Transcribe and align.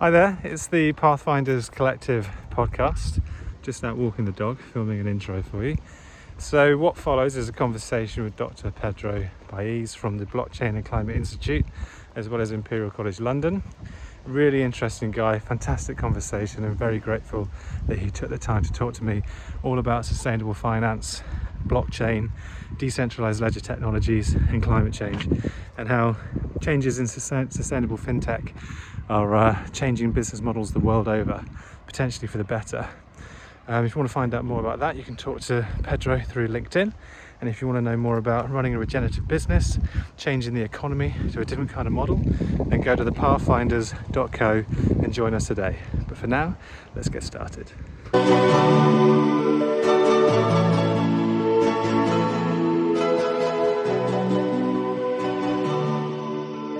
Hi 0.00 0.08
there, 0.08 0.38
it's 0.44 0.66
the 0.66 0.94
Pathfinders 0.94 1.68
Collective 1.68 2.26
podcast. 2.50 3.20
Just 3.60 3.84
out 3.84 3.98
walking 3.98 4.24
the 4.24 4.32
dog, 4.32 4.58
filming 4.58 4.98
an 4.98 5.06
intro 5.06 5.42
for 5.42 5.62
you. 5.62 5.76
So, 6.38 6.78
what 6.78 6.96
follows 6.96 7.36
is 7.36 7.50
a 7.50 7.52
conversation 7.52 8.24
with 8.24 8.34
Dr. 8.34 8.70
Pedro 8.70 9.28
Baiz 9.48 9.94
from 9.94 10.16
the 10.16 10.24
Blockchain 10.24 10.70
and 10.70 10.86
Climate 10.86 11.16
Institute, 11.16 11.66
as 12.16 12.30
well 12.30 12.40
as 12.40 12.50
Imperial 12.50 12.90
College 12.90 13.20
London. 13.20 13.62
Really 14.24 14.62
interesting 14.62 15.10
guy, 15.10 15.38
fantastic 15.38 15.98
conversation, 15.98 16.64
and 16.64 16.74
very 16.74 16.98
grateful 16.98 17.50
that 17.86 17.98
he 17.98 18.10
took 18.10 18.30
the 18.30 18.38
time 18.38 18.62
to 18.62 18.72
talk 18.72 18.94
to 18.94 19.04
me 19.04 19.20
all 19.62 19.78
about 19.78 20.06
sustainable 20.06 20.54
finance, 20.54 21.22
blockchain, 21.66 22.30
decentralized 22.78 23.42
ledger 23.42 23.60
technologies, 23.60 24.32
and 24.32 24.62
climate 24.62 24.94
change, 24.94 25.28
and 25.76 25.88
how 25.88 26.16
changes 26.62 26.98
in 26.98 27.06
sustainable 27.06 27.98
fintech 27.98 28.54
are 29.10 29.34
uh, 29.34 29.66
changing 29.72 30.12
business 30.12 30.40
models 30.40 30.72
the 30.72 30.80
world 30.80 31.08
over, 31.08 31.44
potentially 31.86 32.28
for 32.28 32.38
the 32.38 32.44
better. 32.44 32.88
Um, 33.66 33.84
if 33.84 33.94
you 33.94 33.98
want 33.98 34.08
to 34.08 34.12
find 34.12 34.32
out 34.34 34.44
more 34.44 34.60
about 34.60 34.78
that, 34.78 34.96
you 34.96 35.02
can 35.02 35.16
talk 35.16 35.40
to 35.42 35.66
Pedro 35.82 36.20
through 36.20 36.48
LinkedIn. 36.48 36.92
And 37.40 37.48
if 37.48 37.60
you 37.60 37.66
want 37.66 37.78
to 37.78 37.82
know 37.82 37.96
more 37.96 38.18
about 38.18 38.50
running 38.50 38.74
a 38.74 38.78
regenerative 38.78 39.26
business, 39.26 39.78
changing 40.16 40.54
the 40.54 40.62
economy 40.62 41.14
to 41.32 41.40
a 41.40 41.44
different 41.44 41.70
kind 41.70 41.86
of 41.86 41.92
model, 41.92 42.16
then 42.66 42.82
go 42.82 42.94
to 42.94 43.04
thepathfinders.co 43.04 44.64
and 45.02 45.12
join 45.12 45.34
us 45.34 45.46
today. 45.46 45.76
But 46.06 46.18
for 46.18 46.26
now, 46.26 46.56
let's 46.94 47.08
get 47.08 47.22
started. 47.24 47.72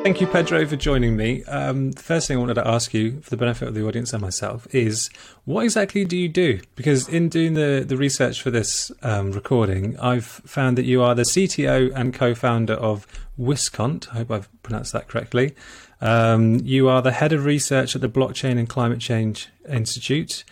Thank 0.03 0.23
you, 0.23 0.27
Pedro, 0.27 0.65
for 0.65 0.77
joining 0.77 1.15
me. 1.15 1.45
Um, 1.45 1.93
the 1.93 2.03
first 2.03 2.27
thing 2.27 2.39
I 2.39 2.41
wanted 2.41 2.55
to 2.55 2.67
ask 2.67 2.95
you, 2.95 3.21
for 3.21 3.29
the 3.29 3.37
benefit 3.37 3.69
of 3.69 3.75
the 3.75 3.87
audience 3.87 4.15
and 4.15 4.23
myself, 4.23 4.67
is 4.75 5.11
what 5.45 5.63
exactly 5.63 6.07
do 6.07 6.17
you 6.17 6.27
do? 6.27 6.61
Because 6.75 7.07
in 7.07 7.29
doing 7.29 7.53
the, 7.53 7.85
the 7.87 7.99
research 7.99 8.41
for 8.41 8.51
this 8.51 8.91
um, 9.03 9.31
recording, 9.33 10.01
I've 10.01 10.25
found 10.25 10.79
that 10.79 10.87
you 10.87 11.03
are 11.03 11.15
the 11.15 11.23
CTO 11.25 11.93
and 11.95 12.15
co 12.15 12.35
founder 12.35 12.73
of 12.73 13.07
Wiscont. 13.39 14.09
I 14.11 14.19
hope 14.19 14.31
I've 14.31 14.63
pronounced 14.63 14.95
that 14.95 15.07
correctly. 15.07 15.55
Um, 16.01 16.61
you 16.61 16.89
are 16.89 17.03
the 17.03 17.13
head 17.13 17.35
of 17.35 17.45
research 17.45 17.95
at 17.95 18.01
the 18.01 18.09
Blockchain 18.09 18.59
and 18.59 18.71
Climate 18.71 19.01
Change 19.01 19.51
Institute. 19.69 20.45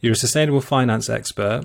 You're 0.00 0.14
a 0.14 0.16
sustainable 0.16 0.62
finance 0.62 1.10
expert. 1.10 1.64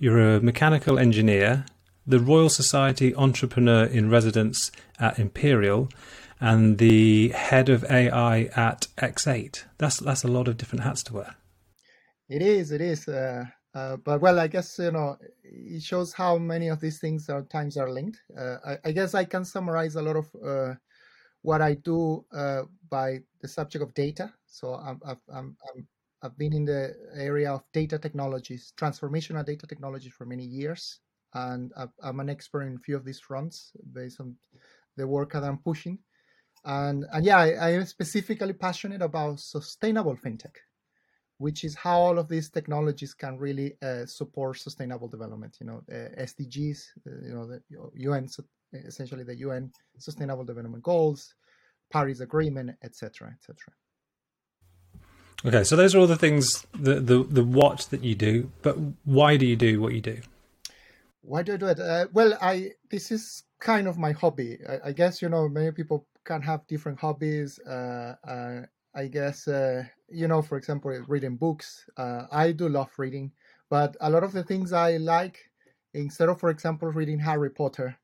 You're 0.00 0.34
a 0.34 0.40
mechanical 0.40 0.98
engineer, 0.98 1.64
the 2.04 2.18
Royal 2.18 2.48
Society 2.48 3.14
Entrepreneur 3.14 3.84
in 3.84 4.10
Residence 4.10 4.72
at 4.98 5.20
Imperial 5.20 5.88
and 6.42 6.78
the 6.78 7.28
head 7.28 7.68
of 7.68 7.84
AI 7.88 8.50
at 8.56 8.88
X8. 8.98 9.62
That's 9.78 9.98
that's 9.98 10.24
a 10.24 10.28
lot 10.28 10.48
of 10.48 10.56
different 10.56 10.82
hats 10.82 11.04
to 11.04 11.14
wear. 11.14 11.36
It 12.28 12.42
is. 12.42 12.72
It 12.72 12.80
is. 12.80 13.06
Uh, 13.06 13.44
uh, 13.74 13.96
but 13.98 14.20
well, 14.20 14.40
I 14.40 14.48
guess 14.48 14.76
you 14.78 14.90
know 14.90 15.16
it 15.44 15.82
shows 15.82 16.12
how 16.12 16.38
many 16.38 16.68
of 16.68 16.80
these 16.80 16.98
things 16.98 17.28
are 17.28 17.42
times 17.42 17.76
are 17.76 17.90
linked. 17.90 18.20
Uh, 18.36 18.56
I, 18.66 18.78
I, 18.86 18.92
guess 18.92 19.14
I 19.14 19.24
can 19.24 19.44
summarize 19.44 19.94
a 19.94 20.02
lot 20.02 20.16
of 20.16 20.26
uh, 20.44 20.74
what 21.42 21.62
I 21.62 21.74
do 21.74 22.24
uh, 22.32 22.62
by 22.90 23.20
the 23.40 23.48
subject 23.48 23.84
of 23.84 23.94
data. 23.94 24.32
So 24.46 24.74
I'm, 24.74 25.00
I'm, 25.06 25.20
I'm, 25.32 25.86
I've 26.22 26.36
been 26.36 26.52
in 26.52 26.64
the 26.64 26.94
area 27.14 27.52
of 27.52 27.62
data 27.72 27.98
technologies, 27.98 28.72
transformational 28.76 29.46
data 29.46 29.66
technologies 29.66 30.12
for 30.12 30.26
many 30.26 30.44
years, 30.44 30.98
and 31.34 31.72
I'm 32.02 32.18
an 32.18 32.30
expert 32.30 32.62
in 32.62 32.74
a 32.74 32.80
few 32.80 32.96
of 32.96 33.04
these 33.04 33.20
fronts 33.20 33.72
based 33.92 34.20
on 34.20 34.34
the 34.96 35.06
work 35.06 35.32
that 35.32 35.44
I'm 35.44 35.58
pushing 35.58 35.98
and 36.64 37.04
and 37.12 37.24
yeah, 37.24 37.38
I, 37.38 37.50
I, 37.52 37.70
am 37.70 37.84
specifically 37.86 38.52
passionate 38.52 39.02
about 39.02 39.40
sustainable 39.40 40.16
fintech, 40.16 40.56
which 41.38 41.64
is 41.64 41.74
how 41.74 41.98
all 41.98 42.18
of 42.18 42.28
these 42.28 42.50
technologies 42.50 43.14
can 43.14 43.36
really 43.36 43.74
uh, 43.82 44.06
support 44.06 44.58
sustainable 44.58 45.08
development. 45.08 45.56
You 45.60 45.66
know, 45.66 45.82
uh, 45.90 46.22
SDGs, 46.22 46.78
uh, 47.06 47.26
you 47.26 47.34
know, 47.34 47.46
the 47.46 47.62
UN, 47.96 48.28
essentially 48.72 49.24
the 49.24 49.36
UN 49.36 49.72
Sustainable 49.98 50.44
Development 50.44 50.82
Goals, 50.82 51.34
Paris 51.90 52.20
Agreement, 52.20 52.70
etc., 52.82 53.34
etc. 53.36 53.56
Okay, 55.44 55.64
so 55.64 55.74
those 55.74 55.94
are 55.94 55.98
all 55.98 56.06
the 56.06 56.16
things, 56.16 56.64
the, 56.72 57.00
the 57.00 57.24
the 57.24 57.42
what 57.42 57.88
that 57.90 58.04
you 58.04 58.14
do, 58.14 58.50
but 58.62 58.76
why 59.04 59.36
do 59.36 59.44
you 59.44 59.56
do 59.56 59.80
what 59.80 59.92
you 59.92 60.00
do? 60.00 60.20
Why 61.22 61.42
do 61.42 61.54
I 61.54 61.56
do 61.56 61.66
it? 61.66 61.80
Uh, 61.80 62.06
well, 62.12 62.38
I 62.40 62.70
this 62.90 63.10
is 63.10 63.42
kind 63.60 63.88
of 63.88 63.98
my 63.98 64.12
hobby. 64.12 64.58
I, 64.68 64.88
I, 64.88 64.92
guess 64.92 65.20
you 65.22 65.28
know 65.28 65.48
many 65.48 65.70
people 65.72 66.06
can 66.24 66.42
have 66.42 66.66
different 66.66 66.98
hobbies. 67.00 67.58
Uh, 67.60 68.14
uh, 68.26 68.60
I 68.94 69.06
guess 69.06 69.48
uh, 69.48 69.84
you 70.08 70.28
know, 70.28 70.42
for 70.42 70.56
example, 70.56 70.90
reading 71.08 71.36
books. 71.36 71.86
Uh, 71.96 72.26
I 72.30 72.52
do 72.52 72.68
love 72.68 72.90
reading, 72.98 73.32
but 73.70 73.96
a 74.00 74.10
lot 74.10 74.24
of 74.24 74.32
the 74.32 74.44
things 74.44 74.72
I 74.72 74.98
like, 74.98 75.38
instead 75.94 76.28
of, 76.28 76.40
for 76.40 76.50
example, 76.50 76.88
reading 76.88 77.18
Harry 77.18 77.50
Potter. 77.50 77.96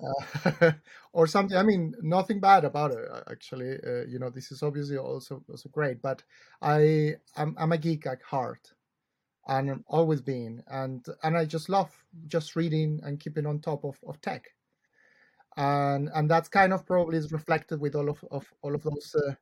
Or 1.12 1.26
something. 1.26 1.56
I 1.56 1.62
mean, 1.62 1.94
nothing 2.02 2.40
bad 2.40 2.64
about 2.66 2.92
it. 2.92 3.08
Actually, 3.30 3.78
you 4.06 4.18
know, 4.18 4.28
this 4.28 4.52
is 4.52 4.62
obviously 4.62 4.98
also 4.98 5.42
also 5.48 5.70
great. 5.70 6.02
But 6.02 6.22
I, 6.60 7.14
I'm, 7.36 7.56
I'm 7.58 7.72
a 7.72 7.78
geek 7.78 8.06
at 8.06 8.20
heart, 8.20 8.74
and 9.48 9.84
always 9.88 10.20
been, 10.20 10.62
and 10.68 11.06
and 11.22 11.36
I 11.38 11.46
just 11.46 11.68
love 11.68 11.90
just 12.26 12.56
reading 12.56 13.00
and 13.04 13.20
keeping 13.20 13.46
on 13.46 13.60
top 13.60 13.84
of, 13.84 13.98
of 14.06 14.20
tech 14.20 14.55
and 15.56 16.10
and 16.14 16.30
that's 16.30 16.48
kind 16.48 16.72
of 16.72 16.86
probably 16.86 17.18
is 17.18 17.32
reflected 17.32 17.80
with 17.80 17.94
all 17.94 18.08
of, 18.10 18.22
of 18.30 18.46
all 18.62 18.74
of 18.74 18.82
those 18.82 19.14
uh, 19.14 19.32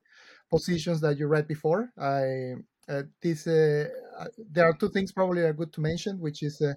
positions 0.51 1.01
that 1.01 1.19
you 1.19 1.27
read 1.27 1.49
before. 1.49 1.91
I 1.99 2.55
uh, 2.89 3.03
this 3.23 3.47
uh, 3.47 3.89
uh 4.19 4.27
there 4.51 4.67
are 4.67 4.75
two 4.75 4.91
things 4.91 5.13
probably 5.13 5.43
are 5.43 5.53
good 5.53 5.73
to 5.73 5.81
mention, 5.81 6.21
which 6.21 6.43
is 6.43 6.61
uh, 6.61 6.75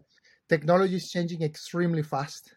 technology 0.49 0.95
is 0.95 1.11
changing 1.11 1.43
extremely 1.43 2.03
fast, 2.03 2.55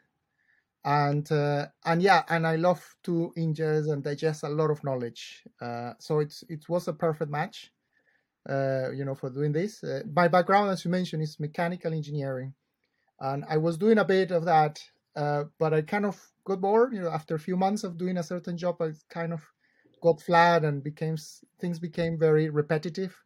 and 0.84 1.30
uh, 1.30 1.66
and 1.84 2.02
yeah, 2.02 2.22
and 2.28 2.46
I 2.46 2.56
love 2.56 2.82
to 3.04 3.32
ingest 3.36 3.92
and 3.92 4.02
digest 4.02 4.44
a 4.44 4.48
lot 4.48 4.70
of 4.70 4.82
knowledge. 4.84 5.44
so 5.98 6.20
it's 6.20 6.44
it 6.48 6.68
was 6.68 6.88
a 6.88 6.94
perfect 6.94 7.30
match, 7.30 7.70
you 8.48 9.04
know, 9.04 9.14
for 9.14 9.30
doing 9.30 9.52
this. 9.52 9.84
my 10.14 10.28
background, 10.28 10.70
as 10.70 10.84
you 10.84 10.90
mentioned, 10.90 11.22
is 11.22 11.40
mechanical 11.40 11.92
engineering, 11.92 12.54
and 13.18 13.44
I 13.48 13.58
was 13.58 13.76
doing 13.76 13.98
a 13.98 14.04
bit 14.04 14.30
of 14.30 14.44
that, 14.46 14.80
but 15.14 15.74
I 15.74 15.82
kind 15.82 16.06
of 16.06 16.20
got 16.44 16.60
bored. 16.60 16.94
You 16.94 17.02
know, 17.02 17.10
after 17.10 17.34
a 17.34 17.40
few 17.40 17.56
months 17.56 17.84
of 17.84 17.98
doing 17.98 18.18
a 18.18 18.22
certain 18.22 18.56
job, 18.56 18.80
I 18.80 18.92
kind 19.08 19.32
of 19.32 19.42
got 20.02 20.20
flat 20.20 20.64
and 20.64 20.82
became 20.82 21.16
things 21.60 21.78
became 21.78 22.18
very 22.18 22.50
repetitive. 22.50 23.16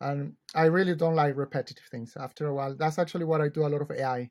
And 0.00 0.34
I 0.54 0.64
really 0.64 0.96
don't 0.96 1.14
like 1.14 1.36
repetitive 1.36 1.84
things. 1.90 2.16
After 2.16 2.48
a 2.48 2.54
while, 2.54 2.74
that's 2.74 2.98
actually 2.98 3.24
what 3.24 3.40
I 3.40 3.48
do 3.48 3.66
a 3.66 3.68
lot 3.68 3.82
of 3.82 3.90
AI. 3.90 4.30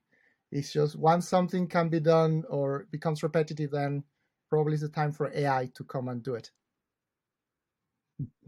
It's 0.52 0.74
just 0.74 0.98
once 0.98 1.30
something 1.30 1.68
can 1.68 1.88
be 1.88 2.02
done 2.02 2.44
or 2.50 2.88
becomes 2.92 3.24
repetitive, 3.24 3.72
then 3.72 4.04
probably 4.50 4.74
it's 4.74 4.82
the 4.82 4.90
time 4.90 5.14
for 5.14 5.32
AI 5.34 5.72
to 5.76 5.84
come 5.86 6.10
and 6.10 6.22
do 6.22 6.36
it. 6.36 6.52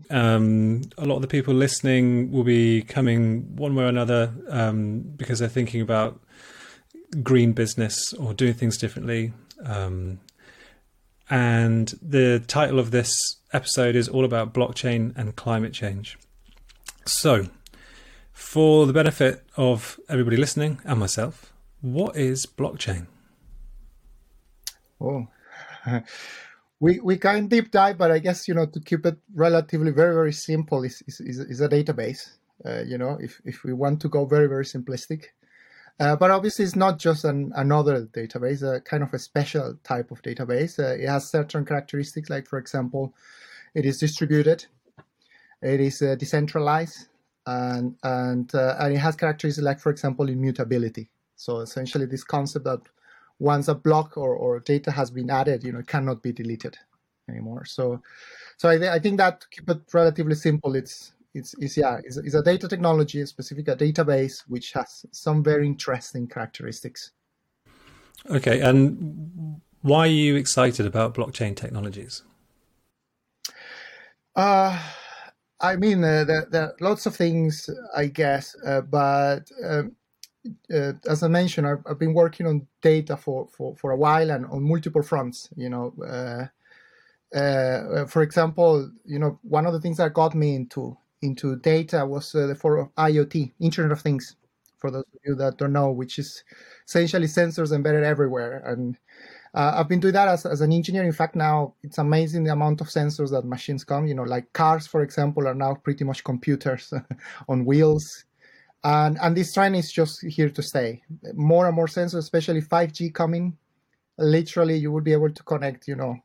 Um, 0.09 0.81
a 0.97 1.05
lot 1.05 1.15
of 1.15 1.21
the 1.21 1.29
people 1.29 1.53
listening 1.53 2.29
will 2.29 2.43
be 2.43 2.81
coming 2.81 3.55
one 3.55 3.73
way 3.73 3.85
or 3.85 3.87
another 3.87 4.33
um, 4.49 4.99
because 5.15 5.39
they're 5.39 5.47
thinking 5.47 5.79
about 5.79 6.21
green 7.21 7.53
business 7.53 8.13
or 8.13 8.33
doing 8.33 8.53
things 8.53 8.77
differently. 8.77 9.33
Um, 9.63 10.19
and 11.29 11.93
the 12.01 12.43
title 12.47 12.79
of 12.79 12.91
this 12.91 13.37
episode 13.53 13.95
is 13.95 14.09
all 14.09 14.25
about 14.25 14.53
blockchain 14.53 15.15
and 15.15 15.35
climate 15.35 15.73
change. 15.73 16.17
So, 17.05 17.47
for 18.31 18.85
the 18.85 18.93
benefit 18.93 19.43
of 19.55 19.99
everybody 20.09 20.37
listening 20.37 20.79
and 20.83 20.99
myself, 20.99 21.53
what 21.81 22.15
is 22.15 22.45
blockchain? 22.45 23.07
Oh, 24.99 25.27
we 26.79 26.99
we 26.99 27.17
can 27.17 27.47
deep 27.47 27.71
dive, 27.71 27.97
but 27.97 28.11
I 28.11 28.19
guess 28.19 28.47
you 28.47 28.53
know 28.53 28.65
to 28.65 28.79
keep 28.79 29.05
it 29.05 29.17
relatively 29.35 29.91
very 29.91 30.13
very 30.13 30.33
simple 30.33 30.83
is 30.83 31.01
is, 31.07 31.19
is 31.19 31.61
a 31.61 31.69
database. 31.69 32.29
Uh, 32.65 32.83
you 32.83 32.97
know, 32.97 33.17
if 33.19 33.41
if 33.43 33.63
we 33.63 33.73
want 33.73 34.01
to 34.01 34.09
go 34.09 34.25
very 34.25 34.47
very 34.47 34.63
simplistic, 34.63 35.25
uh, 35.99 36.15
but 36.15 36.31
obviously, 36.31 36.65
it's 36.65 36.75
not 36.75 36.99
just 36.99 37.23
an, 37.23 37.51
another 37.55 38.05
database, 38.07 38.63
a 38.63 38.81
kind 38.81 39.03
of 39.03 39.13
a 39.13 39.19
special 39.19 39.77
type 39.83 40.11
of 40.11 40.21
database. 40.21 40.79
Uh, 40.79 40.95
it 41.01 41.07
has 41.07 41.29
certain 41.29 41.65
characteristics, 41.65 42.29
like, 42.29 42.47
for 42.47 42.57
example, 42.57 43.13
it 43.73 43.85
is 43.85 43.99
distributed, 43.99 44.65
it 45.61 45.79
is 45.79 46.01
uh, 46.01 46.15
decentralized, 46.15 47.07
and 47.45 47.95
and 48.03 48.53
uh, 48.55 48.75
and 48.79 48.93
it 48.93 48.99
has 48.99 49.15
characteristics 49.15 49.63
like, 49.63 49.79
for 49.79 49.91
example, 49.91 50.29
immutability. 50.29 51.09
So 51.35 51.59
essentially, 51.59 52.05
this 52.05 52.23
concept 52.23 52.65
that 52.65 52.81
once 53.39 53.67
a 53.67 53.75
block 53.75 54.17
or, 54.17 54.35
or 54.35 54.59
data 54.59 54.91
has 54.91 55.11
been 55.11 55.29
added, 55.29 55.63
you 55.63 55.71
know, 55.71 55.81
cannot 55.83 56.21
be 56.21 56.31
deleted 56.31 56.77
anymore. 57.29 57.65
So, 57.65 58.01
so 58.57 58.69
I, 58.69 58.77
th- 58.77 58.89
I 58.89 58.99
think 58.99 59.17
that 59.17 59.41
to 59.41 59.47
keep 59.49 59.69
it 59.69 59.81
relatively 59.93 60.35
simple, 60.35 60.75
it's 60.75 61.13
it's, 61.33 61.55
it's 61.59 61.77
yeah 61.77 61.99
it's, 62.03 62.17
it's, 62.17 62.35
a 62.35 62.43
data 62.43 62.67
technology 62.67 63.21
a 63.21 63.27
specific 63.27 63.67
a 63.67 63.75
database 63.75 64.43
which 64.47 64.71
has 64.73 65.05
some 65.11 65.43
very 65.43 65.65
interesting 65.65 66.27
characteristics 66.27 67.11
okay 68.29 68.61
and 68.61 69.61
why 69.81 69.99
are 69.99 70.07
you 70.07 70.35
excited 70.35 70.85
about 70.85 71.13
blockchain 71.13 71.55
technologies 71.55 72.23
uh, 74.35 74.79
I 75.63 75.75
mean, 75.75 76.03
uh, 76.03 76.23
there, 76.25 76.47
there, 76.49 76.61
are 76.63 76.75
lots 76.81 77.05
of 77.05 77.15
things, 77.15 77.69
I 77.95 78.07
guess, 78.07 78.55
uh, 78.65 78.81
but 78.81 79.49
um, 79.63 79.95
uh, 80.73 80.93
as 81.07 81.23
I 81.23 81.27
mentioned, 81.27 81.67
I've, 81.67 81.83
I've, 81.89 81.99
been 81.99 82.13
working 82.13 82.47
on 82.47 82.67
data 82.81 83.15
for, 83.15 83.47
for, 83.47 83.75
for 83.77 83.91
a 83.91 83.97
while 83.97 84.29
and 84.29 84.45
on 84.47 84.67
multiple 84.67 85.03
fronts. 85.03 85.49
You 85.55 85.69
know, 85.69 85.93
uh, 86.05 87.37
uh, 87.37 88.05
for 88.07 88.23
example, 88.23 88.91
you 89.05 89.19
know, 89.19 89.39
one 89.41 89.65
of 89.65 89.73
the 89.73 89.79
things 89.79 89.97
that 89.97 90.13
got 90.13 90.35
me 90.35 90.55
into 90.55 90.97
into 91.23 91.55
data 91.57 92.05
was 92.05 92.33
uh, 92.35 92.47
the 92.47 92.55
for 92.55 92.91
IoT, 92.97 93.51
Internet 93.59 93.91
of 93.91 94.01
Things. 94.01 94.35
For 94.77 94.91
those 94.91 95.05
of 95.13 95.19
you 95.25 95.35
that 95.35 95.57
don't 95.57 95.71
know, 95.71 95.91
which 95.91 96.19
is 96.19 96.43
essentially 96.85 97.27
sensors 97.27 97.71
embedded 97.71 98.03
everywhere, 98.03 98.61
and 98.65 98.97
uh, 99.53 99.73
I've 99.75 99.87
been 99.87 100.01
doing 100.01 100.13
that 100.13 100.27
as, 100.27 100.45
as 100.45 100.59
an 100.61 100.73
engineer. 100.73 101.03
In 101.03 101.13
fact, 101.13 101.35
now 101.35 101.73
it's 101.83 101.99
amazing 101.99 102.43
the 102.43 102.51
amount 102.51 102.81
of 102.81 102.87
sensors 102.87 103.31
that 103.31 103.45
machines 103.45 103.85
come. 103.85 104.07
You 104.07 104.15
know, 104.15 104.23
like 104.23 104.51
cars, 104.51 104.85
for 104.85 105.01
example, 105.01 105.47
are 105.47 105.55
now 105.55 105.75
pretty 105.75 106.03
much 106.03 106.23
computers 106.23 106.93
on 107.47 107.63
wheels 107.65 108.25
and 108.83 109.17
and 109.21 109.35
this 109.35 109.53
trend 109.53 109.75
is 109.75 109.91
just 109.91 110.21
here 110.23 110.49
to 110.49 110.61
stay 110.61 111.01
more 111.33 111.67
and 111.67 111.75
more 111.75 111.87
sensors 111.87 112.17
especially 112.17 112.61
5g 112.61 113.13
coming 113.13 113.57
literally 114.17 114.75
you 114.77 114.91
will 114.91 115.01
be 115.01 115.13
able 115.13 115.31
to 115.31 115.43
connect 115.43 115.87
you 115.87 115.95
know 115.95 116.15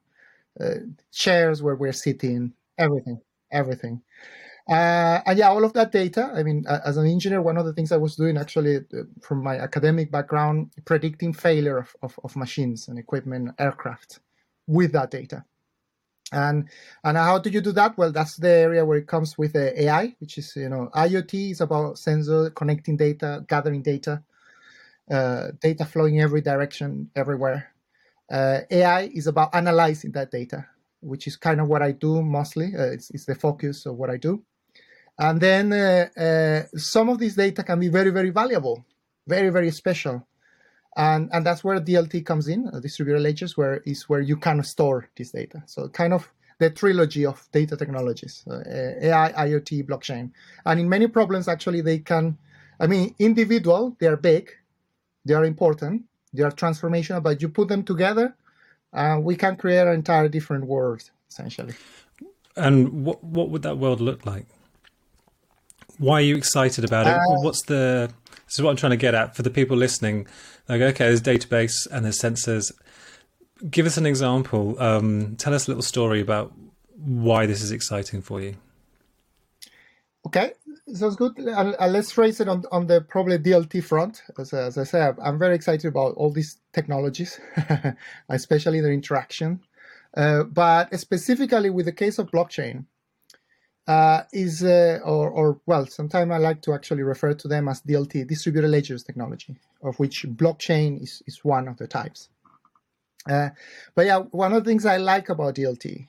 uh, 0.60 0.74
chairs 1.12 1.62
where 1.62 1.76
we're 1.76 1.92
sitting 1.92 2.52
everything 2.78 3.20
everything 3.52 4.02
uh, 4.68 5.20
and 5.26 5.38
yeah 5.38 5.48
all 5.48 5.64
of 5.64 5.72
that 5.72 5.92
data 5.92 6.30
i 6.34 6.42
mean 6.42 6.64
as 6.84 6.96
an 6.96 7.06
engineer 7.06 7.40
one 7.40 7.56
of 7.56 7.64
the 7.64 7.72
things 7.72 7.90
i 7.90 7.96
was 7.96 8.16
doing 8.16 8.36
actually 8.36 8.76
uh, 8.76 9.02
from 9.22 9.42
my 9.42 9.58
academic 9.58 10.10
background 10.10 10.70
predicting 10.84 11.32
failure 11.32 11.78
of, 11.78 11.96
of, 12.02 12.18
of 12.24 12.36
machines 12.36 12.88
and 12.88 12.98
equipment 12.98 13.50
aircraft 13.58 14.20
with 14.68 14.92
that 14.92 15.10
data. 15.10 15.44
And 16.30 16.68
and 17.02 17.16
how 17.16 17.38
do 17.38 17.48
you 17.48 17.62
do 17.62 17.72
that? 17.72 17.96
Well 17.96 18.12
that's 18.12 18.36
the 18.36 18.50
area 18.50 18.84
where 18.84 18.98
it 18.98 19.08
comes 19.08 19.38
with 19.38 19.56
uh, 19.56 19.70
ai 19.74 20.14
which 20.18 20.36
is 20.36 20.54
you 20.56 20.68
know 20.68 20.90
iot 20.94 21.50
is 21.50 21.62
about 21.62 21.98
sensor 21.98 22.50
connecting 22.50 22.98
data 22.98 23.46
gathering 23.48 23.80
data 23.80 24.22
uh, 25.10 25.48
data 25.62 25.86
flowing 25.86 26.20
every 26.20 26.42
direction 26.42 27.10
everywhere. 27.16 27.72
Uh, 28.30 28.60
ai 28.70 29.10
is 29.14 29.26
about 29.26 29.54
analyzing 29.54 30.12
that 30.12 30.30
data 30.30 30.66
which 31.00 31.26
is 31.26 31.36
kind 31.36 31.60
of 31.60 31.68
what 31.68 31.80
i 31.80 31.92
do 31.92 32.22
mostly. 32.22 32.74
Uh, 32.76 32.90
it's, 32.90 33.08
it's, 33.10 33.24
the 33.24 33.34
focus 33.34 33.86
of 33.86 33.96
what 33.96 34.10
i 34.10 34.18
do 34.18 34.42
and 35.18 35.40
then 35.40 35.72
uh, 35.72 36.08
uh, 36.16 36.78
some 36.78 37.08
of 37.08 37.18
this 37.18 37.34
data 37.34 37.62
can 37.62 37.80
be 37.80 37.88
very 37.88 38.10
very 38.10 38.30
valuable 38.30 38.84
very 39.26 39.50
very 39.50 39.70
special 39.70 40.26
and 40.98 41.30
and 41.32 41.46
that's 41.46 41.62
where 41.62 41.80
DLT 41.80 42.26
comes 42.26 42.48
in, 42.48 42.68
uh, 42.68 42.80
distributed 42.80 43.22
ledgers, 43.22 43.56
where 43.56 43.80
is 43.86 44.08
where 44.08 44.20
you 44.20 44.36
can 44.36 44.62
store 44.64 45.08
this 45.16 45.30
data. 45.30 45.62
So 45.66 45.88
kind 45.88 46.12
of 46.12 46.30
the 46.58 46.70
trilogy 46.70 47.24
of 47.24 47.48
data 47.52 47.76
technologies: 47.76 48.44
uh, 48.50 48.62
AI, 49.00 49.32
IoT, 49.46 49.86
blockchain. 49.86 50.32
And 50.66 50.80
in 50.80 50.88
many 50.88 51.06
problems, 51.06 51.46
actually, 51.46 51.82
they 51.82 52.00
can. 52.00 52.36
I 52.80 52.88
mean, 52.88 53.14
individual, 53.18 53.96
they 54.00 54.06
are 54.06 54.16
big, 54.16 54.50
they 55.24 55.34
are 55.34 55.44
important, 55.44 56.04
they 56.32 56.42
are 56.42 56.50
transformational, 56.50 57.22
but 57.22 57.42
you 57.42 57.48
put 57.48 57.68
them 57.68 57.82
together, 57.82 58.36
uh, 58.92 59.18
we 59.20 59.34
can 59.36 59.56
create 59.56 59.80
an 59.80 59.94
entire 59.94 60.28
different 60.28 60.64
world, 60.66 61.10
essentially. 61.30 61.74
And 62.56 63.04
what 63.04 63.22
what 63.22 63.50
would 63.50 63.62
that 63.62 63.78
world 63.78 64.00
look 64.00 64.26
like? 64.26 64.46
Why 65.98 66.14
are 66.14 66.22
you 66.22 66.36
excited 66.36 66.84
about 66.84 67.06
it? 67.06 67.14
Uh, 67.14 67.40
What's 67.42 67.62
the 67.62 68.10
this 68.48 68.58
is 68.58 68.62
what 68.62 68.70
I'm 68.70 68.76
trying 68.76 68.90
to 68.90 68.96
get 68.96 69.14
at 69.14 69.36
for 69.36 69.42
the 69.42 69.50
people 69.50 69.76
listening. 69.76 70.26
Like, 70.68 70.80
okay, 70.80 71.04
there's 71.04 71.20
database 71.20 71.86
and 71.90 72.04
there's 72.04 72.18
sensors. 72.18 72.72
Give 73.70 73.84
us 73.84 73.98
an 73.98 74.06
example. 74.06 74.80
Um, 74.80 75.36
tell 75.36 75.52
us 75.52 75.66
a 75.66 75.70
little 75.70 75.82
story 75.82 76.20
about 76.20 76.54
why 76.96 77.44
this 77.44 77.60
is 77.60 77.72
exciting 77.72 78.22
for 78.22 78.40
you. 78.40 78.54
Okay, 80.26 80.52
sounds 80.94 81.16
good. 81.16 81.38
Uh, 81.46 81.74
let's 81.88 82.16
raise 82.16 82.40
it 82.40 82.48
on, 82.48 82.64
on 82.72 82.86
the 82.86 83.02
probably 83.02 83.38
DLT 83.38 83.84
front. 83.84 84.22
As, 84.38 84.54
as 84.54 84.78
I 84.78 84.84
said, 84.84 85.16
I'm 85.22 85.38
very 85.38 85.54
excited 85.54 85.88
about 85.88 86.14
all 86.14 86.30
these 86.30 86.58
technologies, 86.72 87.38
especially 88.30 88.80
their 88.80 88.92
interaction. 88.92 89.60
Uh, 90.16 90.44
but 90.44 90.98
specifically 90.98 91.68
with 91.68 91.84
the 91.84 91.92
case 91.92 92.18
of 92.18 92.30
blockchain, 92.30 92.86
uh, 93.88 94.22
is, 94.34 94.62
uh, 94.62 95.00
or, 95.02 95.30
or, 95.30 95.60
well, 95.64 95.86
sometimes 95.86 96.30
I 96.30 96.36
like 96.36 96.60
to 96.62 96.74
actually 96.74 97.02
refer 97.02 97.32
to 97.32 97.48
them 97.48 97.68
as 97.68 97.80
DLT, 97.80 98.28
distributed 98.28 98.68
ledgers 98.68 99.02
technology, 99.02 99.56
of 99.82 99.98
which 99.98 100.26
blockchain 100.28 101.02
is, 101.02 101.22
is 101.26 101.42
one 101.42 101.66
of 101.66 101.78
the 101.78 101.86
types. 101.86 102.28
Uh, 103.28 103.48
but 103.94 104.04
yeah, 104.04 104.18
one 104.18 104.52
of 104.52 104.62
the 104.62 104.70
things 104.70 104.84
I 104.84 104.98
like 104.98 105.30
about 105.30 105.54
DLT, 105.54 106.06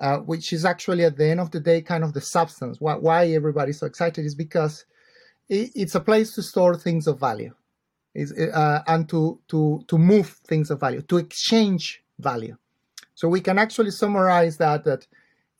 uh, 0.00 0.18
which 0.20 0.54
is 0.54 0.64
actually 0.64 1.04
at 1.04 1.18
the 1.18 1.26
end 1.26 1.40
of 1.40 1.50
the 1.50 1.60
day 1.60 1.82
kind 1.82 2.02
of 2.02 2.14
the 2.14 2.20
substance, 2.22 2.80
why, 2.80 2.94
why 2.94 3.28
everybody's 3.28 3.78
so 3.78 3.86
excited 3.86 4.24
is 4.24 4.34
because 4.34 4.86
it, 5.50 5.70
it's 5.74 5.94
a 5.94 6.00
place 6.00 6.34
to 6.36 6.42
store 6.42 6.76
things 6.76 7.06
of 7.06 7.20
value. 7.20 7.54
Is, 8.14 8.32
uh, 8.32 8.82
and 8.86 9.08
to, 9.08 9.38
to, 9.48 9.84
to 9.88 9.96
move 9.96 10.38
things 10.46 10.70
of 10.70 10.80
value, 10.80 11.00
to 11.02 11.16
exchange 11.16 12.02
value. 12.18 12.56
So 13.14 13.28
we 13.28 13.40
can 13.40 13.58
actually 13.58 13.90
summarize 13.90 14.58
that 14.58 14.84
that 14.84 15.06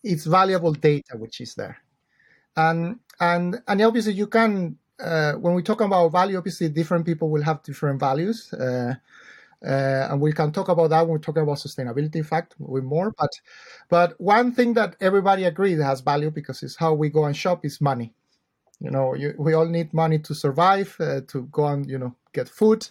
it's 0.02 0.24
valuable 0.24 0.72
data 0.72 1.16
which 1.16 1.40
is 1.40 1.54
there. 1.54 1.78
And 2.56 3.00
and 3.20 3.60
and 3.66 3.82
obviously 3.82 4.12
you 4.12 4.26
can 4.26 4.78
uh, 5.00 5.32
when 5.34 5.54
we 5.54 5.62
talk 5.62 5.80
about 5.80 6.12
value 6.12 6.36
obviously 6.36 6.68
different 6.68 7.06
people 7.06 7.30
will 7.30 7.42
have 7.42 7.62
different 7.62 7.98
values 7.98 8.52
uh, 8.52 8.94
uh, 9.64 10.08
and 10.10 10.20
we 10.20 10.32
can 10.32 10.52
talk 10.52 10.68
about 10.68 10.90
that 10.90 11.02
when 11.02 11.14
we 11.14 11.18
talk 11.18 11.36
about 11.36 11.56
sustainability 11.56 12.16
in 12.16 12.24
fact 12.24 12.54
with 12.58 12.84
more 12.84 13.12
but 13.18 13.30
but 13.88 14.20
one 14.20 14.52
thing 14.52 14.74
that 14.74 14.96
everybody 15.00 15.44
agrees 15.44 15.80
has 15.80 16.00
value 16.00 16.30
because 16.30 16.62
it's 16.62 16.76
how 16.76 16.92
we 16.92 17.08
go 17.08 17.24
and 17.24 17.36
shop 17.36 17.64
is 17.64 17.80
money. 17.80 18.12
You 18.80 18.90
know 18.90 19.14
you, 19.14 19.34
we 19.38 19.54
all 19.54 19.66
need 19.66 19.94
money 19.94 20.18
to 20.18 20.34
survive 20.34 20.96
uh, 20.98 21.20
to 21.28 21.42
go 21.52 21.66
and 21.66 21.88
you 21.88 21.98
know 21.98 22.16
get 22.32 22.48
food 22.48 22.88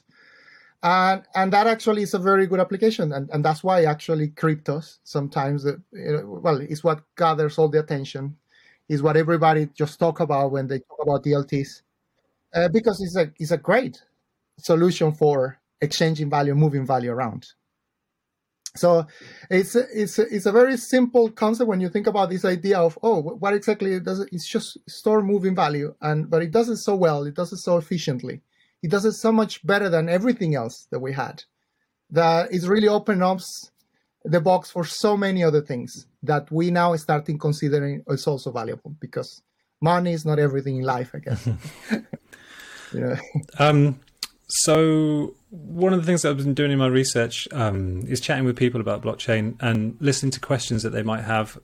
and 0.83 1.23
and 1.35 1.53
that 1.53 1.67
actually 1.67 2.03
is 2.03 2.13
a 2.13 2.19
very 2.19 2.47
good 2.47 2.59
application. 2.59 3.11
And, 3.13 3.29
and 3.31 3.45
that's 3.45 3.63
why 3.63 3.83
actually 3.85 4.29
cryptos 4.29 4.97
sometimes 5.03 5.65
uh, 5.65 5.77
well 5.91 6.59
is 6.59 6.83
what 6.83 7.03
gathers 7.15 7.57
all 7.57 7.69
the 7.69 7.79
attention 7.79 8.37
is 8.89 9.01
what 9.01 9.17
everybody 9.17 9.67
just 9.73 9.99
talk 9.99 10.19
about 10.19 10.51
when 10.51 10.67
they 10.67 10.79
talk 10.79 10.99
about 11.01 11.23
dlts 11.23 11.81
uh, 12.53 12.67
because 12.69 13.01
it's 13.01 13.15
a 13.15 13.31
it's 13.39 13.51
a 13.51 13.57
great 13.57 14.01
solution 14.57 15.13
for 15.13 15.57
exchanging 15.81 16.29
value 16.29 16.55
moving 16.55 16.85
value 16.85 17.11
around. 17.11 17.47
So 18.75 19.05
it's 19.49 19.75
it's 19.75 20.17
it's 20.19 20.45
a 20.45 20.51
very 20.51 20.77
simple 20.77 21.29
concept 21.29 21.67
when 21.67 21.81
you 21.81 21.89
think 21.89 22.07
about 22.07 22.29
this 22.29 22.45
idea 22.45 22.79
of 22.79 22.97
oh 23.03 23.21
what 23.21 23.53
exactly 23.53 23.99
does 23.99 24.21
it 24.21 24.29
it's 24.31 24.47
just 24.47 24.77
store 24.89 25.21
moving 25.21 25.55
value 25.55 25.93
and 26.01 26.29
but 26.29 26.41
it 26.41 26.51
does 26.51 26.69
it 26.69 26.77
so 26.77 26.95
well 26.95 27.23
it 27.23 27.33
does 27.33 27.51
it 27.51 27.57
so 27.57 27.77
efficiently 27.77 28.41
he 28.81 28.87
does 28.87 29.05
it 29.05 29.13
so 29.13 29.31
much 29.31 29.65
better 29.65 29.89
than 29.89 30.09
everything 30.09 30.55
else 30.55 30.87
that 30.91 30.99
we 30.99 31.13
had 31.13 31.43
that 32.09 32.53
it 32.53 32.63
really 32.63 32.87
opens 32.87 33.21
up 33.21 33.39
the 34.23 34.41
box 34.41 34.69
for 34.69 34.83
so 34.83 35.17
many 35.17 35.43
other 35.43 35.61
things 35.61 36.05
that 36.23 36.51
we 36.51 36.69
now 36.69 36.95
starting 36.95 37.37
considering 37.39 38.03
is 38.07 38.27
also 38.27 38.51
valuable 38.51 38.93
because 38.99 39.41
money 39.81 40.13
is 40.13 40.25
not 40.25 40.37
everything 40.37 40.77
in 40.77 40.83
life, 40.83 41.11
I 41.15 41.19
guess. 41.19 41.49
yeah. 42.93 43.19
Um, 43.57 43.99
so 44.47 45.33
one 45.49 45.93
of 45.93 45.99
the 45.99 46.05
things 46.05 46.21
that 46.21 46.29
I've 46.29 46.37
been 46.37 46.53
doing 46.53 46.71
in 46.71 46.77
my 46.77 46.87
research 46.87 47.47
um, 47.51 48.03
is 48.07 48.19
chatting 48.21 48.45
with 48.45 48.57
people 48.57 48.81
about 48.81 49.01
blockchain 49.01 49.55
and 49.59 49.97
listening 49.99 50.31
to 50.31 50.39
questions 50.39 50.83
that 50.83 50.91
they 50.91 51.03
might 51.03 51.23
have. 51.23 51.57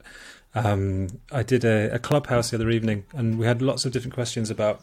Um, 0.56 1.10
I 1.32 1.44
did 1.44 1.64
a, 1.66 1.94
a, 1.94 2.00
clubhouse 2.00 2.50
the 2.50 2.58
other 2.58 2.70
evening, 2.70 3.04
and 3.14 3.38
we 3.38 3.46
had 3.46 3.62
lots 3.62 3.86
of 3.86 3.92
different 3.92 4.14
questions 4.14 4.50
about 4.50 4.82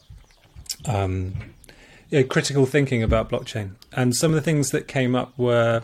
um, 2.04 2.18
yeah, 2.18 2.22
critical 2.22 2.66
thinking 2.66 3.02
about 3.02 3.30
blockchain. 3.30 3.72
And 3.92 4.14
some 4.14 4.30
of 4.30 4.36
the 4.36 4.42
things 4.42 4.70
that 4.70 4.88
came 4.88 5.14
up 5.14 5.36
were 5.38 5.82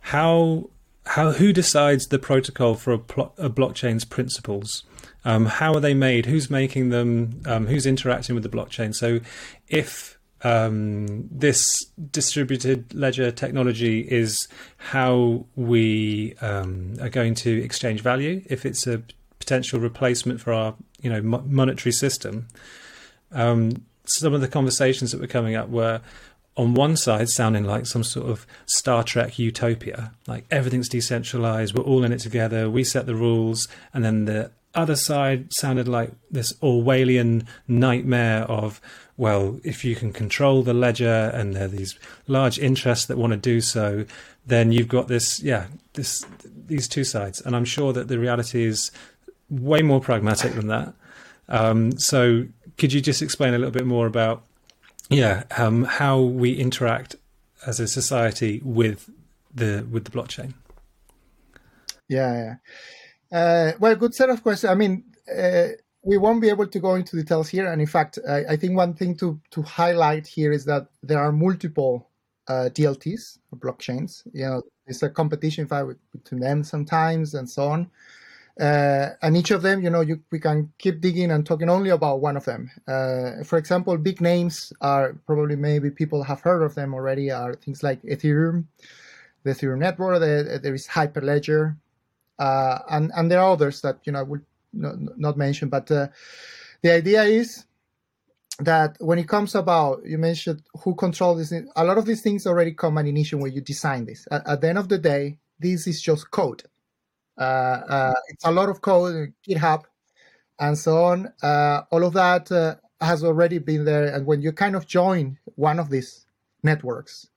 how 0.00 0.70
how 1.06 1.32
who 1.32 1.52
decides 1.52 2.08
the 2.08 2.18
protocol 2.18 2.74
for 2.74 2.92
a, 2.92 2.98
pl- 2.98 3.32
a 3.38 3.48
blockchain's 3.48 4.04
principles? 4.04 4.84
Um, 5.24 5.46
how 5.46 5.74
are 5.74 5.80
they 5.80 5.94
made? 5.94 6.26
Who's 6.26 6.50
making 6.50 6.90
them? 6.90 7.40
Um, 7.46 7.66
who's 7.66 7.86
interacting 7.86 8.34
with 8.34 8.44
the 8.44 8.50
blockchain? 8.50 8.94
So, 8.94 9.20
if 9.68 10.18
um, 10.42 11.28
this 11.30 11.84
distributed 12.10 12.94
ledger 12.94 13.30
technology 13.30 14.00
is 14.00 14.48
how 14.76 15.46
we 15.56 16.34
um, 16.40 16.94
are 17.00 17.08
going 17.08 17.34
to 17.36 17.62
exchange 17.62 18.00
value, 18.00 18.42
if 18.46 18.64
it's 18.64 18.86
a 18.86 19.02
potential 19.38 19.80
replacement 19.80 20.40
for 20.40 20.52
our 20.52 20.74
you 21.00 21.10
know 21.10 21.22
monetary 21.22 21.92
system, 21.92 22.48
um, 23.32 23.84
some 24.08 24.34
of 24.34 24.40
the 24.40 24.48
conversations 24.48 25.12
that 25.12 25.20
were 25.20 25.26
coming 25.26 25.54
up 25.54 25.68
were 25.68 26.00
on 26.56 26.74
one 26.74 26.96
side 26.96 27.28
sounding 27.28 27.64
like 27.64 27.86
some 27.86 28.02
sort 28.02 28.28
of 28.28 28.46
Star 28.66 29.04
Trek 29.04 29.38
utopia, 29.38 30.12
like 30.26 30.44
everything's 30.50 30.88
decentralized, 30.88 31.74
we're 31.74 31.84
all 31.84 32.04
in 32.04 32.12
it 32.12 32.18
together, 32.18 32.68
we 32.68 32.82
set 32.82 33.06
the 33.06 33.14
rules, 33.14 33.68
and 33.94 34.04
then 34.04 34.24
the 34.24 34.50
other 34.74 34.96
side 34.96 35.52
sounded 35.52 35.88
like 35.88 36.12
this 36.30 36.52
Orwellian 36.54 37.46
nightmare 37.68 38.42
of, 38.42 38.80
well, 39.16 39.60
if 39.62 39.84
you 39.84 39.94
can 39.94 40.12
control 40.12 40.62
the 40.62 40.74
ledger 40.74 41.30
and 41.32 41.54
there 41.54 41.64
are 41.64 41.68
these 41.68 41.98
large 42.26 42.58
interests 42.58 43.06
that 43.06 43.18
want 43.18 43.32
to 43.32 43.36
do 43.36 43.60
so, 43.60 44.04
then 44.46 44.72
you've 44.72 44.88
got 44.88 45.08
this, 45.08 45.40
yeah, 45.42 45.66
this 45.94 46.24
these 46.66 46.88
two 46.88 47.04
sides. 47.04 47.40
And 47.40 47.56
I'm 47.56 47.64
sure 47.64 47.92
that 47.92 48.08
the 48.08 48.18
reality 48.18 48.64
is 48.64 48.90
way 49.48 49.82
more 49.82 50.00
pragmatic 50.00 50.54
than 50.54 50.68
that. 50.68 50.92
Um, 51.48 51.98
so, 51.98 52.46
could 52.78 52.92
you 52.92 53.00
just 53.00 53.20
explain 53.20 53.54
a 53.54 53.58
little 53.58 53.72
bit 53.72 53.86
more 53.86 54.06
about, 54.06 54.44
yeah, 55.10 55.44
um, 55.56 55.84
how 55.84 56.20
we 56.20 56.54
interact 56.54 57.16
as 57.66 57.80
a 57.80 57.88
society 57.88 58.60
with 58.64 59.10
the 59.54 59.86
with 59.90 60.04
the 60.04 60.10
blockchain? 60.10 60.54
Yeah, 62.08 62.56
yeah. 63.32 63.38
Uh, 63.38 63.72
well, 63.78 63.94
good 63.96 64.14
set 64.14 64.30
of 64.30 64.42
questions. 64.42 64.70
I 64.70 64.74
mean, 64.74 65.04
uh, 65.36 65.68
we 66.02 66.16
won't 66.16 66.40
be 66.40 66.48
able 66.48 66.66
to 66.66 66.78
go 66.80 66.94
into 66.94 67.16
details 67.16 67.48
here, 67.48 67.70
and 67.70 67.80
in 67.80 67.86
fact, 67.86 68.18
I, 68.26 68.44
I, 68.50 68.56
think 68.56 68.76
one 68.76 68.94
thing 68.94 69.14
to 69.16 69.38
to 69.50 69.62
highlight 69.62 70.26
here 70.26 70.52
is 70.52 70.64
that 70.64 70.86
there 71.02 71.18
are 71.18 71.32
multiple 71.32 72.08
uh, 72.46 72.70
DLTs 72.72 73.38
or 73.50 73.58
blockchains. 73.58 74.22
You 74.32 74.46
know, 74.46 74.62
it's 74.86 75.02
a 75.02 75.10
competition, 75.10 75.66
fight 75.66 75.96
between 76.12 76.40
them 76.40 76.64
sometimes, 76.64 77.34
and 77.34 77.50
so 77.50 77.68
on. 77.68 77.90
Uh, 78.58 79.10
and 79.22 79.36
each 79.36 79.52
of 79.52 79.62
them, 79.62 79.82
you 79.82 79.90
know, 79.90 80.00
you, 80.00 80.20
we 80.32 80.40
can 80.40 80.72
keep 80.78 81.00
digging 81.00 81.30
and 81.30 81.46
talking 81.46 81.70
only 81.70 81.90
about 81.90 82.20
one 82.20 82.36
of 82.36 82.44
them. 82.44 82.68
Uh, 82.88 83.44
for 83.44 83.56
example, 83.56 83.96
big 83.96 84.20
names 84.20 84.72
are 84.80 85.14
probably 85.26 85.54
maybe 85.54 85.90
people 85.90 86.24
have 86.24 86.40
heard 86.40 86.62
of 86.62 86.74
them 86.74 86.92
already. 86.92 87.30
Are 87.30 87.54
things 87.54 87.84
like 87.84 88.02
Ethereum, 88.02 88.64
the 89.44 89.50
Ethereum 89.50 89.78
network. 89.78 90.18
The, 90.18 90.58
there 90.60 90.74
is 90.74 90.88
Hyperledger, 90.88 91.76
uh, 92.40 92.78
and 92.90 93.12
and 93.14 93.30
there 93.30 93.40
are 93.40 93.52
others 93.52 93.80
that 93.82 94.00
you 94.02 94.12
know 94.12 94.20
I 94.20 94.22
will 94.22 94.40
not, 94.72 94.96
not 95.16 95.36
mention. 95.36 95.68
But 95.68 95.88
uh, 95.92 96.08
the 96.82 96.90
idea 96.90 97.22
is 97.22 97.64
that 98.58 98.96
when 98.98 99.20
it 99.20 99.28
comes 99.28 99.54
about, 99.54 100.04
you 100.04 100.18
mentioned 100.18 100.62
who 100.82 100.96
controls 100.96 101.48
this. 101.48 101.62
A 101.76 101.84
lot 101.84 101.96
of 101.96 102.06
these 102.06 102.22
things 102.22 102.44
already 102.44 102.72
come 102.72 102.98
at 102.98 103.06
initial 103.06 103.38
when 103.38 103.52
you 103.52 103.60
design 103.60 104.04
this. 104.04 104.26
At, 104.32 104.48
at 104.48 104.60
the 104.62 104.68
end 104.68 104.78
of 104.78 104.88
the 104.88 104.98
day, 104.98 105.38
this 105.60 105.86
is 105.86 106.02
just 106.02 106.32
code 106.32 106.64
it's 107.38 108.44
a 108.44 108.52
lot 108.52 108.68
of 108.68 108.80
code, 108.80 109.32
GitHub, 109.48 109.84
and 110.58 110.76
so 110.76 111.04
on. 111.04 111.32
Uh, 111.42 111.82
all 111.90 112.04
of 112.04 112.12
that 112.14 112.78
has 113.00 113.24
already 113.24 113.58
been 113.58 113.84
there. 113.84 114.06
And 114.14 114.26
when 114.26 114.42
you 114.42 114.52
kind 114.52 114.76
of 114.76 114.86
join 114.86 115.38
one 115.54 115.78
of 115.78 115.90
these 115.90 116.26
networks, 116.62 117.28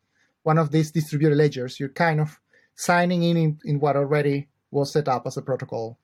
one 0.43 0.57
of 0.57 0.71
these 0.71 0.91
distributed 0.91 1.37
ledgers, 1.37 1.79
you're 1.79 1.89
kind 1.89 2.19
of 2.19 2.39
signing 2.75 3.23
in 3.23 3.37
in, 3.37 3.59
in 3.65 3.79
what 3.79 3.95
already 3.95 4.47
was 4.71 4.91
set 4.91 5.07
up 5.07 5.27
as 5.27 5.37
a 5.37 5.41
protocol. 5.41 5.99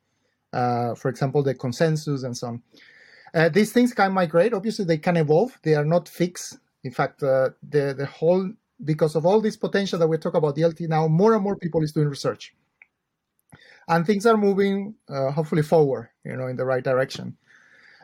Uh, 0.54 0.94
for 0.96 1.10
example, 1.10 1.44
the 1.44 1.54
consensus 1.54 2.24
and 2.24 2.38
so 2.38 2.48
on. 2.48 2.64
Uh, 3.34 3.50
these 3.50 3.74
things 3.74 3.94
can 3.94 4.12
migrate. 4.14 4.54
Obviously, 4.54 4.86
they 4.86 4.98
can 4.98 5.18
evolve. 5.18 5.58
They 5.64 5.76
are 5.76 5.86
not 5.86 6.08
fixed. 6.08 6.58
In 6.84 6.92
fact, 6.92 7.24
uh, 7.24 7.50
the 7.68 7.94
the 7.98 8.06
whole 8.06 8.52
because 8.86 9.16
of 9.16 9.26
all 9.26 9.42
this 9.42 9.58
potential 9.58 10.00
that 10.00 10.08
we 10.08 10.18
talk 10.18 10.36
about 10.36 10.56
DLT 10.56 10.88
now, 10.88 11.08
more 11.08 11.34
and 11.34 11.44
more 11.44 11.56
people 11.56 11.84
is 11.84 11.92
doing 11.92 12.08
research 12.08 12.54
and 13.88 14.06
things 14.06 14.26
are 14.26 14.38
moving 14.38 14.96
uh, 15.10 15.32
hopefully 15.32 15.62
forward, 15.62 16.10
you 16.26 16.36
know, 16.36 16.48
in 16.48 16.56
the 16.56 16.66
right 16.66 16.84
direction. 16.84 17.38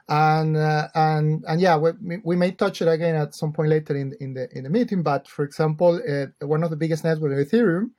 And 0.10 0.58
uh, 0.58 0.90
and 0.96 1.44
and 1.48 1.62
yeah, 1.62 1.78
we, 1.78 1.92
we 2.24 2.36
may 2.36 2.52
touch 2.52 2.82
it 2.82 2.88
again 2.90 3.16
at 3.16 3.36
some 3.36 3.54
point 3.54 3.70
later 3.70 3.96
in 3.96 4.14
in 4.20 4.34
the 4.34 4.50
in 4.56 4.64
the 4.66 4.70
meeting. 4.70 5.02
But 5.02 5.28
for 5.28 5.46
example, 5.46 6.02
uh, 6.08 6.46
one 6.46 6.64
of 6.64 6.70
the 6.70 6.76
biggest 6.76 7.06
networks, 7.06 7.52
Ethereum, 7.52 7.92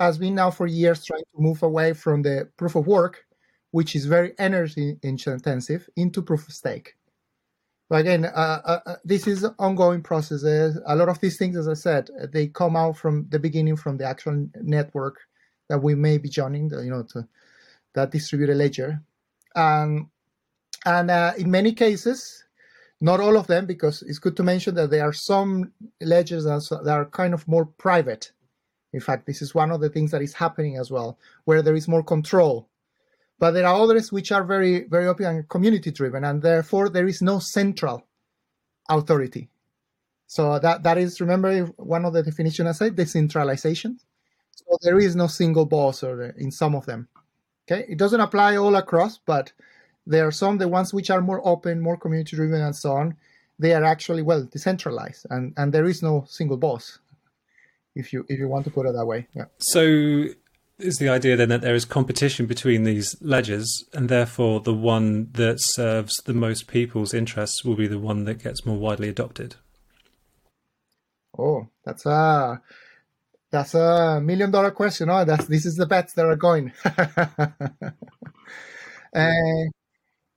has 0.00 0.18
been 0.18 0.34
now 0.34 0.50
for 0.50 0.66
years 0.66 1.04
trying 1.04 1.20
to 1.20 1.40
move 1.40 1.62
away 1.62 1.92
from 1.92 2.22
the 2.22 2.48
proof 2.56 2.74
of 2.74 2.88
work, 2.88 3.24
which 3.70 3.94
is 3.94 4.06
very 4.06 4.32
energy 4.38 4.98
intensive, 5.02 5.88
into 5.96 6.20
proof 6.20 6.48
of 6.48 6.54
stake. 6.54 6.94
But 7.88 8.00
again, 8.00 8.24
uh, 8.24 8.60
uh, 8.64 8.80
uh 8.84 8.96
this 9.04 9.28
is 9.28 9.46
ongoing 9.60 10.02
processes. 10.02 10.80
A 10.86 10.96
lot 10.96 11.08
of 11.08 11.20
these 11.20 11.38
things, 11.38 11.56
as 11.56 11.68
I 11.68 11.74
said, 11.74 12.10
they 12.32 12.48
come 12.48 12.74
out 12.74 12.96
from 12.96 13.28
the 13.28 13.38
beginning 13.38 13.76
from 13.76 13.98
the 13.98 14.04
actual 14.04 14.48
network 14.62 15.18
that 15.72 15.78
we 15.78 15.94
may 15.94 16.18
be 16.18 16.28
joining, 16.28 16.68
you 16.68 16.90
know, 16.90 17.02
to 17.02 17.26
that 17.94 18.10
distributed 18.10 18.58
ledger. 18.58 19.00
Um, 19.56 20.10
and 20.84 21.10
uh, 21.10 21.32
in 21.38 21.50
many 21.50 21.72
cases, 21.72 22.44
not 23.00 23.20
all 23.20 23.38
of 23.38 23.46
them, 23.46 23.64
because 23.64 24.02
it's 24.02 24.18
good 24.18 24.36
to 24.36 24.42
mention 24.42 24.74
that 24.74 24.90
there 24.90 25.04
are 25.04 25.14
some 25.14 25.72
ledgers 26.02 26.44
that 26.44 26.86
are 26.86 27.06
kind 27.06 27.32
of 27.32 27.48
more 27.48 27.64
private. 27.64 28.32
In 28.92 29.00
fact, 29.00 29.24
this 29.24 29.40
is 29.40 29.54
one 29.54 29.70
of 29.70 29.80
the 29.80 29.88
things 29.88 30.10
that 30.10 30.20
is 30.20 30.34
happening 30.34 30.76
as 30.76 30.90
well, 30.90 31.18
where 31.46 31.62
there 31.62 31.74
is 31.74 31.88
more 31.88 32.02
control. 32.02 32.68
But 33.38 33.52
there 33.52 33.66
are 33.66 33.74
others 33.74 34.12
which 34.12 34.30
are 34.30 34.44
very, 34.44 34.84
very 34.84 35.06
open 35.06 35.24
and 35.24 35.48
community 35.48 35.90
driven, 35.90 36.22
and 36.22 36.42
therefore 36.42 36.90
there 36.90 37.08
is 37.08 37.22
no 37.22 37.38
central 37.38 38.06
authority. 38.90 39.48
So 40.26 40.58
that 40.58 40.82
that 40.82 40.98
is 40.98 41.18
remember 41.18 41.64
one 41.78 42.04
of 42.04 42.12
the 42.12 42.22
definitions 42.22 42.68
I 42.68 42.72
said 42.72 42.94
decentralization. 42.94 43.98
So 44.72 44.78
there 44.80 44.98
is 44.98 45.14
no 45.14 45.26
single 45.26 45.66
boss 45.66 46.02
or 46.02 46.30
in 46.38 46.50
some 46.50 46.74
of 46.74 46.86
them. 46.86 47.08
Okay, 47.70 47.84
it 47.88 47.98
doesn't 47.98 48.20
apply 48.20 48.56
all 48.56 48.74
across, 48.76 49.18
but 49.18 49.52
there 50.06 50.26
are 50.26 50.32
some 50.32 50.56
the 50.56 50.66
ones 50.66 50.94
which 50.94 51.10
are 51.10 51.20
more 51.20 51.46
open, 51.46 51.80
more 51.80 51.98
community 51.98 52.36
driven, 52.36 52.62
and 52.62 52.74
so 52.74 52.92
on. 52.92 53.16
They 53.58 53.74
are 53.74 53.84
actually 53.84 54.22
well 54.22 54.44
decentralized, 54.44 55.26
and 55.28 55.52
and 55.58 55.72
there 55.74 55.84
is 55.84 56.02
no 56.02 56.24
single 56.26 56.56
boss, 56.56 56.98
if 57.94 58.12
you 58.14 58.24
if 58.28 58.38
you 58.38 58.48
want 58.48 58.64
to 58.64 58.70
put 58.70 58.86
it 58.86 58.94
that 58.94 59.06
way. 59.06 59.28
Yeah. 59.34 59.44
So 59.58 60.28
is 60.78 60.96
the 60.96 61.10
idea 61.10 61.36
then 61.36 61.50
that 61.50 61.60
there 61.60 61.74
is 61.74 61.84
competition 61.84 62.46
between 62.46 62.84
these 62.84 63.14
ledgers, 63.20 63.84
and 63.92 64.08
therefore 64.08 64.60
the 64.60 64.74
one 64.74 65.30
that 65.32 65.60
serves 65.60 66.16
the 66.24 66.34
most 66.34 66.66
people's 66.66 67.12
interests 67.12 67.62
will 67.62 67.76
be 67.76 67.86
the 67.86 67.98
one 67.98 68.24
that 68.24 68.42
gets 68.42 68.64
more 68.64 68.78
widely 68.78 69.10
adopted? 69.10 69.56
Oh, 71.38 71.68
that's 71.84 72.06
a 72.06 72.62
that's 73.52 73.74
a 73.74 74.20
million 74.20 74.50
dollar 74.50 74.70
question. 74.70 75.10
Oh, 75.10 75.24
that's 75.24 75.44
this 75.46 75.66
is 75.66 75.76
the 75.76 75.86
bets 75.86 76.14
that 76.14 76.24
are 76.24 76.36
going. 76.36 76.72
uh, 79.14 79.28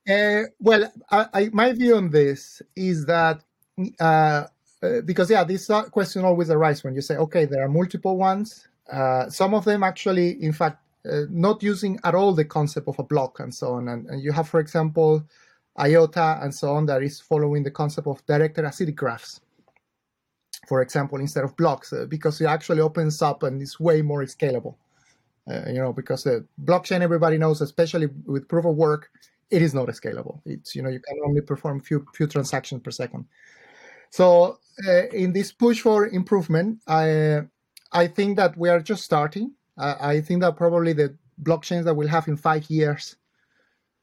uh, 0.10 0.42
well, 0.60 0.92
I, 1.10 1.26
I, 1.32 1.50
my 1.52 1.72
view 1.72 1.96
on 1.96 2.10
this 2.10 2.60
is 2.76 3.06
that 3.06 3.42
uh, 3.98 4.44
uh 4.82 5.00
because 5.06 5.30
yeah, 5.30 5.44
this 5.44 5.70
question 5.90 6.24
always 6.26 6.50
arises 6.50 6.84
when 6.84 6.94
you 6.94 7.00
say, 7.00 7.16
okay, 7.16 7.46
there 7.46 7.64
are 7.64 7.68
multiple 7.68 8.18
ones. 8.18 8.68
Uh, 8.92 9.30
some 9.30 9.54
of 9.54 9.64
them 9.64 9.82
actually, 9.82 10.42
in 10.42 10.52
fact, 10.52 10.82
uh, 11.10 11.22
not 11.30 11.62
using 11.62 11.98
at 12.04 12.14
all 12.14 12.34
the 12.34 12.44
concept 12.44 12.86
of 12.86 12.98
a 12.98 13.02
block 13.02 13.40
and 13.40 13.54
so 13.54 13.72
on. 13.74 13.88
And, 13.88 14.06
and 14.08 14.22
you 14.22 14.30
have, 14.32 14.48
for 14.48 14.60
example, 14.60 15.24
IOTA 15.80 16.40
and 16.42 16.54
so 16.54 16.74
on 16.74 16.84
that 16.86 17.02
is 17.02 17.20
following 17.20 17.62
the 17.62 17.70
concept 17.70 18.06
of 18.06 18.24
directed 18.26 18.64
acyclic 18.66 18.94
graphs 18.94 19.40
for 20.66 20.82
example, 20.82 21.20
instead 21.20 21.44
of 21.44 21.56
blocks, 21.56 21.92
uh, 21.92 22.06
because 22.08 22.40
it 22.40 22.46
actually 22.46 22.80
opens 22.80 23.22
up 23.22 23.42
and 23.42 23.62
is 23.62 23.78
way 23.78 24.02
more 24.02 24.22
scalable. 24.24 24.74
Uh, 25.48 25.62
you 25.68 25.74
know, 25.74 25.92
because 25.92 26.24
the 26.24 26.44
blockchain, 26.64 27.02
everybody 27.02 27.38
knows, 27.38 27.60
especially 27.60 28.08
with 28.24 28.48
proof 28.48 28.64
of 28.64 28.74
work, 28.74 29.10
it 29.50 29.62
is 29.62 29.74
not 29.74 29.86
scalable. 29.88 30.40
It's 30.44 30.74
you 30.74 30.82
know 30.82 30.88
you 30.90 31.00
can 31.00 31.18
only 31.24 31.40
perform 31.40 31.80
few 31.80 32.04
few 32.14 32.26
transactions 32.26 32.82
per 32.82 32.90
second. 32.90 33.26
So 34.10 34.58
uh, 34.86 35.06
in 35.08 35.32
this 35.32 35.52
push 35.52 35.80
for 35.80 36.08
improvement, 36.08 36.80
I 36.88 37.42
I 37.92 38.08
think 38.08 38.36
that 38.38 38.56
we 38.56 38.68
are 38.68 38.80
just 38.80 39.04
starting. 39.04 39.52
I 39.78 40.22
think 40.22 40.40
that 40.40 40.56
probably 40.56 40.94
the 40.94 41.16
blockchains 41.42 41.84
that 41.84 41.94
we'll 41.94 42.08
have 42.08 42.28
in 42.28 42.38
five 42.38 42.64
years 42.70 43.16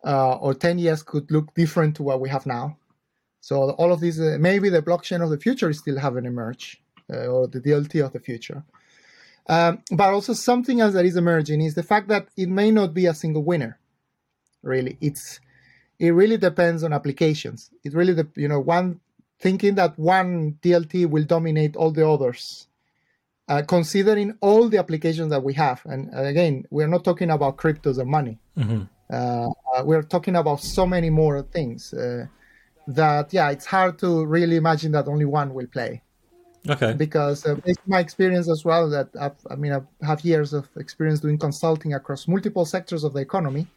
uh, 0.06 0.36
or 0.36 0.54
ten 0.54 0.78
years 0.78 1.02
could 1.02 1.30
look 1.32 1.54
different 1.56 1.96
to 1.96 2.04
what 2.04 2.22
we 2.22 2.30
have 2.30 2.46
now. 2.46 2.78
So 3.44 3.72
all 3.72 3.92
of 3.92 4.00
these, 4.00 4.22
uh, 4.22 4.38
maybe 4.40 4.70
the 4.70 4.82
blockchain 4.82 5.22
of 5.22 5.30
the 5.30 5.38
future 5.38 5.70
is 5.70 5.80
still 5.80 6.00
haven't 6.00 6.26
emerged, 6.26 6.78
uh, 7.12 7.26
or 7.28 7.46
the 7.46 7.60
DLT 7.60 8.06
of 8.06 8.14
the 8.14 8.20
future. 8.22 8.64
Um, 9.50 9.84
but 9.92 10.14
also 10.14 10.32
something 10.32 10.80
else 10.80 10.94
that 10.94 11.04
is 11.04 11.18
emerging 11.18 11.60
is 11.60 11.76
the 11.76 11.84
fact 11.84 12.08
that 12.08 12.30
it 12.38 12.48
may 12.48 12.72
not 12.72 12.94
be 12.94 13.06
a 13.06 13.14
single 13.14 13.44
winner. 13.44 13.78
Really, 14.62 14.98
it's 15.02 15.42
it 16.00 16.12
really 16.12 16.38
depends 16.38 16.86
on 16.86 16.94
applications. 16.94 17.70
It 17.84 17.94
really, 17.94 18.16
de- 18.16 18.32
you 18.36 18.48
know, 18.48 18.62
one 18.62 19.02
thinking 19.42 19.76
that 19.76 20.00
one 20.00 20.58
DLT 20.62 21.10
will 21.10 21.26
dominate 21.26 21.76
all 21.76 21.92
the 21.92 22.08
others. 22.08 22.68
Uh, 23.50 23.62
considering 23.68 24.38
all 24.40 24.70
the 24.70 24.78
applications 24.78 25.32
that 25.32 25.44
we 25.44 25.54
have, 25.54 25.82
and 25.84 26.10
again, 26.14 26.64
we're 26.70 26.88
not 26.88 27.04
talking 27.04 27.30
about 27.30 27.58
cryptos 27.58 27.98
and 27.98 28.10
money. 28.10 28.40
Mm-hmm. 28.58 28.84
Uh, 29.12 29.50
uh 29.76 29.84
we're 29.84 30.02
talking 30.02 30.38
about 30.38 30.62
so 30.62 30.88
many 30.88 31.10
more 31.10 31.42
things. 31.42 31.94
That 32.88 33.34
yeah, 33.34 33.50
it's 33.50 33.66
hard 33.66 34.00
to 34.00 34.26
really 34.26 34.58
imagine 34.58 34.92
that 34.92 35.08
only 35.08 35.26
one 35.26 35.54
will 35.54 35.68
play. 35.68 36.02
Okay. 36.70 36.94
Because 36.94 37.46
uh, 37.46 37.56
based 37.56 37.80
on 37.80 37.90
my 37.90 38.00
experience 38.00 38.50
as 38.50 38.64
well, 38.64 38.90
that 38.90 39.10
I've, 39.20 39.36
I 39.50 39.56
mean, 39.56 39.74
I 39.74 40.06
have 40.06 40.22
years 40.22 40.54
of 40.54 40.68
experience 40.78 41.20
doing 41.20 41.38
consulting 41.38 41.94
across 41.94 42.28
multiple 42.28 42.66
sectors 42.66 43.04
of 43.04 43.14
the 43.14 43.20
economy. 43.20 43.68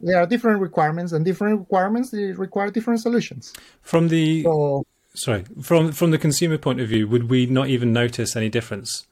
There 0.00 0.20
are 0.20 0.26
different 0.26 0.60
requirements, 0.60 1.12
and 1.12 1.24
different 1.24 1.60
requirements 1.60 2.10
they 2.10 2.32
require 2.32 2.70
different 2.70 3.00
solutions. 3.00 3.52
From 3.80 4.08
the 4.08 4.42
so, 4.42 4.84
sorry, 5.14 5.44
from 5.62 5.92
from 5.92 6.10
the 6.10 6.18
consumer 6.18 6.58
point 6.58 6.80
of 6.80 6.88
view, 6.88 7.08
would 7.08 7.30
we 7.30 7.46
not 7.46 7.68
even 7.68 7.92
notice 7.92 8.36
any 8.36 8.48
difference? 8.48 9.06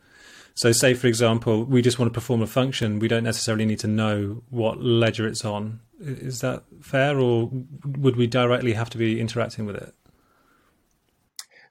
So, 0.54 0.72
say 0.72 0.94
for 0.94 1.06
example, 1.06 1.64
we 1.64 1.82
just 1.82 1.98
want 1.98 2.12
to 2.12 2.14
perform 2.14 2.42
a 2.42 2.46
function, 2.46 2.98
we 2.98 3.08
don't 3.08 3.24
necessarily 3.24 3.64
need 3.64 3.80
to 3.80 3.88
know 3.88 4.42
what 4.50 4.80
ledger 4.80 5.26
it's 5.26 5.44
on. 5.44 5.80
Is 6.04 6.40
that 6.40 6.64
fair, 6.82 7.18
or 7.18 7.50
would 7.84 8.16
we 8.16 8.26
directly 8.26 8.74
have 8.74 8.90
to 8.90 8.98
be 8.98 9.20
interacting 9.20 9.64
with 9.64 9.76
it? 9.76 9.94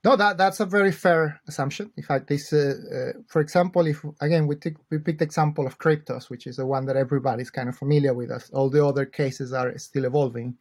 No, 0.03 0.17
that 0.17 0.37
that's 0.37 0.59
a 0.59 0.65
very 0.65 0.91
fair 0.91 1.39
assumption. 1.47 1.91
In 1.95 2.03
fact, 2.03 2.27
this, 2.27 2.51
uh, 2.51 2.73
uh, 2.93 3.19
for 3.27 3.39
example, 3.41 3.87
if 3.87 4.03
again 4.19 4.47
we 4.47 4.55
take 4.55 4.75
we 4.89 4.97
pick 4.97 5.19
the 5.19 5.23
example 5.23 5.65
of 5.65 5.77
cryptos, 5.77 6.29
which 6.29 6.45
is 6.45 6.57
the 6.57 6.65
one 6.65 6.85
that 6.87 6.97
everybody's 6.97 7.49
kind 7.49 7.69
of 7.69 7.77
familiar 7.77 8.13
with, 8.13 8.29
as 8.31 8.49
all 8.49 8.69
the 8.69 8.85
other 8.85 9.05
cases 9.05 9.53
are 9.53 9.77
still 9.77 10.05
evolving. 10.05 10.57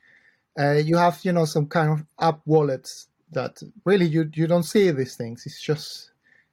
Uh, 0.58 0.72
you 0.72 0.96
have 0.96 1.18
you 1.24 1.32
know 1.32 1.44
some 1.44 1.66
kind 1.66 1.90
of 1.90 2.04
app 2.20 2.40
wallets 2.46 3.08
that 3.32 3.60
really 3.84 4.06
you 4.06 4.30
you 4.34 4.46
don't 4.46 4.62
see 4.62 4.90
these 4.92 5.16
things. 5.16 5.44
It's 5.44 5.60
just 5.60 6.12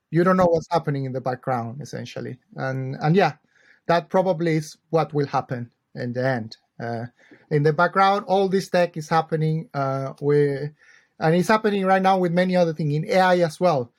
you 0.09 0.23
don't 0.23 0.37
know 0.37 0.47
what's 0.47 0.71
happening 0.71 1.05
in 1.05 1.13
the 1.13 1.21
background 1.21 1.81
essentially, 1.81 2.39
and 2.55 2.95
and 3.01 3.15
yeah, 3.15 3.33
that 3.85 4.09
probably 4.09 4.55
is 4.55 4.77
what 4.89 5.13
will 5.13 5.27
happen 5.27 5.69
in 5.93 6.13
the 6.13 6.25
end. 6.25 6.57
Uh, 6.79 7.05
in 7.51 7.63
the 7.63 7.73
background, 7.73 8.25
all 8.27 8.49
this 8.49 8.69
tech 8.69 8.97
is 8.97 9.09
happening. 9.09 9.69
Uh, 9.73 10.13
and 11.19 11.35
it's 11.35 11.47
happening 11.49 11.85
right 11.85 12.01
now 12.01 12.17
with 12.17 12.31
many 12.31 12.55
other 12.55 12.73
things 12.73 12.93
in 12.93 13.05
AI 13.05 13.39
as 13.39 13.59
well. 13.59 13.91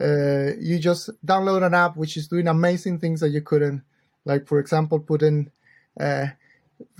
Uh, 0.00 0.50
you 0.58 0.78
just 0.78 1.10
download 1.24 1.64
an 1.64 1.74
app 1.74 1.96
which 1.96 2.16
is 2.16 2.26
doing 2.26 2.48
amazing 2.48 2.98
things 2.98 3.20
that 3.20 3.28
you 3.30 3.40
couldn't, 3.40 3.82
like 4.24 4.46
for 4.48 4.58
example, 4.58 4.98
putting 4.98 5.50
uh, 6.00 6.26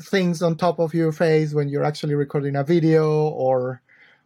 things 0.01 0.43
on 0.43 0.57
top 0.57 0.79
of 0.79 0.95
your 0.95 1.13
face 1.13 1.55
when 1.55 1.69
you're 1.69 1.85
actually 1.85 2.15
recording 2.15 2.57
a 2.57 2.65
video, 2.65 3.29
or 3.29 3.83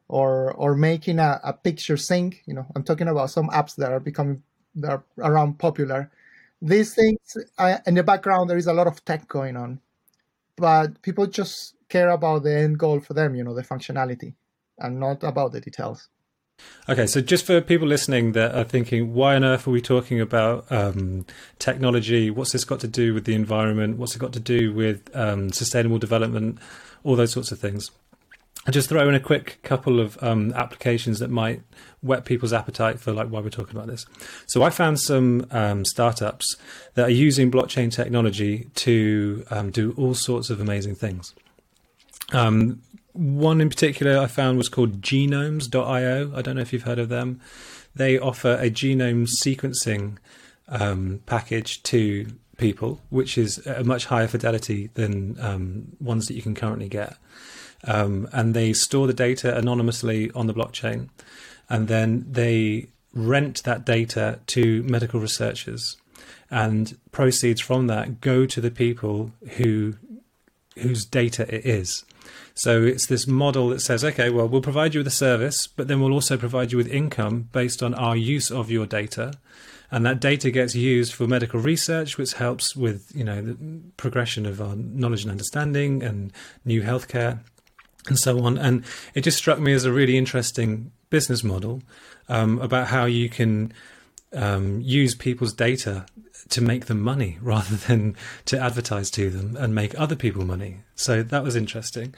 or 0.08 0.52
or 0.54 0.76
making 0.76 1.18
a, 1.18 1.40
a 1.44 1.52
picture 1.52 1.96
sync. 1.96 2.42
You 2.46 2.54
know, 2.54 2.66
I'm 2.76 2.84
talking 2.84 3.08
about 3.08 3.30
some 3.30 3.48
apps 3.50 3.76
that 3.76 3.92
are 3.92 4.00
becoming 4.00 4.42
that 4.76 4.90
are 4.92 5.04
around 5.18 5.58
popular. 5.58 6.10
These 6.62 6.94
things 6.94 7.36
in 7.86 7.94
the 7.94 8.02
background, 8.02 8.50
there 8.50 8.58
is 8.58 8.66
a 8.66 8.72
lot 8.74 8.86
of 8.88 9.04
tech 9.04 9.28
going 9.28 9.56
on, 9.56 9.80
but 10.58 11.00
people 11.02 11.26
just 11.26 11.74
care 11.88 12.10
about 12.10 12.42
the 12.42 12.54
end 12.54 12.78
goal 12.78 13.00
for 13.00 13.14
them. 13.14 13.34
You 13.34 13.44
know, 13.44 13.54
the 13.54 13.62
functionality 13.62 14.34
and 14.78 15.00
not 15.00 15.22
about 15.22 15.52
the 15.52 15.60
details. 15.60 16.08
Okay, 16.88 17.06
so 17.06 17.20
just 17.20 17.44
for 17.44 17.60
people 17.60 17.86
listening 17.86 18.32
that 18.32 18.54
are 18.54 18.64
thinking, 18.64 19.14
why 19.14 19.36
on 19.36 19.44
earth 19.44 19.68
are 19.68 19.70
we 19.70 19.80
talking 19.80 20.20
about 20.20 20.70
um, 20.72 21.24
technology? 21.58 22.30
What's 22.30 22.52
this 22.52 22.64
got 22.64 22.80
to 22.80 22.88
do 22.88 23.14
with 23.14 23.24
the 23.26 23.34
environment? 23.34 23.98
What's 23.98 24.16
it 24.16 24.18
got 24.18 24.32
to 24.32 24.40
do 24.40 24.72
with 24.72 25.14
um, 25.14 25.52
sustainable 25.52 25.98
development? 25.98 26.58
All 27.04 27.14
those 27.14 27.32
sorts 27.32 27.52
of 27.52 27.60
things. 27.60 27.90
I 28.68 28.70
just 28.70 28.90
throw 28.90 29.08
in 29.08 29.14
a 29.14 29.20
quick 29.20 29.60
couple 29.62 29.98
of 29.98 30.22
um, 30.22 30.52
applications 30.52 31.20
that 31.20 31.30
might 31.30 31.62
whet 32.02 32.26
people's 32.26 32.52
appetite 32.52 33.00
for 33.00 33.12
like 33.12 33.28
why 33.28 33.40
we're 33.40 33.48
talking 33.48 33.74
about 33.74 33.86
this. 33.86 34.04
So 34.46 34.62
I 34.62 34.68
found 34.68 35.00
some 35.00 35.46
um, 35.50 35.86
startups 35.86 36.54
that 36.92 37.06
are 37.06 37.10
using 37.10 37.50
blockchain 37.50 37.90
technology 37.90 38.68
to 38.74 39.46
um, 39.50 39.70
do 39.70 39.94
all 39.96 40.12
sorts 40.12 40.50
of 40.50 40.60
amazing 40.60 40.96
things. 40.96 41.34
Um, 42.34 42.82
one 43.14 43.62
in 43.62 43.70
particular 43.70 44.18
I 44.18 44.26
found 44.26 44.58
was 44.58 44.68
called 44.68 45.00
genomes.io. 45.00 46.32
I 46.36 46.42
don't 46.42 46.56
know 46.56 46.60
if 46.60 46.74
you've 46.74 46.82
heard 46.82 46.98
of 46.98 47.08
them. 47.08 47.40
They 47.94 48.18
offer 48.18 48.58
a 48.60 48.70
genome 48.70 49.26
sequencing 49.42 50.18
um, 50.68 51.22
package 51.24 51.82
to 51.84 52.26
people, 52.58 53.00
which 53.08 53.38
is 53.38 53.66
a 53.66 53.82
much 53.82 54.04
higher 54.04 54.28
fidelity 54.28 54.90
than 54.92 55.40
um, 55.40 55.96
ones 56.00 56.26
that 56.26 56.34
you 56.34 56.42
can 56.42 56.54
currently 56.54 56.90
get. 56.90 57.16
Um, 57.84 58.28
and 58.32 58.54
they 58.54 58.72
store 58.72 59.06
the 59.06 59.12
data 59.12 59.56
anonymously 59.56 60.30
on 60.32 60.46
the 60.46 60.54
blockchain, 60.54 61.10
and 61.68 61.86
then 61.86 62.26
they 62.28 62.88
rent 63.14 63.62
that 63.64 63.84
data 63.84 64.40
to 64.46 64.82
medical 64.82 65.20
researchers, 65.20 65.96
and 66.50 66.98
proceeds 67.12 67.60
from 67.60 67.86
that 67.86 68.20
go 68.20 68.46
to 68.46 68.60
the 68.60 68.70
people 68.70 69.32
who 69.56 69.94
whose 70.76 71.04
data 71.04 71.42
it 71.54 71.64
is. 71.64 72.04
So 72.54 72.82
it's 72.82 73.06
this 73.06 73.26
model 73.26 73.68
that 73.68 73.80
says, 73.80 74.04
okay, 74.04 74.30
well, 74.30 74.48
we'll 74.48 74.60
provide 74.60 74.94
you 74.94 75.00
with 75.00 75.06
a 75.06 75.10
service, 75.10 75.66
but 75.66 75.86
then 75.86 76.00
we'll 76.00 76.12
also 76.12 76.36
provide 76.36 76.72
you 76.72 76.78
with 76.78 76.88
income 76.88 77.48
based 77.52 77.82
on 77.82 77.94
our 77.94 78.16
use 78.16 78.50
of 78.50 78.70
your 78.70 78.86
data. 78.86 79.34
And 79.90 80.04
that 80.04 80.20
data 80.20 80.50
gets 80.50 80.74
used 80.74 81.14
for 81.14 81.26
medical 81.26 81.60
research, 81.60 82.18
which 82.18 82.34
helps 82.34 82.76
with, 82.76 83.10
you 83.14 83.24
know, 83.24 83.40
the 83.40 83.56
progression 83.96 84.44
of 84.44 84.60
our 84.60 84.76
knowledge 84.76 85.22
and 85.22 85.30
understanding 85.30 86.02
and 86.02 86.32
new 86.64 86.82
healthcare 86.82 87.40
and 88.08 88.18
so 88.18 88.42
on. 88.44 88.58
And 88.58 88.84
it 89.14 89.22
just 89.22 89.38
struck 89.38 89.58
me 89.58 89.72
as 89.72 89.84
a 89.84 89.92
really 89.92 90.16
interesting 90.16 90.92
business 91.10 91.42
model 91.42 91.82
um, 92.28 92.58
about 92.60 92.88
how 92.88 93.04
you 93.04 93.28
can 93.28 93.72
um, 94.32 94.80
use 94.80 95.14
people's 95.14 95.52
data 95.52 96.06
to 96.50 96.60
make 96.60 96.86
them 96.86 97.00
money 97.00 97.38
rather 97.42 97.76
than 97.76 98.16
to 98.46 98.58
advertise 98.58 99.10
to 99.12 99.30
them 99.30 99.56
and 99.56 99.74
make 99.74 99.98
other 99.98 100.16
people 100.16 100.44
money. 100.44 100.78
So 100.94 101.22
that 101.22 101.42
was 101.42 101.56
interesting. 101.56 102.14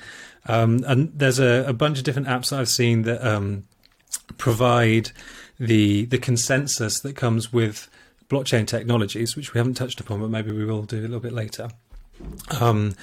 Um, 0.46 0.84
and 0.86 1.12
there's 1.14 1.38
a, 1.38 1.64
a, 1.66 1.72
bunch 1.72 1.98
of 1.98 2.04
different 2.04 2.28
apps 2.28 2.50
that 2.50 2.60
I've 2.60 2.68
seen 2.68 3.02
that 3.02 3.24
um, 3.26 3.64
provide 4.38 5.10
the 5.58 6.06
the 6.06 6.16
consensus 6.16 7.00
that 7.00 7.14
comes 7.14 7.52
with 7.52 7.90
blockchain 8.30 8.66
technologies, 8.66 9.36
which 9.36 9.52
we 9.52 9.58
haven't 9.58 9.74
touched 9.74 10.00
upon, 10.00 10.20
but 10.20 10.30
maybe 10.30 10.50
we 10.50 10.64
will 10.64 10.84
do 10.84 11.00
a 11.00 11.02
little 11.02 11.20
bit 11.20 11.32
later. 11.32 11.68
Um, 12.60 12.94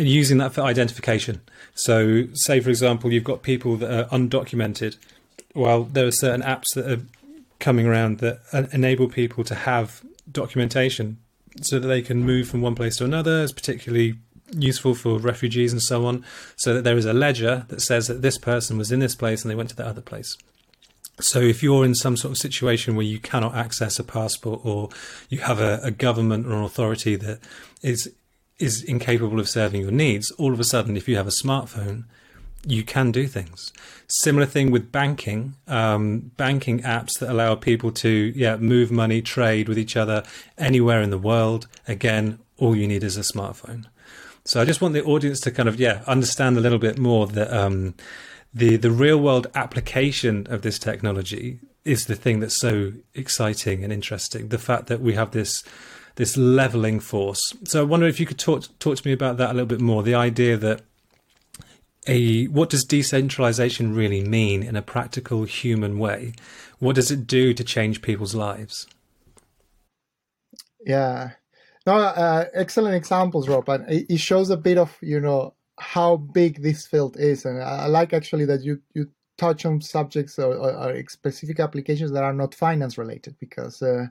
and 0.00 0.08
using 0.08 0.38
that 0.38 0.52
for 0.52 0.62
identification. 0.62 1.40
So, 1.74 2.26
say 2.34 2.60
for 2.60 2.70
example, 2.70 3.12
you've 3.12 3.24
got 3.24 3.42
people 3.42 3.76
that 3.76 3.90
are 3.90 4.08
undocumented. 4.08 4.96
Well, 5.54 5.84
there 5.84 6.06
are 6.06 6.12
certain 6.12 6.42
apps 6.42 6.74
that 6.74 6.90
are 6.90 7.02
coming 7.58 7.86
around 7.86 8.18
that 8.18 8.40
enable 8.72 9.08
people 9.08 9.44
to 9.44 9.54
have 9.54 10.02
documentation 10.30 11.18
so 11.62 11.78
that 11.78 11.86
they 11.86 12.02
can 12.02 12.24
move 12.24 12.48
from 12.48 12.62
one 12.62 12.74
place 12.74 12.96
to 12.96 13.04
another. 13.04 13.42
It's 13.42 13.52
particularly 13.52 14.14
useful 14.52 14.94
for 14.94 15.18
refugees 15.18 15.72
and 15.72 15.82
so 15.82 16.06
on, 16.06 16.24
so 16.56 16.74
that 16.74 16.84
there 16.84 16.96
is 16.96 17.06
a 17.06 17.12
ledger 17.12 17.64
that 17.68 17.80
says 17.80 18.06
that 18.08 18.22
this 18.22 18.38
person 18.38 18.78
was 18.78 18.92
in 18.92 19.00
this 19.00 19.14
place 19.14 19.42
and 19.42 19.50
they 19.50 19.54
went 19.54 19.70
to 19.70 19.76
the 19.76 19.86
other 19.86 20.00
place. 20.00 20.36
So 21.20 21.40
if 21.40 21.62
you're 21.62 21.84
in 21.84 21.94
some 21.94 22.16
sort 22.16 22.32
of 22.32 22.38
situation 22.38 22.96
where 22.96 23.06
you 23.06 23.20
cannot 23.20 23.54
access 23.54 23.98
a 23.98 24.04
passport 24.04 24.60
or 24.64 24.88
you 25.28 25.38
have 25.38 25.60
a, 25.60 25.80
a 25.82 25.90
government 25.90 26.46
or 26.46 26.54
an 26.54 26.64
authority 26.64 27.14
that 27.16 27.38
is 27.82 28.12
is 28.58 28.82
incapable 28.82 29.40
of 29.40 29.48
serving 29.48 29.82
your 29.82 29.90
needs, 29.90 30.30
all 30.32 30.52
of 30.52 30.60
a 30.60 30.64
sudden, 30.64 30.96
if 30.96 31.08
you 31.08 31.16
have 31.16 31.26
a 31.26 31.30
smartphone, 31.30 32.04
you 32.66 32.82
can 32.82 33.10
do 33.10 33.26
things. 33.26 33.72
Similar 34.06 34.46
thing 34.46 34.70
with 34.70 34.92
banking, 34.92 35.54
um, 35.66 36.30
banking 36.36 36.80
apps 36.80 37.18
that 37.18 37.30
allow 37.30 37.54
people 37.54 37.90
to 37.92 38.32
yeah 38.34 38.56
move 38.56 38.90
money, 38.90 39.22
trade 39.22 39.68
with 39.68 39.78
each 39.78 39.96
other 39.96 40.22
anywhere 40.56 41.02
in 41.02 41.10
the 41.10 41.18
world. 41.18 41.66
Again, 41.86 42.38
all 42.58 42.76
you 42.76 42.86
need 42.86 43.04
is 43.04 43.16
a 43.16 43.20
smartphone. 43.20 43.86
So 44.44 44.60
I 44.60 44.64
just 44.64 44.80
want 44.80 44.94
the 44.94 45.04
audience 45.04 45.40
to 45.40 45.50
kind 45.50 45.68
of 45.68 45.80
yeah 45.80 46.02
understand 46.06 46.56
a 46.56 46.60
little 46.60 46.78
bit 46.78 46.98
more 46.98 47.26
that 47.26 47.52
um, 47.52 47.94
the 48.52 48.76
the 48.76 48.90
real 48.90 49.18
world 49.18 49.46
application 49.54 50.46
of 50.48 50.62
this 50.62 50.78
technology 50.78 51.60
is 51.84 52.06
the 52.06 52.14
thing 52.14 52.40
that's 52.40 52.56
so 52.56 52.92
exciting 53.14 53.84
and 53.84 53.92
interesting. 53.92 54.48
The 54.48 54.58
fact 54.58 54.86
that 54.86 55.00
we 55.00 55.14
have 55.14 55.32
this 55.32 55.62
this 56.16 56.36
leveling 56.36 57.00
force. 57.00 57.40
So 57.64 57.80
I 57.80 57.84
wonder 57.84 58.06
if 58.06 58.20
you 58.20 58.26
could 58.26 58.38
talk 58.38 58.64
talk 58.78 58.96
to 58.96 59.06
me 59.06 59.12
about 59.12 59.36
that 59.38 59.50
a 59.50 59.54
little 59.54 59.66
bit 59.66 59.80
more. 59.80 60.02
The 60.02 60.14
idea 60.14 60.56
that 60.56 60.82
a 62.06 62.46
what 62.46 62.70
does 62.70 62.84
decentralization 62.84 63.94
really 63.94 64.22
mean 64.22 64.62
in 64.62 64.76
a 64.76 64.82
practical 64.82 65.44
human 65.44 65.98
way? 65.98 66.34
What 66.78 66.96
does 66.96 67.10
it 67.10 67.26
do 67.26 67.54
to 67.54 67.64
change 67.64 68.02
people's 68.02 68.34
lives? 68.34 68.86
Yeah, 70.86 71.30
no, 71.86 71.94
uh, 71.94 72.44
excellent 72.52 72.94
examples, 72.94 73.48
Rob, 73.48 73.68
and 73.68 73.84
it 73.88 74.18
shows 74.18 74.50
a 74.50 74.56
bit 74.56 74.78
of 74.78 74.96
you 75.00 75.20
know 75.20 75.54
how 75.78 76.16
big 76.16 76.62
this 76.62 76.86
field 76.86 77.16
is, 77.18 77.44
and 77.44 77.60
I 77.62 77.86
like 77.86 78.12
actually 78.12 78.44
that 78.46 78.62
you 78.62 78.80
you 78.94 79.08
touch 79.36 79.66
on 79.66 79.80
subjects 79.80 80.38
or, 80.38 80.54
or, 80.54 80.72
or 80.72 81.04
specific 81.08 81.58
applications 81.58 82.12
that 82.12 82.22
are 82.22 82.34
not 82.34 82.54
finance 82.54 82.98
related 82.98 83.36
because. 83.40 83.82
Uh, 83.82 84.06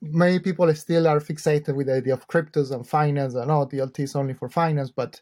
many 0.00 0.38
people 0.40 0.72
still 0.74 1.06
are 1.06 1.20
fixated 1.20 1.74
with 1.74 1.86
the 1.86 1.94
idea 1.94 2.14
of 2.14 2.26
cryptos 2.26 2.72
and 2.72 2.86
finance 2.86 3.34
and 3.34 3.50
oh 3.50 3.66
DLT 3.66 4.00
is 4.00 4.16
only 4.16 4.34
for 4.34 4.48
finance, 4.48 4.90
but 4.90 5.20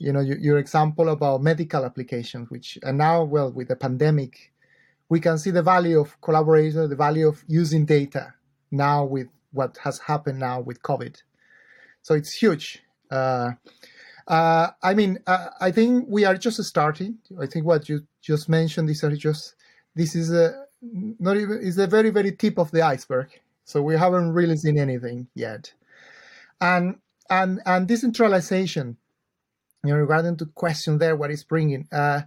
you 0.00 0.12
know 0.12 0.20
your, 0.20 0.58
example 0.58 1.10
about 1.10 1.42
medical 1.42 1.84
applications 1.84 2.50
which 2.50 2.78
and 2.82 2.96
now 2.96 3.22
well 3.22 3.52
with 3.52 3.68
the 3.68 3.76
pandemic 3.76 4.52
we 5.10 5.20
can 5.20 5.36
see 5.36 5.50
the 5.50 5.62
value 5.62 6.00
of 6.00 6.18
collaboration 6.22 6.88
the 6.88 6.96
value 6.96 7.28
of 7.28 7.44
using 7.46 7.84
data 7.84 8.32
now 8.70 9.04
with 9.04 9.28
what 9.52 9.76
has 9.84 9.98
happened 9.98 10.38
now 10.38 10.60
with 10.60 10.80
covid. 10.82 11.20
So 12.02 12.14
it's 12.14 12.32
huge. 12.32 12.82
Uh, 13.10 13.52
uh, 14.28 14.68
i 14.82 14.94
mean 14.94 15.18
uh, 15.26 15.48
i 15.60 15.70
think 15.70 16.06
we 16.08 16.24
are 16.24 16.36
just 16.36 16.62
starting. 16.64 17.18
I 17.38 17.46
think 17.46 17.66
what 17.66 17.88
you 17.88 18.06
just 18.22 18.48
mentioned 18.48 18.88
these 18.88 19.04
are 19.04 19.14
just 19.14 19.56
this 19.94 20.14
is 20.14 20.32
a 20.32 20.66
not 20.80 21.36
even 21.36 21.58
is 21.58 21.76
the 21.76 21.86
very 21.86 22.10
very 22.10 22.32
tip 22.32 22.58
of 22.58 22.70
the 22.70 22.80
iceberg 22.80 23.28
so 23.70 23.82
we 23.82 23.96
haven't 23.96 24.32
really 24.32 24.56
seen 24.56 24.78
anything 24.78 25.26
yet 25.34 25.72
and 26.60 26.96
and 27.28 27.60
and 27.64 27.86
decentralization 27.88 28.96
you 29.84 29.90
know, 29.90 29.96
regarding 29.96 30.36
to 30.36 30.46
question 30.46 30.98
there 30.98 31.16
what 31.16 31.30
is 31.30 31.44
bringing. 31.44 31.88
Uh, 31.90 32.22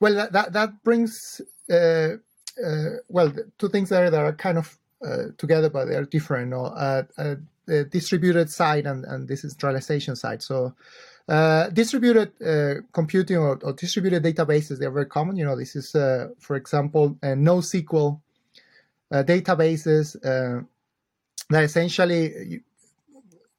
well, 0.00 0.14
that 0.14 0.32
that, 0.32 0.52
that 0.52 0.82
brings 0.82 1.40
uh, 1.70 2.16
uh, 2.64 2.96
well 3.08 3.32
two 3.58 3.68
things 3.68 3.90
there 3.90 4.10
that 4.10 4.20
are 4.20 4.32
kind 4.32 4.58
of 4.58 4.78
uh, 5.04 5.26
together, 5.36 5.70
but 5.70 5.86
they 5.86 5.94
are 5.94 6.04
different. 6.04 6.52
Uh, 6.52 7.02
uh, 7.16 7.34
the 7.66 7.84
distributed 7.84 8.50
side 8.50 8.86
and 8.86 9.04
and 9.04 9.28
decentralization 9.28 10.16
side. 10.16 10.42
So. 10.42 10.74
Uh, 11.30 11.68
distributed 11.68 12.32
uh, 12.40 12.80
computing 12.94 13.36
or, 13.36 13.58
or, 13.62 13.74
distributed 13.74 14.24
databases, 14.24 14.78
they're 14.78 14.90
very 14.90 15.04
common. 15.04 15.36
You 15.36 15.44
know, 15.44 15.56
this 15.56 15.76
is, 15.76 15.94
uh, 15.94 16.28
for 16.38 16.56
example, 16.56 17.18
NoSQL 17.22 18.18
databases 19.12 20.16
that 21.50 21.64
essentially, 21.64 22.62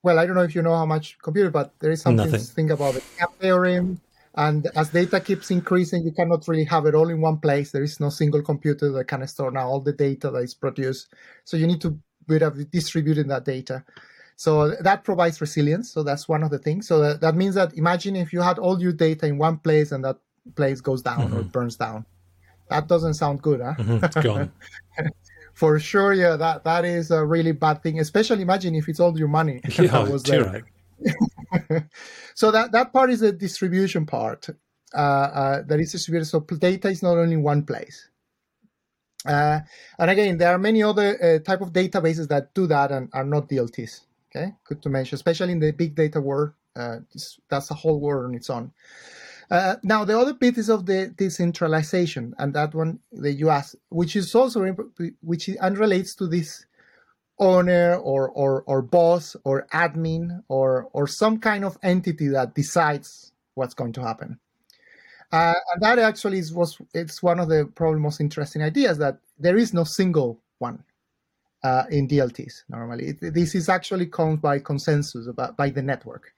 well, 0.04 0.19
I 0.19 0.25
don't 0.25 0.36
know 0.36 0.43
if 0.43 0.56
you 0.56 0.62
know 0.62 0.75
how 0.75 0.86
much 0.86 1.17
computer, 1.21 1.49
but 1.49 1.73
there 1.80 1.91
is 1.91 2.02
something 2.02 2.30
Nothing. 2.30 2.45
to 2.45 2.54
think 2.54 2.71
about 2.71 2.95
the 2.95 3.02
cap 3.17 3.34
theorem. 3.39 3.99
And 4.36 4.67
as 4.75 4.89
data 4.89 5.19
keeps 5.19 5.52
increasing, 5.52 6.04
you 6.04 6.12
cannot 6.12 6.47
really 6.47 6.63
have 6.65 6.86
it 6.86 6.95
all 6.95 7.10
in 7.10 7.19
one 7.19 7.38
place. 7.38 7.71
There 7.71 7.84
is 7.84 7.99
no 7.99 8.10
single 8.10 8.41
computer 8.41 8.91
that 8.91 9.06
can 9.06 9.28
store 9.28 9.52
now 9.52 9.67
all 9.67 9.82
the 9.82 9.91
data 9.91 10.30
that 10.32 10.39
is 10.39 10.54
produced. 10.54 11.13
So 11.43 11.58
you 11.58 11.67
need 11.67 11.82
to 11.82 11.99
up 12.43 12.54
distributing 12.71 13.28
that 13.28 13.43
data. 13.43 13.84
So 14.36 14.75
that 14.82 15.04
provides 15.04 15.41
resilience. 15.41 15.91
So 15.91 16.04
that's 16.04 16.30
one 16.30 16.43
of 16.43 16.52
the 16.52 16.60
things. 16.60 16.88
So 16.88 16.99
that, 16.99 17.21
that 17.21 17.36
means 17.36 17.56
that 17.56 17.73
imagine 17.73 18.15
if 18.15 18.32
you 18.32 18.41
had 18.41 18.60
all 18.60 18.80
your 18.80 18.93
data 18.93 19.25
in 19.25 19.38
one 19.38 19.58
place 19.58 19.91
and 19.91 20.06
that 20.06 20.17
place 20.56 20.80
goes 20.80 21.02
down 21.02 21.19
mm-hmm. 21.19 21.38
or 21.38 21.43
burns 21.43 21.75
down. 21.75 22.06
That 22.69 22.88
doesn't 22.88 23.15
sound 23.15 23.41
good, 23.41 23.62
huh? 23.62 23.73
Mm-hmm. 23.78 24.21
Gone. 24.21 24.52
For 25.59 25.77
sure, 25.77 26.13
yeah, 26.13 26.37
that 26.37 26.63
that 26.63 26.85
is 26.85 27.11
a 27.11 27.25
really 27.25 27.51
bad 27.51 27.83
thing. 27.83 27.99
Especially 27.99 28.43
imagine 28.43 28.75
if 28.75 28.87
it's 28.87 29.01
all 29.01 29.19
your 29.19 29.27
money 29.27 29.59
yeah, 29.77 30.07
was 30.07 30.23
there. 30.23 30.63
Right. 31.03 31.83
so 32.33 32.49
that 32.49 32.71
that 32.71 32.93
part 32.93 33.09
is 33.09 33.19
the 33.19 33.33
distribution 33.33 34.05
part. 34.05 34.47
Uh, 34.95 35.01
uh, 35.41 35.61
that 35.63 35.81
is 35.81 35.91
distributed. 35.91 36.27
So 36.27 36.39
data 36.39 36.87
is 36.87 37.03
not 37.03 37.17
only 37.17 37.33
in 37.33 37.43
one 37.43 37.65
place. 37.65 38.07
Uh, 39.25 39.59
and 39.99 40.09
again, 40.09 40.37
there 40.37 40.55
are 40.55 40.57
many 40.57 40.81
other 40.81 41.21
uh, 41.21 41.39
type 41.43 41.59
of 41.59 41.73
databases 41.73 42.29
that 42.29 42.53
do 42.53 42.65
that 42.67 42.93
and 42.93 43.09
are 43.11 43.25
not 43.25 43.49
DLTs. 43.49 44.05
Okay, 44.31 44.53
good 44.63 44.81
to 44.81 44.89
mention, 44.89 45.15
especially 45.15 45.51
in 45.51 45.59
the 45.59 45.71
big 45.71 45.93
data 45.93 46.21
world. 46.21 46.51
Uh, 46.73 46.99
that's 47.49 47.69
a 47.69 47.73
whole 47.73 47.99
world 47.99 48.27
on 48.27 48.33
its 48.33 48.49
own. 48.49 48.71
Uh, 49.51 49.75
now, 49.83 50.05
the 50.05 50.17
other 50.17 50.33
bit 50.33 50.57
is 50.57 50.69
of 50.69 50.85
the 50.85 51.07
decentralization, 51.17 52.33
and 52.38 52.53
that 52.53 52.75
one 52.75 52.99
that 53.13 53.33
you 53.33 53.49
asked, 53.49 53.75
which 53.89 54.15
is 54.15 54.33
also 54.35 54.75
which 55.21 55.49
unrelates 55.59 56.13
to 56.15 56.27
this 56.27 56.65
owner 57.39 57.95
or, 57.95 58.29
or 58.29 58.63
or 58.67 58.81
boss 58.81 59.35
or 59.45 59.65
admin 59.73 60.43
or 60.49 60.89
or 60.93 61.07
some 61.07 61.39
kind 61.39 61.65
of 61.65 61.77
entity 61.81 62.27
that 62.27 62.53
decides 62.53 63.31
what's 63.55 63.73
going 63.73 63.93
to 63.93 64.01
happen. 64.01 64.39
Uh, 65.31 65.53
and 65.73 65.81
that 65.81 65.99
actually 65.99 66.39
is 66.39 66.53
was 66.53 66.77
it's 66.93 67.23
one 67.23 67.39
of 67.39 67.49
the 67.49 67.65
probably 67.75 67.99
most 67.99 68.19
interesting 68.19 68.62
ideas 68.62 68.97
that 68.97 69.19
there 69.39 69.57
is 69.57 69.73
no 69.73 69.83
single 69.83 70.39
one 70.59 70.83
uh, 71.63 71.83
in 71.89 72.07
DLTs 72.07 72.63
normally. 72.69 73.09
It, 73.09 73.33
this 73.33 73.55
is 73.55 73.69
actually 73.69 74.07
comes 74.07 74.39
by 74.39 74.59
consensus 74.59 75.27
about 75.27 75.57
by 75.57 75.69
the 75.69 75.81
network. 75.81 76.33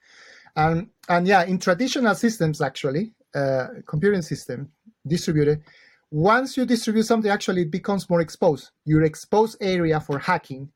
And 0.56 0.88
and 1.08 1.26
yeah, 1.26 1.44
in 1.44 1.58
traditional 1.58 2.14
systems, 2.14 2.60
actually, 2.60 3.12
uh, 3.34 3.68
computing 3.86 4.22
system 4.22 4.70
distributed, 5.06 5.62
once 6.10 6.56
you 6.56 6.66
distribute 6.66 7.04
something, 7.04 7.30
actually 7.30 7.62
it 7.62 7.70
becomes 7.70 8.08
more 8.10 8.20
exposed. 8.20 8.70
Your 8.84 9.02
exposed 9.02 9.56
area 9.60 9.98
for 10.00 10.18
hacking 10.18 10.70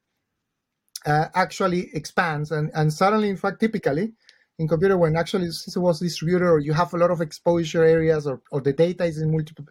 uh, 1.04 1.26
actually 1.34 1.90
expands, 1.94 2.52
and 2.52 2.70
and 2.74 2.92
suddenly, 2.92 3.28
in 3.28 3.36
fact, 3.36 3.60
typically 3.60 4.12
in 4.58 4.68
computer 4.68 4.96
when 4.96 5.16
actually 5.16 5.50
system 5.50 5.82
was 5.82 6.00
distributed 6.00 6.46
or 6.46 6.58
you 6.58 6.72
have 6.72 6.94
a 6.94 6.96
lot 6.96 7.10
of 7.10 7.20
exposure 7.20 7.84
areas 7.84 8.26
or, 8.26 8.40
or 8.50 8.60
the 8.60 8.72
data 8.72 9.04
is 9.04 9.18
in 9.18 9.30
multiple 9.30 9.64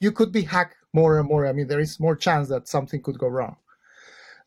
you 0.00 0.10
could 0.10 0.32
be 0.32 0.42
hacked 0.42 0.76
more 0.92 1.18
and 1.18 1.28
more. 1.28 1.46
I 1.46 1.52
mean 1.52 1.66
there 1.66 1.80
is 1.80 2.00
more 2.00 2.16
chance 2.16 2.48
that 2.48 2.68
something 2.68 3.02
could 3.02 3.18
go 3.18 3.28
wrong. 3.28 3.56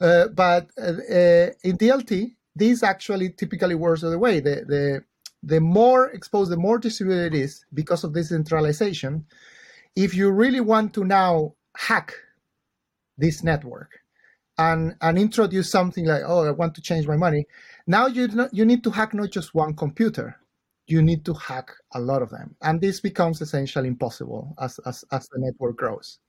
Uh, 0.02 0.28
but 0.30 0.70
uh, 0.78 0.98
uh 1.18 1.50
in 1.64 1.78
dlt 1.78 2.32
this 2.56 2.84
actually 2.84 3.30
typically 3.30 3.76
works 3.76 4.02
the 4.02 4.08
other 4.08 4.20
way. 4.20 4.40
The, 4.40 4.64
the, 4.68 5.04
the 5.42 5.60
more 5.60 6.10
exposed, 6.10 6.52
the 6.52 6.58
more 6.58 6.78
distributed 6.78 7.34
it 7.34 7.40
is 7.40 7.66
because 7.74 8.04
of 8.04 8.14
this 8.14 8.30
centralization. 8.30 9.26
If 9.96 10.16
you 10.16 10.32
really 10.32 10.62
want 10.62 10.94
to 10.96 11.04
now 11.04 11.56
hack 11.76 12.14
this 13.18 13.44
network 13.44 14.00
and, 14.58 14.96
and 15.02 15.18
introduce 15.18 15.70
something 15.70 16.06
like, 16.06 16.24
oh, 16.26 16.46
I 16.46 16.52
want 16.52 16.76
to 16.76 16.82
change 16.82 17.08
my 17.08 17.18
money, 17.18 17.46
now 17.88 18.08
you, 18.08 18.30
you 18.52 18.66
need 18.66 18.84
to 18.84 18.92
hack 18.92 19.14
not 19.14 19.32
just 19.32 19.54
one 19.54 19.76
computer, 19.76 20.38
you 20.88 21.02
need 21.02 21.26
to 21.26 21.34
hack 21.34 21.72
a 21.94 22.00
lot 22.00 22.22
of 22.22 22.30
them. 22.30 22.56
And 22.62 22.80
this 22.80 23.00
becomes 23.00 23.42
essentially 23.42 23.88
impossible 23.88 24.54
as, 24.60 24.80
as, 24.86 25.04
as 25.12 25.28
the 25.30 25.40
network 25.40 25.78
grows. 25.78 26.20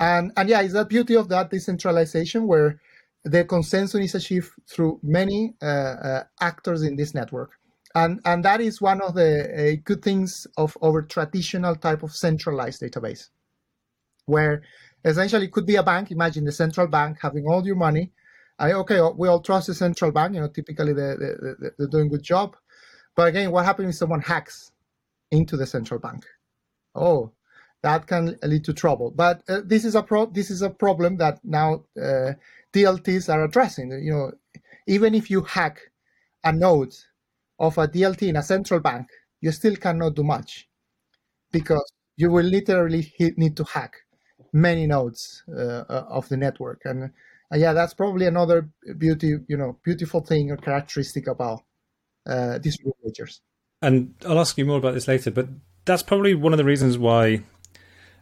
And, 0.00 0.32
and 0.36 0.48
yeah, 0.48 0.62
it's 0.62 0.72
that 0.72 0.88
beauty 0.88 1.14
of 1.14 1.28
that 1.28 1.50
decentralization 1.50 2.46
where 2.46 2.80
the 3.24 3.44
consensus 3.44 4.04
is 4.04 4.14
achieved 4.14 4.50
through 4.68 4.98
many 5.02 5.54
uh, 5.62 5.66
uh, 5.66 6.24
actors 6.40 6.82
in 6.82 6.96
this 6.96 7.14
network. 7.14 7.52
And, 7.94 8.20
and 8.24 8.44
that 8.44 8.60
is 8.60 8.80
one 8.80 9.02
of 9.02 9.14
the 9.14 9.74
uh, 9.74 9.80
good 9.84 10.02
things 10.02 10.46
of 10.56 10.76
our 10.82 11.02
traditional 11.02 11.76
type 11.76 12.02
of 12.02 12.12
centralized 12.12 12.80
database, 12.80 13.28
where 14.24 14.62
essentially 15.04 15.46
it 15.46 15.52
could 15.52 15.66
be 15.66 15.76
a 15.76 15.82
bank. 15.82 16.10
Imagine 16.10 16.44
the 16.44 16.52
central 16.52 16.86
bank 16.86 17.18
having 17.20 17.46
all 17.46 17.64
your 17.66 17.76
money. 17.76 18.10
I, 18.58 18.72
okay, 18.72 19.00
we 19.16 19.28
all 19.28 19.40
trust 19.40 19.66
the 19.66 19.74
central 19.74 20.10
bank. 20.10 20.34
You 20.34 20.40
know, 20.40 20.48
typically 20.48 20.94
they, 20.94 21.14
they, 21.18 21.68
they're 21.78 21.88
doing 21.88 22.06
a 22.06 22.10
good 22.10 22.22
job. 22.22 22.56
But 23.14 23.28
again, 23.28 23.50
what 23.50 23.66
happens 23.66 23.90
if 23.90 23.96
someone 23.96 24.22
hacks 24.22 24.72
into 25.30 25.56
the 25.56 25.66
central 25.66 26.00
bank? 26.00 26.24
Oh, 26.94 27.32
that 27.82 28.06
can 28.06 28.38
lead 28.42 28.64
to 28.64 28.72
trouble. 28.72 29.10
But 29.10 29.42
uh, 29.48 29.60
this 29.64 29.84
is 29.84 29.94
a 29.94 30.02
pro- 30.02 30.26
this 30.26 30.50
is 30.50 30.62
a 30.62 30.70
problem 30.70 31.16
that 31.18 31.40
now 31.44 31.84
uh, 32.00 32.32
DLTs 32.72 33.32
are 33.32 33.44
addressing. 33.44 33.90
You 33.90 34.12
know, 34.12 34.32
even 34.86 35.14
if 35.14 35.30
you 35.30 35.42
hack 35.42 35.80
a 36.44 36.52
node 36.52 36.94
of 37.58 37.78
a 37.78 37.86
DLT 37.86 38.28
in 38.28 38.36
a 38.36 38.42
central 38.42 38.80
bank, 38.80 39.08
you 39.40 39.52
still 39.52 39.76
cannot 39.76 40.14
do 40.14 40.22
much 40.22 40.68
because 41.50 41.92
you 42.16 42.30
will 42.30 42.44
literally 42.44 43.12
need 43.36 43.56
to 43.56 43.64
hack 43.64 43.96
many 44.52 44.86
nodes 44.86 45.42
uh, 45.48 45.84
uh, 45.88 46.06
of 46.08 46.28
the 46.28 46.36
network. 46.36 46.82
And 46.84 47.04
uh, 47.52 47.56
yeah, 47.56 47.72
that's 47.72 47.94
probably 47.94 48.26
another 48.26 48.68
beauty, 48.98 49.38
you 49.48 49.56
know, 49.56 49.78
beautiful 49.84 50.20
thing 50.20 50.50
or 50.50 50.56
characteristic 50.56 51.26
about 51.26 51.62
uh, 52.26 52.58
distributed 52.58 52.98
ledgers. 53.04 53.40
And 53.80 54.14
I'll 54.26 54.38
ask 54.38 54.56
you 54.58 54.64
more 54.64 54.78
about 54.78 54.94
this 54.94 55.08
later, 55.08 55.30
but 55.30 55.48
that's 55.84 56.02
probably 56.02 56.34
one 56.34 56.52
of 56.52 56.56
the 56.56 56.64
reasons 56.64 56.96
why 56.98 57.42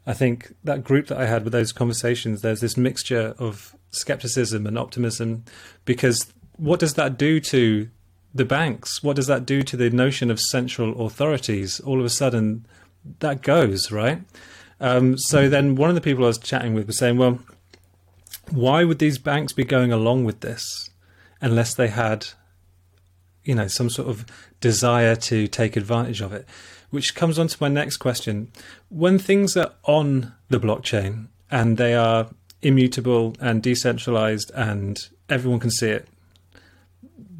I 0.06 0.14
think 0.14 0.54
that 0.64 0.84
group 0.84 1.08
that 1.08 1.18
I 1.18 1.26
had 1.26 1.44
with 1.44 1.52
those 1.52 1.72
conversations, 1.72 2.40
there's 2.40 2.60
this 2.60 2.76
mixture 2.76 3.34
of 3.38 3.76
skepticism 3.90 4.66
and 4.66 4.78
optimism 4.78 5.44
because 5.84 6.32
what 6.56 6.80
does 6.80 6.94
that 6.94 7.18
do 7.18 7.40
to 7.40 7.88
the 8.34 8.44
banks? 8.44 9.02
What 9.02 9.16
does 9.16 9.26
that 9.26 9.46
do 9.46 9.62
to 9.62 9.76
the 9.76 9.90
notion 9.90 10.30
of 10.30 10.38
central 10.40 11.04
authorities? 11.06 11.80
All 11.80 11.98
of 11.98 12.04
a 12.04 12.10
sudden, 12.10 12.66
that 13.20 13.42
goes, 13.42 13.90
right? 13.90 14.22
Um, 14.80 15.18
so 15.18 15.48
then 15.48 15.74
one 15.74 15.88
of 15.88 15.94
the 15.94 16.00
people 16.00 16.24
I 16.24 16.28
was 16.28 16.38
chatting 16.38 16.74
with 16.74 16.86
was 16.86 16.98
saying, 16.98 17.18
well, 17.18 17.40
why 18.50 18.84
would 18.84 18.98
these 18.98 19.18
banks 19.18 19.52
be 19.52 19.64
going 19.64 19.92
along 19.92 20.24
with 20.24 20.40
this 20.40 20.90
unless 21.40 21.74
they 21.74 21.88
had, 21.88 22.28
you 23.44 23.54
know, 23.54 23.68
some 23.68 23.90
sort 23.90 24.08
of 24.08 24.24
desire 24.60 25.16
to 25.16 25.46
take 25.46 25.76
advantage 25.76 26.20
of 26.20 26.32
it? 26.32 26.46
Which 26.90 27.14
comes 27.14 27.38
on 27.38 27.48
to 27.48 27.56
my 27.60 27.68
next 27.68 27.98
question. 27.98 28.50
When 28.88 29.18
things 29.18 29.56
are 29.56 29.72
on 29.84 30.32
the 30.48 30.58
blockchain 30.58 31.28
and 31.50 31.76
they 31.76 31.94
are 31.94 32.28
immutable 32.62 33.34
and 33.40 33.62
decentralized 33.62 34.50
and 34.54 34.98
everyone 35.28 35.60
can 35.60 35.70
see 35.70 35.88
it. 35.90 36.08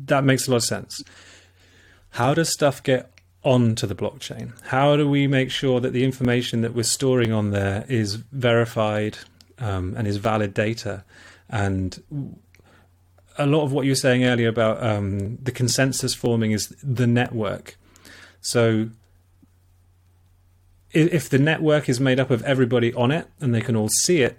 That 0.06 0.24
makes 0.24 0.48
a 0.48 0.50
lot 0.50 0.58
of 0.58 0.64
sense. 0.64 1.02
How 2.10 2.34
does 2.34 2.52
stuff 2.52 2.82
get 2.82 3.12
onto 3.42 3.86
the 3.86 3.94
blockchain? 3.94 4.52
How 4.66 4.96
do 4.96 5.08
we 5.08 5.26
make 5.26 5.50
sure 5.50 5.80
that 5.80 5.92
the 5.92 6.04
information 6.04 6.62
that 6.62 6.74
we're 6.74 6.82
storing 6.82 7.32
on 7.32 7.50
there 7.50 7.84
is 7.88 8.16
verified 8.16 9.18
um, 9.58 9.94
and 9.96 10.06
is 10.06 10.16
valid 10.16 10.54
data? 10.54 11.04
And 11.48 12.02
a 13.38 13.46
lot 13.46 13.64
of 13.64 13.72
what 13.72 13.84
you 13.84 13.92
were 13.92 13.96
saying 13.96 14.24
earlier 14.24 14.48
about 14.48 14.82
um, 14.82 15.36
the 15.36 15.52
consensus 15.52 16.14
forming 16.14 16.52
is 16.52 16.74
the 16.82 17.06
network. 17.06 17.76
So 18.40 18.90
if 20.92 21.28
the 21.28 21.38
network 21.38 21.88
is 21.88 22.00
made 22.00 22.18
up 22.18 22.30
of 22.30 22.42
everybody 22.42 22.92
on 22.94 23.10
it 23.12 23.28
and 23.40 23.54
they 23.54 23.60
can 23.60 23.76
all 23.76 23.88
see 23.88 24.22
it, 24.22 24.38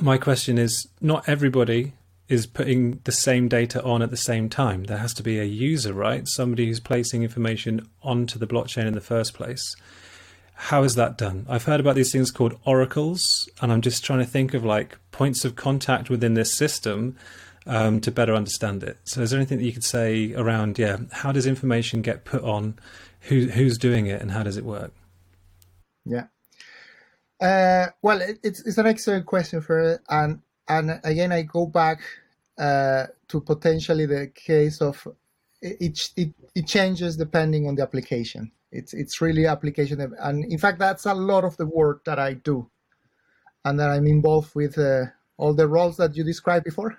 my 0.00 0.18
question 0.18 0.58
is 0.58 0.88
not 1.00 1.28
everybody 1.28 1.94
is 2.28 2.46
putting 2.46 3.00
the 3.04 3.12
same 3.12 3.48
data 3.48 3.82
on 3.84 4.02
at 4.02 4.10
the 4.10 4.16
same 4.16 4.48
time. 4.48 4.84
There 4.84 4.98
has 4.98 5.14
to 5.14 5.22
be 5.22 5.38
a 5.38 5.44
user, 5.44 5.92
right? 5.92 6.26
Somebody 6.26 6.66
who's 6.66 6.80
placing 6.80 7.22
information 7.22 7.88
onto 8.02 8.38
the 8.38 8.46
blockchain 8.46 8.86
in 8.86 8.94
the 8.94 9.00
first 9.00 9.34
place. 9.34 9.74
How 10.54 10.82
is 10.82 10.94
that 10.94 11.18
done? 11.18 11.46
I've 11.48 11.64
heard 11.64 11.80
about 11.80 11.94
these 11.94 12.10
things 12.10 12.30
called 12.30 12.58
oracles, 12.64 13.48
and 13.60 13.70
I'm 13.70 13.82
just 13.82 14.04
trying 14.04 14.20
to 14.20 14.24
think 14.24 14.54
of 14.54 14.64
like 14.64 14.98
points 15.12 15.44
of 15.44 15.54
contact 15.54 16.10
within 16.10 16.34
this 16.34 16.56
system 16.56 17.16
um, 17.66 18.00
to 18.00 18.10
better 18.10 18.34
understand 18.34 18.82
it. 18.82 18.98
So, 19.04 19.20
is 19.20 19.30
there 19.30 19.38
anything 19.38 19.58
that 19.58 19.64
you 19.64 19.72
could 19.72 19.84
say 19.84 20.32
around, 20.34 20.78
yeah, 20.78 20.96
how 21.12 21.30
does 21.30 21.46
information 21.46 22.00
get 22.00 22.24
put 22.24 22.42
on? 22.42 22.78
Who, 23.22 23.46
who's 23.46 23.76
doing 23.76 24.06
it, 24.06 24.22
and 24.22 24.30
how 24.30 24.44
does 24.44 24.56
it 24.56 24.64
work? 24.64 24.92
Yeah. 26.04 26.26
Uh, 27.40 27.86
well, 28.02 28.20
it, 28.20 28.38
it's 28.42 28.60
it's 28.60 28.78
an 28.78 28.86
excellent 28.86 29.26
question 29.26 29.60
for 29.60 30.00
and 30.08 30.40
and 30.68 31.00
again, 31.04 31.32
I 31.32 31.42
go 31.42 31.66
back 31.66 32.00
uh, 32.58 33.06
to 33.28 33.40
potentially 33.40 34.06
the 34.06 34.28
case 34.28 34.80
of 34.80 35.06
it, 35.62 36.10
it, 36.16 36.34
it 36.54 36.66
changes 36.66 37.16
depending 37.16 37.66
on 37.68 37.74
the 37.74 37.82
application. 37.82 38.50
It's 38.72 38.94
it's 38.94 39.20
really 39.20 39.46
application, 39.46 40.00
and 40.18 40.44
in 40.44 40.58
fact, 40.58 40.78
that's 40.78 41.06
a 41.06 41.14
lot 41.14 41.44
of 41.44 41.56
the 41.56 41.66
work 41.66 42.04
that 42.04 42.18
I 42.18 42.34
do, 42.34 42.68
and 43.64 43.78
that 43.78 43.90
I'm 43.90 44.06
involved 44.06 44.54
with 44.54 44.78
uh, 44.78 45.06
all 45.36 45.54
the 45.54 45.68
roles 45.68 45.96
that 45.98 46.16
you 46.16 46.24
described 46.24 46.64
before. 46.64 46.98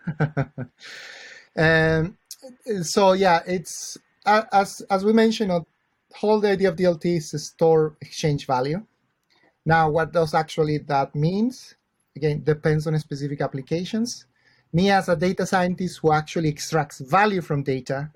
and 1.56 2.15
so 2.82 3.13
yeah, 3.13 3.41
it's 3.45 3.97
as 4.26 4.82
as 4.89 5.04
we 5.04 5.13
mentioned, 5.13 5.52
the 5.52 5.65
whole 6.15 6.39
the 6.39 6.52
idea 6.52 6.69
of 6.69 6.76
DLT 6.76 7.17
is 7.17 7.32
to 7.32 7.39
store 7.39 7.97
exchange 8.02 8.45
value. 8.45 8.86
Now, 9.68 9.90
what 9.90 10.14
does 10.14 10.34
actually 10.34 10.78
that 10.94 11.14
means? 11.14 11.76
Again, 12.16 12.44
depends 12.44 12.88
on 12.88 12.98
specific 13.00 13.42
applications. 13.42 14.26
Me 14.74 14.90
as 14.90 15.10
a 15.10 15.16
data 15.16 15.46
scientist 15.46 16.00
who 16.02 16.14
actually 16.14 16.50
extracts 16.50 17.00
value 17.00 17.42
from 17.42 17.64
data, 17.64 18.10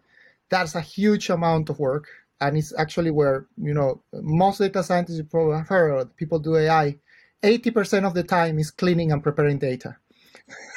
that's 0.50 0.76
a 0.76 0.82
huge 0.82 1.30
amount 1.30 1.70
of 1.70 1.80
work 1.80 2.08
and 2.42 2.58
it's 2.58 2.74
actually 2.78 3.12
where 3.12 3.46
you 3.58 3.74
know 3.74 4.02
most 4.14 4.60
data 4.60 4.84
scientists 4.84 5.18
you 5.18 5.24
probably 5.24 5.58
have 5.58 5.68
heard 5.68 6.16
people 6.18 6.40
do 6.40 6.56
AI. 6.58 6.98
80% 7.44 8.06
of 8.06 8.14
the 8.14 8.24
time 8.24 8.60
is 8.60 8.72
cleaning 8.72 9.12
and 9.12 9.24
preparing 9.24 9.60
data. 9.60 9.98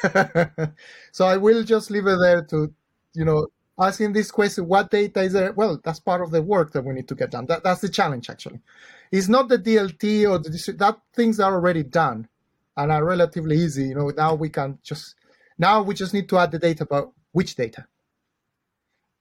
so 1.13 1.27
I 1.27 1.37
will 1.37 1.63
just 1.63 1.91
leave 1.91 2.07
it 2.07 2.19
there 2.19 2.43
to, 2.51 2.73
you 3.15 3.25
know, 3.25 3.47
asking 3.79 4.13
this 4.13 4.31
question: 4.31 4.67
What 4.67 4.91
data 4.91 5.23
is 5.23 5.33
there? 5.33 5.53
Well, 5.53 5.81
that's 5.83 6.01
part 6.01 6.23
of 6.23 6.31
the 6.31 6.43
work 6.43 6.73
that 6.73 6.85
we 6.85 6.95
need 6.95 7.09
to 7.09 7.15
get 7.15 7.31
done. 7.31 7.47
That, 7.47 7.65
that's 7.65 7.81
the 7.81 7.89
challenge, 7.89 8.31
actually. 8.31 8.61
It's 9.13 9.29
not 9.29 9.49
the 9.49 9.59
DLT 9.59 10.31
or 10.31 10.39
the 10.39 10.75
that 10.79 10.99
things 11.15 11.41
are 11.41 11.55
already 11.55 11.83
done 11.83 12.29
and 12.77 12.91
are 12.91 13.05
relatively 13.05 13.57
easy. 13.57 13.89
You 13.89 13.95
know, 13.95 14.09
now 14.11 14.35
we 14.35 14.49
can 14.49 14.79
just 14.83 15.15
now 15.59 15.83
we 15.83 15.95
just 15.95 16.15
need 16.15 16.29
to 16.29 16.39
add 16.39 16.53
the 16.53 16.59
data 16.59 16.85
about 16.85 17.13
which 17.33 17.55
data 17.55 17.87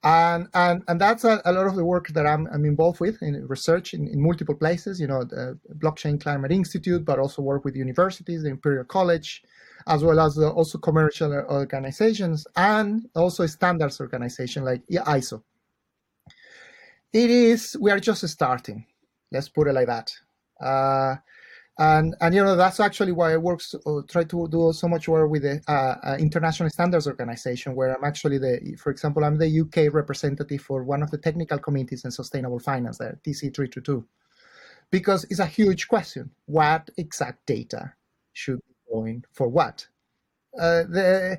and 0.04 0.48
and 0.54 0.84
and 0.88 1.00
that's 1.00 1.24
a, 1.24 1.42
a, 1.46 1.52
lot 1.54 1.66
of 1.66 1.76
the 1.76 1.86
work 1.86 2.10
that 2.10 2.26
I'm, 2.26 2.48
I'm 2.48 2.66
involved 2.66 3.00
with 3.00 3.22
in 3.22 3.48
research 3.48 3.94
in, 3.94 4.08
in 4.08 4.22
multiple 4.22 4.56
places 4.56 5.00
you 5.00 5.08
know 5.08 5.24
the 5.24 5.58
blockchain 5.78 6.20
climate 6.20 6.52
institute 6.52 7.06
but 7.06 7.20
also 7.20 7.42
work 7.42 7.64
with 7.64 7.76
universities 7.76 8.44
the 8.44 8.50
imperial 8.50 8.84
college 8.84 9.44
as 9.88 10.04
well 10.04 10.20
as 10.20 10.38
also 10.38 10.78
commercial 10.78 11.32
organizations 11.50 12.46
and 12.56 13.08
also 13.16 13.46
standards 13.46 14.00
organization 14.00 14.64
like 14.64 14.82
iso 14.88 15.42
it 17.12 17.30
is 17.30 17.78
we 17.80 17.92
are 17.92 18.00
just 18.00 18.28
starting 18.28 18.86
let's 19.34 19.50
put 19.50 19.68
it 19.68 19.74
like 19.74 19.88
that. 19.88 20.14
Uh, 20.62 21.16
and 21.80 22.16
and 22.22 22.36
you 22.36 22.44
know 22.44 22.56
that's 22.56 22.80
actually 22.80 23.12
why 23.12 23.34
I 23.34 23.38
work 23.38 23.60
uh, 23.88 24.02
try 24.08 24.24
to 24.26 24.48
do 24.48 24.72
so 24.74 24.88
much 24.88 25.08
work 25.08 25.30
with 25.30 25.42
the 25.42 25.60
uh, 25.68 25.96
uh, 26.04 26.18
international 26.20 26.70
standards 26.70 27.08
organization 27.08 27.74
where 27.74 27.98
I'm 27.98 28.04
actually 28.04 28.38
the 28.38 28.78
for 28.78 28.92
example 28.92 29.24
I'm 29.24 29.40
the 29.40 29.62
UK 29.62 29.92
representative 29.92 30.62
for 30.62 30.84
one 30.84 31.02
of 31.02 31.10
the 31.10 31.18
technical 31.18 31.58
committees 31.58 32.06
in 32.06 32.12
sustainable 32.12 32.60
finance 32.60 33.00
there 33.00 33.20
TC322 33.26 34.06
because 34.92 35.24
it's 35.32 35.40
a 35.40 35.48
huge 35.48 35.88
question 35.88 36.30
what 36.46 36.92
exact 36.96 37.44
data 37.48 37.94
should 38.34 38.60
going 38.94 39.24
for 39.32 39.48
what 39.48 39.88
uh, 40.60 40.84
the 40.96 41.38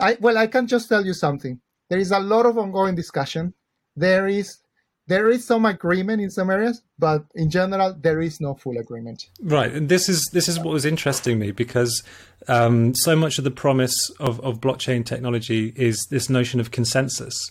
I 0.00 0.16
well 0.20 0.38
I 0.38 0.46
can 0.46 0.66
just 0.66 0.88
tell 0.88 1.04
you 1.04 1.14
something 1.14 1.60
there 1.90 1.98
is 1.98 2.10
a 2.10 2.18
lot 2.18 2.46
of 2.46 2.58
ongoing 2.58 2.94
discussion 2.94 3.54
there 3.96 4.26
is 4.26 4.58
there 5.06 5.28
is 5.28 5.46
some 5.46 5.66
agreement 5.66 6.22
in 6.22 6.30
some 6.30 6.48
areas, 6.48 6.82
but 6.98 7.24
in 7.34 7.50
general, 7.50 7.94
there 8.00 8.22
is 8.22 8.40
no 8.40 8.54
full 8.54 8.78
agreement. 8.78 9.28
Right, 9.40 9.70
and 9.70 9.88
this 9.88 10.08
is 10.08 10.24
this 10.32 10.48
is 10.48 10.58
what 10.58 10.72
was 10.72 10.84
interesting 10.86 11.38
me 11.38 11.50
because 11.50 12.02
um, 12.48 12.94
so 12.94 13.14
much 13.14 13.38
of 13.38 13.44
the 13.44 13.50
promise 13.50 14.10
of, 14.18 14.40
of 14.40 14.60
blockchain 14.60 15.04
technology 15.04 15.72
is 15.76 16.06
this 16.10 16.30
notion 16.30 16.58
of 16.58 16.70
consensus, 16.70 17.50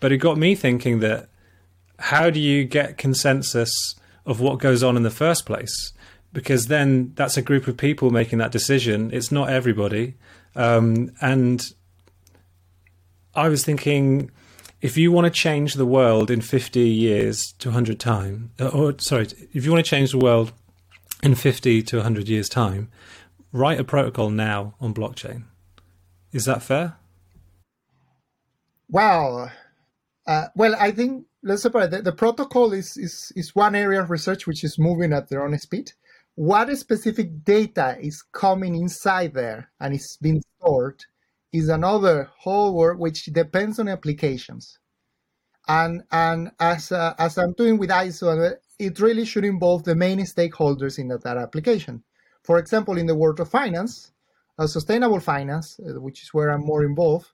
but 0.00 0.10
it 0.10 0.18
got 0.18 0.38
me 0.38 0.54
thinking 0.54 1.00
that 1.00 1.28
how 1.98 2.30
do 2.30 2.40
you 2.40 2.64
get 2.64 2.96
consensus 2.96 3.94
of 4.24 4.40
what 4.40 4.58
goes 4.58 4.82
on 4.82 4.96
in 4.96 5.02
the 5.02 5.10
first 5.10 5.44
place? 5.44 5.92
Because 6.36 6.66
then 6.66 7.12
that's 7.14 7.38
a 7.38 7.42
group 7.42 7.66
of 7.66 7.78
people 7.78 8.10
making 8.10 8.40
that 8.40 8.52
decision. 8.52 9.10
It's 9.10 9.32
not 9.32 9.48
everybody, 9.48 10.16
um, 10.54 11.10
and 11.22 11.72
I 13.34 13.48
was 13.48 13.64
thinking 13.64 14.30
if 14.82 14.98
you 14.98 15.10
want 15.10 15.24
to 15.24 15.30
change 15.30 15.74
the 15.74 15.86
world 15.86 16.30
in 16.30 16.42
50 16.42 16.80
years 16.80 17.52
to 17.52 17.68
100 17.68 17.98
time 17.98 18.50
uh, 18.60 18.68
or 18.68 18.94
sorry 18.98 19.28
if 19.54 19.64
you 19.64 19.72
want 19.72 19.82
to 19.82 19.90
change 19.90 20.10
the 20.10 20.18
world 20.18 20.52
in 21.22 21.34
50 21.34 21.82
to 21.84 21.96
100 21.96 22.28
years 22.28 22.50
time 22.50 22.90
write 23.50 23.80
a 23.80 23.84
protocol 23.84 24.28
now 24.28 24.74
on 24.78 24.92
blockchain. 24.92 25.44
Is 26.32 26.44
that 26.44 26.62
fair? 26.62 26.96
Well 28.90 29.50
uh, 30.26 30.48
well 30.54 30.76
i 30.78 30.90
think 30.90 31.24
let's 31.42 31.62
separate. 31.62 31.92
The, 31.92 32.02
the 32.02 32.12
protocol 32.12 32.74
is, 32.74 32.98
is 32.98 33.32
is 33.34 33.54
one 33.54 33.74
area 33.74 34.02
of 34.02 34.10
research 34.10 34.46
which 34.46 34.64
is 34.64 34.78
moving 34.78 35.14
at 35.14 35.30
their 35.30 35.42
own 35.42 35.58
speed 35.58 35.92
what 36.36 36.74
specific 36.76 37.44
data 37.44 37.96
is 37.98 38.22
coming 38.32 38.76
inside 38.76 39.32
there 39.32 39.70
and 39.80 39.94
is 39.94 40.18
being 40.20 40.42
stored 40.60 41.02
is 41.52 41.68
another 41.68 42.30
whole 42.38 42.74
world 42.74 43.00
which 43.00 43.24
depends 43.32 43.78
on 43.78 43.88
applications. 43.88 44.78
And 45.66 46.02
and 46.12 46.50
as 46.60 46.92
uh, 46.92 47.14
as 47.18 47.38
I'm 47.38 47.54
doing 47.54 47.78
with 47.78 47.90
ISO, 47.90 48.54
it 48.78 49.00
really 49.00 49.24
should 49.24 49.44
involve 49.44 49.82
the 49.84 49.96
main 49.96 50.20
stakeholders 50.20 50.98
in 50.98 51.08
that, 51.08 51.24
that 51.24 51.38
application. 51.38 52.04
For 52.44 52.58
example, 52.58 52.98
in 52.98 53.06
the 53.06 53.16
world 53.16 53.40
of 53.40 53.48
finance, 53.48 54.12
uh, 54.58 54.66
sustainable 54.66 55.20
finance, 55.20 55.80
uh, 55.80 56.00
which 56.00 56.22
is 56.22 56.34
where 56.34 56.50
I'm 56.50 56.64
more 56.64 56.84
involved, 56.84 57.28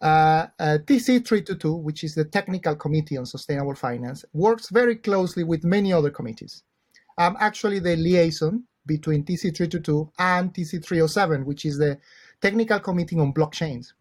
uh, 0.00 0.46
uh, 0.58 0.78
TC322, 0.86 1.82
which 1.82 2.04
is 2.04 2.14
the 2.14 2.24
Technical 2.24 2.76
Committee 2.76 3.18
on 3.18 3.26
Sustainable 3.26 3.74
Finance, 3.74 4.24
works 4.32 4.70
very 4.70 4.96
closely 4.96 5.42
with 5.44 5.64
many 5.64 5.92
other 5.92 6.10
committees. 6.10 6.62
I'm 7.18 7.36
actually 7.38 7.78
the 7.78 7.96
liaison 7.96 8.64
between 8.86 9.24
TC322 9.24 10.10
and 10.18 10.54
TC307, 10.54 11.44
which 11.44 11.64
is 11.64 11.78
the 11.78 11.98
technical 12.40 12.78
committee 12.80 13.18
on 13.18 13.32
blockchains. 13.32 13.92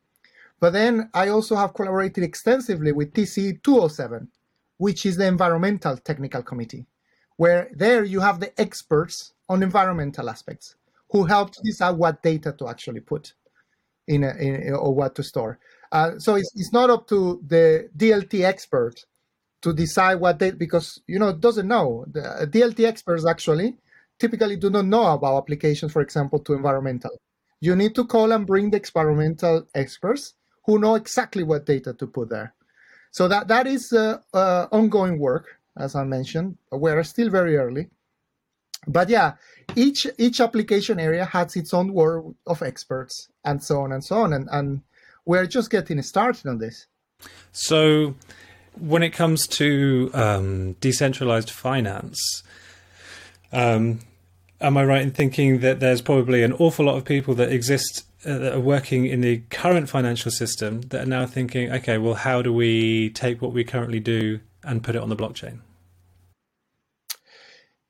But 0.60 0.73
then 0.73 1.10
I 1.13 1.30
also 1.30 1.56
have 1.56 1.73
collaborated 1.73 2.23
extensively 2.23 2.91
with 2.91 3.13
TC 3.13 3.62
207, 3.63 4.28
which 4.78 5.06
is 5.06 5.17
the 5.17 5.28
environmental 5.28 5.97
technical 5.97 6.43
committee, 6.43 6.86
where 7.38 7.69
there 7.73 8.04
you 8.04 8.19
have 8.19 8.39
the 8.39 8.60
experts 8.60 9.34
on 9.49 9.63
environmental 9.63 10.30
aspects 10.30 10.75
who 11.12 11.23
help 11.23 11.51
decide 11.63 11.91
what 11.91 12.23
data 12.23 12.54
to 12.58 12.67
actually 12.67 12.99
put 12.99 13.34
in, 14.08 14.23
a, 14.23 14.36
in 14.36 14.73
or 14.73 14.93
what 14.93 15.15
to 15.15 15.23
store. 15.23 15.60
Uh, 15.91 16.17
so 16.17 16.36
it's, 16.36 16.51
it's 16.56 16.73
not 16.73 16.89
up 16.89 17.08
to 17.08 17.41
the 17.47 17.89
DLT 17.97 18.43
expert 18.43 19.06
to 19.65 19.73
decide 19.73 20.15
what 20.15 20.39
they 20.39 20.51
because 20.51 21.01
you 21.08 21.19
know 21.19 21.30
it 21.30 21.41
doesn't 21.41 21.67
know 21.67 22.06
the 22.15 22.47
DLT 22.54 22.86
experts 22.86 23.25
actually 23.25 23.75
typically 24.17 24.56
do 24.56 24.69
not 24.69 24.86
know 24.86 25.08
about 25.08 25.38
applications, 25.39 25.91
for 25.91 26.01
example, 26.01 26.39
to 26.39 26.54
environmental 26.54 27.12
you 27.65 27.75
need 27.75 27.95
to 27.95 28.06
call 28.06 28.32
and 28.32 28.45
bring 28.45 28.69
the 28.69 28.78
experimental 28.78 29.67
experts 29.73 30.36
who 30.65 30.80
know 30.80 30.95
exactly 30.95 31.43
what 31.43 31.65
data 31.65 31.93
to 31.93 32.08
put 32.08 32.30
there. 32.30 32.54
So 33.12 33.28
that 33.28 33.47
that 33.47 33.65
is 33.67 33.93
uh, 33.93 34.19
uh, 34.34 34.67
ongoing 34.71 35.19
work, 35.19 35.60
as 35.78 35.95
I 35.95 36.04
mentioned. 36.04 36.58
We're 36.71 37.04
still 37.04 37.30
very 37.30 37.58
early, 37.58 37.89
but 38.88 39.10
yeah, 39.10 39.34
each 39.75 40.06
each 40.17 40.41
application 40.41 40.99
area 40.99 41.25
has 41.25 41.56
its 41.56 41.73
own 41.73 41.93
world 41.93 42.36
of 42.45 42.62
experts 42.62 43.30
and 43.45 43.63
so 43.63 43.82
on 43.82 43.93
and 43.93 44.04
so 44.04 44.17
on, 44.17 44.34
and 44.34 44.47
and 44.51 44.82
we're 45.25 45.47
just 45.47 45.71
getting 45.71 46.01
started 46.01 46.45
on 46.47 46.60
this. 46.60 46.88
So, 47.51 48.15
when 48.79 49.03
it 49.03 49.11
comes 49.11 49.47
to 49.47 50.11
um, 50.13 50.73
decentralized 50.73 51.49
finance, 51.49 52.43
um, 53.51 53.99
am 54.61 54.77
I 54.77 54.85
right 54.85 55.01
in 55.01 55.11
thinking 55.11 55.59
that 55.59 55.79
there's 55.79 56.01
probably 56.01 56.43
an 56.43 56.53
awful 56.53 56.85
lot 56.85 56.97
of 56.97 57.05
people 57.05 57.33
that 57.35 57.51
exist 57.51 58.05
uh, 58.25 58.38
that 58.38 58.53
are 58.53 58.59
working 58.59 59.05
in 59.05 59.21
the 59.21 59.39
current 59.49 59.89
financial 59.89 60.31
system 60.31 60.81
that 60.81 61.03
are 61.03 61.09
now 61.09 61.25
thinking, 61.25 61.71
okay, 61.71 61.97
well, 61.97 62.15
how 62.15 62.41
do 62.41 62.51
we 62.51 63.09
take 63.11 63.41
what 63.41 63.53
we 63.53 63.63
currently 63.63 63.99
do 63.99 64.39
and 64.63 64.83
put 64.83 64.95
it 64.95 65.01
on 65.01 65.09
the 65.09 65.15
blockchain? 65.15 65.59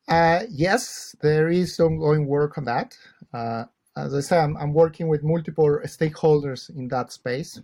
Uh, 0.08 0.42
yes, 0.50 1.16
there 1.22 1.48
is 1.50 1.80
ongoing 1.80 2.28
work 2.28 2.58
on 2.58 2.66
that. 2.66 2.96
Uh, 3.34 3.64
as 3.98 4.14
I 4.14 4.20
said, 4.20 4.44
I'm, 4.44 4.58
I'm, 4.58 4.74
working 4.74 5.08
with 5.08 5.24
multiple 5.24 5.80
stakeholders 5.86 6.70
in 6.70 6.90
that 6.90 7.12
space. 7.12 7.60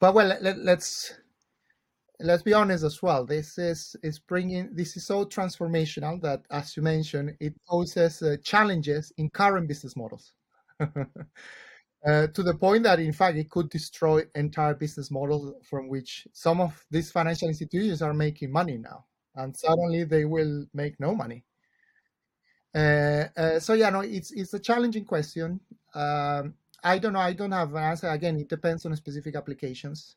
But 0.00 0.14
well, 0.14 0.28
let, 0.40 0.58
let's 0.58 1.14
let's 2.20 2.42
be 2.42 2.52
honest 2.52 2.84
as 2.84 3.02
well. 3.02 3.24
This 3.24 3.58
is 3.58 3.96
is 4.02 4.18
bringing 4.18 4.74
this 4.74 4.96
is 4.96 5.06
so 5.06 5.24
transformational 5.24 6.20
that 6.22 6.42
as 6.50 6.76
you 6.76 6.82
mentioned 6.82 7.36
it 7.40 7.54
poses 7.68 8.22
uh, 8.22 8.36
challenges 8.42 9.12
in 9.16 9.30
current 9.30 9.68
business 9.68 9.96
models. 9.96 10.32
Uh, 12.06 12.28
to 12.28 12.44
the 12.44 12.54
point 12.54 12.84
that 12.84 13.00
in 13.00 13.12
fact 13.12 13.36
it 13.36 13.50
could 13.50 13.68
destroy 13.70 14.22
entire 14.36 14.72
business 14.72 15.10
models 15.10 15.52
from 15.68 15.88
which 15.88 16.28
some 16.32 16.60
of 16.60 16.86
these 16.92 17.10
financial 17.10 17.48
institutions 17.48 18.00
are 18.00 18.14
making 18.14 18.52
money 18.52 18.78
now. 18.78 19.04
And 19.34 19.56
suddenly 19.56 20.04
they 20.04 20.24
will 20.24 20.64
make 20.72 21.00
no 21.00 21.12
money. 21.12 21.44
Uh, 22.72 23.24
uh 23.36 23.58
so 23.58 23.72
yeah 23.72 23.90
no 23.90 24.00
it's 24.00 24.30
it's 24.30 24.54
a 24.54 24.60
challenging 24.60 25.04
question. 25.04 25.58
Um, 25.92 26.54
i 26.84 26.98
don't 26.98 27.12
know 27.12 27.20
i 27.20 27.32
don't 27.32 27.52
have 27.52 27.74
an 27.74 27.82
answer 27.82 28.08
again 28.08 28.36
it 28.36 28.48
depends 28.48 28.84
on 28.86 28.94
specific 28.96 29.34
applications 29.36 30.16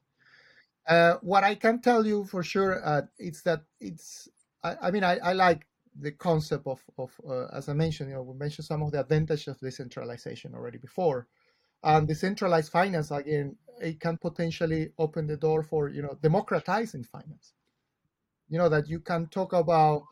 Uh, 0.88 1.16
what 1.22 1.44
I 1.44 1.56
can 1.56 1.82
tell 1.82 2.06
you 2.08 2.26
for 2.26 2.44
sure 2.44 2.74
uh, 2.86 3.04
is 3.20 3.44
that 3.44 3.62
it's. 3.80 4.30
I, 4.64 4.72
I 4.88 4.92
mean, 4.92 5.04
I, 5.04 5.18
I, 5.30 5.34
like 5.34 5.68
the 5.96 6.12
concept 6.12 6.66
of, 6.68 6.82
of 6.98 7.12
uh, 7.28 7.48
as 7.58 7.70
I 7.70 7.74
mentioned, 7.74 8.10
you 8.10 8.16
know, 8.16 8.24
we 8.24 8.36
mentioned 8.38 8.66
some 8.66 8.82
of 8.84 8.92
the 8.92 9.00
advantages 9.00 9.48
of 9.48 9.60
decentralization 9.60 10.56
already 10.56 10.80
before, 10.80 11.28
and 11.84 12.08
decentralized 12.08 12.72
finance 12.72 13.12
again, 13.12 13.58
it 13.82 14.00
can 14.00 14.18
potentially 14.18 14.92
open 14.98 15.28
the 15.28 15.38
door 15.38 15.64
for 15.64 15.90
you 15.90 16.02
know 16.02 16.18
democratizing 16.22 17.06
finance. 17.06 17.54
You 18.50 18.60
know 18.60 18.70
that 18.70 18.88
you 18.88 19.00
can 19.00 19.28
talk 19.28 19.54
about 19.54 20.04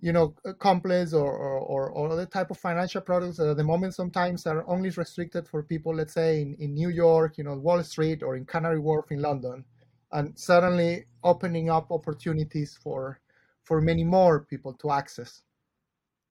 you 0.00 0.12
know 0.12 0.34
complex 0.58 1.12
or, 1.12 1.32
or, 1.32 1.90
or 1.90 2.12
other 2.12 2.26
type 2.26 2.50
of 2.50 2.58
financial 2.58 3.00
products 3.00 3.40
at 3.40 3.56
the 3.56 3.64
moment 3.64 3.94
sometimes 3.94 4.46
are 4.46 4.64
only 4.68 4.90
restricted 4.90 5.48
for 5.48 5.62
people 5.62 5.94
let's 5.94 6.14
say 6.14 6.40
in, 6.40 6.54
in 6.60 6.72
new 6.72 6.88
york 6.88 7.36
you 7.36 7.44
know 7.44 7.54
wall 7.54 7.82
street 7.82 8.22
or 8.22 8.36
in 8.36 8.44
canary 8.44 8.78
wharf 8.78 9.10
in 9.10 9.20
london 9.20 9.64
and 10.12 10.38
suddenly 10.38 11.04
opening 11.24 11.68
up 11.68 11.90
opportunities 11.90 12.78
for 12.80 13.20
for 13.64 13.80
many 13.80 14.04
more 14.04 14.40
people 14.40 14.72
to 14.72 14.90
access 14.90 15.42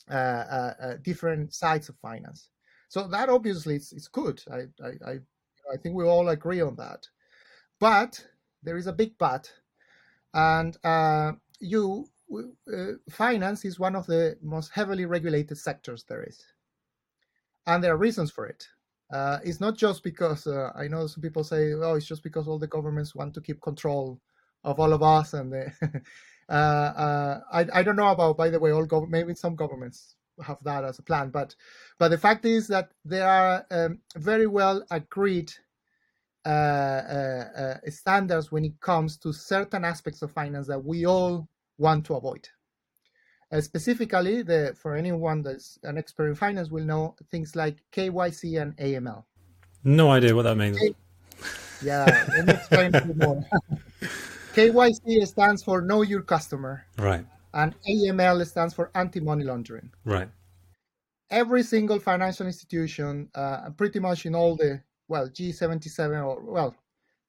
uh, 0.09 0.13
uh, 0.13 0.73
uh, 0.81 0.93
different 1.03 1.53
sides 1.53 1.89
of 1.89 1.95
finance. 1.97 2.49
So 2.87 3.07
that 3.09 3.27
obviously 3.27 3.75
is, 3.75 3.91
is 3.91 4.07
good. 4.07 4.41
I, 4.49 4.59
I, 4.81 4.89
I, 5.05 5.13
I 5.73 5.77
think 5.77 5.95
we 5.95 6.05
all 6.05 6.29
agree 6.29 6.61
on 6.61 6.77
that. 6.77 7.05
But 7.79 8.25
there 8.63 8.77
is 8.77 8.87
a 8.87 8.93
big 8.93 9.17
but, 9.17 9.51
and 10.33 10.77
uh, 10.83 11.33
you 11.59 12.05
uh, 12.05 12.16
finance 13.09 13.65
is 13.65 13.79
one 13.79 13.95
of 13.95 14.05
the 14.07 14.37
most 14.41 14.71
heavily 14.71 15.05
regulated 15.05 15.57
sectors 15.57 16.03
there 16.07 16.23
is, 16.23 16.41
and 17.65 17.83
there 17.83 17.93
are 17.93 17.97
reasons 17.97 18.31
for 18.31 18.47
it. 18.47 18.67
Uh, 19.11 19.39
it's 19.43 19.61
not 19.61 19.77
just 19.77 20.03
because 20.03 20.47
uh, 20.47 20.71
I 20.75 20.87
know 20.87 21.07
some 21.07 21.21
people 21.21 21.43
say, 21.43 21.73
"Oh, 21.73 21.95
it's 21.95 22.05
just 22.05 22.23
because 22.23 22.47
all 22.47 22.59
the 22.59 22.67
governments 22.67 23.15
want 23.15 23.33
to 23.35 23.41
keep 23.41 23.61
control 23.61 24.19
of 24.63 24.79
all 24.79 24.93
of 24.93 25.01
us." 25.01 25.33
And 25.33 25.53
uh, 26.49 26.51
uh, 26.51 27.39
I, 27.51 27.65
I 27.73 27.83
don't 27.83 27.95
know 27.95 28.09
about, 28.09 28.37
by 28.37 28.49
the 28.49 28.59
way, 28.59 28.71
all 28.71 28.85
gov- 28.85 29.09
maybe 29.09 29.33
some 29.33 29.55
governments 29.55 30.15
have 30.43 30.61
that 30.63 30.83
as 30.83 30.99
a 30.99 31.03
plan, 31.03 31.29
but 31.29 31.55
but 31.99 32.09
the 32.09 32.17
fact 32.17 32.45
is 32.45 32.67
that 32.67 32.91
there 33.05 33.27
are 33.27 33.65
um, 33.71 33.99
very 34.15 34.47
well 34.47 34.83
agreed 34.91 35.51
uh, 36.45 36.49
uh, 36.49 37.77
standards 37.89 38.51
when 38.51 38.65
it 38.65 38.79
comes 38.79 39.17
to 39.17 39.33
certain 39.33 39.83
aspects 39.83 40.21
of 40.21 40.31
finance 40.31 40.67
that 40.67 40.83
we 40.83 41.05
all 41.05 41.47
want 41.77 42.05
to 42.05 42.15
avoid. 42.15 42.49
Uh, 43.51 43.61
specifically, 43.61 44.41
the, 44.41 44.75
for 44.77 44.95
anyone 44.95 45.41
that's 45.41 45.79
an 45.83 45.97
expert 45.97 46.27
in 46.27 46.35
finance 46.35 46.69
will 46.69 46.83
know 46.83 47.15
things 47.31 47.55
like 47.55 47.77
KYC 47.93 48.61
and 48.61 48.75
AML. 48.77 49.23
No 49.83 50.11
idea 50.11 50.35
what 50.35 50.43
that 50.43 50.57
means. 50.57 50.77
K- 50.77 50.95
yeah, 51.81 52.25
let 52.29 52.45
me 52.45 52.53
explain 52.53 52.95
a 52.95 53.05
bit 53.05 53.17
more. 53.17 53.45
KYC 54.53 55.25
stands 55.27 55.63
for 55.63 55.81
Know 55.81 56.01
Your 56.01 56.23
Customer. 56.23 56.83
Right. 56.97 57.25
And 57.53 57.73
AML 57.87 58.45
stands 58.47 58.73
for 58.73 58.91
Anti 58.95 59.21
Money 59.21 59.45
Laundering. 59.45 59.91
Right. 60.03 60.29
Every 61.29 61.63
single 61.63 61.99
financial 61.99 62.47
institution, 62.47 63.29
uh, 63.35 63.69
pretty 63.77 63.99
much 63.99 64.25
in 64.25 64.35
all 64.35 64.55
the, 64.57 64.81
well, 65.07 65.29
G77 65.29 66.25
or, 66.25 66.41
well, 66.41 66.75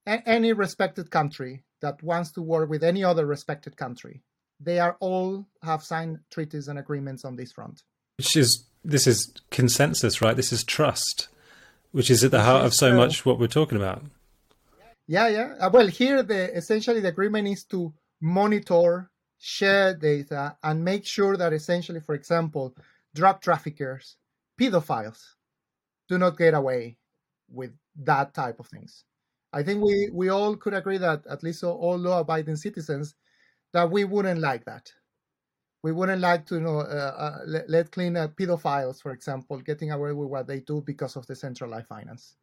a- 0.05 0.27
any 0.27 0.51
respected 0.51 1.11
country 1.11 1.63
that 1.81 2.01
wants 2.03 2.31
to 2.31 2.41
work 2.41 2.69
with 2.69 2.83
any 2.83 3.03
other 3.05 3.25
respected 3.25 3.77
country 3.77 4.21
they 4.59 4.79
are 4.79 4.97
all 4.99 5.45
have 5.63 5.83
signed 5.83 6.19
treaties 6.29 6.67
and 6.67 6.79
agreements 6.79 7.25
on 7.25 7.35
this 7.35 7.51
front. 7.51 7.83
Which 8.17 8.35
is 8.35 8.65
this 8.83 9.07
is 9.07 9.33
consensus, 9.51 10.21
right? 10.21 10.35
This 10.35 10.51
is 10.51 10.63
trust, 10.63 11.29
which 11.91 12.09
is 12.09 12.23
at 12.23 12.31
the 12.31 12.43
heart 12.43 12.65
of 12.65 12.73
so 12.73 12.95
much 12.95 13.25
what 13.25 13.39
we're 13.39 13.47
talking 13.47 13.77
about. 13.77 14.03
Yeah, 15.07 15.27
yeah. 15.27 15.55
Uh, 15.59 15.69
well, 15.71 15.87
here 15.87 16.21
the 16.23 16.55
essentially 16.55 16.99
the 16.99 17.07
agreement 17.07 17.47
is 17.47 17.63
to 17.65 17.93
monitor, 18.21 19.09
share 19.39 19.95
data, 19.95 20.57
and 20.61 20.83
make 20.83 21.05
sure 21.05 21.35
that 21.37 21.53
essentially, 21.53 21.99
for 21.99 22.15
example, 22.15 22.75
drug 23.15 23.41
traffickers, 23.41 24.17
pedophiles, 24.59 25.19
do 26.07 26.17
not 26.17 26.37
get 26.37 26.53
away 26.53 26.97
with 27.49 27.71
that 27.95 28.33
type 28.33 28.59
of 28.59 28.67
things. 28.67 29.03
I 29.51 29.63
think 29.63 29.83
we 29.83 30.09
we 30.13 30.29
all 30.29 30.55
could 30.55 30.73
agree 30.73 30.99
that 30.99 31.25
at 31.27 31.43
least 31.43 31.63
all 31.63 31.97
law-abiding 31.97 32.57
citizens 32.57 33.15
that 33.73 33.89
we 33.89 34.03
wouldn't 34.03 34.39
like 34.39 34.65
that. 34.65 34.91
We 35.81 35.91
wouldn't 35.91 36.21
like 36.21 36.45
to 36.47 36.55
you 36.55 36.61
know 36.61 36.79
uh, 36.79 37.39
uh, 37.45 37.61
let, 37.67 37.91
clean 37.91 38.17
uh, 38.17 38.27
pedophiles, 38.27 39.01
for 39.01 39.11
example, 39.11 39.57
getting 39.59 39.91
away 39.91 40.11
with 40.11 40.27
what 40.29 40.47
they 40.47 40.59
do 40.59 40.81
because 40.85 41.15
of 41.15 41.25
the 41.27 41.35
centralized 41.35 41.87
finance. 41.87 42.35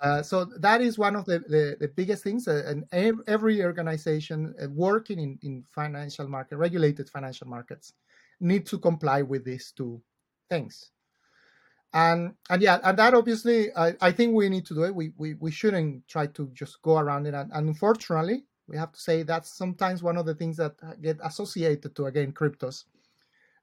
Uh, 0.00 0.22
so 0.22 0.46
that 0.46 0.80
is 0.80 0.98
one 0.98 1.14
of 1.14 1.26
the, 1.26 1.40
the, 1.40 1.76
the 1.78 1.88
biggest 1.88 2.24
things, 2.24 2.48
uh, 2.48 2.62
and 2.66 2.84
every 3.26 3.62
organization 3.62 4.54
uh, 4.60 4.66
working 4.70 5.20
in, 5.20 5.38
in 5.42 5.62
financial 5.70 6.26
market, 6.26 6.56
regulated 6.56 7.10
financial 7.10 7.46
markets, 7.46 7.92
need 8.40 8.64
to 8.64 8.78
comply 8.78 9.20
with 9.20 9.44
these 9.44 9.72
two 9.76 10.00
things. 10.48 10.90
And 11.92 12.34
and 12.48 12.62
yeah, 12.62 12.78
and 12.82 12.98
that 12.98 13.14
obviously, 13.14 13.74
I, 13.76 13.94
I 14.00 14.12
think 14.12 14.34
we 14.34 14.48
need 14.48 14.64
to 14.66 14.74
do 14.74 14.84
it. 14.84 14.94
We, 14.94 15.12
we 15.18 15.34
we 15.34 15.50
shouldn't 15.50 16.06
try 16.08 16.28
to 16.28 16.48
just 16.54 16.80
go 16.82 16.98
around 16.98 17.26
it. 17.26 17.34
And 17.34 17.50
unfortunately, 17.52 18.44
we 18.70 18.76
have 18.78 18.92
to 18.92 19.00
say 19.00 19.22
that's 19.22 19.50
sometimes 19.50 20.02
one 20.02 20.16
of 20.16 20.24
the 20.26 20.34
things 20.34 20.56
that 20.56 20.74
get 21.02 21.18
associated 21.24 21.94
to 21.96 22.06
again 22.06 22.32
cryptos 22.32 22.84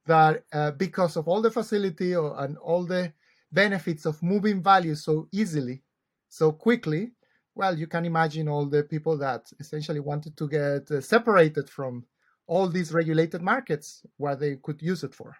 that 0.05 0.43
uh, 0.53 0.71
because 0.71 1.17
of 1.17 1.27
all 1.27 1.41
the 1.41 1.51
facility 1.51 2.15
or, 2.15 2.39
and 2.43 2.57
all 2.57 2.85
the 2.85 3.11
benefits 3.51 4.05
of 4.05 4.21
moving 4.21 4.61
value 4.61 4.95
so 4.95 5.27
easily 5.31 5.81
so 6.27 6.51
quickly 6.51 7.11
well 7.55 7.77
you 7.77 7.87
can 7.87 8.05
imagine 8.05 8.47
all 8.49 8.65
the 8.65 8.83
people 8.83 9.17
that 9.17 9.49
essentially 9.59 10.01
wanted 10.01 10.35
to 10.37 10.47
get 10.47 10.91
uh, 10.91 10.99
separated 11.01 11.69
from 11.69 12.05
all 12.47 12.67
these 12.67 12.93
regulated 12.93 13.41
markets 13.41 14.05
where 14.17 14.35
they 14.35 14.55
could 14.55 14.81
use 14.81 15.03
it 15.03 15.13
for. 15.13 15.35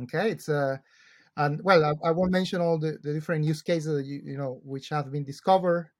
Okay 0.00 0.30
it's 0.30 0.48
uh 0.48 0.76
and 1.36 1.62
well 1.62 1.84
i, 1.84 2.08
I 2.08 2.10
won't 2.12 2.32
mention 2.32 2.60
all 2.60 2.78
the, 2.78 2.98
the 3.02 3.12
different 3.12 3.44
use 3.44 3.62
cases 3.62 4.06
you, 4.06 4.20
you 4.24 4.36
know 4.36 4.60
which 4.64 4.88
have 4.90 5.10
been 5.12 5.24
discovered 5.24 5.90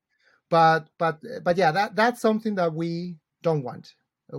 but 0.50 0.88
but 0.98 1.20
but 1.42 1.56
yeah 1.56 1.72
that 1.72 1.96
that's 1.96 2.20
something 2.20 2.54
that 2.54 2.72
we 2.72 3.16
don't 3.42 3.62
want. 3.62 3.94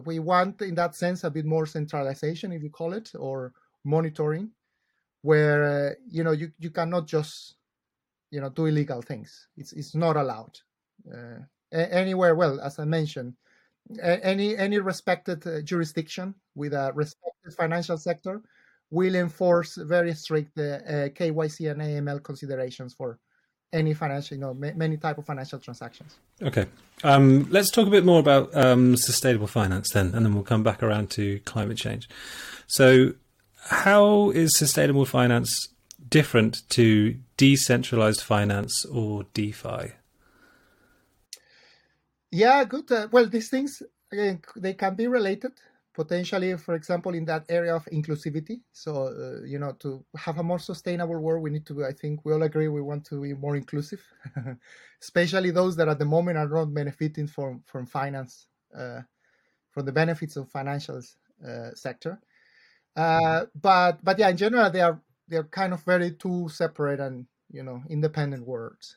We 0.06 0.20
want 0.20 0.62
in 0.62 0.76
that 0.76 0.96
sense 0.96 1.24
a 1.24 1.32
bit 1.32 1.46
more 1.46 1.66
centralization 1.66 2.52
if 2.52 2.62
you 2.62 2.70
call 2.70 2.94
it 2.94 3.12
or 3.18 3.54
monitoring 3.84 4.52
where 5.22 5.64
uh, 5.64 5.94
you 6.08 6.24
know 6.24 6.32
you, 6.32 6.52
you 6.60 6.70
cannot 6.70 7.08
just 7.08 7.56
you 8.32 8.42
know 8.42 8.50
do 8.50 8.66
illegal 8.66 9.02
things. 9.02 9.48
It's 9.58 9.74
it's 9.74 9.96
not 9.96 10.16
allowed. 10.16 10.60
Uh, 11.12 11.40
anywhere 11.72 12.36
well 12.36 12.60
as 12.62 12.80
i 12.80 12.84
mentioned 12.86 13.34
any 14.02 14.58
any 14.58 14.80
respected 14.80 15.46
uh, 15.48 15.62
jurisdiction 15.62 16.36
with 16.56 16.74
a 16.74 16.92
respected 16.96 17.54
financial 17.58 17.98
sector 17.98 18.42
will 18.92 19.16
enforce 19.16 19.76
very 19.76 20.14
strict 20.14 20.58
uh, 20.58 21.10
KYC 21.10 21.72
and 21.72 21.82
AML 21.82 22.24
considerations 22.24 22.94
for 22.94 23.20
any 23.72 23.94
financial, 23.94 24.36
you 24.36 24.42
know, 24.42 24.54
many 24.54 24.98
type 24.98 25.18
of 25.18 25.26
financial 25.26 25.60
transactions. 25.60 26.16
Okay, 26.42 26.66
um, 27.04 27.48
let's 27.50 27.70
talk 27.70 27.88
a 27.88 27.92
bit 27.92 28.06
more 28.06 28.20
about 28.20 28.56
um, 28.56 28.98
sustainable 28.98 29.48
finance 29.48 29.92
then, 29.92 30.14
and 30.14 30.26
then 30.26 30.34
we'll 30.34 30.44
come 30.44 30.64
back 30.64 30.82
around 30.82 31.10
to 31.12 31.40
climate 31.42 31.78
change. 31.78 32.10
So, 32.68 33.14
how 33.70 34.32
is 34.32 34.58
sustainable 34.58 35.06
finance 35.06 35.68
different 36.10 36.68
to 36.70 37.18
decentralized 37.38 38.22
finance 38.22 38.86
or 38.86 39.26
DeFi? 39.34 39.94
Yeah, 42.32 42.64
good. 42.64 42.92
Uh, 42.92 43.08
well, 43.12 43.28
these 43.28 43.50
things 43.50 43.82
again 44.12 44.42
they 44.56 44.74
can 44.74 44.96
be 44.96 45.08
related 45.08 45.52
potentially, 46.00 46.56
for 46.56 46.76
example, 46.76 47.14
in 47.14 47.26
that 47.26 47.44
area 47.50 47.76
of 47.76 47.84
inclusivity. 47.92 48.62
So, 48.72 48.92
uh, 49.08 49.44
you 49.46 49.60
know, 49.60 49.74
to 49.80 50.06
have 50.16 50.38
a 50.38 50.44
more 50.44 50.58
sustainable 50.58 51.20
world, 51.20 51.44
we 51.44 51.50
need 51.50 51.66
to, 51.66 51.84
I 51.84 51.92
think 51.92 52.24
we 52.24 52.32
all 52.32 52.44
agree 52.44 52.70
we 52.70 52.82
want 52.82 53.04
to 53.08 53.22
be 53.22 53.34
more 53.34 53.58
inclusive, 53.58 54.02
especially 55.02 55.52
those 55.52 55.76
that 55.76 55.90
at 55.90 56.00
the 56.00 56.06
moment 56.06 56.38
are 56.38 56.48
not 56.48 56.74
benefiting 56.74 57.28
from, 57.28 57.64
from 57.66 57.86
finance, 57.86 58.48
uh, 58.74 59.02
from 59.72 59.86
the 59.86 59.92
benefits 59.92 60.38
of 60.38 60.50
financial 60.50 61.02
uh, 61.46 61.72
sector. 61.74 62.22
Uh, 62.96 63.48
but, 63.62 64.02
but 64.02 64.18
yeah, 64.18 64.30
in 64.30 64.38
general, 64.38 64.72
they 64.72 64.80
are, 64.80 65.02
they're 65.28 65.52
kind 65.52 65.74
of 65.74 65.84
very 65.84 66.12
two 66.12 66.48
separate 66.48 67.02
and, 67.02 67.26
you 67.52 67.64
know, 67.64 67.84
independent 67.90 68.48
words. 68.48 68.96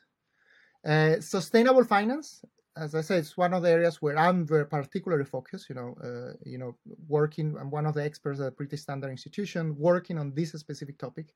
Uh, 0.85 1.19
sustainable 1.19 1.83
finance 1.83 2.45
as 2.75 2.95
I 2.95 3.01
said, 3.01 3.19
it's 3.19 3.37
one 3.37 3.53
of 3.53 3.61
the 3.61 3.69
areas 3.69 4.01
where 4.01 4.17
I'm 4.17 4.45
very 4.45 4.65
particularly 4.65 5.25
focused. 5.25 5.69
You 5.69 5.75
know, 5.75 5.95
uh, 6.03 6.33
you 6.43 6.57
know, 6.57 6.75
working. 7.07 7.55
I'm 7.59 7.69
one 7.69 7.85
of 7.85 7.93
the 7.93 8.03
experts 8.03 8.39
at 8.39 8.45
the 8.45 8.51
British 8.51 8.81
Standard 8.81 9.11
Institution, 9.11 9.75
working 9.77 10.17
on 10.17 10.33
this 10.33 10.51
specific 10.51 10.97
topic. 10.97 11.33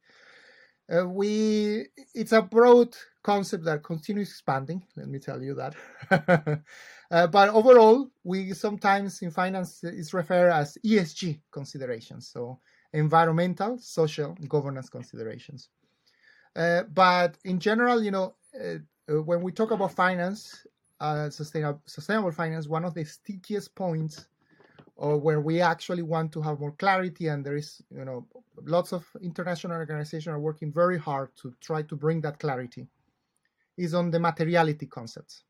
Uh, 0.90 1.06
we, 1.06 1.86
it's 2.16 2.32
a 2.32 2.42
broad 2.42 2.96
concept 3.22 3.66
that 3.66 3.84
continues 3.84 4.30
expanding. 4.30 4.82
Let 4.96 5.10
me 5.10 5.20
tell 5.20 5.42
you 5.42 5.54
that. 5.56 5.76
uh, 7.12 7.28
but 7.28 7.50
overall, 7.50 8.10
we 8.24 8.54
sometimes 8.54 9.22
in 9.22 9.32
finance 9.32 9.84
is 9.84 10.14
referred 10.14 10.52
as 10.52 10.78
ESG 10.86 11.42
considerations, 11.52 12.30
so 12.30 12.60
environmental, 12.94 13.78
social, 13.80 14.34
governance 14.48 14.90
considerations. 14.90 15.70
Uh, 16.56 16.84
but 16.84 17.38
in 17.44 17.60
general, 17.60 18.02
you 18.02 18.12
know, 18.12 18.36
uh, 18.60 18.78
uh, 19.10 19.22
when 19.22 19.42
we 19.42 19.52
talk 19.52 19.72
about 19.72 19.94
finance, 19.94 20.66
uh, 21.00 21.30
sustainable 21.30 21.82
sustainable 21.86 22.32
finance, 22.32 22.68
one 22.68 22.86
of 22.86 22.94
the 22.94 23.04
stickiest 23.04 23.74
points, 23.76 24.28
or 24.96 25.18
where 25.18 25.42
we 25.42 25.62
actually 25.62 26.02
want 26.02 26.32
to 26.32 26.42
have 26.42 26.60
more 26.60 26.74
clarity, 26.74 27.28
and 27.28 27.46
there 27.46 27.56
is 27.56 27.82
you 27.92 28.06
know 28.06 28.26
lots 28.64 28.94
of 28.94 29.06
international 29.22 29.78
organizations 29.78 30.28
are 30.28 30.40
working 30.40 30.72
very 30.72 30.98
hard 30.98 31.30
to 31.42 31.54
try 31.62 31.82
to 31.84 31.96
bring 31.96 32.22
that 32.22 32.40
clarity, 32.40 32.88
is 33.78 33.94
on 33.94 34.12
the 34.12 34.20
materiality 34.20 34.86
concepts. 34.86 35.44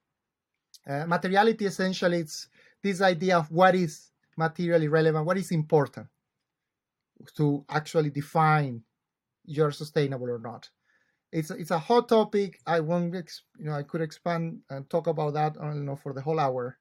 Uh, 0.88 1.06
materiality 1.06 1.66
essentially 1.66 2.20
it's 2.20 2.48
this 2.84 3.02
idea 3.02 3.38
of 3.38 3.52
what 3.52 3.76
is 3.76 4.12
materially 4.38 4.88
relevant, 4.88 5.26
what 5.26 5.38
is 5.38 5.52
important 5.52 6.08
to 7.36 7.66
actually 7.70 8.10
define 8.10 8.82
you're 9.46 9.72
sustainable 9.72 10.30
or 10.30 10.40
not. 10.40 10.70
It's 11.32 11.52
it's 11.52 11.72
a 11.72 11.80
hot 11.80 12.10
topic. 12.10 12.60
I 12.66 12.80
won't, 12.80 13.14
you 13.14 13.66
know, 13.66 13.74
I 13.74 13.84
could 13.84 14.02
expand 14.02 14.60
and 14.70 14.90
talk 14.90 15.08
about 15.08 15.34
that, 15.34 15.56
I 15.60 15.66
don't 15.66 15.86
know, 15.86 15.96
for 15.96 16.14
the 16.14 16.22
whole 16.22 16.40
hour. 16.40 16.78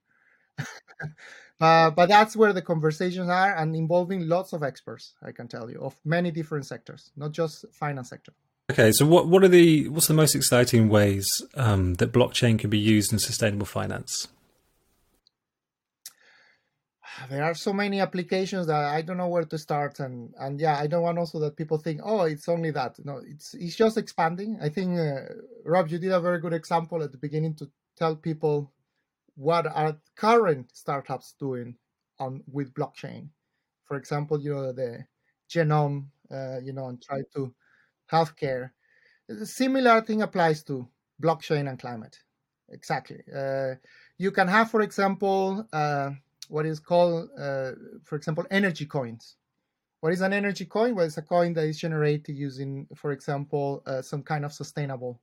uh, 1.61 1.90
but 1.90 2.09
that's 2.09 2.36
where 2.36 2.53
the 2.53 2.62
conversations 2.62 3.28
are, 3.28 3.57
and 3.57 3.74
involving 3.74 4.28
lots 4.28 4.53
of 4.53 4.62
experts. 4.62 5.14
I 5.22 5.32
can 5.32 5.49
tell 5.49 5.70
you 5.70 5.80
of 5.80 5.97
many 6.05 6.30
different 6.30 6.66
sectors, 6.66 7.12
not 7.16 7.32
just 7.32 7.64
finance 7.72 8.11
sector. 8.11 8.32
Okay, 8.70 8.90
so 8.92 9.07
what 9.07 9.28
what 9.28 9.44
are 9.44 9.49
the 9.49 9.88
what's 9.88 10.09
the 10.09 10.14
most 10.14 10.34
exciting 10.34 10.88
ways 10.88 11.28
um, 11.55 11.94
that 11.94 12.12
blockchain 12.12 12.59
can 12.59 12.70
be 12.70 12.78
used 12.78 13.12
in 13.12 13.18
sustainable 13.18 13.66
finance? 13.66 14.28
There 17.28 17.44
are 17.44 17.54
so 17.54 17.72
many 17.72 18.00
applications 18.00 18.66
that 18.66 18.84
I 18.84 19.02
don't 19.02 19.16
know 19.16 19.28
where 19.28 19.44
to 19.44 19.58
start, 19.58 20.00
and 20.00 20.34
and 20.38 20.60
yeah, 20.60 20.78
I 20.78 20.86
don't 20.86 21.02
want 21.02 21.18
also 21.18 21.38
that 21.40 21.56
people 21.56 21.78
think, 21.78 22.00
oh, 22.04 22.22
it's 22.22 22.48
only 22.48 22.70
that. 22.72 22.98
No, 23.04 23.18
it's 23.24 23.54
it's 23.54 23.76
just 23.76 23.96
expanding. 23.98 24.58
I 24.60 24.68
think 24.68 24.98
uh, 24.98 25.22
Rob, 25.64 25.88
you 25.88 25.98
did 25.98 26.12
a 26.12 26.20
very 26.20 26.40
good 26.40 26.52
example 26.52 27.02
at 27.02 27.12
the 27.12 27.18
beginning 27.18 27.54
to 27.56 27.70
tell 27.96 28.16
people 28.16 28.72
what 29.36 29.66
are 29.66 29.98
current 30.16 30.70
startups 30.76 31.34
doing 31.38 31.76
on 32.18 32.42
with 32.50 32.74
blockchain. 32.74 33.28
For 33.86 33.96
example, 33.96 34.40
you 34.40 34.54
know 34.54 34.72
the 34.72 35.06
genome, 35.50 36.08
uh, 36.30 36.58
you 36.62 36.72
know, 36.72 36.88
and 36.88 37.02
try 37.02 37.20
to 37.36 37.54
healthcare. 38.10 38.70
A 39.28 39.46
similar 39.46 40.00
thing 40.02 40.22
applies 40.22 40.62
to 40.64 40.88
blockchain 41.22 41.68
and 41.68 41.78
climate. 41.78 42.18
Exactly. 42.70 43.22
Uh, 43.34 43.74
you 44.18 44.30
can 44.32 44.48
have, 44.48 44.70
for 44.70 44.80
example 44.82 45.66
uh, 45.72 46.10
what 46.49 46.66
is 46.66 46.80
called, 46.80 47.30
uh, 47.38 47.72
for 48.05 48.16
example, 48.16 48.44
energy 48.51 48.86
coins. 48.86 49.36
What 50.01 50.12
is 50.12 50.20
an 50.20 50.32
energy 50.32 50.64
coin? 50.64 50.94
Well, 50.94 51.07
it's 51.07 51.16
a 51.16 51.22
coin 51.22 51.53
that 51.55 51.64
is 51.64 51.78
generated 51.78 52.36
using, 52.36 52.86
for 52.94 53.12
example, 53.12 53.82
uh, 53.86 54.03
some 54.03 54.22
kind 54.22 54.44
of 54.44 54.53
sustainable 54.53 55.20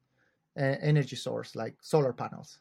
uh, 0.58 0.76
energy 0.82 1.16
source 1.16 1.56
like 1.56 1.76
solar 1.82 2.14
panels. 2.14 2.60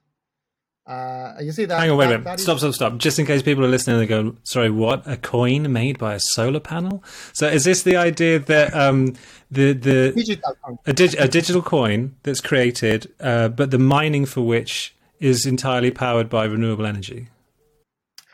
Uh, 0.86 1.34
you 1.40 1.52
see 1.52 1.64
that? 1.64 1.78
Hang 1.78 1.90
on, 1.90 1.96
wait 1.96 2.06
a 2.06 2.18
minute. 2.18 2.40
Stop, 2.40 2.58
stop, 2.58 2.74
stop. 2.74 2.98
Just 2.98 3.18
in 3.18 3.26
case 3.26 3.40
people 3.40 3.64
are 3.64 3.68
listening 3.68 3.98
they 3.98 4.06
go, 4.06 4.36
sorry, 4.42 4.68
what? 4.68 5.06
A 5.06 5.16
coin 5.16 5.72
made 5.72 5.96
by 5.96 6.14
a 6.14 6.20
solar 6.20 6.58
panel? 6.58 7.04
So 7.32 7.46
is 7.46 7.64
this 7.64 7.84
the 7.84 7.96
idea 7.96 8.40
that 8.40 8.74
um, 8.74 9.14
the 9.50 9.74
the 9.74 10.12
digital 10.12 10.56
coin. 10.60 10.78
A, 10.86 10.92
dig- 10.92 11.14
a 11.18 11.28
digital 11.28 11.62
coin 11.62 12.16
that's 12.24 12.40
created, 12.40 13.12
uh, 13.20 13.48
but 13.48 13.70
the 13.70 13.78
mining 13.78 14.26
for 14.26 14.40
which 14.40 14.94
is 15.20 15.46
entirely 15.46 15.92
powered 15.92 16.28
by 16.28 16.44
renewable 16.44 16.86
energy? 16.86 17.28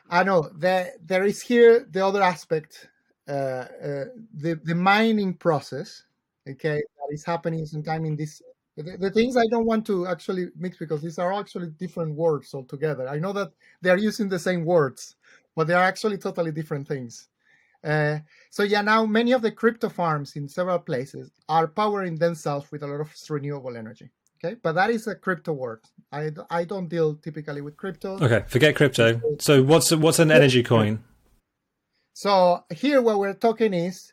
I 0.09 0.25
know 0.25 0.51
there 0.55 0.93
there 1.05 1.25
is 1.25 1.43
here 1.43 1.87
the 1.91 2.05
other 2.05 2.23
aspect, 2.23 2.89
uh, 3.29 3.33
uh, 3.33 4.05
the 4.35 4.59
the 4.65 4.75
mining 4.75 5.35
process, 5.35 6.05
okay, 6.49 6.77
that 6.77 7.15
is 7.15 7.25
happening 7.25 7.67
sometime 7.67 8.05
in 8.05 8.17
this. 8.17 8.43
The, 8.77 8.97
the, 8.97 9.11
things 9.11 9.37
I 9.37 9.47
don't 9.51 9.67
want 9.67 9.85
to 9.87 10.07
actually 10.07 10.51
mix 10.57 10.77
because 10.77 11.03
these 11.03 11.19
are 11.19 11.33
actually 11.33 11.71
different 11.81 12.15
words 12.15 12.55
altogether. 12.55 13.09
I 13.09 13.19
know 13.19 13.33
that 13.33 13.51
they 13.83 13.91
are 13.91 13.99
using 13.99 14.29
the 14.29 14.39
same 14.39 14.65
words, 14.65 15.17
but 15.57 15.67
they 15.67 15.75
are 15.75 15.83
actually 15.83 16.17
totally 16.17 16.53
different 16.53 16.87
things. 16.87 17.29
Uh, 17.83 18.19
so 18.51 18.63
yeah, 18.63 18.81
now 18.81 19.05
many 19.05 19.33
of 19.33 19.43
the 19.43 19.51
crypto 19.51 19.89
farms 19.89 20.37
in 20.37 20.49
several 20.49 20.79
places 20.79 21.33
are 21.49 21.67
powering 21.67 22.15
themselves 22.15 22.71
with 22.71 22.85
a 22.85 22.87
lot 22.87 23.01
of 23.01 23.13
renewable 23.29 23.77
energy. 23.77 24.11
Okay, 24.45 24.55
but 24.63 24.75
that 24.75 24.91
is 24.91 25.09
a 25.09 25.17
crypto 25.17 25.53
word. 25.53 25.81
I, 26.11 26.31
I 26.51 26.65
don't 26.65 26.89
deal 26.89 27.15
typically 27.17 27.61
with 27.61 27.77
crypto. 27.77 28.19
Okay, 28.21 28.45
forget 28.49 28.75
crypto. 28.75 29.21
So 29.41 29.63
what's 29.63 29.95
what's 29.95 30.19
an 30.19 30.31
energy 30.31 30.63
coin? 30.63 31.05
So 32.15 32.65
here 32.75 33.03
what 33.03 33.19
we're 33.19 33.35
talking 33.35 33.75
is 33.75 34.13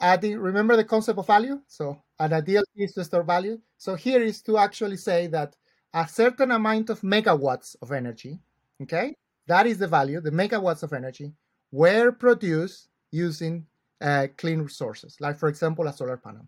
adding. 0.00 0.38
Remember 0.38 0.76
the 0.76 0.84
concept 0.84 1.18
of 1.18 1.26
value. 1.26 1.60
So 1.66 2.02
an 2.18 2.32
ideal 2.32 2.64
is 2.74 2.94
to 2.94 3.04
store 3.04 3.22
value. 3.22 3.60
So 3.76 3.94
here 3.94 4.22
is 4.22 4.40
to 4.42 4.56
actually 4.58 4.96
say 4.96 5.26
that 5.28 5.54
a 5.92 6.08
certain 6.08 6.50
amount 6.50 6.90
of 6.90 7.02
megawatts 7.02 7.76
of 7.82 7.92
energy. 7.92 8.40
Okay, 8.82 9.14
that 9.46 9.66
is 9.66 9.78
the 9.78 9.88
value. 9.88 10.20
The 10.20 10.30
megawatts 10.30 10.82
of 10.82 10.92
energy 10.92 11.32
were 11.70 12.12
produced 12.12 12.88
using 13.10 13.66
uh, 14.00 14.28
clean 14.36 14.60
resources, 14.60 15.16
like 15.20 15.38
for 15.38 15.48
example 15.48 15.86
a 15.86 15.92
solar 15.92 16.16
panel. 16.16 16.46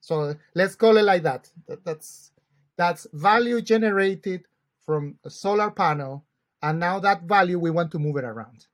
So 0.00 0.36
let's 0.54 0.74
call 0.74 0.98
it 0.98 1.02
like 1.02 1.22
that. 1.22 1.50
that 1.66 1.84
that's 1.84 2.30
that's 2.76 3.06
value 3.12 3.60
generated 3.60 4.44
from 4.84 5.18
a 5.24 5.30
solar 5.30 5.70
panel, 5.70 6.24
and 6.62 6.78
now 6.78 6.98
that 7.00 7.22
value 7.22 7.58
we 7.58 7.70
want 7.70 7.90
to 7.92 7.98
move 7.98 8.16
it 8.16 8.24
around. 8.24 8.66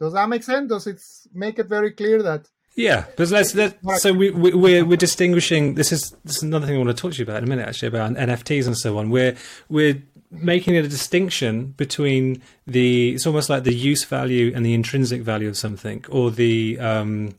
Does 0.00 0.12
that 0.12 0.28
make 0.28 0.42
sense? 0.42 0.68
Does 0.68 0.86
it 0.86 1.00
make 1.34 1.58
it 1.58 1.66
very 1.66 1.90
clear 1.90 2.22
that? 2.22 2.48
Yeah, 2.76 3.06
because 3.06 3.32
let's 3.32 3.54
let 3.56 3.78
so 3.96 4.12
we, 4.12 4.30
we 4.30 4.52
we're 4.52 4.84
we're 4.84 4.96
distinguishing. 4.96 5.74
This 5.74 5.90
is 5.90 6.14
this 6.24 6.36
is 6.36 6.42
another 6.44 6.66
thing 6.66 6.76
I 6.76 6.78
want 6.78 6.96
to 6.96 7.00
talk 7.00 7.12
to 7.12 7.18
you 7.18 7.24
about 7.24 7.38
in 7.38 7.44
a 7.44 7.48
minute, 7.48 7.66
actually, 7.66 7.88
about 7.88 8.14
NFTs 8.14 8.66
and 8.66 8.78
so 8.78 8.98
on. 8.98 9.10
We're 9.10 9.34
we're 9.68 10.00
making 10.30 10.76
a 10.76 10.82
distinction 10.82 11.68
between 11.76 12.40
the 12.66 13.14
it's 13.14 13.26
almost 13.26 13.48
like 13.48 13.64
the 13.64 13.74
use 13.74 14.04
value 14.04 14.52
and 14.54 14.64
the 14.64 14.74
intrinsic 14.74 15.22
value 15.22 15.48
of 15.48 15.56
something, 15.56 16.04
or 16.08 16.30
the 16.30 16.78
um, 16.78 17.34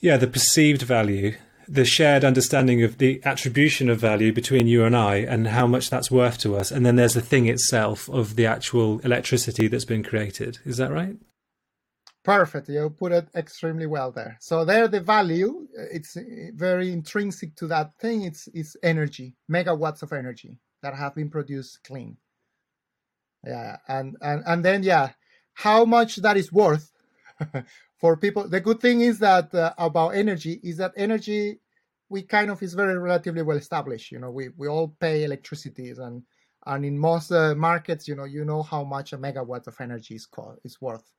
yeah, 0.00 0.16
the 0.16 0.28
perceived 0.28 0.82
value, 0.82 1.36
the 1.68 1.84
shared 1.84 2.24
understanding 2.24 2.82
of 2.82 2.98
the 2.98 3.20
attribution 3.24 3.88
of 3.90 4.00
value 4.00 4.32
between 4.32 4.66
you 4.66 4.84
and 4.84 4.96
I 4.96 5.16
and 5.16 5.48
how 5.48 5.66
much 5.66 5.90
that's 5.90 6.10
worth 6.10 6.38
to 6.38 6.56
us. 6.56 6.70
And 6.70 6.84
then 6.84 6.96
there's 6.96 7.14
the 7.14 7.20
thing 7.20 7.46
itself 7.46 8.08
of 8.08 8.36
the 8.36 8.46
actual 8.46 9.00
electricity 9.00 9.68
that's 9.68 9.84
been 9.84 10.02
created. 10.02 10.58
Is 10.64 10.78
that 10.78 10.90
right? 10.90 11.16
Perfect. 12.24 12.68
You 12.68 12.90
put 12.90 13.12
it 13.12 13.28
extremely 13.34 13.86
well 13.86 14.10
there. 14.10 14.36
So 14.40 14.64
there, 14.64 14.88
the 14.88 15.00
value, 15.00 15.66
uh, 15.78 15.84
it's 15.90 16.16
uh, 16.16 16.22
very 16.54 16.92
intrinsic 16.92 17.54
to 17.56 17.66
that 17.68 17.92
thing. 17.98 18.22
It's, 18.22 18.48
it's 18.52 18.76
energy, 18.82 19.34
megawatts 19.50 20.02
of 20.02 20.12
energy 20.12 20.58
that 20.82 20.94
have 20.94 21.14
been 21.14 21.30
produced 21.30 21.84
clean. 21.84 22.16
Yeah. 23.46 23.76
And, 23.88 24.16
and, 24.20 24.42
and 24.46 24.64
then, 24.64 24.82
yeah, 24.82 25.10
how 25.54 25.84
much 25.84 26.16
that 26.16 26.36
is 26.36 26.52
worth 26.52 26.90
for 27.98 28.16
people 28.16 28.48
the 28.48 28.60
good 28.60 28.80
thing 28.80 29.00
is 29.00 29.18
that 29.18 29.54
uh, 29.54 29.72
about 29.78 30.10
energy 30.10 30.60
is 30.62 30.76
that 30.76 30.92
energy 30.96 31.60
we 32.08 32.22
kind 32.22 32.50
of 32.50 32.62
is 32.62 32.74
very 32.74 32.98
relatively 32.98 33.42
well 33.42 33.56
established 33.56 34.10
you 34.10 34.18
know 34.18 34.30
we, 34.30 34.48
we 34.56 34.68
all 34.68 34.88
pay 35.00 35.24
electricity 35.24 35.90
and 35.90 36.22
and 36.66 36.84
in 36.84 36.98
most 36.98 37.30
uh, 37.32 37.54
markets 37.54 38.08
you 38.08 38.14
know 38.14 38.24
you 38.24 38.44
know 38.44 38.62
how 38.62 38.84
much 38.84 39.12
a 39.12 39.18
megawatt 39.18 39.66
of 39.66 39.76
energy 39.80 40.14
is 40.14 40.26
called, 40.26 40.58
is 40.64 40.80
worth 40.80 41.12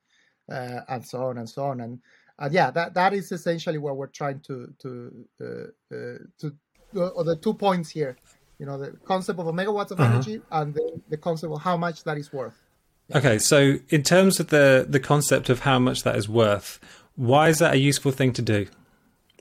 uh, 0.51 0.81
and 0.89 1.05
so 1.05 1.23
on 1.25 1.37
and 1.37 1.49
so 1.49 1.63
on 1.63 1.81
and 1.81 1.99
uh, 2.39 2.49
yeah 2.51 2.71
that 2.71 2.93
that 2.93 3.13
is 3.13 3.31
essentially 3.31 3.77
what 3.77 3.97
we're 3.97 4.07
trying 4.07 4.39
to 4.39 4.73
to 4.79 5.11
uh, 5.41 5.95
uh, 5.95 6.17
to 6.37 6.55
or 6.95 7.23
the 7.23 7.35
two 7.35 7.53
points 7.53 7.89
here 7.89 8.17
you 8.57 8.65
know 8.65 8.77
the 8.77 8.91
concept 9.05 9.39
of 9.39 9.47
a 9.47 9.53
megawatt 9.53 9.91
of 9.91 9.99
uh-huh. 9.99 10.13
energy 10.13 10.41
and 10.51 10.73
the, 10.73 11.01
the 11.09 11.17
concept 11.17 11.53
of 11.53 11.61
how 11.61 11.77
much 11.77 12.03
that 12.03 12.17
is 12.17 12.33
worth 12.33 12.68
Okay, 13.15 13.39
so 13.39 13.75
in 13.89 14.03
terms 14.03 14.39
of 14.39 14.47
the 14.47 14.85
the 14.87 14.99
concept 14.99 15.49
of 15.49 15.61
how 15.61 15.79
much 15.79 16.03
that 16.03 16.15
is 16.15 16.29
worth, 16.29 16.79
why 17.15 17.49
is 17.49 17.59
that 17.59 17.73
a 17.73 17.77
useful 17.77 18.11
thing 18.11 18.33
to 18.33 18.41
do? 18.41 18.67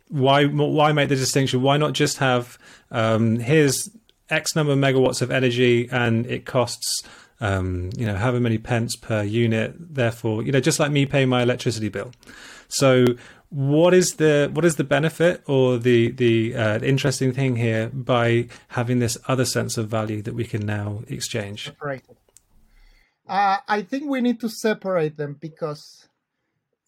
Why 0.09 0.47
why 0.47 0.93
make 0.93 1.09
the 1.09 1.17
distinction? 1.17 1.63
Why 1.63 1.77
not 1.77 1.93
just 1.93 2.19
have 2.19 2.59
um, 2.91 3.39
here's 3.39 3.91
X 4.31 4.57
number 4.57 4.73
of 4.73 4.79
megawatts 4.79 5.23
of 5.23 5.31
energy 5.31 5.89
and 5.91 6.27
it 6.27 6.47
costs 6.47 7.03
um, 7.41 7.91
you 7.97 8.07
know 8.07 8.17
however 8.17 8.41
many 8.41 8.59
pence 8.59 8.97
per 8.97 9.23
unit. 9.23 9.75
Therefore, 9.77 10.43
you 10.43 10.51
know 10.53 10.61
just 10.61 10.81
like 10.81 10.91
me 10.91 11.05
paying 11.05 11.29
my 11.29 11.43
electricity 11.43 11.91
bill. 11.91 12.13
So 12.69 13.05
what 13.51 13.95
is 13.95 14.15
the 14.15 14.51
what 14.53 14.65
is 14.65 14.77
the 14.77 14.85
benefit 14.85 15.43
or 15.47 15.79
the 15.79 16.11
the 16.13 16.55
uh, 16.55 16.79
interesting 16.81 17.33
thing 17.33 17.57
here 17.57 17.89
by 17.89 18.49
having 18.69 18.99
this 18.99 19.19
other 19.27 19.45
sense 19.45 19.77
of 19.77 19.89
value 19.89 20.23
that 20.23 20.35
we 20.35 20.45
can 20.45 20.65
now 20.65 21.03
exchange? 21.09 21.71
Right. 21.83 22.03
Uh, 23.29 23.59
I 23.69 23.83
think 23.83 24.09
we 24.11 24.21
need 24.23 24.41
to 24.41 24.49
separate 24.49 25.17
them 25.17 25.37
because, 25.41 26.09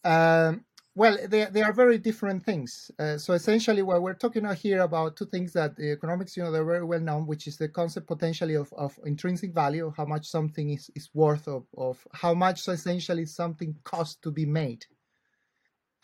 um, 0.04 0.64
well, 0.94 1.18
they, 1.28 1.46
they 1.46 1.62
are 1.62 1.72
very 1.72 1.98
different 1.98 2.44
things. 2.44 2.90
Uh, 2.98 3.18
so 3.18 3.34
essentially, 3.34 3.82
what 3.82 4.02
we're 4.02 4.14
talking 4.14 4.44
about 4.44 4.58
here 4.58 4.80
about 4.82 5.16
two 5.16 5.26
things 5.26 5.52
that 5.54 5.76
the 5.76 5.92
economics, 5.92 6.36
you 6.36 6.42
know, 6.44 6.52
they're 6.52 6.64
very 6.64 6.84
well 6.84 7.00
known, 7.00 7.26
which 7.26 7.46
is 7.46 7.56
the 7.58 7.68
concept 7.68 8.06
potentially 8.08 8.54
of, 8.56 8.72
of 8.74 8.98
intrinsic 9.06 9.54
value, 9.54 9.92
how 9.96 10.06
much 10.06 10.26
something 10.28 10.70
is, 10.70 10.90
is 10.96 11.10
worth 11.14 11.48
of, 11.48 11.66
of 11.76 12.06
how 12.14 12.34
much 12.34 12.62
so 12.62 12.72
essentially 12.72 13.26
something 13.26 13.76
costs 13.84 14.16
to 14.22 14.30
be 14.32 14.46
made, 14.46 14.86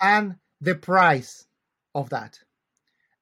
and 0.01 0.37
the 0.61 0.75
price 0.75 1.47
of 1.95 2.09
that. 2.11 2.39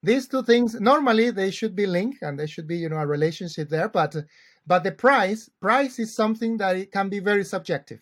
these 0.03 0.27
two 0.27 0.43
things 0.43 0.79
normally 0.79 1.31
they 1.31 1.51
should 1.51 1.75
be 1.75 1.85
linked 1.85 2.21
and 2.21 2.39
there 2.39 2.47
should 2.47 2.67
be 2.67 2.77
you 2.77 2.89
know 2.89 2.97
a 2.97 3.07
relationship 3.07 3.69
there 3.69 3.89
but 3.89 4.15
but 4.67 4.83
the 4.83 4.91
price 4.91 5.49
price 5.61 5.99
is 5.99 6.15
something 6.15 6.57
that 6.57 6.75
it 6.75 6.91
can 6.91 7.09
be 7.09 7.19
very 7.19 7.43
subjective. 7.43 8.01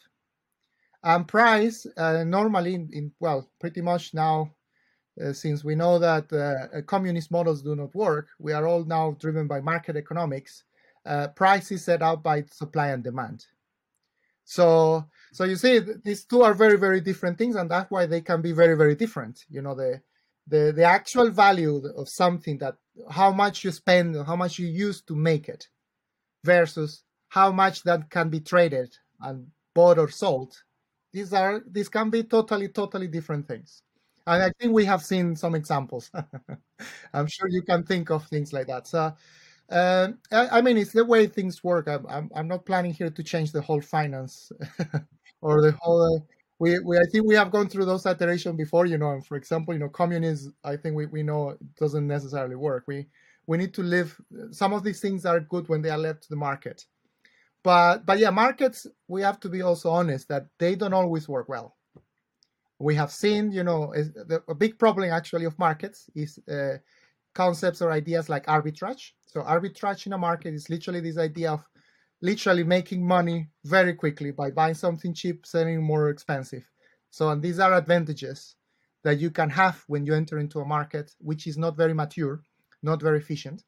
And 1.03 1.27
price 1.27 1.85
uh, 1.97 2.23
normally 2.23 2.75
in, 2.75 2.89
in, 2.93 3.11
well 3.19 3.49
pretty 3.59 3.81
much 3.81 4.13
now 4.13 4.51
uh, 5.21 5.33
since 5.33 5.63
we 5.63 5.75
know 5.75 5.99
that 5.99 6.31
uh, 6.31 6.81
communist 6.83 7.29
models 7.29 7.61
do 7.61 7.75
not 7.75 7.93
work 7.93 8.27
we 8.39 8.53
are 8.53 8.65
all 8.65 8.85
now 8.85 9.15
driven 9.19 9.47
by 9.47 9.59
market 9.59 9.97
economics 9.97 10.63
uh, 11.05 11.27
price 11.29 11.71
is 11.71 11.83
set 11.83 12.01
out 12.01 12.23
by 12.23 12.43
supply 12.43 12.89
and 12.89 13.03
demand. 13.03 13.45
So 14.45 15.05
so 15.33 15.43
you 15.43 15.55
see 15.55 15.79
these 15.79 16.25
two 16.25 16.43
are 16.43 16.53
very 16.53 16.77
very 16.77 17.01
different 17.01 17.37
things 17.37 17.55
and 17.55 17.69
that's 17.69 17.91
why 17.91 18.05
they 18.05 18.21
can 18.21 18.41
be 18.41 18.53
very 18.53 18.75
very 18.75 18.95
different. 18.95 19.45
You 19.49 19.61
know 19.61 19.75
the 19.75 20.01
the 20.47 20.71
the 20.75 20.83
actual 20.83 21.29
value 21.29 21.83
of 21.97 22.07
something 22.07 22.57
that 22.59 22.75
how 23.09 23.31
much 23.31 23.63
you 23.63 23.71
spend 23.71 24.15
how 24.25 24.35
much 24.35 24.59
you 24.59 24.67
use 24.67 25.01
to 25.01 25.15
make 25.15 25.49
it 25.49 25.67
versus 26.43 27.03
how 27.29 27.51
much 27.51 27.83
that 27.83 28.09
can 28.09 28.29
be 28.29 28.39
traded 28.39 28.95
and 29.21 29.47
bought 29.73 29.97
or 29.97 30.09
sold 30.09 30.63
these 31.11 31.33
are 31.33 31.63
these 31.71 31.89
can 31.89 32.09
be 32.09 32.23
totally 32.23 32.67
totally 32.67 33.07
different 33.07 33.47
things 33.47 33.81
and 34.27 34.43
i 34.43 34.51
think 34.59 34.73
we 34.73 34.85
have 34.85 35.01
seen 35.01 35.35
some 35.35 35.55
examples 35.55 36.11
i'm 37.13 37.27
sure 37.27 37.47
you 37.49 37.61
can 37.61 37.83
think 37.83 38.09
of 38.09 38.25
things 38.27 38.53
like 38.53 38.67
that 38.67 38.87
so 38.87 39.13
uh, 39.69 40.09
I, 40.31 40.61
mean 40.61 40.77
it's 40.77 40.91
the 40.91 41.05
way 41.05 41.25
things 41.25 41.63
work 41.63 41.87
I'm, 41.87 42.05
I'm, 42.07 42.29
I'm 42.35 42.47
not 42.47 42.65
planning 42.65 42.93
here 42.93 43.09
to 43.09 43.23
change 43.23 43.51
the 43.51 43.61
whole 43.61 43.81
finance 43.81 44.51
or 45.41 45.61
the 45.61 45.71
whole 45.79 46.17
uh, 46.17 46.33
we, 46.59 46.79
we 46.79 46.97
I 46.97 47.03
think 47.11 47.25
we 47.25 47.35
have 47.35 47.51
gone 47.51 47.67
through 47.67 47.85
those 47.85 48.05
iterations 48.05 48.55
before, 48.55 48.85
you 48.85 48.97
know. 48.97 49.11
And 49.11 49.25
for 49.25 49.35
example, 49.35 49.73
you 49.73 49.81
know, 49.81 49.89
communism, 49.89 50.55
I 50.63 50.77
think 50.77 50.95
we, 50.95 51.07
we 51.07 51.21
know 51.21 51.49
it 51.49 51.75
doesn't 51.75 52.07
necessarily 52.07 52.55
work. 52.55 52.85
We 52.87 53.07
we 53.47 53.57
need 53.57 53.73
to 53.75 53.83
live. 53.83 54.19
Some 54.51 54.73
of 54.73 54.83
these 54.83 54.99
things 54.99 55.25
are 55.25 55.39
good 55.39 55.67
when 55.69 55.81
they 55.81 55.89
are 55.89 55.97
left 55.97 56.23
to 56.23 56.29
the 56.29 56.35
market, 56.35 56.85
but 57.63 58.05
but 58.05 58.19
yeah, 58.19 58.29
markets. 58.29 58.87
We 59.07 59.21
have 59.21 59.39
to 59.41 59.49
be 59.49 59.61
also 59.61 59.89
honest 59.89 60.27
that 60.29 60.47
they 60.59 60.75
don't 60.75 60.93
always 60.93 61.27
work 61.27 61.49
well. 61.49 61.75
We 62.79 62.95
have 62.95 63.11
seen, 63.11 63.51
you 63.51 63.63
know, 63.63 63.93
a 64.47 64.55
big 64.55 64.77
problem 64.77 65.09
actually 65.09 65.45
of 65.45 65.57
markets 65.57 66.09
is 66.15 66.39
uh, 66.49 66.77
concepts 67.33 67.81
or 67.81 67.91
ideas 67.91 68.29
like 68.29 68.45
arbitrage. 68.47 69.11
So 69.25 69.41
arbitrage 69.41 70.05
in 70.05 70.13
a 70.13 70.17
market 70.17 70.53
is 70.53 70.69
literally 70.69 70.99
this 70.99 71.17
idea 71.17 71.51
of 71.53 71.63
literally 72.21 72.63
making 72.63 73.05
money 73.05 73.49
very 73.65 73.93
quickly 73.93 74.31
by 74.31 74.51
buying 74.51 74.73
something 74.73 75.13
cheap, 75.13 75.45
selling 75.45 75.81
more 75.81 76.09
expensive. 76.09 76.69
So, 77.09 77.29
and 77.29 77.41
these 77.41 77.59
are 77.59 77.73
advantages 77.73 78.55
that 79.03 79.19
you 79.19 79.29
can 79.29 79.49
have 79.49 79.83
when 79.87 80.05
you 80.05 80.13
enter 80.13 80.39
into 80.39 80.59
a 80.59 80.65
market 80.65 81.13
which 81.19 81.47
is 81.47 81.57
not 81.57 81.77
very 81.77 81.93
mature, 81.93 82.41
not 82.83 83.01
very 83.01 83.19
efficient. 83.19 83.63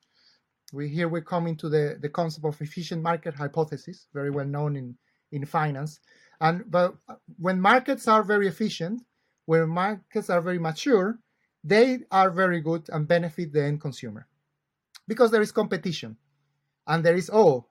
We 0.73 0.89
here 0.89 1.07
we 1.07 1.21
come 1.21 1.47
into 1.47 1.69
the, 1.69 1.97
the 2.01 2.09
concept 2.09 2.45
of 2.45 2.59
efficient 2.61 3.01
market 3.01 3.35
hypothesis, 3.35 4.07
very 4.13 4.31
well 4.31 4.45
known 4.45 4.75
in, 4.75 4.95
in 5.31 5.45
finance. 5.45 5.99
And 6.41 6.69
but 6.69 6.95
uh, 7.07 7.15
when 7.37 7.61
markets 7.61 8.07
are 8.07 8.23
very 8.23 8.47
efficient, 8.47 9.01
when 9.45 9.69
markets 9.69 10.29
are 10.29 10.41
very 10.41 10.59
mature, 10.59 11.19
they 11.63 11.99
are 12.11 12.29
very 12.29 12.61
good 12.61 12.89
and 12.89 13.07
benefit 13.07 13.53
the 13.53 13.63
end 13.63 13.81
consumer 13.81 14.27
because 15.07 15.31
there 15.31 15.41
is 15.41 15.51
competition 15.51 16.17
and 16.87 17.03
there 17.03 17.15
is 17.15 17.29
oh 17.31 17.67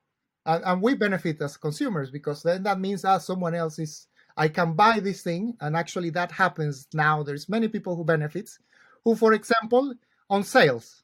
and, 0.47 0.65
and 0.65 0.83
we 0.83 0.95
benefit 0.95 1.41
as 1.43 1.57
consumers 1.57 2.11
because 2.11 2.43
then 2.43 2.63
that 2.63 2.81
means 2.81 3.03
that 3.03 3.23
someone 3.23 3.55
else 3.55 3.79
is 3.79 4.09
I 4.37 4.49
can 4.49 4.75
buy 4.75 5.01
this 5.01 5.23
thing, 5.23 5.57
and 5.61 5.77
actually 5.77 6.11
that 6.11 6.33
happens 6.33 6.89
now. 6.93 7.23
There's 7.23 7.49
many 7.49 7.69
people 7.69 7.95
who 7.95 8.05
benefits, 8.05 8.59
who, 9.05 9.15
for 9.15 9.33
example, 9.33 9.95
on 10.29 10.43
sales, 10.43 11.04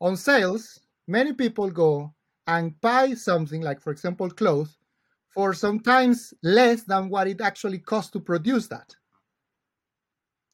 on 0.00 0.16
sales, 0.16 0.80
many 1.06 1.32
people 1.32 1.70
go 1.70 2.14
and 2.46 2.80
buy 2.80 3.14
something 3.14 3.62
like, 3.62 3.80
for 3.80 3.90
example, 3.90 4.30
clothes, 4.30 4.78
for 5.30 5.52
sometimes 5.52 6.32
less 6.42 6.82
than 6.84 7.08
what 7.08 7.26
it 7.28 7.40
actually 7.40 7.78
costs 7.78 8.10
to 8.12 8.20
produce 8.20 8.68
that. 8.68 8.94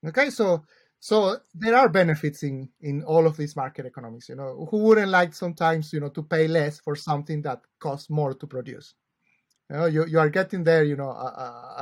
Okay, 0.06 0.30
so 0.30 0.64
so 0.98 1.36
there 1.54 1.76
are 1.76 1.88
benefits 1.88 2.42
in 2.42 2.68
in 2.80 3.02
all 3.04 3.26
of 3.26 3.36
these 3.36 3.54
market 3.56 3.86
economics 3.86 4.28
you 4.28 4.34
know. 4.34 4.66
Who 4.70 4.78
wouldn't 4.78 5.10
like 5.10 5.34
sometimes 5.34 5.92
you 5.92 6.00
know 6.00 6.08
to 6.10 6.22
pay 6.22 6.48
less 6.48 6.80
for 6.80 6.96
something 6.96 7.42
that 7.42 7.60
costs 7.78 8.10
more 8.10 8.34
to 8.34 8.46
produce? 8.46 8.94
You 9.70 9.76
know 9.76 9.86
you, 9.86 10.06
you 10.06 10.18
are 10.18 10.30
getting 10.30 10.64
there 10.64 10.82
you 10.84 10.96
know 10.96 11.10
a, 11.10 11.28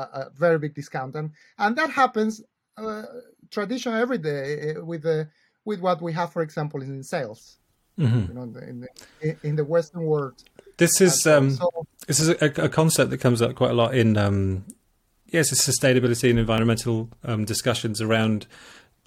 a, 0.02 0.08
a 0.12 0.30
very 0.36 0.58
big 0.58 0.74
discount. 0.74 1.16
And 1.16 1.30
and 1.58 1.76
that 1.76 1.90
happens 1.90 2.42
uh, 2.76 3.04
every 3.56 4.18
day 4.18 4.74
uh, 4.74 4.84
with 4.84 5.02
the 5.02 5.28
with 5.64 5.80
what 5.80 6.00
we 6.00 6.12
have 6.12 6.32
for 6.32 6.42
example 6.42 6.82
in 6.82 7.02
sales 7.02 7.58
mm-hmm. 7.98 8.26
you 8.28 8.34
know 8.34 8.42
in 8.42 8.86
the, 9.20 9.36
in 9.42 9.56
the 9.56 9.64
western 9.64 10.02
world 10.02 10.42
this 10.76 11.00
is 11.00 11.26
um 11.26 11.50
so, 11.50 11.68
this 12.06 12.20
is 12.20 12.28
a, 12.28 12.64
a, 12.64 12.68
concept 12.68 13.10
that 13.10 13.18
comes 13.18 13.42
up 13.42 13.54
quite 13.54 13.70
a 13.70 13.74
lot 13.74 13.94
in 13.94 14.16
um 14.16 14.64
yes 15.26 15.52
it's 15.52 15.66
sustainability 15.66 16.30
and 16.30 16.38
environmental 16.38 17.10
um, 17.24 17.44
discussions 17.44 18.00
around 18.00 18.46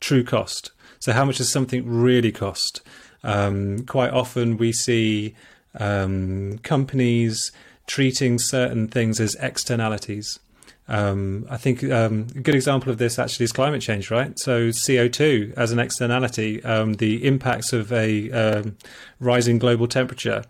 true 0.03 0.23
cost. 0.23 0.71
So, 0.99 1.13
how 1.13 1.25
much 1.25 1.37
does 1.37 1.51
something 1.51 1.87
really 1.87 2.31
cost? 2.31 2.81
Um, 3.23 3.85
quite 3.85 4.11
often, 4.11 4.57
we 4.57 4.73
see 4.73 5.35
um, 5.79 6.59
companies 6.59 7.51
treating 7.87 8.37
certain 8.37 8.87
things 8.87 9.19
as 9.19 9.35
externalities. 9.35 10.39
Um, 10.87 11.45
I 11.49 11.57
think 11.57 11.83
um, 11.85 12.27
a 12.35 12.39
good 12.39 12.55
example 12.55 12.91
of 12.91 12.97
this 12.97 13.17
actually 13.17 13.45
is 13.45 13.51
climate 13.51 13.81
change, 13.81 14.11
right? 14.11 14.37
So 14.37 14.69
CO2 14.69 15.53
as 15.53 15.71
an 15.71 15.79
externality, 15.79 16.63
um, 16.63 16.95
the 16.95 17.25
impacts 17.25 17.71
of 17.71 17.91
a 17.93 18.31
um, 18.31 18.77
rising 19.19 19.59
global 19.59 19.87
temperature 19.87 20.43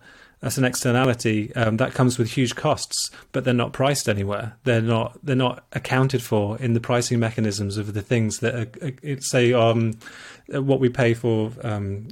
that's 0.44 0.58
an 0.58 0.64
externality 0.64 1.56
um, 1.56 1.78
that 1.78 1.94
comes 1.94 2.18
with 2.18 2.32
huge 2.32 2.54
costs, 2.54 3.10
but 3.32 3.44
they're 3.44 3.54
not 3.54 3.72
priced 3.72 4.10
anywhere. 4.10 4.54
They're 4.64 4.82
not 4.82 5.18
they're 5.22 5.34
not 5.34 5.64
accounted 5.72 6.22
for 6.22 6.58
in 6.58 6.74
the 6.74 6.80
pricing 6.80 7.18
mechanisms 7.18 7.78
of 7.78 7.94
the 7.94 8.02
things 8.02 8.40
that 8.40 8.54
are, 8.54 9.20
say 9.22 9.54
um, 9.54 9.94
what 10.48 10.80
we 10.80 10.90
pay 10.90 11.14
for 11.14 11.50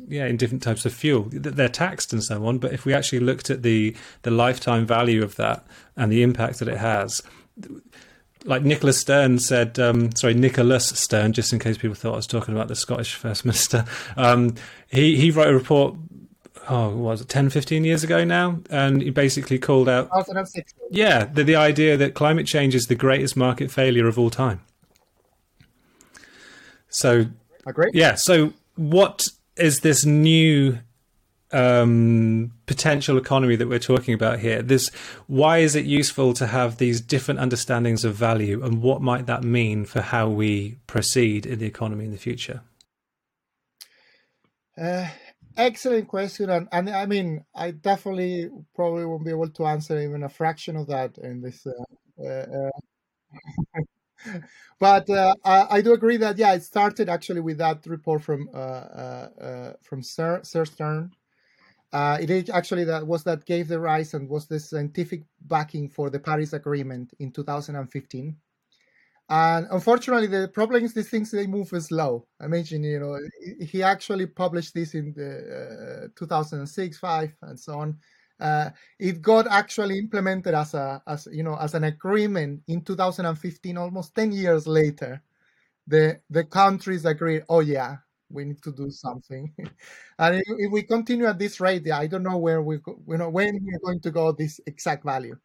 yeah 0.08 0.24
in 0.24 0.38
different 0.38 0.62
types 0.62 0.86
of 0.86 0.94
fuel. 0.94 1.26
They're 1.30 1.68
taxed 1.68 2.14
and 2.14 2.24
so 2.24 2.46
on. 2.46 2.56
But 2.56 2.72
if 2.72 2.86
we 2.86 2.94
actually 2.94 3.20
looked 3.20 3.50
at 3.50 3.62
the 3.62 3.94
the 4.22 4.30
lifetime 4.30 4.86
value 4.86 5.22
of 5.22 5.36
that 5.36 5.66
and 5.94 6.10
the 6.10 6.22
impact 6.22 6.58
that 6.60 6.68
it 6.68 6.78
has 6.78 7.22
like 8.44 8.62
Nicholas 8.62 8.98
Stern 8.98 9.38
said, 9.38 9.78
um, 9.78 10.14
sorry, 10.14 10.34
Nicholas 10.34 10.88
Stern, 10.88 11.32
just 11.32 11.52
in 11.52 11.58
case 11.58 11.78
people 11.78 11.94
thought 11.94 12.14
I 12.14 12.16
was 12.16 12.26
talking 12.26 12.54
about 12.54 12.68
the 12.68 12.76
Scottish 12.76 13.14
First 13.14 13.44
Minister. 13.46 13.84
Um, 14.16 14.54
he 14.90 15.16
he 15.16 15.30
wrote 15.30 15.48
a 15.48 15.54
report 15.54 15.96
oh, 16.68 16.90
was 16.90 17.20
it 17.20 17.28
10, 17.28 17.50
15 17.50 17.84
years 17.84 18.04
ago 18.04 18.24
now? 18.24 18.60
And 18.70 19.02
he 19.02 19.10
basically 19.10 19.58
called 19.58 19.88
out, 19.88 20.08
yeah, 20.90 21.24
the, 21.24 21.44
the 21.44 21.56
idea 21.56 21.96
that 21.96 22.14
climate 22.14 22.46
change 22.46 22.74
is 22.74 22.86
the 22.86 22.94
greatest 22.94 23.36
market 23.36 23.70
failure 23.70 24.06
of 24.06 24.18
all 24.18 24.30
time. 24.30 24.60
So, 26.88 27.26
Agree. 27.66 27.90
yeah. 27.94 28.14
So, 28.14 28.52
what 28.76 29.28
is 29.56 29.80
this 29.80 30.04
new 30.04 30.78
um, 31.52 32.52
potential 32.66 33.18
economy 33.18 33.56
that 33.56 33.68
we're 33.68 33.78
talking 33.78 34.14
about 34.14 34.40
here? 34.40 34.62
This, 34.62 34.90
why 35.26 35.58
is 35.58 35.74
it 35.74 35.84
useful 35.84 36.32
to 36.34 36.46
have 36.46 36.78
these 36.78 37.00
different 37.00 37.40
understandings 37.40 38.04
of 38.04 38.14
value, 38.14 38.64
and 38.64 38.82
what 38.82 39.02
might 39.02 39.26
that 39.26 39.44
mean 39.44 39.84
for 39.84 40.00
how 40.00 40.28
we 40.28 40.76
proceed 40.86 41.46
in 41.46 41.58
the 41.58 41.66
economy 41.66 42.04
in 42.04 42.10
the 42.12 42.18
future? 42.18 42.62
Uh, 44.76 45.08
Excellent 45.56 46.08
question, 46.08 46.48
and, 46.48 46.66
and 46.72 46.88
I 46.88 47.04
mean, 47.04 47.44
I 47.54 47.72
definitely 47.72 48.48
probably 48.74 49.04
won't 49.04 49.24
be 49.24 49.30
able 49.30 49.50
to 49.50 49.66
answer 49.66 50.00
even 50.00 50.22
a 50.22 50.28
fraction 50.28 50.76
of 50.76 50.86
that 50.86 51.18
in 51.18 51.42
this. 51.42 51.66
Uh, 51.66 52.24
uh, 52.24 52.70
uh 53.76 53.80
but 54.80 55.10
uh, 55.10 55.34
I, 55.44 55.66
I, 55.70 55.80
do 55.82 55.92
agree 55.92 56.16
that 56.18 56.38
yeah, 56.38 56.54
it 56.54 56.62
started 56.62 57.08
actually 57.08 57.40
with 57.40 57.58
that 57.58 57.84
report 57.86 58.22
from 58.22 58.48
uh, 58.54 58.56
uh, 58.56 59.72
from 59.82 60.02
Sir, 60.02 60.40
Sir 60.42 60.64
Stern. 60.64 61.12
It 61.92 62.48
actually 62.50 62.84
that 62.84 63.06
was 63.06 63.24
that 63.24 63.44
gave 63.44 63.68
the 63.68 63.78
rise 63.78 64.14
and 64.14 64.28
was 64.28 64.46
the 64.46 64.58
scientific 64.58 65.24
backing 65.42 65.88
for 65.88 66.10
the 66.10 66.18
Paris 66.18 66.52
Agreement 66.52 67.12
in 67.18 67.30
2015. 67.30 68.36
And 69.28 69.66
unfortunately, 69.70 70.26
the 70.26 70.48
problem 70.48 70.84
is 70.84 70.92
these 70.92 71.08
things 71.08 71.30
they 71.30 71.46
move 71.46 71.68
slow. 71.68 72.26
I 72.40 72.48
mentioned, 72.48 72.84
you 72.84 73.00
know, 73.00 73.18
he 73.64 73.82
actually 73.82 74.26
published 74.26 74.74
this 74.74 74.94
in 74.94 75.14
the 75.14 76.04
uh, 76.04 76.08
2006, 76.18 76.98
five, 76.98 77.34
and 77.42 77.58
so 77.58 77.78
on. 77.78 77.98
Uh, 78.40 78.70
it 78.98 79.22
got 79.22 79.46
actually 79.46 79.98
implemented 79.98 80.52
as 80.54 80.74
a, 80.74 81.02
as 81.06 81.28
you 81.30 81.42
know, 81.42 81.56
as 81.60 81.74
an 81.74 81.84
agreement 81.84 82.60
in 82.68 82.82
2015, 82.82 83.78
almost 83.78 84.14
10 84.14 84.32
years 84.32 84.66
later. 84.66 85.22
The 85.86 86.20
the 86.30 86.44
countries 86.44 87.04
agreed. 87.04 87.44
Oh 87.48 87.60
yeah, 87.60 87.96
we 88.32 88.44
need 88.44 88.62
to 88.62 88.72
do 88.72 88.90
something. 88.90 89.52
and 90.18 90.42
if, 90.46 90.72
we 90.72 90.82
continue 90.82 91.26
at 91.26 91.38
this 91.38 91.60
rate, 91.60 91.90
I 91.90 92.06
don't 92.06 92.22
know 92.22 92.38
where 92.38 92.62
we, 92.62 92.76
you 93.08 93.16
know, 93.18 93.28
when 93.28 93.60
we're 93.62 93.78
going 93.84 94.00
to 94.00 94.10
go 94.10 94.32
this 94.32 94.60
exact 94.66 95.04
value. 95.04 95.36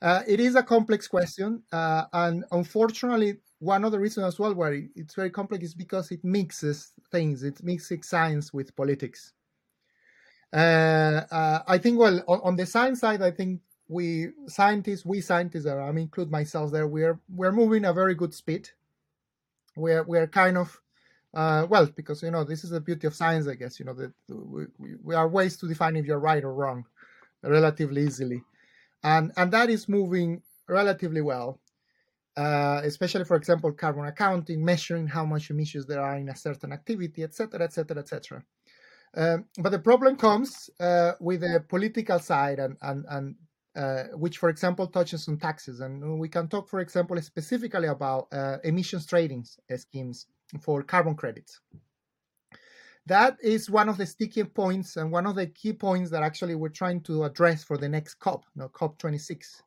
Uh, 0.00 0.22
it 0.26 0.40
is 0.40 0.56
a 0.56 0.62
complex 0.62 1.06
question, 1.06 1.62
uh, 1.70 2.04
and 2.12 2.44
unfortunately, 2.50 3.36
one 3.60 3.84
of 3.84 3.92
the 3.92 4.00
reasons 4.00 4.26
as 4.26 4.38
well 4.40 4.52
why 4.52 4.88
it's 4.96 5.14
very 5.14 5.30
complex 5.30 5.66
is 5.66 5.74
because 5.74 6.10
it 6.10 6.24
mixes 6.24 6.92
things. 7.12 7.44
It 7.44 7.62
mixes 7.62 8.08
science 8.08 8.52
with 8.52 8.74
politics. 8.74 9.32
Uh, 10.52 11.22
uh, 11.30 11.62
I 11.68 11.78
think, 11.78 11.98
well, 11.98 12.20
on, 12.26 12.40
on, 12.42 12.56
the 12.56 12.66
science 12.66 12.98
side, 12.98 13.22
I 13.22 13.30
think 13.30 13.60
we 13.86 14.30
scientists, 14.48 15.06
we 15.06 15.20
scientists, 15.20 15.66
I 15.66 15.92
mean, 15.92 16.02
include 16.02 16.32
myself 16.32 16.72
there, 16.72 16.88
we're 16.88 17.20
we're 17.32 17.52
moving 17.52 17.84
a 17.84 17.92
very 17.92 18.16
good 18.16 18.34
speed. 18.34 18.68
We're 19.76 20.02
we're 20.02 20.26
kind 20.26 20.58
of 20.58 20.81
uh, 21.34 21.66
well, 21.68 21.86
because 21.86 22.22
you 22.22 22.30
know 22.30 22.44
this 22.44 22.62
is 22.64 22.70
the 22.70 22.80
beauty 22.80 23.06
of 23.06 23.14
science, 23.14 23.46
I 23.48 23.54
guess. 23.54 23.80
You 23.80 23.86
know 23.86 23.94
that 23.94 24.12
we, 24.28 24.66
we 25.02 25.14
are 25.14 25.28
ways 25.28 25.56
to 25.58 25.68
define 25.68 25.96
if 25.96 26.04
you're 26.04 26.18
right 26.18 26.44
or 26.44 26.52
wrong, 26.52 26.84
relatively 27.42 28.02
easily, 28.02 28.42
and 29.02 29.32
and 29.36 29.50
that 29.52 29.70
is 29.70 29.88
moving 29.88 30.42
relatively 30.68 31.22
well. 31.22 31.58
Uh, 32.34 32.80
especially, 32.84 33.24
for 33.24 33.36
example, 33.36 33.70
carbon 33.72 34.06
accounting, 34.06 34.64
measuring 34.64 35.06
how 35.06 35.24
much 35.24 35.50
emissions 35.50 35.84
there 35.86 36.00
are 36.00 36.16
in 36.16 36.30
a 36.30 36.36
certain 36.36 36.72
activity, 36.72 37.22
etc., 37.22 37.62
etc., 37.62 37.98
etc. 37.98 38.42
but 39.58 39.70
the 39.70 39.78
problem 39.78 40.16
comes 40.16 40.70
uh, 40.80 41.12
with 41.20 41.40
the 41.40 41.64
political 41.68 42.18
side, 42.18 42.58
and 42.58 42.76
and 42.82 43.04
and 43.08 43.34
uh, 43.74 44.04
which, 44.16 44.36
for 44.36 44.50
example, 44.50 44.86
touches 44.86 45.28
on 45.28 45.38
taxes, 45.38 45.80
and 45.80 46.18
we 46.18 46.28
can 46.28 46.46
talk, 46.46 46.68
for 46.68 46.80
example, 46.80 47.20
specifically 47.22 47.88
about 47.88 48.28
uh, 48.32 48.58
emissions 48.64 49.06
trading 49.06 49.46
schemes 49.76 50.26
for 50.60 50.82
carbon 50.82 51.14
credits. 51.14 51.60
That 53.06 53.36
is 53.42 53.68
one 53.68 53.88
of 53.88 53.96
the 53.96 54.06
sticky 54.06 54.44
points 54.44 54.96
and 54.96 55.10
one 55.10 55.26
of 55.26 55.34
the 55.34 55.46
key 55.46 55.72
points 55.72 56.10
that 56.10 56.22
actually 56.22 56.54
we're 56.54 56.68
trying 56.68 57.00
to 57.02 57.24
address 57.24 57.64
for 57.64 57.76
the 57.76 57.88
next 57.88 58.14
COP, 58.16 58.44
no, 58.54 58.68
COP26. 58.68 59.62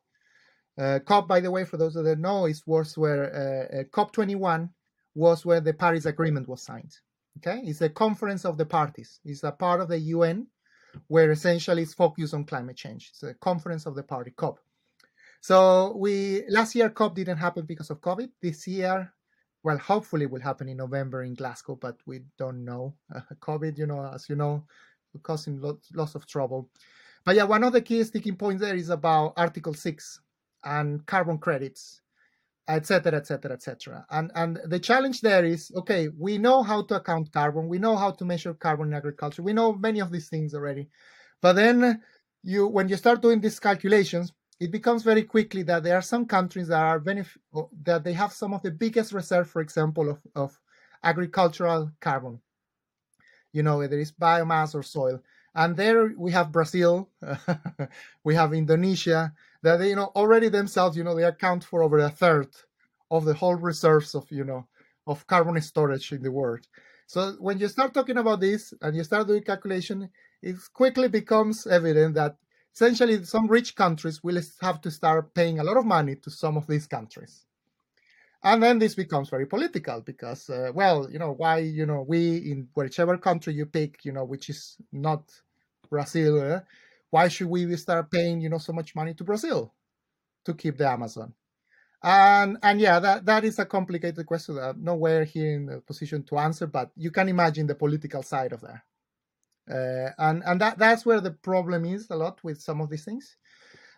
Uh, 0.78 0.98
COP, 1.00 1.28
by 1.28 1.40
the 1.40 1.50
way, 1.50 1.64
for 1.64 1.76
those 1.76 1.94
that 1.94 2.04
don't 2.04 2.20
know, 2.20 2.46
is 2.46 2.66
was 2.66 2.96
where 2.96 3.24
uh, 3.34 3.80
uh 3.80 3.84
COP21 3.84 4.70
was 5.14 5.44
where 5.44 5.60
the 5.60 5.72
Paris 5.72 6.06
Agreement 6.06 6.48
was 6.48 6.62
signed. 6.62 6.96
Okay, 7.38 7.60
it's 7.64 7.82
a 7.82 7.90
conference 7.90 8.46
of 8.46 8.56
the 8.56 8.64
parties. 8.64 9.20
It's 9.24 9.44
a 9.44 9.52
part 9.52 9.80
of 9.80 9.88
the 9.88 9.98
UN 9.98 10.46
where 11.08 11.30
essentially 11.30 11.82
it's 11.82 11.92
focused 11.92 12.32
on 12.32 12.44
climate 12.44 12.76
change. 12.76 13.10
It's 13.10 13.22
a 13.22 13.34
conference 13.34 13.84
of 13.84 13.94
the 13.94 14.02
party, 14.02 14.30
COP. 14.30 14.58
So 15.42 15.94
we 15.96 16.44
last 16.48 16.74
year 16.74 16.88
COP 16.88 17.14
didn't 17.14 17.36
happen 17.36 17.66
because 17.66 17.90
of 17.90 18.00
COVID. 18.00 18.30
This 18.40 18.66
year 18.66 19.12
well, 19.66 19.78
hopefully 19.78 20.26
will 20.26 20.40
happen 20.40 20.68
in 20.68 20.76
November 20.76 21.24
in 21.24 21.34
Glasgow, 21.34 21.74
but 21.74 21.96
we 22.06 22.20
don't 22.38 22.64
know. 22.64 22.94
Uh, 23.12 23.20
COVID, 23.40 23.76
you 23.76 23.88
know, 23.88 24.08
as 24.14 24.28
you 24.28 24.36
know, 24.36 24.62
causing 25.24 25.60
lots, 25.60 25.90
lots 25.92 26.14
of 26.14 26.24
trouble. 26.24 26.70
But 27.24 27.34
yeah, 27.34 27.42
one 27.42 27.64
of 27.64 27.72
the 27.72 27.80
key 27.80 28.04
sticking 28.04 28.36
points 28.36 28.60
there 28.60 28.76
is 28.76 28.90
about 28.90 29.32
Article 29.36 29.74
6 29.74 30.20
and 30.62 31.04
carbon 31.06 31.38
credits, 31.38 32.00
etc., 32.68 33.14
etc., 33.16 33.54
etc. 33.54 34.06
And 34.10 34.30
and 34.36 34.60
the 34.66 34.78
challenge 34.78 35.20
there 35.20 35.44
is, 35.44 35.72
okay, 35.74 36.10
we 36.16 36.38
know 36.38 36.62
how 36.62 36.82
to 36.82 36.94
account 36.94 37.32
carbon, 37.32 37.66
we 37.66 37.80
know 37.80 37.96
how 37.96 38.12
to 38.12 38.24
measure 38.24 38.54
carbon 38.54 38.86
in 38.88 38.94
agriculture, 38.94 39.42
we 39.42 39.52
know 39.52 39.72
many 39.72 39.98
of 40.00 40.12
these 40.12 40.28
things 40.28 40.54
already. 40.54 40.88
But 41.42 41.54
then 41.54 42.00
you, 42.44 42.68
when 42.68 42.88
you 42.88 42.96
start 42.96 43.20
doing 43.20 43.40
these 43.40 43.58
calculations, 43.58 44.32
it 44.58 44.70
becomes 44.70 45.02
very 45.02 45.22
quickly 45.22 45.62
that 45.64 45.82
there 45.82 45.96
are 45.96 46.02
some 46.02 46.26
countries 46.26 46.68
that 46.68 46.80
are 46.80 47.00
benef- 47.00 47.36
that 47.82 48.04
they 48.04 48.12
have 48.14 48.32
some 48.32 48.54
of 48.54 48.62
the 48.62 48.70
biggest 48.70 49.12
reserve, 49.12 49.50
for 49.50 49.60
example, 49.60 50.08
of, 50.08 50.20
of 50.34 50.60
agricultural 51.02 51.90
carbon. 52.00 52.40
You 53.52 53.62
know, 53.62 53.78
whether 53.78 53.98
it's 53.98 54.12
biomass 54.12 54.74
or 54.74 54.82
soil. 54.82 55.22
And 55.54 55.76
there 55.76 56.12
we 56.16 56.32
have 56.32 56.52
Brazil, 56.52 57.08
we 58.24 58.34
have 58.34 58.52
Indonesia, 58.52 59.32
that 59.62 59.78
they, 59.78 59.88
you 59.90 59.96
know, 59.96 60.12
already 60.14 60.48
themselves, 60.50 60.96
you 60.96 61.04
know, 61.04 61.14
they 61.14 61.24
account 61.24 61.64
for 61.64 61.82
over 61.82 61.98
a 61.98 62.10
third 62.10 62.48
of 63.10 63.24
the 63.24 63.32
whole 63.32 63.54
reserves 63.54 64.14
of, 64.14 64.30
you 64.30 64.44
know, 64.44 64.66
of 65.06 65.26
carbon 65.26 65.60
storage 65.62 66.12
in 66.12 66.22
the 66.22 66.30
world. 66.30 66.66
So 67.06 67.36
when 67.38 67.58
you 67.58 67.68
start 67.68 67.94
talking 67.94 68.18
about 68.18 68.40
this 68.40 68.74
and 68.82 68.94
you 68.96 69.04
start 69.04 69.28
doing 69.28 69.44
calculation, 69.44 70.10
it 70.42 70.56
quickly 70.74 71.08
becomes 71.08 71.66
evident 71.66 72.14
that 72.16 72.36
essentially 72.76 73.24
some 73.24 73.46
rich 73.46 73.74
countries 73.74 74.22
will 74.22 74.38
have 74.60 74.82
to 74.82 74.90
start 74.90 75.32
paying 75.32 75.58
a 75.58 75.64
lot 75.64 75.78
of 75.78 75.86
money 75.86 76.14
to 76.16 76.30
some 76.30 76.58
of 76.58 76.66
these 76.66 76.86
countries. 76.86 77.46
And 78.42 78.62
then 78.62 78.78
this 78.78 78.94
becomes 78.94 79.30
very 79.30 79.46
political 79.46 80.02
because 80.02 80.50
uh, 80.50 80.70
well 80.74 81.10
you 81.10 81.18
know 81.18 81.32
why 81.32 81.58
you 81.58 81.86
know 81.86 82.04
we 82.06 82.36
in 82.50 82.68
whichever 82.74 83.16
country 83.16 83.54
you 83.54 83.64
pick 83.64 84.04
you 84.04 84.12
know 84.12 84.24
which 84.24 84.50
is 84.50 84.76
not 84.92 85.22
brazil 85.88 86.34
uh, 86.40 86.60
why 87.10 87.28
should 87.28 87.48
we 87.48 87.74
start 87.76 88.10
paying 88.10 88.40
you 88.40 88.50
know 88.50 88.58
so 88.58 88.72
much 88.72 88.94
money 88.94 89.14
to 89.14 89.24
brazil 89.24 89.72
to 90.44 90.52
keep 90.52 90.76
the 90.76 90.88
amazon? 90.88 91.32
And 92.02 92.58
and 92.62 92.78
yeah 92.78 93.00
that 93.00 93.24
that 93.24 93.44
is 93.44 93.58
a 93.58 93.64
complicated 93.64 94.26
question 94.26 94.56
that 94.56 94.76
nowhere 94.76 95.24
here 95.24 95.52
in 95.54 95.66
the 95.66 95.80
position 95.80 96.22
to 96.24 96.38
answer 96.38 96.66
but 96.66 96.90
you 96.94 97.10
can 97.10 97.28
imagine 97.28 97.66
the 97.66 97.74
political 97.74 98.22
side 98.22 98.52
of 98.52 98.60
that 98.60 98.82
uh, 99.70 100.10
and 100.18 100.42
and 100.46 100.60
that 100.60 100.78
that's 100.78 101.04
where 101.06 101.20
the 101.20 101.32
problem 101.32 101.84
is 101.84 102.08
a 102.10 102.16
lot 102.16 102.42
with 102.44 102.60
some 102.60 102.80
of 102.80 102.90
these 102.90 103.04
things. 103.04 103.36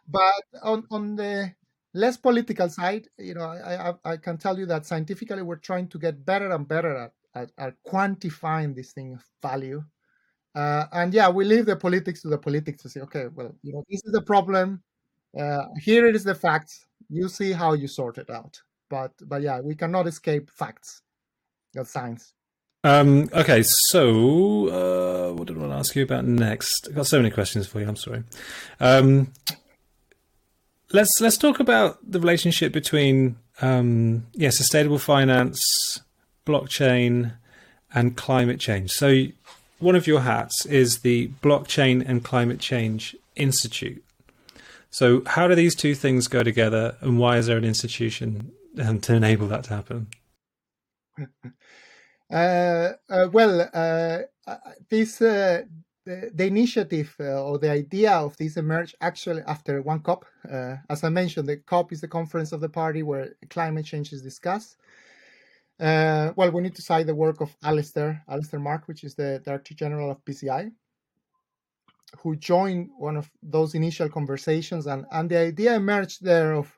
But 0.09 0.35
on 0.62 0.87
on 0.91 1.16
the 1.16 1.55
less 1.95 2.16
political 2.16 2.69
side, 2.69 3.09
you 3.19 3.35
know, 3.35 3.43
I, 3.43 3.91
I, 3.91 3.95
I 4.12 4.16
can 4.16 4.39
tell 4.39 4.59
you 4.59 4.66
that 4.66 4.87
scientifically 4.87 5.43
we're 5.43 5.57
trying 5.57 5.89
to 5.89 5.99
get 5.99 6.25
better 6.25 6.51
and 6.53 6.66
better 6.69 6.97
at, 6.97 7.12
at, 7.35 7.51
at 7.59 7.75
quantifying 7.87 8.75
this 8.75 8.93
thing 8.93 9.14
of 9.14 9.25
value. 9.43 9.83
Uh, 10.55 10.87
and 10.93 11.14
yeah, 11.14 11.29
we 11.29 11.45
leave 11.45 11.66
the 11.66 11.77
politics 11.77 12.23
to 12.23 12.29
the 12.29 12.39
politics 12.39 12.83
to 12.83 12.89
say, 12.89 13.01
okay, 13.01 13.27
well, 13.35 13.55
you 13.62 13.73
know, 13.73 13.85
this 13.91 14.03
is 14.05 14.12
the 14.12 14.23
problem. 14.23 14.83
Uh, 15.39 15.64
here 15.79 16.07
it 16.07 16.16
is 16.16 16.25
the 16.25 16.35
facts. 16.35 16.87
You 17.09 17.29
see 17.29 17.53
how 17.53 17.75
you 17.75 17.89
sort 17.89 18.19
it 18.19 18.31
out. 18.31 18.61
But 18.91 19.12
but 19.27 19.43
yeah, 19.43 19.61
we 19.61 19.75
cannot 19.75 20.07
escape 20.07 20.51
facts. 20.51 21.03
That's 21.75 21.91
science. 21.91 22.35
Um, 22.85 23.29
okay, 23.33 23.62
so 23.64 24.68
uh, 24.68 25.33
what 25.33 25.49
did 25.49 25.57
I 25.57 25.61
want 25.61 25.72
to 25.72 25.79
ask 25.79 25.97
you 25.97 26.03
about 26.05 26.24
next? 26.24 26.89
I've 26.89 26.95
got 26.95 27.07
so 27.07 27.18
many 27.18 27.31
questions 27.31 27.66
for 27.66 27.81
you. 27.81 27.89
I'm 27.89 27.97
sorry. 27.97 28.22
Um, 28.79 29.33
let's 30.93 31.11
let's 31.20 31.37
talk 31.37 31.61
about 31.61 31.99
the 32.09 32.20
relationship 32.20 32.72
between 32.72 33.37
um, 33.61 34.26
yeah, 34.35 34.51
sustainable 34.51 34.99
finance, 34.99 36.01
blockchain, 36.47 37.33
and 37.95 38.16
climate 38.16 38.61
change. 38.61 38.93
So, 38.93 39.26
one 39.81 39.97
of 39.97 40.07
your 40.07 40.20
hats 40.20 40.64
is 40.66 41.01
the 41.01 41.29
Blockchain 41.43 42.09
and 42.09 42.24
Climate 42.24 42.61
Change 42.61 43.16
Institute. 43.37 44.05
So, 44.91 45.22
how 45.26 45.49
do 45.49 45.55
these 45.55 45.74
two 45.74 45.95
things 45.95 46.29
go 46.29 46.43
together, 46.43 46.97
and 47.01 47.18
why 47.18 47.39
is 47.39 47.47
there 47.47 47.59
an 47.59 47.64
institution 47.64 48.53
um, 48.81 49.01
to 49.01 49.14
enable 49.14 49.49
that 49.49 49.64
to 49.64 49.70
happen? 49.70 50.07
Uh, 52.31 52.93
uh, 53.09 53.29
well, 53.33 53.68
uh, 53.72 54.18
this 54.91 55.16
the, 55.16 55.66
the, 56.05 56.47
initiative 56.47 57.14
or 57.18 57.59
the 57.59 57.70
idea 57.70 58.12
of 58.12 58.37
this 58.37 58.57
emerged 58.57 58.95
actually 59.01 59.43
after 59.47 59.81
one 59.81 60.01
COP. 60.01 60.26
as 60.91 61.05
I 61.05 61.09
mentioned, 61.09 61.49
the 61.49 61.57
COP 61.57 61.93
is 61.93 62.01
the 62.01 62.09
conference 62.09 62.53
of 62.53 62.61
the 62.61 62.68
party 62.68 63.03
where 63.03 63.35
climate 63.49 63.87
change 63.87 64.12
is 64.12 64.22
discussed. 64.22 64.76
Uh, 65.81 66.33
well, 66.37 66.51
we 66.51 66.62
need 66.62 66.74
to 66.74 66.83
cite 66.83 67.07
the 67.07 67.14
work 67.14 67.41
of 67.41 67.55
Alastair, 67.62 68.22
Alastair 68.29 68.61
Marke, 68.61 68.89
which 68.89 69.05
is 69.05 69.14
the 69.14 69.41
Director 69.45 69.74
General 69.74 70.11
of 70.11 70.24
BCI, 70.24 70.72
who 72.18 72.37
joined 72.37 72.91
one 72.99 73.16
of 73.16 73.31
those 73.43 73.74
initial 73.74 74.09
conversations. 74.09 74.87
And, 74.87 75.07
and 75.12 75.31
the 75.31 75.39
idea 75.39 75.76
emerged 75.76 76.24
there 76.24 76.55
of, 76.55 76.70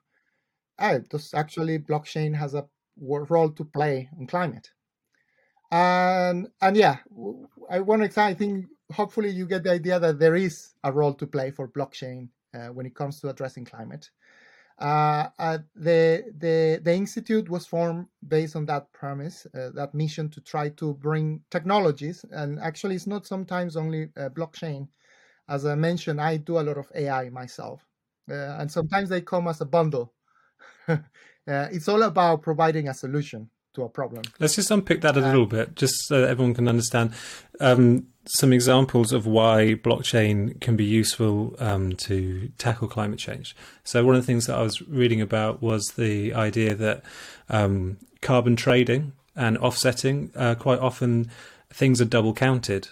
oh, 0.79 0.99
does 0.99 1.35
actually 1.35 1.79
blockchain 1.79 2.37
has 2.37 2.55
a 2.55 2.69
role 3.01 3.51
to 3.51 3.65
play 3.65 4.11
in 4.19 4.27
climate 4.27 4.71
and 5.71 6.49
and 6.63 6.77
yeah 6.77 6.97
i 7.71 7.81
want 7.81 8.03
to 8.03 8.11
say, 8.11 8.23
i 8.25 8.35
think 8.35 8.67
hopefully 8.93 9.31
you 9.31 9.47
get 9.47 9.63
the 9.63 9.71
idea 9.71 9.99
that 10.01 10.19
there 10.19 10.35
is 10.35 10.75
a 10.85 10.93
role 10.93 11.15
to 11.15 11.27
play 11.27 11.51
for 11.51 11.69
blockchain 11.69 12.29
uh, 12.55 12.69
when 12.69 12.87
it 12.87 12.95
comes 12.95 13.21
to 13.21 13.29
addressing 13.29 13.65
climate 13.65 14.11
uh, 14.81 15.29
uh, 15.39 15.59
the 15.77 16.25
the 16.39 16.81
the 16.83 16.95
institute 16.95 17.49
was 17.51 17.67
formed 17.67 18.07
based 18.27 18.57
on 18.57 18.65
that 18.67 18.91
premise, 18.93 19.47
uh, 19.55 19.71
that 19.75 19.95
mission 19.95 20.29
to 20.31 20.41
try 20.41 20.71
to 20.71 20.95
bring 20.95 21.41
technologies, 21.51 22.25
and 22.31 22.59
actually, 22.61 22.95
it's 22.95 23.07
not 23.07 23.27
sometimes 23.27 23.77
only 23.77 24.05
uh, 24.17 24.31
blockchain. 24.31 24.89
As 25.49 25.67
I 25.67 25.75
mentioned, 25.75 26.21
I 26.21 26.39
do 26.39 26.59
a 26.59 26.63
lot 26.63 26.79
of 26.79 26.91
AI 26.95 27.29
myself, 27.31 27.87
uh, 28.31 28.57
and 28.59 28.73
sometimes 28.73 29.11
they 29.11 29.21
come 29.21 29.49
as 29.49 29.61
a 29.61 29.67
bundle. 29.67 30.15
it's 31.47 31.89
all 31.89 32.03
about 32.05 32.43
providing 32.43 32.89
a 32.89 32.95
solution 32.95 33.51
to 33.75 33.83
a 33.83 33.89
problem. 33.89 34.23
Let's 34.39 34.57
just 34.57 34.71
unpick 34.71 35.01
that 35.03 35.17
a 35.17 35.21
little 35.21 35.47
bit, 35.47 35.77
just 35.77 35.95
so 36.07 36.25
everyone 36.25 36.55
can 36.55 36.69
understand 36.69 37.13
um, 37.61 38.07
some 38.27 38.53
examples 38.53 39.13
of 39.13 39.27
why 39.27 39.75
blockchain 39.75 40.61
can 40.61 40.77
be 40.77 40.85
useful 40.85 41.55
um, 41.59 41.95
to 41.97 42.51
tackle 42.59 42.89
climate 42.89 43.19
change. 43.19 43.57
So, 43.85 44.05
one 44.05 44.17
of 44.17 44.23
the 44.23 44.27
things 44.27 44.47
that 44.47 44.57
I 44.57 44.63
was 44.63 44.83
reading 44.83 45.21
about 45.21 45.63
was 45.63 45.87
the 45.97 46.35
idea 46.35 46.75
that 46.75 47.03
um, 47.49 47.99
carbon 48.21 48.57
trading 48.57 49.13
and 49.37 49.57
offsetting, 49.59 50.31
uh, 50.35 50.55
quite 50.55 50.81
often, 50.81 51.31
things 51.71 52.01
are 52.01 52.07
double 52.07 52.35
counted. 52.35 52.89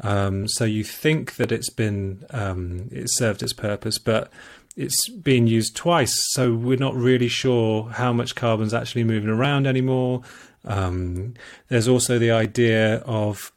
Um, 0.00 0.48
so 0.48 0.64
you 0.64 0.82
think 0.82 1.36
that 1.36 1.52
it's 1.52 1.70
been 1.70 2.24
um, 2.30 2.88
it 2.90 3.10
served 3.10 3.42
its 3.42 3.52
purpose, 3.52 3.98
but 3.98 4.30
it's 4.76 5.08
being 5.08 5.46
used 5.46 5.76
twice, 5.76 6.14
so 6.32 6.52
we're 6.54 6.76
not 6.76 6.94
really 6.94 7.28
sure 7.28 7.90
how 7.90 8.12
much 8.12 8.34
carbon's 8.34 8.74
actually 8.74 9.04
moving 9.04 9.30
around 9.30 9.66
anymore. 9.66 10.22
Um, 10.64 11.34
there's 11.68 11.88
also 11.88 12.18
the 12.18 12.32
idea 12.32 12.96
of 12.98 13.52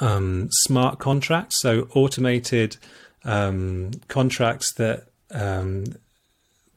um, 0.00 0.48
smart 0.50 0.98
contracts, 0.98 1.60
so 1.60 1.88
automated 1.94 2.76
um, 3.24 3.92
contracts 4.08 4.72
that, 4.74 5.06
um, 5.30 5.84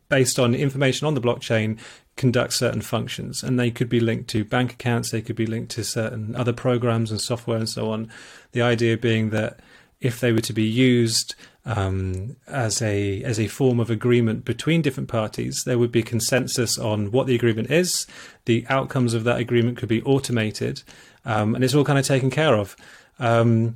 based 0.09 0.38
on 0.38 0.53
information 0.53 1.07
on 1.07 1.16
the 1.16 1.22
blockchain, 1.22 1.80
conduct 2.16 2.53
certain 2.53 2.82
functions. 2.82 3.43
And 3.43 3.59
they 3.59 3.72
could 3.72 3.89
be 3.89 3.99
linked 3.99 4.30
to 4.30 4.45
bank 4.45 4.74
accounts, 4.74 5.11
they 5.11 5.22
could 5.22 5.36
be 5.36 5.47
linked 5.47 5.72
to 5.72 5.84
certain 5.84 6.36
other 6.36 6.53
programs 6.53 7.11
and 7.11 7.20
software 7.20 7.57
and 7.57 7.70
so 7.70 7.91
on. 7.91 8.11
The 8.51 8.61
idea 8.61 8.97
being 8.97 9.32
that 9.32 9.59
if 9.99 10.20
they 10.20 10.32
were 10.32 10.41
to 10.41 10.53
be 10.53 10.63
used 10.63 11.36
um, 11.66 12.36
as 12.47 12.82
a 12.82 13.24
as 13.24 13.39
a 13.39 13.47
form 13.47 13.80
of 13.80 13.89
agreement 13.89 14.45
between 14.45 14.82
different 14.82 15.09
parties, 15.09 15.63
there 15.66 15.80
would 15.80 15.91
be 15.91 16.03
consensus 16.03 16.78
on 16.78 17.11
what 17.11 17.28
the 17.28 17.36
agreement 17.36 17.72
is. 17.72 18.05
The 18.45 18.66
outcomes 18.70 19.13
of 19.13 19.24
that 19.24 19.39
agreement 19.39 19.78
could 19.78 19.89
be 19.89 20.03
automated, 20.03 20.84
um, 21.26 21.55
and 21.55 21.63
it's 21.63 21.74
all 21.74 21.86
kind 21.86 21.99
of 21.99 22.05
taken 22.05 22.30
care 22.30 22.55
of. 22.55 22.76
Um, 23.20 23.76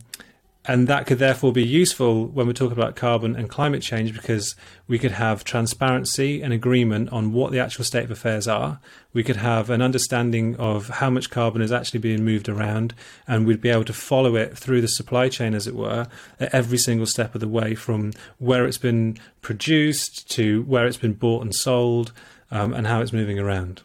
and 0.69 0.87
that 0.87 1.07
could 1.07 1.17
therefore 1.17 1.51
be 1.51 1.65
useful 1.65 2.27
when 2.27 2.45
we're 2.45 2.53
talking 2.53 2.77
about 2.77 2.95
carbon 2.95 3.35
and 3.35 3.49
climate 3.49 3.81
change 3.81 4.13
because 4.13 4.55
we 4.87 4.99
could 4.99 5.13
have 5.13 5.43
transparency 5.43 6.43
and 6.43 6.53
agreement 6.53 7.09
on 7.09 7.33
what 7.33 7.51
the 7.51 7.57
actual 7.57 7.83
state 7.83 8.03
of 8.03 8.11
affairs 8.11 8.47
are. 8.47 8.79
We 9.11 9.23
could 9.23 9.37
have 9.37 9.71
an 9.71 9.81
understanding 9.81 10.55
of 10.57 10.87
how 10.89 11.09
much 11.09 11.31
carbon 11.31 11.63
is 11.63 11.71
actually 11.71 12.01
being 12.01 12.23
moved 12.23 12.47
around, 12.47 12.93
and 13.27 13.47
we'd 13.47 13.61
be 13.61 13.69
able 13.69 13.85
to 13.85 13.93
follow 13.93 14.35
it 14.35 14.55
through 14.55 14.81
the 14.81 14.87
supply 14.87 15.27
chain, 15.27 15.55
as 15.55 15.65
it 15.65 15.73
were, 15.73 16.05
at 16.39 16.53
every 16.53 16.77
single 16.77 17.07
step 17.07 17.33
of 17.33 17.41
the 17.41 17.47
way 17.47 17.73
from 17.73 18.13
where 18.37 18.67
it's 18.67 18.77
been 18.77 19.17
produced 19.41 20.29
to 20.33 20.61
where 20.65 20.85
it's 20.85 20.97
been 20.97 21.13
bought 21.13 21.41
and 21.41 21.55
sold, 21.55 22.11
um, 22.51 22.75
and 22.75 22.85
how 22.85 23.01
it's 23.01 23.11
moving 23.11 23.39
around. 23.39 23.81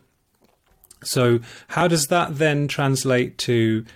So, 1.03 1.41
how 1.69 1.89
does 1.89 2.09
that 2.09 2.37
then 2.37 2.69
translate 2.69 3.39
to 3.39 3.87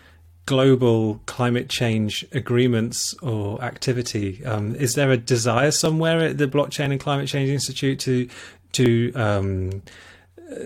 global 0.49 1.21
climate 1.27 1.69
change 1.69 2.25
agreements 2.33 3.13
or 3.21 3.63
activity? 3.63 4.43
Um, 4.47 4.75
is 4.77 4.95
there 4.95 5.11
a 5.11 5.19
desire 5.19 5.71
somewhere 5.71 6.21
at 6.21 6.39
the 6.39 6.49
Blockchain 6.49 6.91
and 6.91 6.99
Climate 6.99 7.29
Change 7.29 7.51
Institute 7.51 8.01
to 8.01 8.29
to 8.73 9.13
um, 9.13 9.83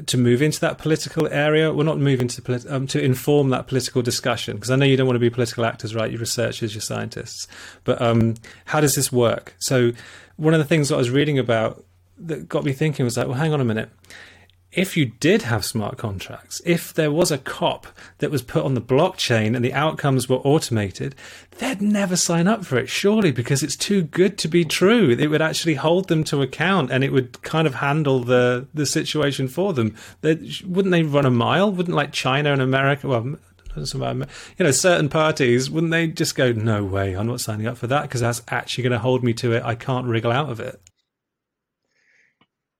to 0.07 0.17
move 0.17 0.41
into 0.41 0.61
that 0.61 0.79
political 0.79 1.27
area? 1.27 1.73
Well, 1.73 1.85
not 1.85 1.99
move 1.99 2.21
into 2.21 2.41
polit- 2.41 2.71
um, 2.71 2.87
to 2.87 3.03
inform 3.03 3.51
that 3.51 3.67
political 3.67 4.03
discussion 4.03 4.55
because 4.55 4.71
I 4.71 4.77
know 4.77 4.87
you 4.87 4.97
don't 4.97 5.09
want 5.09 5.17
to 5.17 5.27
be 5.29 5.31
political 5.31 5.65
actors, 5.65 5.97
right? 5.97 6.09
You're 6.13 6.21
researchers, 6.21 6.77
you're 6.77 6.81
scientists, 6.81 7.49
but 7.83 8.01
um, 8.01 8.35
how 8.67 8.81
does 8.81 8.95
this 8.95 9.11
work? 9.11 9.57
So, 9.59 9.91
one 10.37 10.55
of 10.55 10.61
the 10.61 10.65
things 10.65 10.91
that 10.91 10.95
I 10.95 10.99
was 10.99 11.11
reading 11.11 11.41
about 11.41 11.85
that 12.19 12.49
got 12.49 12.63
me 12.63 12.73
thinking 12.73 13.05
was 13.05 13.17
like, 13.17 13.27
well, 13.27 13.37
hang 13.37 13.53
on 13.53 13.61
a 13.61 13.65
minute 13.65 13.91
if 14.73 14.97
you 14.97 15.07
did 15.07 15.43
have 15.43 15.65
smart 15.65 15.99
contracts, 15.99 16.63
if 16.65 16.95
there 16.95 17.11
was 17.11 17.31
a 17.31 17.39
COP 17.39 17.87
that 18.19 18.31
was 18.31 18.41
put 18.41 18.65
on 18.65 18.75
the 18.75 18.81
blockchain 18.81 19.55
and 19.55 19.63
the 19.65 19.75
outcomes 19.75 20.29
were 20.29 20.37
automated, 20.37 21.15
they'd 21.59 21.83
never 21.83 22.17
sign 22.17 22.49
up 22.49 22.65
for 22.65 22.79
it, 22.79 22.89
surely, 22.89 23.33
because 23.33 23.63
it's 23.63 23.77
too 23.77 24.03
good 24.03 24.39
to 24.39 24.49
be 24.49 24.65
true. 24.65 25.11
It 25.11 25.29
would 25.29 25.43
actually 25.43 25.75
hold 25.75 26.09
them 26.09 26.25
to 26.25 26.41
account 26.41 26.91
and 26.91 27.05
it 27.05 27.13
would 27.13 27.43
kind 27.43 27.67
of 27.67 27.77
handle 27.77 28.21
the, 28.21 28.67
the 28.73 28.87
situation 28.87 29.47
for 29.47 29.75
them. 29.75 29.95
They'd, 30.23 30.63
wouldn't 30.63 30.93
they 30.93 31.03
run 31.03 31.27
a 31.27 31.31
mile? 31.31 31.71
Wouldn't 31.71 31.97
like 31.97 32.13
China 32.13 32.53
and 32.53 32.63
America, 32.63 33.09
well, 33.09 33.37
you 33.77 34.65
know, 34.65 34.71
certain 34.71 35.09
parties, 35.09 35.71
wouldn't 35.71 35.93
they 35.93 36.07
just 36.07 36.35
go, 36.35 36.53
no 36.53 36.85
way, 36.85 37.15
I'm 37.15 37.27
not 37.27 37.41
signing 37.41 37.67
up 37.67 37.77
for 37.77 37.87
that 37.87 38.03
because 38.03 38.21
that's 38.21 38.43
actually 38.49 38.85
going 38.85 38.93
to 38.93 38.99
hold 38.99 39.23
me 39.23 39.33
to 39.35 39.53
it. 39.53 39.63
I 39.65 39.75
can't 39.75 40.07
wriggle 40.07 40.33
out 40.33 40.51
of 40.51 40.61
it. 40.61 40.81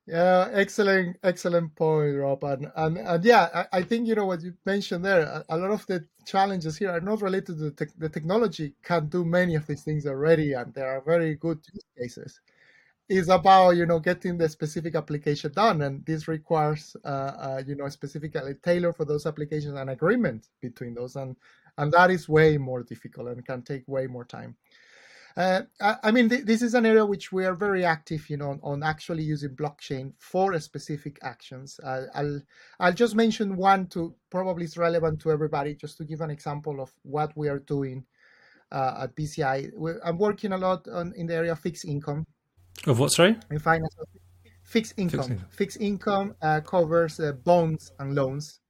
Yeah, 0.07 0.49
excellent, 0.53 1.17
excellent 1.23 1.77
point, 1.77 2.17
Rob. 2.17 2.43
And 2.43 2.73
and, 2.75 2.99
and 2.99 3.25
yeah, 3.25 3.49
I, 3.73 3.79
I, 3.79 3.83
think 3.83 4.09
you 4.09 4.17
know 4.17 4.27
what 4.27 4.43
you 4.43 4.53
mentioned 4.67 5.05
there. 5.05 5.21
A, 5.23 5.45
a, 5.51 5.57
lot 5.57 5.71
of 5.71 5.87
the 5.87 6.05
challenges 6.27 6.77
here 6.77 6.91
are 6.91 7.01
not 7.01 7.23
related 7.23 7.59
to 7.59 7.71
the, 7.71 7.71
te- 7.71 7.93
the 7.99 8.09
technology. 8.09 8.75
Can 8.83 9.07
do 9.09 9.25
many 9.25 9.55
of 9.55 9.65
these 9.69 9.85
things 9.85 10.05
already, 10.07 10.55
and 10.55 10.75
there 10.75 10.89
are 10.91 11.01
very 11.03 11.37
good 11.37 11.61
use 11.73 11.85
cases. 11.97 12.41
Is 13.09 13.29
about 13.29 13.73
you 13.73 13.87
know 13.87 14.01
getting 14.01 14.39
the 14.39 14.49
specific 14.49 14.97
application 14.97 15.53
done, 15.53 15.83
and 15.83 16.05
this 16.05 16.27
requires 16.27 16.97
uh, 17.05 17.09
uh, 17.09 17.63
you 17.65 17.77
know 17.77 17.89
specifically 17.89 18.55
tailored 18.55 18.97
for 18.97 19.05
those 19.05 19.25
applications 19.27 19.79
and 19.79 19.91
agreement 19.91 20.49
between 20.61 20.95
those, 20.95 21.15
and 21.15 21.37
and 21.79 21.93
that 21.93 22.11
is 22.11 22.29
way 22.29 22.59
more 22.59 22.83
difficult 22.83 23.29
and 23.29 23.47
can 23.47 23.63
take 23.63 23.87
way 23.87 24.09
more 24.09 24.25
time. 24.25 24.57
Uh, 25.37 25.63
I 25.81 26.11
mean, 26.11 26.29
th- 26.29 26.45
this 26.45 26.63
is 26.63 26.75
an 26.75 26.85
area 26.85 27.07
which 27.07 27.33
we 27.33 27.47
are 27.47 27.55
very 27.55 27.85
active, 27.85 28.29
you 28.29 28.37
know, 28.37 28.51
on, 28.51 28.61
on 28.63 28.83
actually 28.83 29.23
using 29.23 29.57
blockchain 29.57 30.13
for 30.19 30.59
specific 30.61 31.19
actions. 31.23 31.81
Uh, 31.83 32.03
I'll 32.15 32.41
I'll 32.79 32.93
just 32.93 33.15
mention 33.15 33.57
one 33.57 33.87
to 33.89 34.15
probably 34.31 34.65
is 34.65 34.77
relevant 34.77 35.21
to 35.21 35.33
everybody, 35.33 35.75
just 35.75 35.97
to 35.99 36.05
give 36.05 36.21
an 36.21 36.31
example 36.31 36.81
of 36.81 36.93
what 37.03 37.35
we 37.37 37.49
are 37.49 37.61
doing 37.61 38.05
uh, 38.71 39.05
at 39.05 39.17
BCI. 39.17 39.71
We're, 39.75 40.01
I'm 40.05 40.19
working 40.19 40.53
a 40.53 40.59
lot 40.59 40.87
on 40.89 41.15
in 41.17 41.27
the 41.27 41.35
area 41.35 41.53
of 41.53 41.61
fixed 41.61 41.87
income. 41.87 42.27
Of 42.87 42.99
what, 42.99 43.13
sorry? 43.13 43.37
In 43.51 43.59
finance, 43.59 43.95
fixed 44.65 44.95
income. 44.99 45.21
Fixed 45.21 45.31
income, 45.31 45.49
fixed 45.51 45.81
income 45.81 46.35
uh, 46.43 46.61
covers 46.61 47.19
uh, 47.21 47.33
bonds 47.33 47.91
and 47.99 48.15
loans. 48.15 48.61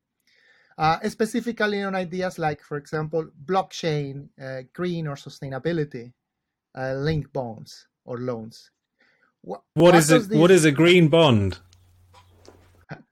Uh, 0.78 0.98
specifically 1.08 1.82
on 1.82 1.94
ideas 1.94 2.38
like, 2.38 2.62
for 2.62 2.76
example, 2.78 3.28
blockchain, 3.44 4.28
green 4.72 5.06
or 5.06 5.16
sustainability 5.16 6.12
uh, 6.76 6.94
link 6.94 7.32
bonds 7.32 7.86
or 8.04 8.18
loans. 8.18 8.70
what, 9.42 9.62
what 9.74 9.94
is 9.94 10.10
it? 10.10 10.30
What 10.30 10.50
is 10.50 10.64
a 10.64 10.72
green 10.72 11.08
bond? 11.08 11.58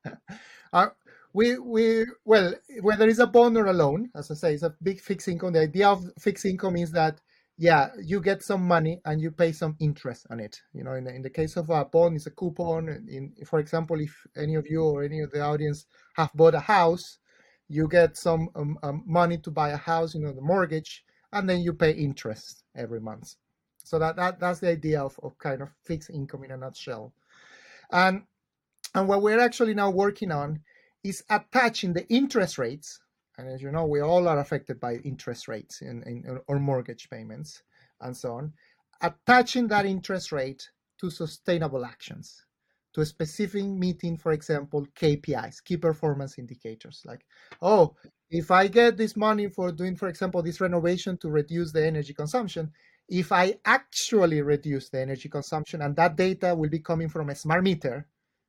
uh, 0.72 0.88
we 1.32 1.58
we 1.58 2.06
well, 2.24 2.54
whether 2.82 3.08
it's 3.08 3.18
a 3.18 3.26
bond 3.26 3.56
or 3.56 3.66
a 3.66 3.72
loan, 3.72 4.10
as 4.14 4.30
I 4.30 4.34
say, 4.34 4.54
it's 4.54 4.62
a 4.62 4.74
big 4.82 5.00
fixed 5.00 5.28
income. 5.28 5.52
The 5.52 5.60
idea 5.60 5.88
of 5.88 6.04
fixed 6.18 6.44
income 6.44 6.76
is 6.76 6.90
that 6.92 7.20
yeah, 7.60 7.88
you 8.02 8.22
get 8.22 8.42
some 8.42 8.66
money 8.66 9.02
and 9.04 9.20
you 9.20 9.30
pay 9.30 9.52
some 9.52 9.76
interest 9.80 10.26
on 10.30 10.40
it. 10.40 10.58
You 10.72 10.82
know, 10.82 10.94
in 10.94 11.04
the, 11.04 11.14
in 11.14 11.20
the 11.20 11.28
case 11.28 11.58
of 11.58 11.68
a 11.68 11.84
bond, 11.84 12.16
it's 12.16 12.24
a 12.24 12.30
coupon. 12.30 12.88
In, 12.88 13.34
for 13.44 13.58
example, 13.58 14.00
if 14.00 14.16
any 14.34 14.54
of 14.54 14.66
you 14.66 14.82
or 14.82 15.02
any 15.02 15.20
of 15.20 15.30
the 15.30 15.42
audience 15.42 15.84
have 16.16 16.32
bought 16.32 16.54
a 16.54 16.60
house, 16.60 17.18
you 17.68 17.86
get 17.86 18.16
some 18.16 18.48
um, 18.56 18.78
um, 18.82 19.04
money 19.06 19.36
to 19.36 19.50
buy 19.50 19.68
a 19.68 19.76
house, 19.76 20.14
you 20.14 20.22
know, 20.22 20.32
the 20.32 20.40
mortgage, 20.40 21.04
and 21.34 21.50
then 21.50 21.60
you 21.60 21.74
pay 21.74 21.90
interest 21.90 22.64
every 22.74 22.98
month. 22.98 23.34
So 23.90 23.98
that, 23.98 24.14
that 24.14 24.38
that's 24.38 24.60
the 24.60 24.68
idea 24.68 25.02
of, 25.02 25.18
of 25.20 25.36
kind 25.38 25.60
of 25.62 25.68
fixed 25.84 26.10
income 26.10 26.44
in 26.44 26.52
a 26.52 26.56
nutshell. 26.56 27.12
And 27.90 28.22
and 28.94 29.08
what 29.08 29.20
we're 29.20 29.40
actually 29.40 29.74
now 29.74 29.90
working 29.90 30.30
on 30.30 30.60
is 31.02 31.24
attaching 31.28 31.92
the 31.92 32.06
interest 32.08 32.56
rates. 32.56 33.00
And 33.36 33.48
as 33.48 33.60
you 33.60 33.72
know, 33.72 33.86
we 33.86 33.98
all 33.98 34.28
are 34.28 34.38
affected 34.38 34.78
by 34.78 34.94
interest 34.98 35.48
rates 35.48 35.82
in, 35.82 36.04
in 36.04 36.38
or 36.46 36.60
mortgage 36.60 37.10
payments 37.10 37.64
and 38.00 38.16
so 38.16 38.34
on. 38.34 38.52
Attaching 39.00 39.66
that 39.68 39.86
interest 39.86 40.30
rate 40.30 40.70
to 41.00 41.10
sustainable 41.10 41.84
actions, 41.84 42.46
to 42.92 43.00
a 43.00 43.06
specific 43.06 43.64
meeting, 43.64 44.16
for 44.16 44.30
example, 44.30 44.86
KPIs, 44.94 45.64
key 45.64 45.78
performance 45.78 46.38
indicators, 46.38 47.02
like, 47.04 47.26
oh, 47.60 47.96
if 48.30 48.52
I 48.52 48.68
get 48.68 48.96
this 48.96 49.16
money 49.16 49.48
for 49.48 49.72
doing, 49.72 49.96
for 49.96 50.06
example, 50.06 50.42
this 50.42 50.60
renovation 50.60 51.18
to 51.18 51.28
reduce 51.28 51.72
the 51.72 51.84
energy 51.84 52.14
consumption, 52.14 52.70
if 53.10 53.32
I 53.32 53.56
actually 53.64 54.40
reduce 54.40 54.88
the 54.88 55.00
energy 55.00 55.28
consumption, 55.28 55.82
and 55.82 55.96
that 55.96 56.16
data 56.16 56.54
will 56.54 56.70
be 56.70 56.78
coming 56.78 57.08
from 57.08 57.28
a 57.28 57.34
smart 57.34 57.64
meter, 57.64 58.06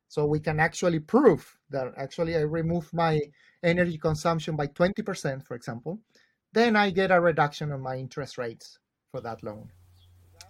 so 0.08 0.26
we 0.26 0.40
can 0.40 0.60
actually 0.60 1.00
prove 1.00 1.58
that 1.72 1.94
actually 1.98 2.36
I 2.36 2.42
remove 2.42 2.94
my 2.94 3.20
energy 3.64 3.98
consumption 3.98 4.56
by 4.56 4.68
20%, 4.68 5.44
for 5.46 5.56
example, 5.56 6.00
then 6.54 6.76
I 6.76 6.92
get 6.92 7.12
a 7.12 7.20
reduction 7.20 7.72
on 7.72 7.82
my 7.82 7.96
interest 7.96 8.38
rates 8.38 8.78
for 9.12 9.22
that 9.22 9.42
loan. 9.42 9.72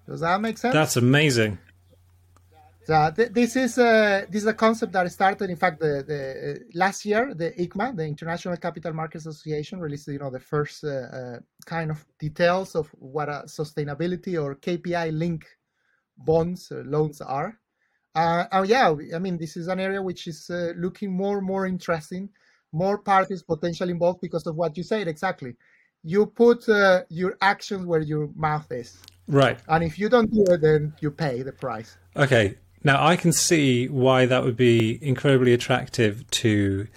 Does 0.07 0.19
that 0.19 0.41
make 0.41 0.57
sense? 0.57 0.73
That's 0.73 0.97
amazing. 0.97 1.59
So 2.83 3.11
th- 3.15 3.31
this 3.31 3.55
is 3.55 3.77
a 3.77 4.25
this 4.29 4.41
is 4.41 4.47
a 4.47 4.53
concept 4.53 4.93
that 4.93 5.11
started. 5.11 5.49
In 5.49 5.55
fact, 5.55 5.79
the, 5.79 6.03
the 6.07 6.51
uh, 6.51 6.63
last 6.73 7.05
year, 7.05 7.33
the 7.35 7.51
ICMA, 7.51 7.95
the 7.95 8.05
International 8.05 8.57
Capital 8.57 8.93
Markets 8.93 9.27
Association, 9.27 9.79
released 9.79 10.07
you 10.07 10.17
know 10.17 10.31
the 10.31 10.39
first 10.39 10.83
uh, 10.83 10.87
uh, 10.87 11.39
kind 11.65 11.91
of 11.91 12.03
details 12.19 12.75
of 12.75 12.87
what 12.97 13.29
a 13.29 13.43
sustainability 13.45 14.41
or 14.41 14.55
KPI 14.55 15.15
link 15.17 15.45
bonds 16.17 16.71
or 16.71 16.83
loans 16.83 17.21
are. 17.21 17.59
Uh, 18.15 18.45
oh 18.51 18.63
yeah, 18.63 18.93
I 19.15 19.19
mean 19.19 19.37
this 19.37 19.55
is 19.57 19.67
an 19.67 19.79
area 19.79 20.01
which 20.01 20.27
is 20.27 20.49
uh, 20.49 20.73
looking 20.75 21.15
more 21.15 21.37
and 21.37 21.47
more 21.47 21.67
interesting, 21.67 22.29
more 22.71 22.97
parties 22.97 23.43
potentially 23.43 23.91
involved 23.91 24.21
because 24.21 24.47
of 24.47 24.55
what 24.55 24.75
you 24.75 24.83
said 24.83 25.07
exactly. 25.07 25.55
You 26.03 26.25
put 26.25 26.67
uh, 26.67 27.03
your 27.09 27.37
actions 27.41 27.85
where 27.85 28.01
your 28.01 28.29
mouth 28.35 28.71
is. 28.71 28.97
Right. 29.27 29.59
And 29.67 29.83
if 29.83 29.99
you 29.99 30.09
don't 30.09 30.31
do 30.31 30.43
it, 30.49 30.61
then 30.61 30.93
you 30.99 31.11
pay 31.11 31.43
the 31.43 31.51
price. 31.53 31.95
Okay, 32.17 32.57
now, 32.83 33.05
I 33.05 33.15
can 33.15 33.31
see 33.31 33.87
why 33.87 34.25
that 34.25 34.43
would 34.43 34.57
be 34.57 34.99
incredibly 35.03 35.53
attractive 35.53 36.29
to 36.31 36.87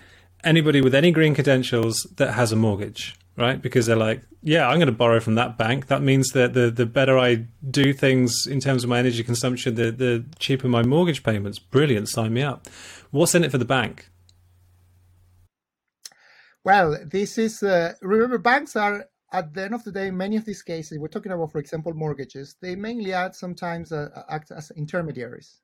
anybody 0.42 0.80
with 0.80 0.94
any 0.94 1.10
green 1.10 1.34
credentials 1.34 2.06
that 2.16 2.34
has 2.34 2.52
a 2.52 2.56
mortgage. 2.56 3.16
right? 3.36 3.60
Because 3.60 3.86
they're 3.86 3.96
like, 3.96 4.22
yeah, 4.42 4.68
I'm 4.68 4.76
going 4.76 4.86
to 4.86 4.92
borrow 4.92 5.20
from 5.20 5.34
that 5.36 5.58
bank. 5.58 5.86
That 5.86 6.02
means 6.02 6.30
that 6.30 6.54
the 6.54 6.70
the 6.70 6.86
better 6.86 7.18
I 7.18 7.46
do 7.68 7.92
things 7.92 8.46
in 8.46 8.60
terms 8.60 8.84
of 8.84 8.90
my 8.90 8.98
energy 8.98 9.22
consumption, 9.22 9.74
the 9.74 9.90
the 9.90 10.24
cheaper 10.38 10.68
my 10.68 10.82
mortgage 10.82 11.22
payments. 11.22 11.58
Brilliant, 11.58 12.08
sign 12.08 12.34
me 12.34 12.42
up. 12.42 12.68
What's 13.10 13.34
in 13.34 13.44
it 13.44 13.50
for 13.50 13.58
the 13.58 13.64
bank? 13.64 14.08
Well, 16.64 16.98
this 17.04 17.38
is 17.38 17.62
uh, 17.62 17.94
remember 18.00 18.38
banks 18.38 18.76
are 18.76 19.06
at 19.32 19.52
the 19.52 19.64
end 19.64 19.74
of 19.74 19.84
the 19.84 19.92
day, 19.92 20.10
many 20.10 20.36
of 20.36 20.44
these 20.44 20.62
cases 20.62 20.98
we're 20.98 21.08
talking 21.08 21.32
about, 21.32 21.50
for 21.50 21.58
example, 21.58 21.92
mortgages. 21.92 22.56
They 22.60 22.76
mainly 22.76 23.12
act 23.12 23.34
sometimes 23.34 23.92
uh, 23.92 24.08
act 24.28 24.50
as 24.52 24.70
intermediaries. 24.76 25.60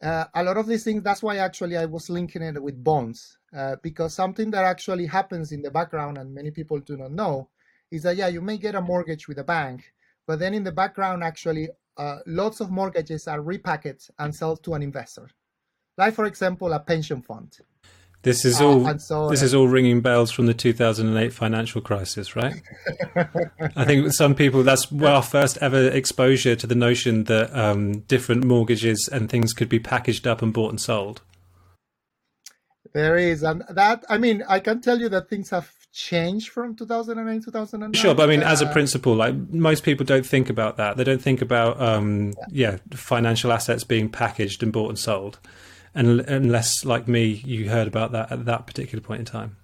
Uh, 0.00 0.24
a 0.34 0.44
lot 0.44 0.56
of 0.56 0.66
these 0.66 0.84
things. 0.84 1.02
That's 1.02 1.22
why 1.22 1.38
actually 1.38 1.76
I 1.76 1.84
was 1.84 2.08
linking 2.08 2.42
it 2.42 2.62
with 2.62 2.82
bonds 2.82 3.38
uh, 3.56 3.76
because 3.82 4.14
something 4.14 4.50
that 4.52 4.64
actually 4.64 5.06
happens 5.06 5.50
in 5.50 5.62
the 5.62 5.70
background 5.70 6.18
and 6.18 6.32
many 6.32 6.50
people 6.50 6.78
do 6.78 6.96
not 6.96 7.12
know 7.12 7.48
is 7.90 8.02
that 8.04 8.16
yeah, 8.16 8.28
you 8.28 8.40
may 8.40 8.58
get 8.58 8.74
a 8.74 8.80
mortgage 8.80 9.26
with 9.26 9.38
a 9.38 9.44
bank, 9.44 9.92
but 10.26 10.38
then 10.38 10.54
in 10.54 10.62
the 10.62 10.72
background 10.72 11.24
actually 11.24 11.68
uh, 11.96 12.18
lots 12.26 12.60
of 12.60 12.70
mortgages 12.70 13.26
are 13.26 13.40
repackaged 13.40 14.10
and 14.20 14.34
sold 14.34 14.62
to 14.62 14.74
an 14.74 14.82
investor, 14.82 15.28
like 15.96 16.14
for 16.14 16.26
example 16.26 16.72
a 16.72 16.78
pension 16.78 17.20
fund. 17.20 17.58
This 18.22 18.44
is 18.44 18.60
uh, 18.60 18.66
all. 18.66 18.98
so, 18.98 19.28
this 19.28 19.42
is 19.42 19.54
all 19.54 19.68
ringing 19.68 20.00
bells 20.00 20.30
from 20.30 20.46
the 20.46 20.54
2008 20.54 21.32
financial 21.32 21.80
crisis, 21.80 22.34
right? 22.34 22.54
I 23.76 23.84
think 23.84 24.12
some 24.12 24.34
people 24.34 24.64
that's 24.64 24.92
our 24.92 25.22
first 25.22 25.56
ever 25.58 25.88
exposure 25.88 26.56
to 26.56 26.66
the 26.66 26.74
notion 26.74 27.24
that 27.24 27.54
um, 27.56 28.00
different 28.00 28.44
mortgages 28.44 29.08
and 29.10 29.30
things 29.30 29.52
could 29.52 29.68
be 29.68 29.78
packaged 29.78 30.26
up 30.26 30.42
and 30.42 30.52
bought 30.52 30.70
and 30.70 30.80
sold. 30.80 31.22
There 32.92 33.16
is, 33.16 33.44
and 33.44 33.62
that 33.70 34.04
I 34.08 34.18
mean, 34.18 34.42
I 34.48 34.58
can 34.60 34.80
tell 34.80 34.98
you 34.98 35.08
that 35.10 35.28
things 35.28 35.50
have 35.50 35.72
changed 35.90 36.50
from 36.50 36.76
2008 36.76 37.42
2009 37.44 37.92
sure 37.94 38.14
but 38.14 38.24
i 38.24 38.26
mean 38.26 38.42
uh, 38.42 38.46
as 38.46 38.60
a 38.60 38.68
uh, 38.68 38.72
principle 38.72 39.16
like 39.16 39.34
most 39.50 39.82
people 39.82 40.04
don't 40.04 40.24
think 40.24 40.50
about 40.50 40.76
that 40.76 40.96
they 40.96 41.02
don't 41.02 41.22
think 41.22 41.40
about 41.40 41.80
um 41.80 42.34
yeah. 42.52 42.72
yeah 42.72 42.76
financial 42.92 43.50
assets 43.50 43.84
being 43.84 44.08
packaged 44.08 44.62
and 44.62 44.70
bought 44.70 44.90
and 44.90 44.98
sold 44.98 45.38
and 45.98 46.20
unless 46.20 46.84
like 46.84 47.08
me 47.08 47.42
you 47.44 47.68
heard 47.68 47.88
about 47.88 48.12
that 48.12 48.30
at 48.30 48.44
that 48.44 48.68
particular 48.68 49.02
point 49.02 49.18
in 49.18 49.24
time. 49.24 49.56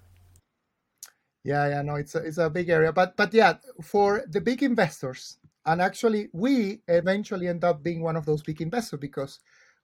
Yeah 1.45 1.69
yeah 1.69 1.81
no 1.81 1.95
it's 1.95 2.13
a, 2.13 2.19
it's 2.19 2.37
a 2.37 2.49
big 2.49 2.69
area. 2.69 2.91
But 2.91 3.15
but 3.15 3.33
yeah 3.33 3.55
for 3.81 4.23
the 4.27 4.41
big 4.41 4.61
investors 4.61 5.37
and 5.65 5.81
actually 5.81 6.27
we 6.33 6.81
eventually 6.89 7.47
end 7.47 7.63
up 7.63 7.81
being 7.81 8.01
one 8.01 8.17
of 8.17 8.25
those 8.25 8.43
big 8.43 8.61
investors 8.61 8.99
because 8.99 9.39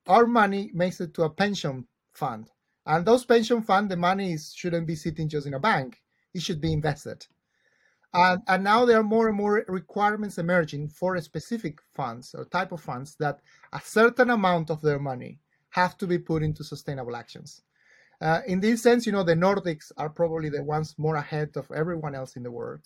our 0.08 0.28
money 0.28 0.72
makes 0.74 1.00
it 1.00 1.14
to 1.14 1.24
a 1.24 1.30
pension 1.30 1.88
fund. 2.14 2.50
And 2.86 3.06
those 3.06 3.24
pension 3.24 3.62
fund 3.62 3.90
the 3.90 3.96
money 3.96 4.38
shouldn't 4.38 4.88
be 4.88 4.96
sitting 4.96 5.30
just 5.30 5.48
in 5.48 5.54
a 5.54 5.60
bank. 5.60 6.02
It 6.34 6.42
should 6.42 6.60
be 6.60 6.74
invested. 6.74 7.26
And, 8.14 8.42
and 8.48 8.64
now 8.64 8.84
there 8.84 9.00
are 9.00 9.04
more 9.04 9.30
and 9.30 9.38
more 9.38 9.64
requirements 9.70 10.38
emerging 10.38 10.90
for 10.90 11.20
specific 11.22 11.80
funds 11.94 12.36
or 12.38 12.44
type 12.44 12.74
of 12.74 12.82
funds 12.82 13.16
that 13.20 13.40
a 13.72 13.80
certain 13.80 14.32
amount 14.32 14.70
of 14.70 14.82
their 14.82 15.00
money 15.00 15.40
have 15.72 15.98
to 15.98 16.08
be 16.08 16.18
put 16.18 16.44
into 16.44 16.64
sustainable 16.64 17.16
actions. 17.16 17.62
Uh, 18.22 18.42
in 18.46 18.60
this 18.60 18.84
sense, 18.84 19.06
you 19.06 19.12
know, 19.12 19.24
the 19.24 19.34
Nordics 19.34 19.92
are 19.98 20.10
probably 20.10 20.50
the 20.50 20.64
ones 20.64 20.94
more 20.98 21.16
ahead 21.16 21.50
of 21.56 21.70
everyone 21.72 22.14
else 22.14 22.36
in 22.36 22.44
the 22.44 22.52
world. 22.52 22.82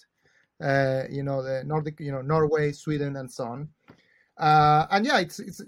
Uh, 0.64 1.04
you 1.10 1.24
know, 1.24 1.44
the 1.44 1.64
Nordic, 1.66 2.00
you 2.00 2.12
know, 2.12 2.22
Norway, 2.22 2.72
Sweden, 2.72 3.18
and 3.18 3.30
so 3.30 3.44
on. 3.44 3.70
Uh, 4.38 4.86
and 4.92 5.06
yeah, 5.06 5.20
it's 5.20 5.40
it's 5.40 5.62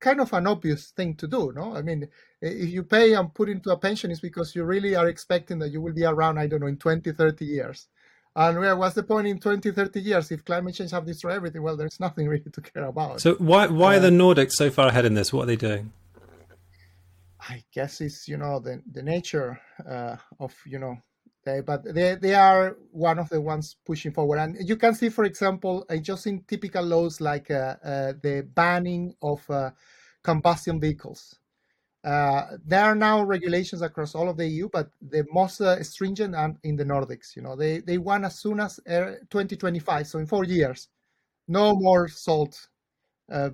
kind 0.00 0.20
of 0.20 0.32
an 0.32 0.46
obvious 0.46 0.90
thing 0.90 1.14
to 1.14 1.26
do, 1.26 1.52
no? 1.54 1.74
I 1.74 1.82
mean, 1.82 2.08
if 2.40 2.70
you 2.70 2.82
pay 2.82 3.14
and 3.14 3.32
put 3.32 3.48
into 3.48 3.70
a 3.70 3.76
pension, 3.76 4.10
it's 4.10 4.20
because 4.20 4.54
you 4.54 4.64
really 4.64 4.94
are 4.94 5.08
expecting 5.08 5.58
that 5.60 5.70
you 5.70 5.80
will 5.80 5.94
be 5.94 6.04
around, 6.04 6.38
I 6.38 6.46
don't 6.46 6.60
know, 6.60 6.66
in 6.66 6.76
20, 6.76 7.12
30 7.12 7.44
years. 7.44 7.88
And 8.34 8.58
well, 8.58 8.78
what's 8.78 8.94
the 8.94 9.02
point 9.02 9.26
in 9.26 9.38
20, 9.38 9.72
30 9.72 10.00
years 10.00 10.30
if 10.30 10.44
climate 10.44 10.74
change 10.74 10.90
have 10.90 11.04
destroyed 11.06 11.34
everything? 11.34 11.62
Well, 11.62 11.76
there's 11.76 12.00
nothing 12.00 12.28
really 12.28 12.50
to 12.50 12.60
care 12.60 12.84
about. 12.84 13.20
So 13.20 13.34
why 13.34 13.66
why 13.66 13.96
are 13.96 14.00
the 14.00 14.08
uh, 14.08 14.10
Nordics 14.10 14.52
so 14.52 14.70
far 14.70 14.88
ahead 14.88 15.04
in 15.04 15.14
this? 15.14 15.32
What 15.32 15.44
are 15.44 15.46
they 15.46 15.56
doing? 15.56 15.92
I 17.48 17.64
guess 17.72 18.00
it's 18.00 18.28
you 18.28 18.36
know 18.36 18.60
the 18.60 18.82
the 18.92 19.02
nature 19.02 19.60
uh, 19.88 20.16
of 20.38 20.54
you 20.64 20.78
know 20.78 20.96
they 21.44 21.60
but 21.60 21.82
they 21.82 22.14
they 22.14 22.34
are 22.34 22.76
one 22.92 23.18
of 23.18 23.28
the 23.30 23.40
ones 23.40 23.76
pushing 23.84 24.12
forward 24.12 24.38
and 24.38 24.56
you 24.68 24.76
can 24.76 24.94
see 24.94 25.08
for 25.08 25.24
example 25.24 25.84
uh, 25.90 25.96
just 25.96 26.26
in 26.26 26.44
typical 26.44 26.84
laws 26.84 27.20
like 27.20 27.50
uh, 27.50 27.76
uh 27.84 28.12
the 28.22 28.46
banning 28.54 29.14
of 29.22 29.48
uh, 29.50 29.70
combustion 30.22 30.80
vehicles. 30.80 31.38
Uh, 32.04 32.56
there 32.66 32.84
are 32.84 32.96
now 32.96 33.22
regulations 33.22 33.80
across 33.80 34.16
all 34.16 34.28
of 34.28 34.36
the 34.36 34.46
EU, 34.48 34.68
but 34.68 34.90
the 35.00 35.24
most 35.32 35.62
stringent 35.82 36.34
are 36.34 36.52
in 36.64 36.74
the 36.74 36.84
Nordics. 36.84 37.36
You 37.36 37.42
know, 37.42 37.54
they 37.54 37.78
they 37.78 37.96
want 37.96 38.24
as 38.24 38.40
soon 38.40 38.58
as 38.58 38.80
2025, 38.86 40.08
so 40.08 40.18
in 40.18 40.26
four 40.26 40.44
years, 40.44 40.88
no 41.46 41.76
more 41.76 42.08
salt 42.08 42.68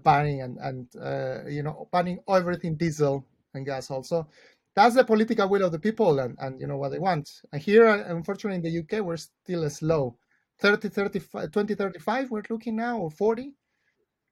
banning 0.03 0.41
and 0.41 0.57
and 0.59 1.53
you 1.53 1.62
know 1.62 1.89
banning 1.93 2.20
everything 2.26 2.74
diesel 2.74 3.26
and 3.59 3.66
gas 3.66 3.90
also. 3.90 4.26
That's 4.74 4.94
the 4.94 5.04
political 5.04 5.48
will 5.48 5.64
of 5.64 5.72
the 5.72 5.78
people 5.78 6.18
and, 6.20 6.36
and 6.38 6.61
you 6.61 6.66
know 6.66 6.78
what 6.78 6.90
they 6.90 6.98
want. 6.98 7.28
And 7.52 7.61
here, 7.61 7.86
unfortunately, 7.86 8.56
in 8.56 8.62
the 8.62 8.98
UK, 8.98 9.04
we're 9.04 9.16
still 9.16 9.68
slow. 9.70 10.16
30, 10.61 10.88
35, 10.88 11.52
2035, 11.52 12.30
we're 12.30 12.42
looking 12.50 12.76
now, 12.76 12.98
or 12.98 13.11
40. 13.11 13.52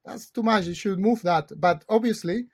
That's 0.04 0.30
too 0.30 0.42
much. 0.42 0.66
You 0.66 0.74
should 0.74 0.98
move 0.98 1.22
that. 1.22 1.50
But 1.56 1.84
obviously, 1.88 2.46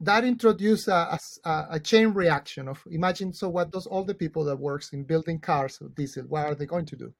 that 0.00 0.24
introduced 0.24 0.88
a, 0.88 1.18
a, 1.44 1.66
a, 1.70 1.80
chain 1.80 2.08
reaction 2.08 2.68
of 2.68 2.82
imagine 2.90 3.32
so 3.32 3.48
what 3.48 3.70
does 3.70 3.86
all 3.86 4.04
the 4.04 4.14
people 4.14 4.44
that 4.44 4.58
works 4.58 4.92
in 4.92 5.04
building 5.04 5.38
cars 5.38 5.78
with 5.80 5.94
diesel 5.94 6.24
what 6.24 6.46
are 6.46 6.54
they 6.54 6.66
going 6.66 6.86
to 6.86 6.96
do 6.96 7.12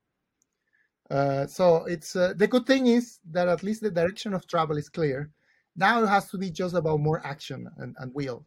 uh, 1.11 1.47
so 1.47 1.85
it's 1.85 2.17
uh, 2.17 2.33
the 2.37 2.47
good 2.47 2.67
thing 2.67 2.87
is 2.87 3.21
that 3.31 3.49
at 3.49 3.63
least 3.63 3.83
the 3.83 3.91
direction 3.91 4.35
of 4.35 4.47
travel 4.47 4.77
is 4.77 4.89
clear 4.89 5.31
now 5.77 6.03
it 6.03 6.07
has 6.09 6.29
to 6.29 6.39
be 6.39 6.51
just 6.51 6.75
about 6.75 7.01
more 7.01 7.25
action 7.25 7.69
and, 7.79 7.95
and 7.99 8.13
will 8.15 8.45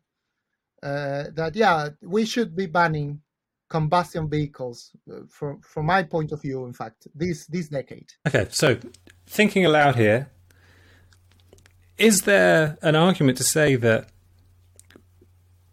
uh, 0.84 1.26
that 1.34 1.56
yeah 1.56 1.90
we 2.02 2.26
should 2.26 2.56
be 2.56 2.66
banning 2.66 3.22
combustion 3.70 4.30
vehicles 4.30 4.92
uh, 5.12 5.22
from 5.30 5.60
from 5.62 5.86
my 5.86 6.04
point 6.04 6.32
of 6.32 6.42
view 6.42 6.66
in 6.66 6.74
fact 6.74 7.08
this 7.16 7.46
this 7.48 7.68
decade. 7.68 8.12
Okay 8.28 8.48
so 8.50 8.78
thinking 9.26 9.66
aloud 9.66 9.96
here 9.96 10.30
is 11.98 12.22
there 12.22 12.78
an 12.82 12.96
argument 12.96 13.38
to 13.38 13.44
say 13.44 13.76
that 13.76 14.10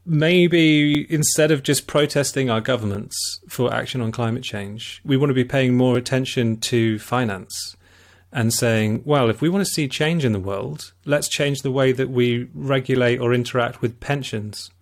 maybe 0.07 1.07
instead 1.13 1.51
of 1.51 1.63
just 1.63 1.87
protesting 1.87 2.51
our 2.51 2.61
governments 2.61 3.41
for 3.49 3.73
action 3.73 4.01
on 4.01 4.13
climate 4.13 4.43
change 4.43 5.01
we 5.05 5.17
want 5.17 5.31
to 5.31 5.35
be 5.35 5.45
paying 5.45 5.77
more 5.77 5.97
attention 5.97 6.57
to 6.59 6.99
finance 6.99 7.77
and 8.35 8.53
saying, 8.53 9.01
well, 9.05 9.31
if 9.31 9.41
we 9.41 9.49
want 9.49 9.65
to 9.65 9.73
see 9.73 9.87
change 9.87 10.25
in 10.25 10.33
the 10.33 10.41
world, 10.41 10.93
let's 11.05 11.29
change 11.29 11.63
the 11.63 11.71
way 11.71 11.93
that 11.93 12.11
we 12.11 12.49
regulate 12.53 13.21
or 13.21 13.33
interact 13.33 13.81
with 13.81 14.01
pensions 14.01 14.73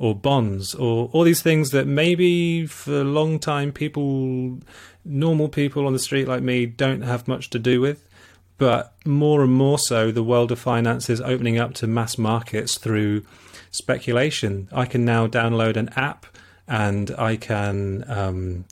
or 0.00 0.14
bonds 0.14 0.74
or 0.74 1.10
all 1.12 1.22
these 1.22 1.42
things 1.42 1.70
that 1.70 1.86
maybe 1.86 2.66
for 2.66 3.02
a 3.02 3.04
long 3.04 3.38
time 3.38 3.70
people, 3.70 4.58
normal 5.04 5.46
people 5.46 5.86
on 5.86 5.92
the 5.92 5.98
street 5.98 6.26
like 6.26 6.42
me, 6.42 6.64
don't 6.64 7.02
have 7.02 7.28
much 7.28 7.50
to 7.50 7.58
do 7.58 7.82
with. 7.82 8.08
But 8.56 8.94
more 9.04 9.42
and 9.42 9.52
more 9.52 9.78
so, 9.78 10.10
the 10.10 10.22
world 10.22 10.50
of 10.50 10.58
finance 10.58 11.10
is 11.10 11.20
opening 11.20 11.58
up 11.58 11.74
to 11.74 11.86
mass 11.86 12.16
markets 12.16 12.78
through 12.78 13.24
speculation. 13.70 14.68
I 14.72 14.86
can 14.86 15.04
now 15.04 15.26
download 15.26 15.76
an 15.76 15.90
app 15.96 16.26
and 16.66 17.10
I 17.18 17.36
can 17.36 18.04
um, 18.08 18.64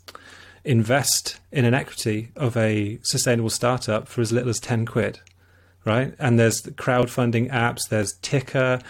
invest 0.64 1.41
in 1.53 1.66
an 1.66 1.74
equity 1.74 2.31
of 2.37 2.57
a 2.57 2.99
sustainable 3.03 3.51
startup 3.51 4.09
for 4.09 4.22
as 4.22 4.33
little 4.33 4.51
as 4.51 4.59
10 4.59 4.87
quid 4.87 5.20
right? 5.89 6.14
And 6.18 6.39
there's 6.39 6.62
crowdfunding 6.62 7.51
apps, 7.51 7.89
there's 7.89 8.18
Tickr, 8.18 8.83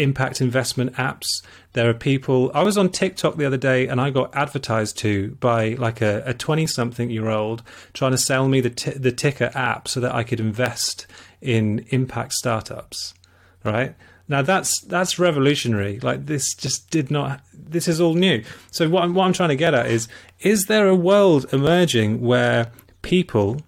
impact 0.00 0.40
investment 0.40 0.94
apps. 0.94 1.26
There 1.72 1.88
are 1.88 1.94
people. 1.94 2.50
I 2.54 2.62
was 2.62 2.76
on 2.76 2.88
TikTok 2.88 3.36
the 3.36 3.46
other 3.46 3.56
day 3.56 3.86
and 3.86 4.00
I 4.00 4.10
got 4.10 4.34
advertised 4.34 4.98
to 4.98 5.32
by 5.40 5.74
like 5.74 6.00
a 6.00 6.34
20 6.34 6.66
something 6.66 7.10
year 7.10 7.28
old 7.28 7.62
trying 7.92 8.12
to 8.12 8.18
sell 8.18 8.48
me 8.48 8.60
the, 8.60 8.70
t- 8.70 8.90
the 8.90 9.12
Tickr 9.12 9.54
app 9.54 9.86
so 9.86 10.00
that 10.00 10.14
I 10.14 10.24
could 10.24 10.40
invest 10.40 11.06
in 11.40 11.84
impact 11.90 12.32
startups. 12.32 13.14
Right. 13.62 13.94
Now 14.30 14.42
that's 14.42 14.80
that's 14.82 15.18
revolutionary. 15.18 15.98
Like 15.98 16.26
this 16.26 16.54
just 16.54 16.88
did 16.88 17.10
not. 17.10 17.40
This 17.52 17.88
is 17.88 18.00
all 18.00 18.14
new. 18.14 18.44
So 18.70 18.88
what 18.88 19.02
I'm, 19.02 19.12
what 19.12 19.26
I'm 19.26 19.32
trying 19.32 19.48
to 19.48 19.56
get 19.56 19.74
at 19.74 19.86
is: 19.86 20.06
is 20.38 20.66
there 20.66 20.88
a 20.88 20.94
world 20.94 21.52
emerging 21.52 22.20
where 22.20 22.70
people, 23.02 23.60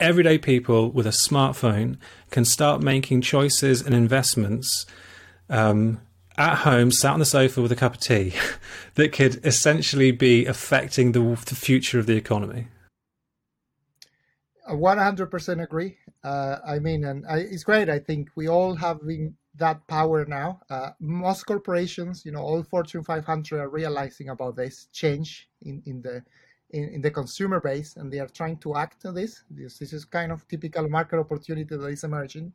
everyday 0.00 0.38
people 0.38 0.90
with 0.90 1.06
a 1.06 1.10
smartphone, 1.10 1.98
can 2.32 2.44
start 2.44 2.82
making 2.82 3.20
choices 3.20 3.80
and 3.80 3.94
investments 3.94 4.86
um, 5.48 6.00
at 6.36 6.58
home, 6.58 6.90
sat 6.90 7.12
on 7.12 7.20
the 7.20 7.24
sofa 7.24 7.62
with 7.62 7.72
a 7.72 7.76
cup 7.76 7.94
of 7.94 8.00
tea, 8.00 8.34
that 8.94 9.12
could 9.12 9.44
essentially 9.44 10.10
be 10.10 10.46
affecting 10.46 11.12
the, 11.12 11.20
the 11.46 11.54
future 11.54 11.98
of 11.98 12.06
the 12.06 12.16
economy? 12.16 12.68
I 14.66 14.72
100% 14.72 15.62
agree. 15.62 15.98
Uh, 16.22 16.56
I 16.66 16.78
mean, 16.78 17.04
and 17.04 17.26
I, 17.26 17.38
it's 17.38 17.64
great. 17.64 17.90
I 17.90 17.98
think 17.98 18.30
we 18.34 18.48
all 18.48 18.74
have 18.76 19.00
that 19.56 19.86
power 19.86 20.24
now. 20.24 20.60
Uh, 20.70 20.90
most 21.00 21.44
corporations, 21.44 22.24
you 22.24 22.32
know, 22.32 22.40
all 22.40 22.62
Fortune 22.62 23.04
500 23.04 23.60
are 23.60 23.68
realizing 23.68 24.30
about 24.30 24.56
this 24.56 24.88
change 24.92 25.48
in, 25.62 25.82
in 25.86 26.02
the 26.02 26.22
in, 26.70 26.88
in, 26.88 27.00
the 27.02 27.10
consumer 27.10 27.60
base, 27.60 27.94
and 27.96 28.12
they 28.12 28.18
are 28.18 28.26
trying 28.26 28.56
to 28.56 28.74
act 28.74 29.06
on 29.06 29.14
this. 29.14 29.44
This, 29.48 29.78
this 29.78 29.92
is 29.92 30.04
kind 30.04 30.32
of 30.32 30.48
typical 30.48 30.88
market 30.88 31.20
opportunity 31.20 31.76
that 31.76 31.86
is 31.86 32.02
emerging. 32.02 32.52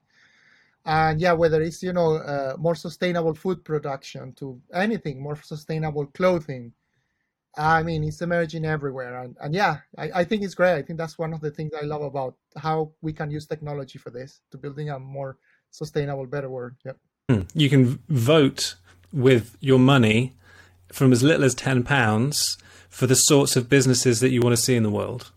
And 0.85 1.19
yeah, 1.19 1.33
whether 1.33 1.61
it's 1.61 1.83
you 1.83 1.93
know 1.93 2.15
uh, 2.15 2.55
more 2.57 2.75
sustainable 2.75 3.33
food 3.33 3.63
production 3.63 4.33
to 4.33 4.59
anything 4.73 5.21
more 5.21 5.35
sustainable 5.41 6.07
clothing, 6.07 6.73
I 7.55 7.83
mean 7.83 8.03
it's 8.03 8.21
emerging 8.21 8.65
everywhere. 8.65 9.21
And, 9.21 9.35
and 9.41 9.53
yeah, 9.53 9.77
I, 9.97 10.11
I 10.15 10.23
think 10.23 10.43
it's 10.43 10.55
great. 10.55 10.75
I 10.75 10.81
think 10.81 10.97
that's 10.97 11.17
one 11.17 11.33
of 11.33 11.41
the 11.41 11.51
things 11.51 11.71
I 11.79 11.85
love 11.85 12.01
about 12.01 12.35
how 12.57 12.91
we 13.01 13.13
can 13.13 13.29
use 13.29 13.45
technology 13.45 13.99
for 13.99 14.09
this 14.09 14.41
to 14.51 14.57
building 14.57 14.89
a 14.89 14.99
more 14.99 15.37
sustainable, 15.69 16.25
better 16.25 16.49
world. 16.49 16.73
Yep. 16.85 16.97
Hmm. 17.29 17.41
You 17.53 17.69
can 17.69 17.99
vote 18.07 18.75
with 19.11 19.57
your 19.59 19.79
money 19.79 20.35
from 20.91 21.11
as 21.11 21.23
little 21.23 21.43
as 21.43 21.53
ten 21.53 21.83
pounds 21.83 22.57
for 22.89 23.05
the 23.05 23.15
sorts 23.15 23.55
of 23.55 23.69
businesses 23.69 24.19
that 24.21 24.29
you 24.29 24.41
want 24.41 24.55
to 24.55 24.61
see 24.61 24.75
in 24.75 24.83
the 24.83 24.89
world. 24.89 25.31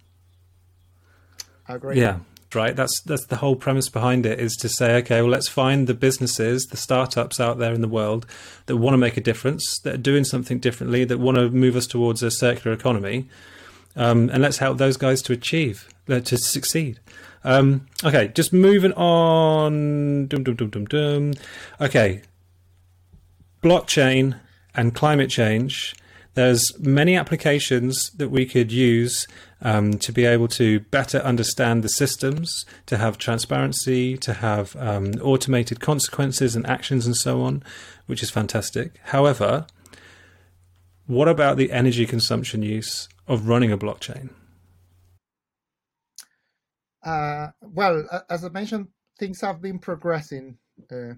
Agree. 1.68 2.01
Yeah, 2.01 2.20
right. 2.55 2.74
That's 2.74 3.00
that's 3.03 3.26
the 3.26 3.36
whole 3.36 3.57
premise 3.57 3.88
behind 3.88 4.26
it 4.26 4.40
is 4.40 4.55
to 4.57 4.68
say, 4.68 4.96
okay, 4.96 5.20
well, 5.20 5.30
let's 5.30 5.48
find 5.48 5.86
the 5.86 5.94
businesses, 5.94 6.66
the 6.66 6.76
startups 6.76 7.40
out 7.40 7.59
there 7.59 7.72
in 7.72 7.80
the 7.80 7.88
world 7.88 8.26
that 8.66 8.76
want 8.76 8.94
to 8.94 8.98
make 8.98 9.16
a 9.16 9.20
difference, 9.20 9.78
that 9.80 9.94
are 9.94 9.98
doing 9.98 10.24
something 10.24 10.59
differently, 10.59 11.05
that 11.05 11.18
want 11.18 11.36
to 11.36 11.50
move 11.50 11.76
us 11.76 11.86
towards 11.86 12.22
a 12.22 12.30
circular 12.30 12.74
economy, 12.74 13.28
um, 13.96 14.30
and 14.30 14.42
let's 14.42 14.59
help 14.59 14.78
those 14.78 14.96
guys 14.96 15.22
to 15.22 15.32
achieve, 15.32 15.88
uh, 16.09 16.20
to 16.20 16.36
succeed. 16.36 17.00
Um, 17.44 17.86
okay, 18.05 18.28
just 18.28 18.53
moving 18.53 18.92
on. 18.92 20.28
Dum, 20.28 20.44
dum, 20.44 20.84
dum. 20.84 21.32
Okay, 21.80 22.22
blockchain 23.62 24.38
and 24.74 24.94
climate 24.94 25.28
change 25.28 25.94
there's 26.34 26.78
many 26.78 27.16
applications 27.16 28.11
that 28.11 28.30
we 28.30 28.46
could 28.46 28.72
use 28.72 29.26
um, 29.62 29.94
to 29.94 30.12
be 30.12 30.24
able 30.24 30.48
to 30.48 30.80
better 30.80 31.18
understand 31.18 31.82
the 31.82 31.88
systems, 31.88 32.66
to 32.86 32.98
have 32.98 33.16
transparency, 33.16 34.16
to 34.18 34.34
have 34.34 34.76
um, 34.76 35.12
automated 35.22 35.80
consequences 35.80 36.54
and 36.56 36.66
actions 36.66 37.06
and 37.06 37.16
so 37.16 37.42
on, 37.42 37.62
which 38.06 38.22
is 38.22 38.30
fantastic. 38.30 38.98
However, 39.04 39.66
what 41.06 41.28
about 41.28 41.56
the 41.56 41.72
energy 41.72 42.06
consumption 42.06 42.62
use 42.62 43.08
of 43.26 43.48
running 43.48 43.72
a 43.72 43.78
blockchain? 43.78 44.30
Uh, 47.04 47.48
well, 47.60 48.04
as 48.28 48.44
I 48.44 48.48
mentioned, 48.48 48.88
things 49.18 49.40
have 49.40 49.60
been 49.60 49.78
progressing 49.78 50.58
uh, 50.90 51.14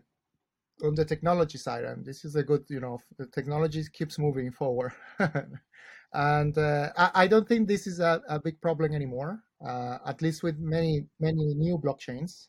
on 0.83 0.95
the 0.95 1.05
technology 1.05 1.59
side, 1.59 1.85
and 1.85 2.05
this 2.05 2.25
is 2.25 2.37
a 2.37 2.43
good, 2.43 2.65
you 2.69 2.81
know, 2.81 2.99
the 3.19 3.27
technology 3.27 3.83
keeps 3.93 4.19
moving 4.19 4.51
forward. 4.51 4.93
and 6.15 6.57
uh, 6.57 6.91
I, 6.97 7.11
I, 7.15 7.27
don't 7.27 7.47
think 7.47 7.69
this 7.69 7.87
is 7.87 8.01
a, 8.01 8.23
a 8.29 8.39
big 8.39 8.61
problem 8.61 8.95
anymore, 8.95 9.43
uh, 9.67 9.99
at 10.07 10.23
least 10.23 10.43
with 10.43 10.59
many, 10.59 11.07
many 11.21 11.55
new 11.55 11.77
blockchains 11.79 12.49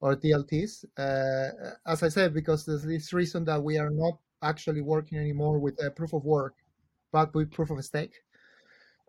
or 0.00 0.16
DLTs. 0.16 0.84
Uh, 0.98 1.70
as 1.86 2.02
I 2.02 2.08
said, 2.08 2.34
because 2.34 2.66
there's 2.66 2.84
this 2.84 3.12
reason 3.12 3.44
that 3.46 3.62
we 3.62 3.78
are 3.78 3.90
not 3.90 4.18
actually 4.42 4.82
working 4.82 5.18
anymore 5.18 5.58
with 5.58 5.82
a 5.82 5.90
proof 5.90 6.12
of 6.12 6.24
work, 6.24 6.54
but 7.12 7.34
with 7.34 7.50
proof 7.50 7.70
of 7.70 7.82
stake. 7.84 8.14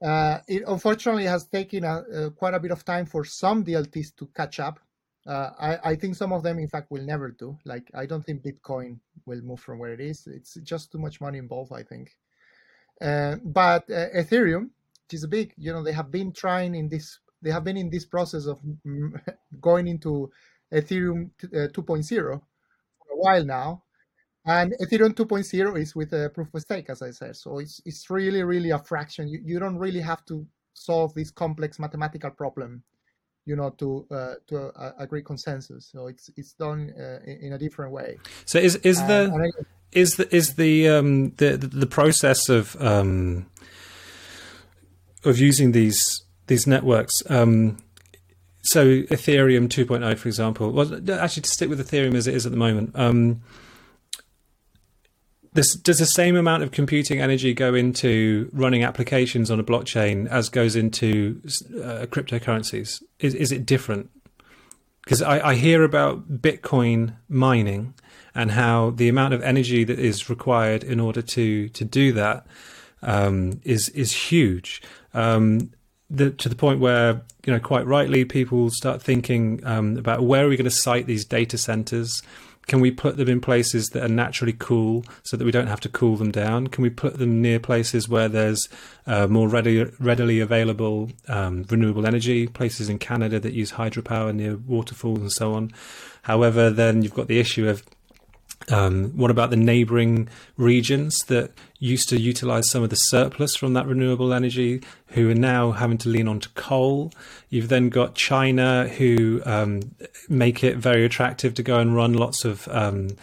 Uh, 0.01 0.39
it 0.47 0.63
unfortunately 0.67 1.25
has 1.25 1.47
taken 1.47 1.83
a, 1.83 2.29
quite 2.37 2.53
a 2.53 2.59
bit 2.59 2.71
of 2.71 2.85
time 2.85 3.05
for 3.05 3.25
some 3.25 3.65
DLTs 3.65 4.15
to 4.15 4.27
catch 4.35 4.59
up 4.59 4.79
uh, 5.27 5.51
I, 5.59 5.91
I 5.91 5.95
think 5.95 6.15
some 6.15 6.31
of 6.31 6.41
them, 6.41 6.57
in 6.57 6.69
fact, 6.69 6.89
will 6.89 7.03
never 7.03 7.31
do. 7.31 7.57
Like, 7.65 7.91
I 7.93 8.05
don't 8.05 8.25
think 8.25 8.43
Bitcoin 8.43 8.99
will 9.25 9.41
move 9.41 9.59
from 9.59 9.77
where 9.77 9.91
it 9.91 9.99
is. 9.99 10.25
It's 10.25 10.55
just 10.63 10.91
too 10.91 10.99
much 10.99 11.19
money 11.19 11.37
involved, 11.37 11.73
I 11.73 11.83
think. 11.83 12.15
Uh, 13.01 13.35
but 13.43 13.89
uh, 13.89 14.09
Ethereum, 14.15 14.69
which 15.05 15.13
is 15.13 15.25
big, 15.27 15.53
you 15.57 15.71
know, 15.71 15.83
they 15.83 15.91
have 15.91 16.11
been 16.11 16.31
trying 16.31 16.75
in 16.75 16.89
this, 16.89 17.19
they 17.41 17.51
have 17.51 17.63
been 17.63 17.77
in 17.77 17.89
this 17.89 18.05
process 18.05 18.45
of 18.45 18.59
going 19.61 19.87
into 19.87 20.31
Ethereum 20.73 21.29
uh, 21.45 21.67
2.0 21.71 22.09
for 22.09 23.13
a 23.13 23.17
while 23.17 23.45
now. 23.45 23.83
And 24.45 24.73
Ethereum 24.81 25.13
2.0 25.13 25.79
is 25.79 25.95
with 25.95 26.13
a 26.13 26.29
proof 26.33 26.53
of 26.53 26.61
stake, 26.61 26.89
as 26.89 27.01
I 27.01 27.11
said. 27.11 27.35
So 27.35 27.59
it's, 27.59 27.81
it's 27.85 28.09
really, 28.09 28.43
really 28.43 28.71
a 28.71 28.79
fraction. 28.79 29.27
You, 29.27 29.41
you 29.43 29.59
don't 29.59 29.77
really 29.77 29.99
have 29.99 30.25
to 30.27 30.47
solve 30.73 31.13
this 31.13 31.31
complex 31.31 31.79
mathematical 31.79 32.31
problem 32.31 32.83
you 33.47 33.55
know 33.55 33.71
to 33.71 34.05
uh, 34.11 34.35
to 34.45 34.67
uh, 34.75 34.91
agree 34.99 35.23
consensus 35.23 35.89
so 35.91 36.07
it's 36.07 36.29
it's 36.35 36.53
done 36.53 36.93
uh, 36.99 37.19
in, 37.25 37.53
a 37.53 37.57
different 37.57 37.91
way 37.91 38.19
so 38.45 38.59
is 38.59 38.75
is 38.77 39.01
the 39.07 39.31
I, 39.33 39.63
is 39.91 40.15
the 40.15 40.35
is 40.35 40.55
the 40.55 40.87
um 40.87 41.31
the 41.37 41.57
the 41.57 41.87
process 41.87 42.49
of 42.49 42.75
um 42.81 43.45
of 45.23 45.37
using 45.37 45.71
these 45.71 46.23
these 46.47 46.67
networks 46.67 47.23
um 47.29 47.77
so 48.61 49.01
ethereum 49.03 49.67
2.0 49.67 50.17
for 50.17 50.27
example 50.27 50.71
well 50.71 50.93
actually 51.11 51.43
to 51.43 51.49
stick 51.49 51.69
with 51.69 51.79
ethereum 51.79 52.15
as 52.15 52.27
it 52.27 52.33
is 52.35 52.45
at 52.45 52.51
the 52.51 52.57
moment 52.57 52.91
um 52.95 53.41
this, 55.57 55.73
does 55.73 55.97
the 55.97 56.05
same 56.05 56.35
amount 56.35 56.61
of 56.61 56.71
computing 56.71 57.19
energy 57.19 57.51
go 57.53 57.73
into 57.73 58.47
running 58.53 58.83
applications 58.83 59.49
on 59.49 59.59
a 59.59 59.63
blockchain 59.63 60.27
as 60.27 60.49
goes 60.49 60.75
into 60.75 61.41
uh, 61.83 62.05
cryptocurrencies? 62.05 63.01
Is, 63.19 63.33
is 63.33 63.51
it 63.51 63.65
different? 63.65 64.11
Because 65.03 65.23
I, 65.23 65.49
I 65.49 65.55
hear 65.55 65.83
about 65.83 66.31
Bitcoin 66.31 67.15
mining 67.27 67.95
and 68.37 68.51
how 68.51 68.91
the 68.91 69.09
amount 69.09 69.33
of 69.33 69.41
energy 69.41 69.83
that 69.83 69.97
is 69.97 70.29
required 70.29 70.83
in 70.83 70.99
order 70.99 71.23
to 71.23 71.67
to 71.69 71.83
do 71.83 72.13
that 72.13 72.45
um, 73.01 73.59
is 73.63 73.89
is 73.89 74.13
huge. 74.13 74.81
Um, 75.13 75.71
the, 76.09 76.31
to 76.31 76.47
the 76.47 76.55
point 76.55 76.79
where 76.79 77.23
you 77.45 77.51
know 77.51 77.59
quite 77.59 77.85
rightly 77.85 78.23
people 78.23 78.69
start 78.69 79.01
thinking 79.01 79.59
um, 79.65 79.97
about 79.97 80.23
where 80.23 80.45
are 80.45 80.49
we 80.49 80.55
going 80.55 80.65
to 80.65 80.71
site 80.71 81.07
these 81.07 81.25
data 81.25 81.57
centers 81.57 82.21
can 82.67 82.81
we 82.81 82.91
put 82.91 83.15
them 83.15 83.29
in 83.29 83.39
places 83.39 83.87
that 83.87 84.03
are 84.03 84.09
naturally 84.09 84.53
cool 84.53 85.05
so 85.23 85.37
that 85.37 85.45
we 85.45 85.51
don't 85.51 85.67
have 85.67 85.79
to 85.79 85.89
cool 85.89 86.17
them 86.17 86.31
down? 86.31 86.67
Can 86.67 86.81
we 86.81 86.89
put 86.89 87.17
them 87.17 87.41
near 87.41 87.61
places 87.61 88.09
where 88.09 88.27
there's 88.27 88.67
uh, 89.05 89.25
more 89.25 89.47
ready, 89.47 89.85
readily 89.99 90.41
available 90.41 91.09
um, 91.29 91.65
renewable 91.69 92.05
energy, 92.05 92.45
places 92.45 92.89
in 92.89 92.99
Canada 92.99 93.39
that 93.39 93.53
use 93.53 93.71
hydropower 93.71 94.35
near 94.35 94.57
waterfalls 94.57 95.19
and 95.19 95.31
so 95.31 95.53
on? 95.53 95.71
However, 96.23 96.69
then 96.69 97.03
you've 97.03 97.13
got 97.13 97.29
the 97.29 97.39
issue 97.39 97.69
of 97.69 97.85
um, 98.69 99.11
what 99.15 99.31
about 99.31 99.49
the 99.49 99.55
neighboring 99.55 100.27
regions 100.57 101.19
that 101.25 101.51
used 101.79 102.09
to 102.09 102.19
utilize 102.19 102.69
some 102.69 102.83
of 102.83 102.89
the 102.89 102.95
surplus 102.95 103.55
from 103.55 103.73
that 103.73 103.87
renewable 103.87 104.33
energy, 104.33 104.81
who 105.07 105.29
are 105.29 105.35
now 105.35 105.71
having 105.71 105.97
to 105.99 106.09
lean 106.09 106.27
onto 106.27 106.49
coal? 106.55 107.13
You've 107.49 107.69
then 107.69 107.89
got 107.89 108.15
China, 108.15 108.87
who 108.89 109.41
um, 109.45 109.95
make 110.27 110.63
it 110.63 110.77
very 110.77 111.05
attractive 111.05 111.53
to 111.55 111.63
go 111.63 111.79
and 111.79 111.95
run 111.95 112.13
lots 112.13 112.43
of, 112.43 112.67
um, 112.69 113.15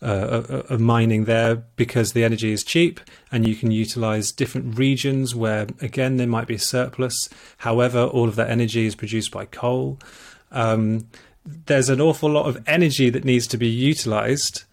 uh, 0.00 0.62
of 0.68 0.80
mining 0.80 1.24
there 1.24 1.56
because 1.74 2.12
the 2.12 2.22
energy 2.22 2.52
is 2.52 2.62
cheap 2.62 3.00
and 3.32 3.48
you 3.48 3.56
can 3.56 3.72
utilize 3.72 4.30
different 4.30 4.78
regions 4.78 5.34
where, 5.34 5.66
again, 5.80 6.18
there 6.18 6.26
might 6.28 6.46
be 6.46 6.54
a 6.54 6.58
surplus. 6.58 7.28
However, 7.58 8.04
all 8.04 8.28
of 8.28 8.36
that 8.36 8.50
energy 8.50 8.86
is 8.86 8.94
produced 8.94 9.32
by 9.32 9.46
coal. 9.46 9.98
Um, 10.52 11.08
there's 11.44 11.88
an 11.88 12.00
awful 12.00 12.30
lot 12.30 12.46
of 12.46 12.62
energy 12.68 13.10
that 13.10 13.24
needs 13.24 13.48
to 13.48 13.58
be 13.58 13.68
utilized 13.68 14.64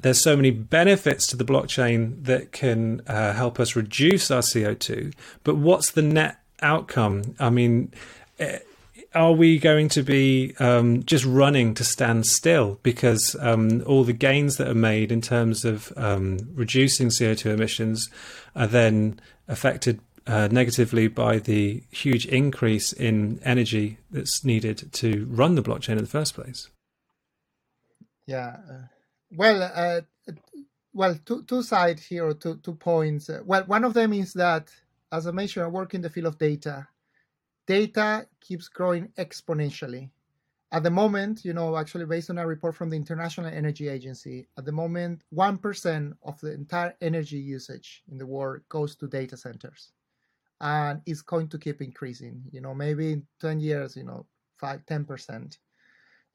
there's 0.00 0.22
so 0.22 0.36
many 0.36 0.50
benefits 0.50 1.26
to 1.28 1.36
the 1.36 1.44
blockchain 1.44 2.24
that 2.24 2.52
can 2.52 3.02
uh, 3.06 3.32
help 3.32 3.58
us 3.58 3.74
reduce 3.74 4.30
our 4.30 4.42
CO2. 4.42 5.12
But 5.44 5.56
what's 5.56 5.90
the 5.90 6.02
net 6.02 6.40
outcome? 6.60 7.34
I 7.40 7.50
mean, 7.50 7.92
eh, 8.38 8.58
are 9.14 9.32
we 9.32 9.58
going 9.58 9.88
to 9.90 10.02
be 10.02 10.54
um, 10.58 11.02
just 11.04 11.24
running 11.24 11.74
to 11.74 11.84
stand 11.84 12.26
still 12.26 12.78
because 12.82 13.34
um, 13.40 13.82
all 13.86 14.04
the 14.04 14.12
gains 14.12 14.56
that 14.56 14.68
are 14.68 14.74
made 14.74 15.10
in 15.10 15.20
terms 15.20 15.64
of 15.64 15.92
um, 15.96 16.38
reducing 16.54 17.08
CO2 17.08 17.46
emissions 17.46 18.08
are 18.54 18.66
then 18.66 19.18
affected 19.48 20.00
uh, 20.26 20.46
negatively 20.52 21.08
by 21.08 21.38
the 21.38 21.82
huge 21.90 22.26
increase 22.26 22.92
in 22.92 23.40
energy 23.42 23.98
that's 24.10 24.44
needed 24.44 24.92
to 24.92 25.26
run 25.30 25.54
the 25.54 25.62
blockchain 25.62 25.92
in 25.92 25.98
the 25.98 26.06
first 26.06 26.34
place? 26.34 26.68
Yeah. 28.26 28.58
Well, 29.30 29.62
uh, 29.62 30.00
well, 30.92 31.16
two 31.24 31.42
two 31.44 31.62
sides 31.62 32.04
here, 32.06 32.32
two 32.34 32.56
two 32.56 32.74
points. 32.74 33.30
Well, 33.44 33.64
one 33.64 33.84
of 33.84 33.94
them 33.94 34.12
is 34.12 34.32
that, 34.34 34.70
as 35.12 35.26
I 35.26 35.32
mentioned, 35.32 35.64
I 35.64 35.68
work 35.68 35.94
in 35.94 36.00
the 36.02 36.10
field 36.10 36.26
of 36.26 36.38
data. 36.38 36.88
Data 37.66 38.26
keeps 38.40 38.68
growing 38.68 39.08
exponentially. 39.18 40.10
At 40.72 40.82
the 40.82 40.90
moment, 40.90 41.44
you 41.44 41.52
know, 41.54 41.76
actually 41.76 42.06
based 42.06 42.30
on 42.30 42.38
a 42.38 42.46
report 42.46 42.74
from 42.76 42.90
the 42.90 42.96
International 42.96 43.46
Energy 43.46 43.88
Agency, 43.88 44.48
at 44.58 44.64
the 44.64 44.72
moment, 44.72 45.22
one 45.30 45.58
percent 45.58 46.14
of 46.22 46.40
the 46.40 46.52
entire 46.52 46.94
energy 47.00 47.38
usage 47.38 48.02
in 48.10 48.18
the 48.18 48.26
world 48.26 48.62
goes 48.68 48.96
to 48.96 49.06
data 49.08 49.36
centers, 49.36 49.92
and 50.60 51.02
it's 51.06 51.22
going 51.22 51.48
to 51.48 51.58
keep 51.58 51.82
increasing. 51.82 52.42
You 52.50 52.62
know, 52.62 52.74
maybe 52.74 53.12
in 53.12 53.26
ten 53.40 53.60
years, 53.60 53.96
you 53.96 54.04
know, 54.04 54.26
five, 54.58 54.84
ten 54.86 55.04
percent 55.04 55.58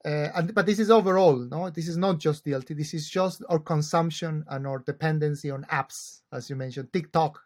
uh, 0.04 0.28
and, 0.34 0.54
but 0.54 0.66
this 0.66 0.78
is 0.78 0.90
overall, 0.90 1.36
no. 1.36 1.70
This 1.70 1.88
is 1.88 1.96
not 1.96 2.18
just 2.18 2.44
DLT. 2.44 2.76
This 2.76 2.92
is 2.92 3.08
just 3.08 3.42
our 3.48 3.58
consumption 3.58 4.44
and 4.48 4.66
our 4.66 4.80
dependency 4.80 5.50
on 5.50 5.64
apps, 5.70 6.20
as 6.32 6.50
you 6.50 6.56
mentioned, 6.56 6.92
TikTok, 6.92 7.40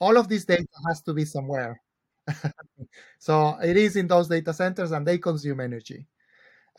all 0.00 0.16
of 0.16 0.28
this 0.28 0.44
data 0.44 0.66
has 0.88 1.00
to 1.02 1.14
be 1.14 1.24
somewhere. 1.24 1.80
so 3.18 3.56
it 3.62 3.76
is 3.76 3.96
in 3.96 4.08
those 4.08 4.28
data 4.28 4.52
centers 4.52 4.92
and 4.92 5.06
they 5.06 5.18
consume 5.18 5.60
energy. 5.60 6.06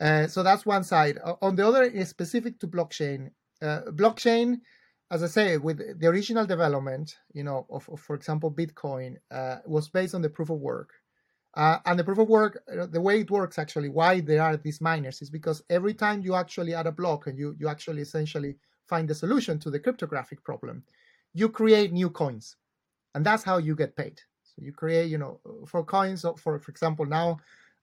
Uh, 0.00 0.26
so 0.26 0.42
that's 0.42 0.66
one 0.66 0.84
side. 0.84 1.18
On 1.40 1.56
the 1.56 1.66
other, 1.66 1.84
is 1.84 2.08
specific 2.08 2.58
to 2.60 2.68
blockchain. 2.68 3.30
Uh, 3.62 3.82
blockchain, 3.92 4.56
as 5.10 5.22
I 5.22 5.28
say, 5.28 5.56
with 5.56 5.98
the 5.98 6.06
original 6.06 6.44
development, 6.44 7.16
you 7.32 7.42
know, 7.42 7.66
of, 7.70 7.88
of 7.88 8.00
for 8.00 8.14
example, 8.14 8.52
Bitcoin, 8.52 9.16
uh, 9.30 9.56
was 9.64 9.88
based 9.88 10.14
on 10.14 10.20
the 10.20 10.28
proof 10.28 10.50
of 10.50 10.58
work. 10.58 10.90
Uh, 11.56 11.78
and 11.86 11.98
the 11.98 12.04
proof 12.04 12.18
of 12.18 12.28
work, 12.28 12.62
uh, 12.70 12.84
the 12.84 13.00
way 13.00 13.20
it 13.20 13.30
works 13.30 13.58
actually, 13.58 13.88
why 13.88 14.20
there 14.20 14.42
are 14.42 14.58
these 14.58 14.82
miners 14.82 15.22
is 15.22 15.30
because 15.30 15.62
every 15.70 15.94
time 15.94 16.20
you 16.20 16.34
actually 16.34 16.74
add 16.74 16.86
a 16.86 16.92
block 16.92 17.26
and 17.26 17.38
you, 17.38 17.56
you 17.58 17.66
actually 17.66 18.02
essentially 18.02 18.56
find 18.86 19.08
the 19.08 19.14
solution 19.14 19.58
to 19.58 19.70
the 19.70 19.80
cryptographic 19.80 20.44
problem, 20.44 20.84
you 21.32 21.48
create 21.48 21.92
new 21.92 22.10
coins. 22.10 22.56
And 23.14 23.24
that's 23.24 23.42
how 23.42 23.56
you 23.56 23.74
get 23.74 23.96
paid. 23.96 24.20
So 24.42 24.62
you 24.62 24.72
create, 24.72 25.10
you 25.10 25.16
know, 25.16 25.40
for 25.66 25.82
coins, 25.82 26.26
for, 26.36 26.58
for 26.58 26.70
example, 26.70 27.06
now, 27.06 27.38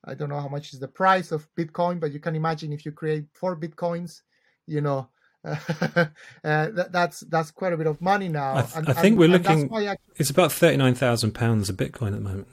I 0.06 0.14
don't 0.14 0.30
know 0.30 0.40
how 0.40 0.50
much 0.50 0.74
is 0.74 0.80
the 0.80 0.88
price 0.88 1.32
of 1.32 1.48
Bitcoin, 1.56 2.00
but 2.00 2.12
you 2.12 2.20
can 2.20 2.36
imagine 2.36 2.72
if 2.74 2.86
you 2.86 2.92
create 2.92 3.26
four 3.34 3.56
Bitcoins, 3.56 4.22
you 4.68 4.82
know, 4.82 5.10
uh, 5.46 6.06
that, 6.44 6.90
that's 6.92 7.20
that's 7.22 7.52
quite 7.52 7.74
a 7.74 7.78
bit 7.78 7.88
of 7.88 8.00
money 8.00 8.30
now. 8.30 8.56
I, 8.56 8.62
th- 8.62 8.76
and, 8.78 8.90
I 8.90 8.94
think 8.94 9.14
and, 9.14 9.20
we're 9.20 9.28
looking. 9.28 9.64
Actually, 9.64 9.98
it's 10.16 10.30
about 10.30 10.54
thirty 10.54 10.78
nine 10.78 10.96
thousand 10.96 11.34
pounds 11.34 11.70
a 11.70 11.74
Bitcoin 11.74 12.08
at 12.08 12.14
the 12.14 12.22
moment. 12.22 12.48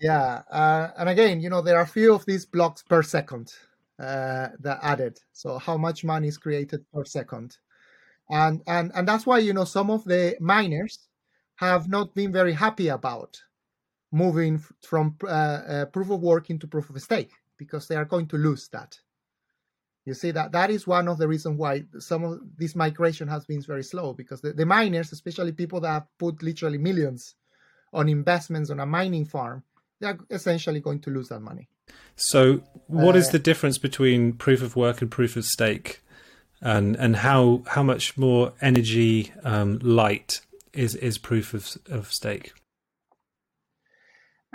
Yeah, 0.00 0.42
uh, 0.50 0.90
and 0.96 1.08
again, 1.08 1.40
you 1.40 1.50
know, 1.50 1.60
there 1.60 1.76
are 1.76 1.82
a 1.82 1.86
few 1.86 2.14
of 2.14 2.24
these 2.24 2.46
blocks 2.46 2.82
per 2.82 3.02
second 3.02 3.52
uh, 3.98 4.48
that 4.60 4.78
added. 4.82 5.18
So 5.32 5.58
how 5.58 5.76
much 5.76 6.04
money 6.04 6.28
is 6.28 6.38
created 6.38 6.84
per 6.92 7.04
second, 7.04 7.56
and 8.30 8.62
and 8.66 8.92
and 8.94 9.08
that's 9.08 9.26
why 9.26 9.38
you 9.40 9.52
know 9.54 9.64
some 9.64 9.90
of 9.90 10.04
the 10.04 10.36
miners 10.40 11.08
have 11.56 11.88
not 11.88 12.14
been 12.14 12.32
very 12.32 12.52
happy 12.52 12.88
about 12.88 13.40
moving 14.12 14.58
from 14.82 15.16
uh, 15.24 15.28
uh, 15.28 15.86
proof 15.86 16.10
of 16.10 16.20
work 16.20 16.50
into 16.50 16.68
proof 16.68 16.90
of 16.90 17.02
stake 17.02 17.32
because 17.58 17.88
they 17.88 17.96
are 17.96 18.04
going 18.06 18.26
to 18.28 18.38
lose 18.38 18.68
that. 18.68 18.98
You 20.06 20.14
see 20.14 20.30
that 20.32 20.52
that 20.52 20.70
is 20.70 20.86
one 20.86 21.08
of 21.08 21.18
the 21.18 21.28
reasons 21.28 21.58
why 21.58 21.84
some 21.98 22.24
of 22.24 22.40
this 22.56 22.74
migration 22.74 23.28
has 23.28 23.44
been 23.44 23.62
very 23.62 23.84
slow 23.84 24.14
because 24.14 24.40
the, 24.40 24.52
the 24.52 24.66
miners, 24.66 25.12
especially 25.12 25.52
people 25.52 25.80
that 25.82 25.88
have 25.92 26.06
put 26.18 26.42
literally 26.42 26.78
millions 26.78 27.34
on 27.92 28.08
investments 28.08 28.70
on 28.70 28.80
a 28.80 28.86
mining 28.86 29.24
farm, 29.26 29.62
they're 30.00 30.18
essentially 30.30 30.80
going 30.80 31.00
to 31.00 31.10
lose 31.10 31.28
that 31.28 31.40
money. 31.40 31.68
So, 32.16 32.62
what 32.86 33.14
uh, 33.14 33.18
is 33.18 33.30
the 33.30 33.38
difference 33.38 33.78
between 33.78 34.32
proof 34.32 34.62
of 34.62 34.76
work 34.76 35.00
and 35.02 35.10
proof 35.10 35.36
of 35.36 35.44
stake, 35.44 36.02
and 36.60 36.96
and 36.96 37.16
how 37.16 37.62
how 37.68 37.82
much 37.82 38.16
more 38.16 38.52
energy 38.60 39.32
um, 39.44 39.78
light 39.82 40.40
is 40.72 40.94
is 40.94 41.18
proof 41.18 41.54
of 41.54 41.76
of 41.90 42.12
stake? 42.12 42.52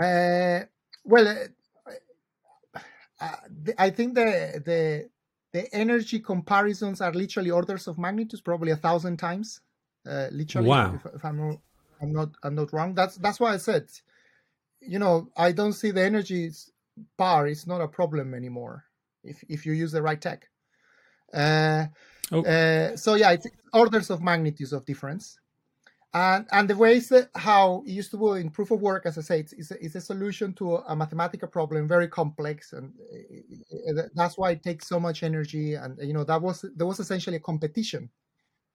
Uh, 0.02 0.62
well, 1.06 1.28
uh, 1.28 2.80
uh 3.20 3.36
I 3.78 3.89
think 3.89 4.16
the 4.16 4.62
the 4.66 5.10
the 5.54 5.74
energy 5.74 6.20
comparisons 6.20 7.00
are 7.00 7.14
literally 7.14 7.52
orders 7.52 7.88
of 7.88 7.98
magnitudes, 7.98 8.41
probably 8.41 8.72
a 8.72 8.76
thousand 8.76 9.18
times. 9.18 9.62
Uh, 10.06 10.28
literally, 10.32 10.68
wow. 10.68 10.96
if, 10.96 11.16
if 11.16 11.24
I'm 11.24 11.38
not, 11.38 11.60
I'm 12.02 12.12
not, 12.12 12.30
I'm 12.44 12.56
not 12.56 12.74
wrong. 12.74 12.94
That's 12.94 13.16
that's 13.18 13.39
why 13.39 13.54
I 13.54 13.58
said 13.58 13.88
you 14.88 14.99
know, 14.99 15.29
I 15.38 15.51
don't 15.51 15.73
see 15.73 15.91
the 15.91 16.03
energy 16.03 16.51
bar 17.17 17.47
is 17.47 17.65
not 17.65 17.81
a 17.81 17.88
problem 17.88 18.34
anymore 18.34 18.86
if 19.23 19.43
if 19.49 19.65
you 19.65 19.73
use 19.73 19.91
the 19.91 20.01
right 20.01 20.19
tech. 20.19 20.49
Uh, 21.34 21.86
oh. 22.31 22.43
uh, 22.43 22.95
so 22.95 23.15
yeah, 23.15 23.31
it's 23.31 23.47
orders 23.73 24.09
of 24.09 24.21
magnitudes 24.21 24.73
of 24.73 24.86
difference. 24.86 25.39
And, 26.15 26.45
and 26.51 26.69
the 26.69 26.75
ways 26.75 27.09
that 27.09 27.29
how 27.34 27.81
it 27.88 27.91
used 27.91 28.11
to 28.11 28.17
work 28.17 28.39
in 28.39 28.51
proof 28.51 28.69
of 28.69 28.81
work, 28.81 29.07
as 29.07 29.17
I 29.17 29.21
say, 29.21 29.39
it's, 29.39 29.53
it's, 29.53 29.71
a, 29.71 29.84
it's 29.84 29.95
a 29.95 30.01
solution 30.01 30.53
to 30.53 30.75
a 30.75 30.95
mathematical 30.95 31.47
problem, 31.47 31.88
very 31.88 32.07
complex, 32.07 32.71
and 32.73 32.93
uh, 33.11 33.99
uh, 33.99 34.03
that's 34.13 34.38
why 34.38 34.51
it 34.51 34.61
takes 34.61 34.88
so 34.88 34.99
much 34.99 35.23
energy. 35.23 35.73
And 35.73 35.97
you 35.99 36.13
know 36.13 36.23
that 36.25 36.41
was 36.41 36.65
there 36.75 36.86
was 36.86 36.99
essentially 36.99 37.38
a 37.38 37.39
competition 37.39 38.11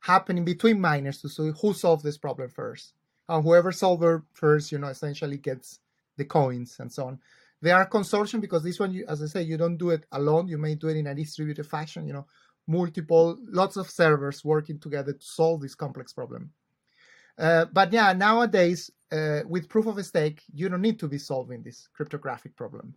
happening 0.00 0.44
between 0.44 0.80
miners 0.80 1.20
to 1.20 1.28
see 1.28 1.52
who 1.60 1.74
solved 1.74 2.02
this 2.02 2.18
problem 2.18 2.50
first, 2.50 2.94
and 3.28 3.44
whoever 3.44 3.70
solved 3.70 4.02
it 4.02 4.20
first, 4.32 4.72
you 4.72 4.78
know, 4.78 4.88
essentially 4.88 5.36
gets 5.36 5.78
the 6.18 6.26
coins 6.26 6.76
and 6.80 6.92
so 6.92 7.06
on. 7.06 7.18
They 7.62 7.70
are 7.70 7.88
consortium 7.88 8.40
because 8.40 8.62
this 8.62 8.78
one, 8.78 8.92
you, 8.92 9.04
as 9.08 9.22
I 9.22 9.26
say, 9.26 9.42
you 9.42 9.56
don't 9.56 9.78
do 9.78 9.90
it 9.90 10.04
alone. 10.12 10.46
You 10.46 10.58
may 10.58 10.74
do 10.74 10.88
it 10.88 10.96
in 10.96 11.08
a 11.08 11.14
distributed 11.14 11.66
fashion. 11.66 12.06
You 12.06 12.12
know, 12.12 12.26
multiple, 12.66 13.38
lots 13.50 13.76
of 13.76 13.90
servers 13.90 14.44
working 14.44 14.78
together 14.78 15.14
to 15.14 15.24
solve 15.24 15.62
this 15.62 15.74
complex 15.74 16.12
problem. 16.12 16.50
Uh, 17.38 17.64
but 17.72 17.92
yeah, 17.92 18.12
nowadays 18.12 18.90
uh, 19.10 19.40
with 19.46 19.68
proof 19.68 19.86
of 19.86 20.04
stake, 20.04 20.42
you 20.52 20.68
don't 20.68 20.82
need 20.82 20.98
to 20.98 21.08
be 21.08 21.18
solving 21.18 21.62
this 21.62 21.88
cryptographic 21.94 22.54
problem. 22.56 22.94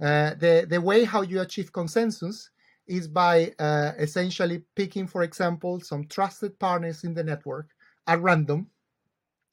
Uh, 0.00 0.34
the 0.34 0.66
the 0.68 0.80
way 0.80 1.04
how 1.04 1.22
you 1.22 1.40
achieve 1.40 1.72
consensus 1.72 2.50
is 2.86 3.08
by 3.08 3.52
uh, 3.58 3.92
essentially 3.98 4.62
picking, 4.76 5.06
for 5.06 5.22
example, 5.22 5.80
some 5.80 6.06
trusted 6.06 6.58
partners 6.58 7.04
in 7.04 7.14
the 7.14 7.22
network 7.22 7.70
at 8.06 8.20
random. 8.20 8.68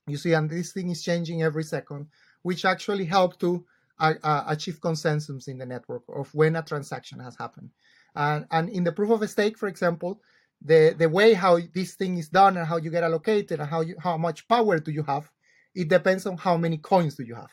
You 0.07 0.17
see, 0.17 0.33
and 0.33 0.49
this 0.49 0.71
thing 0.71 0.89
is 0.89 1.03
changing 1.03 1.41
every 1.41 1.63
second 1.63 2.07
which 2.45 2.63
actually 2.63 3.05
help 3.05 3.39
to 3.39 3.65
uh, 3.99 4.13
uh, 4.21 4.43
achieve 4.45 4.79
consensus 4.79 5.47
in 5.47 5.57
the 5.57 5.65
network 5.65 6.03
of 6.15 6.31
when 6.35 6.55
a 6.55 6.61
transaction 6.61 7.17
has 7.19 7.35
happened. 7.35 7.71
And, 8.15 8.45
and 8.51 8.69
in 8.69 8.83
the 8.83 8.91
proof 8.91 9.09
of 9.09 9.27
stake, 9.27 9.57
for 9.57 9.67
example, 9.67 10.21
the, 10.61 10.95
the 10.95 11.09
way 11.09 11.33
how 11.33 11.57
this 11.73 11.95
thing 11.95 12.19
is 12.19 12.29
done 12.29 12.55
and 12.57 12.67
how 12.67 12.77
you 12.77 12.91
get 12.91 13.03
allocated 13.03 13.59
and 13.59 13.67
how 13.67 13.81
you, 13.81 13.95
how 13.97 14.15
much 14.17 14.47
power 14.47 14.77
do 14.77 14.91
you 14.91 15.01
have, 15.01 15.27
it 15.73 15.87
depends 15.87 16.27
on 16.27 16.37
how 16.37 16.55
many 16.55 16.77
coins 16.77 17.15
do 17.15 17.23
you 17.23 17.33
have, 17.33 17.49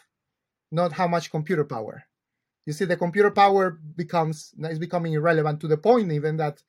not 0.71 0.93
how 0.93 1.09
much 1.09 1.31
computer 1.31 1.65
power. 1.65 2.05
You 2.67 2.75
see, 2.75 2.85
the 2.85 2.99
computer 2.99 3.31
power 3.31 3.81
becomes 3.97 4.53
is 4.59 4.79
becoming 4.79 5.15
irrelevant 5.15 5.59
to 5.63 5.69
the 5.69 5.79
point 5.79 6.13
even 6.13 6.37
that 6.37 6.63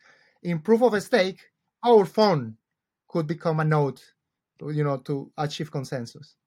in 0.43 0.59
proof 0.59 0.81
of 0.81 1.03
stake, 1.03 1.41
our 1.83 2.05
phone 2.05 2.55
could 3.09 3.27
become 3.27 3.59
a 3.59 3.65
node, 3.65 4.01
you 4.61 4.85
know, 4.85 4.97
to 4.99 5.29
achieve 5.37 5.69
consensus. 5.69 6.37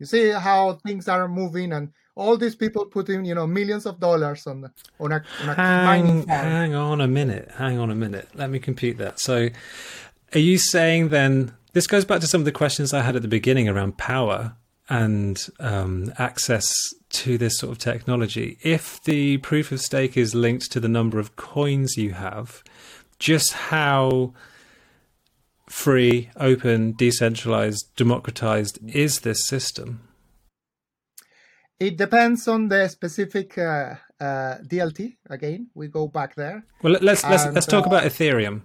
You 0.00 0.06
see 0.06 0.30
how 0.30 0.80
things 0.84 1.08
are 1.08 1.28
moving, 1.28 1.72
and 1.72 1.92
all 2.16 2.36
these 2.36 2.56
people 2.56 2.86
putting 2.86 3.24
you 3.24 3.34
know 3.34 3.46
millions 3.46 3.86
of 3.86 4.00
dollars 4.00 4.46
on 4.46 4.70
on 4.98 5.12
a, 5.12 5.22
on 5.42 5.48
a 5.50 5.54
hang, 5.54 5.84
mining 5.84 6.22
farm. 6.26 6.44
Hang 6.44 6.74
on 6.74 7.00
a 7.00 7.06
minute. 7.06 7.50
Hang 7.56 7.78
on 7.78 7.90
a 7.90 7.94
minute. 7.94 8.28
Let 8.34 8.50
me 8.50 8.58
compute 8.58 8.98
that. 8.98 9.20
So, 9.20 9.50
are 10.34 10.38
you 10.40 10.58
saying 10.58 11.10
then? 11.10 11.54
This 11.72 11.86
goes 11.86 12.04
back 12.04 12.20
to 12.22 12.26
some 12.26 12.40
of 12.40 12.46
the 12.46 12.52
questions 12.52 12.92
I 12.92 13.02
had 13.02 13.14
at 13.14 13.22
the 13.22 13.28
beginning 13.28 13.68
around 13.68 13.96
power 13.96 14.56
and 14.88 15.38
um, 15.60 16.12
access 16.18 16.74
to 17.10 17.38
this 17.38 17.58
sort 17.58 17.72
of 17.72 17.78
technology. 17.78 18.58
If 18.62 19.00
the 19.04 19.36
proof 19.38 19.70
of 19.70 19.80
stake 19.80 20.16
is 20.16 20.34
linked 20.34 20.72
to 20.72 20.80
the 20.80 20.88
number 20.88 21.20
of 21.20 21.36
coins 21.36 21.96
you 21.96 22.14
have, 22.14 22.64
just 23.20 23.52
how 23.52 24.32
free, 25.70 26.30
open, 26.36 26.92
decentralized, 26.92 27.94
democratized 27.96 28.78
is 28.92 29.20
this 29.20 29.46
system? 29.46 30.00
It 31.78 31.96
depends 31.96 32.46
on 32.48 32.68
the 32.68 32.88
specific 32.88 33.56
uh, 33.56 33.94
uh, 34.20 34.58
DLT. 34.66 35.16
Again, 35.30 35.68
we 35.74 35.88
go 35.88 36.08
back 36.08 36.34
there. 36.34 36.64
Well, 36.82 36.98
let's 37.00 37.24
let's 37.24 37.44
and, 37.44 37.54
let's 37.54 37.66
talk 37.66 37.86
uh, 37.86 37.88
about 37.88 38.02
Ethereum, 38.02 38.62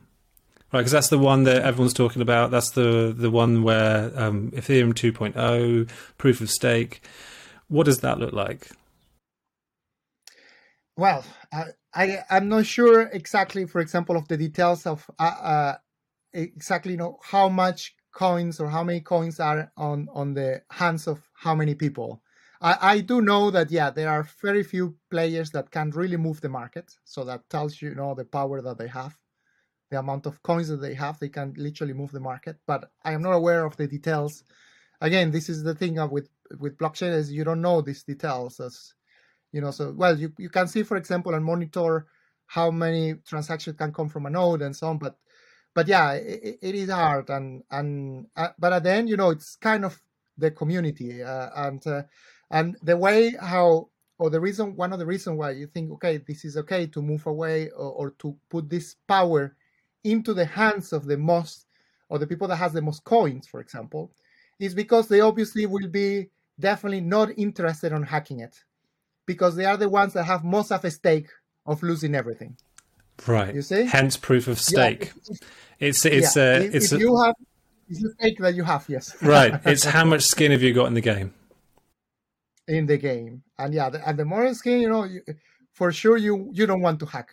right? 0.73 0.79
Because 0.79 0.91
that's 0.91 1.07
the 1.07 1.19
one 1.19 1.43
that 1.43 1.61
everyone's 1.61 1.93
talking 1.93 2.21
about. 2.21 2.51
That's 2.51 2.71
the 2.71 3.13
the 3.15 3.29
one 3.29 3.63
where 3.63 4.11
um, 4.19 4.51
Ethereum 4.51 4.93
2.0, 4.93 5.89
proof 6.17 6.41
of 6.41 6.49
stake. 6.49 7.01
What 7.69 7.85
does 7.85 7.99
that 7.99 8.19
look 8.19 8.33
like? 8.33 8.69
Well, 10.97 11.23
I, 11.53 11.65
I 11.93 12.23
am 12.29 12.49
not 12.49 12.65
sure 12.65 13.01
exactly, 13.01 13.65
for 13.65 13.79
example, 13.79 14.17
of 14.17 14.27
the 14.27 14.37
details 14.37 14.85
of 14.85 15.09
uh, 15.19 15.23
uh 15.23 15.73
exactly 16.35 16.95
know 16.95 17.19
how 17.23 17.49
much 17.49 17.95
coins 18.11 18.59
or 18.59 18.69
how 18.69 18.83
many 18.83 19.01
coins 19.01 19.39
are 19.39 19.71
on 19.77 20.07
on 20.13 20.33
the 20.33 20.61
hands 20.71 21.07
of 21.07 21.21
how 21.33 21.55
many 21.55 21.75
people. 21.75 22.21
I, 22.61 22.77
I 22.81 22.99
do 23.01 23.21
know 23.21 23.51
that 23.51 23.71
yeah, 23.71 23.89
there 23.89 24.09
are 24.09 24.27
very 24.41 24.63
few 24.63 24.95
players 25.11 25.51
that 25.51 25.71
can 25.71 25.91
really 25.91 26.17
move 26.17 26.41
the 26.41 26.49
market. 26.49 26.93
So 27.03 27.23
that 27.25 27.49
tells 27.49 27.81
you, 27.81 27.89
you 27.89 27.95
know 27.95 28.15
the 28.15 28.25
power 28.25 28.61
that 28.61 28.77
they 28.77 28.87
have, 28.87 29.15
the 29.91 29.99
amount 29.99 30.25
of 30.25 30.41
coins 30.43 30.69
that 30.69 30.77
they 30.77 30.93
have. 30.93 31.19
They 31.19 31.29
can 31.29 31.53
literally 31.57 31.93
move 31.93 32.11
the 32.11 32.19
market. 32.19 32.57
But 32.65 32.89
I 33.03 33.13
am 33.13 33.21
not 33.21 33.33
aware 33.33 33.65
of 33.65 33.75
the 33.77 33.87
details. 33.87 34.43
Again, 35.01 35.31
this 35.31 35.49
is 35.49 35.63
the 35.63 35.75
thing 35.75 35.95
with 36.09 36.29
with 36.59 36.77
blockchain 36.77 37.13
is 37.13 37.31
you 37.31 37.43
don't 37.43 37.61
know 37.61 37.81
these 37.81 38.03
details 38.03 38.59
as 38.59 38.93
you 39.51 39.61
know. 39.61 39.71
So 39.71 39.93
well, 39.95 40.17
you 40.17 40.31
you 40.37 40.49
can 40.49 40.67
see 40.67 40.83
for 40.83 40.97
example 40.97 41.33
and 41.33 41.43
monitor 41.43 42.07
how 42.47 42.71
many 42.71 43.15
transactions 43.27 43.75
can 43.77 43.91
come 43.91 44.07
from 44.07 44.25
a 44.25 44.29
node 44.29 44.61
and 44.61 44.75
so 44.75 44.87
on, 44.87 44.97
but 44.97 45.17
but 45.75 45.87
yeah, 45.87 46.13
it, 46.13 46.57
it 46.61 46.73
is 46.73 46.89
hard, 46.89 47.29
and 47.29 47.63
and 47.69 48.25
uh, 48.35 48.49
but 48.57 48.73
at 48.73 48.83
the 48.83 48.91
end, 48.91 49.09
you 49.09 49.17
know, 49.17 49.29
it's 49.29 49.57
kind 49.57 49.85
of 49.85 50.01
the 50.37 50.49
community, 50.49 51.21
uh, 51.21 51.49
and 51.55 51.85
uh, 51.85 52.03
and 52.49 52.77
the 52.81 52.97
way 52.97 53.35
how 53.39 53.89
or 54.17 54.29
the 54.29 54.39
reason 54.39 54.75
one 54.77 54.93
of 54.93 54.99
the 54.99 55.05
reasons 55.05 55.37
why 55.37 55.51
you 55.51 55.67
think 55.67 55.91
okay, 55.91 56.17
this 56.17 56.45
is 56.45 56.55
okay 56.57 56.87
to 56.87 57.01
move 57.01 57.27
away 57.27 57.69
or, 57.71 57.91
or 57.91 58.09
to 58.11 58.35
put 58.49 58.69
this 58.69 58.95
power 59.07 59.55
into 60.05 60.33
the 60.33 60.45
hands 60.45 60.93
of 60.93 61.05
the 61.05 61.17
most 61.17 61.67
or 62.07 62.19
the 62.19 62.27
people 62.27 62.47
that 62.47 62.55
has 62.55 62.71
the 62.71 62.81
most 62.81 63.03
coins, 63.03 63.45
for 63.45 63.59
example, 63.59 64.11
is 64.59 64.73
because 64.73 65.09
they 65.09 65.19
obviously 65.19 65.65
will 65.65 65.87
be 65.89 66.29
definitely 66.57 67.01
not 67.01 67.29
interested 67.37 67.91
on 67.91 68.03
hacking 68.03 68.39
it 68.39 68.63
because 69.25 69.55
they 69.55 69.65
are 69.65 69.75
the 69.75 69.89
ones 69.89 70.13
that 70.13 70.23
have 70.23 70.45
most 70.45 70.71
of 70.71 70.85
a 70.85 70.91
stake 70.91 71.27
of 71.65 71.83
losing 71.83 72.15
everything. 72.15 72.55
Right. 73.27 73.55
You 73.55 73.61
see? 73.61 73.85
Hence 73.85 74.17
proof 74.17 74.47
of 74.47 74.59
stake. 74.59 75.11
Yeah. 75.29 75.35
It's 75.79 76.05
it's 76.05 76.35
yeah. 76.35 76.43
uh, 76.43 76.59
if, 76.59 76.75
it's 76.75 76.91
if 76.91 76.99
a, 76.99 77.01
you 77.01 77.21
have 77.21 77.35
it's 77.89 78.03
a 78.03 78.09
stake 78.13 78.37
that 78.39 78.55
you 78.55 78.63
have, 78.63 78.85
yes. 78.87 79.15
right. 79.21 79.59
It's 79.65 79.83
how 79.83 80.05
much 80.05 80.23
skin 80.23 80.51
have 80.51 80.61
you 80.61 80.73
got 80.73 80.87
in 80.87 80.93
the 80.93 81.01
game? 81.01 81.33
in 82.67 82.85
the 82.85 82.97
game, 82.97 83.43
and 83.57 83.73
yeah, 83.73 83.89
the, 83.89 84.07
and 84.07 84.17
the 84.17 84.25
more 84.25 84.51
skin, 84.53 84.79
you 84.79 84.89
know, 84.89 85.03
you, 85.03 85.21
for 85.73 85.91
sure 85.91 86.17
you 86.17 86.49
you 86.53 86.65
don't 86.65 86.81
want 86.81 86.99
to 86.99 87.05
hack 87.05 87.29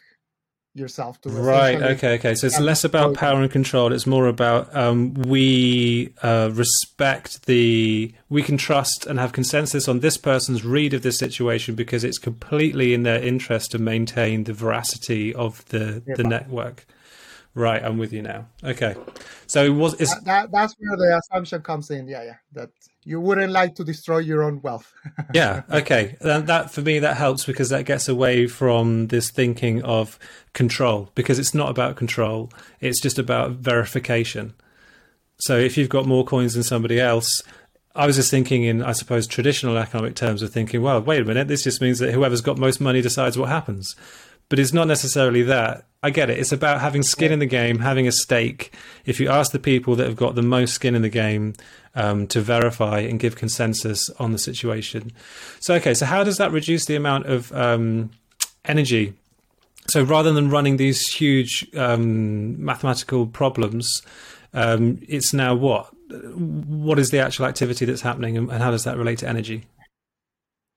yourself 0.75 1.21
to 1.21 1.29
Right. 1.29 1.83
Okay. 1.83 2.15
Okay. 2.15 2.35
So 2.35 2.47
it's 2.47 2.59
less 2.59 2.83
about 2.83 3.15
power 3.15 3.43
and 3.43 3.51
control. 3.51 3.93
It's 3.93 4.07
more 4.07 4.27
about 4.27 4.75
um, 4.75 5.13
we 5.13 6.15
uh, 6.23 6.51
respect 6.53 7.45
the 7.45 8.13
we 8.31 8.43
can 8.43 8.57
trust 8.57 9.07
and 9.07 9.19
have 9.19 9.33
consensus 9.33 9.87
on 9.87 10.01
this 10.01 10.17
person's 10.17 10.65
read 10.65 10.95
of 10.95 11.03
this 11.03 11.19
situation 11.19 11.75
because 11.75 12.05
it's 12.05 12.19
completely 12.19 12.95
in 12.95 13.03
their 13.03 13.23
interest 13.23 13.73
to 13.73 13.79
maintain 13.79 14.45
the 14.45 14.55
veracity 14.55 15.35
of 15.35 15.65
the 15.67 16.03
Yeah, 16.07 16.15
the 16.17 16.25
network. 16.25 16.87
Right. 17.55 17.85
I'm 17.85 17.99
with 17.99 18.13
you 18.13 18.23
now. 18.23 18.47
Okay. 18.65 18.95
So 19.47 19.65
it 19.65 19.71
was 19.71 19.97
That, 19.99 20.25
that, 20.25 20.53
that's 20.53 20.75
where 20.79 20.97
the 20.97 21.19
assumption 21.19 21.61
comes 21.63 21.91
in. 21.91 22.09
Yeah, 22.09 22.25
yeah, 22.25 22.37
that 22.53 22.71
you 23.05 23.21
wouldn't 23.21 23.53
like 23.53 23.75
to 23.75 23.85
destroy 23.85 24.19
your 24.19 24.43
own 24.43 24.61
wealth. 24.63 24.93
yeah 25.35 25.63
okay 25.71 26.17
and 26.21 26.47
that 26.47 26.71
for 26.71 26.83
me 26.83 26.99
that 26.99 27.17
helps 27.17 27.45
because 27.45 27.69
that 27.69 27.85
gets 27.85 28.09
away 28.09 28.47
from 28.47 29.09
this 29.09 29.31
thinking 29.31 29.83
of 29.83 30.19
control 30.53 31.11
because 31.15 31.39
it's 31.39 31.55
not 31.55 31.69
about 31.69 31.97
control 31.97 32.51
it's 32.81 33.01
just 33.01 33.19
about 33.19 33.53
verification 33.53 34.55
so 35.39 35.57
if 35.59 35.77
you've 35.77 35.89
got 35.89 36.07
more 36.07 36.25
coins 36.25 36.55
than 36.55 36.63
somebody 36.63 37.01
else 37.01 37.43
i 37.95 38.07
was 38.07 38.17
just 38.17 38.31
thinking 38.31 38.65
in 38.65 38.83
i 38.83 38.93
suppose 38.93 39.27
traditional 39.27 39.77
economic 39.77 40.15
terms 40.15 40.43
of 40.43 40.53
thinking 40.53 40.83
well 40.83 41.01
wait 41.01 41.21
a 41.21 41.25
minute 41.25 41.49
this 41.49 41.65
just 41.65 41.81
means 41.81 41.99
that 41.99 42.13
whoever's 42.13 42.41
got 42.41 42.59
most 42.59 42.81
money 42.81 43.01
decides 43.01 43.37
what 43.37 43.49
happens 43.49 43.97
but 44.53 44.59
it's 44.59 44.75
not 44.75 44.87
necessarily 44.87 45.43
that 45.43 45.87
i 46.03 46.11
get 46.11 46.29
it 46.29 46.39
it's 46.39 46.53
about 46.53 46.81
having 46.81 47.03
skin 47.03 47.33
in 47.33 47.39
the 47.39 47.47
game 47.47 47.79
having 47.79 48.07
a 48.07 48.13
stake 48.13 48.75
if 49.07 49.19
you 49.19 49.31
ask 49.31 49.53
the 49.53 49.59
people 49.59 49.97
that 49.97 50.07
have 50.07 50.17
got 50.17 50.35
the 50.35 50.43
most 50.43 50.75
skin 50.75 50.95
in 50.95 51.01
the 51.01 51.09
game 51.09 51.55
um, 51.95 52.27
to 52.29 52.41
verify 52.41 53.01
and 53.01 53.21
give 53.21 53.37
consensus 53.37 54.09
on 54.19 54.33
the 54.33 54.39
situation. 54.39 55.13
So, 55.61 55.75
okay, 55.75 55.95
so 55.95 56.07
how 56.07 56.25
does 56.25 56.39
that 56.39 56.53
reduce 56.53 56.87
the 56.87 56.97
amount 56.97 57.27
of 57.27 57.53
um, 57.53 58.11
energy? 58.65 59.15
So, 59.89 60.03
rather 60.03 60.33
than 60.33 60.51
running 60.51 60.77
these 60.77 61.07
huge 61.09 61.67
um, 61.77 62.63
mathematical 62.65 63.27
problems, 63.27 64.03
um, 64.55 65.01
it's 65.09 65.33
now 65.33 65.55
what? 65.55 65.93
What 66.13 66.99
is 66.99 67.11
the 67.11 67.19
actual 67.19 67.47
activity 67.47 67.85
that's 67.85 68.03
happening, 68.03 68.37
and, 68.37 68.51
and 68.51 68.63
how 68.63 68.71
does 68.71 68.85
that 68.85 68.97
relate 68.97 69.19
to 69.19 69.29
energy? 69.29 69.65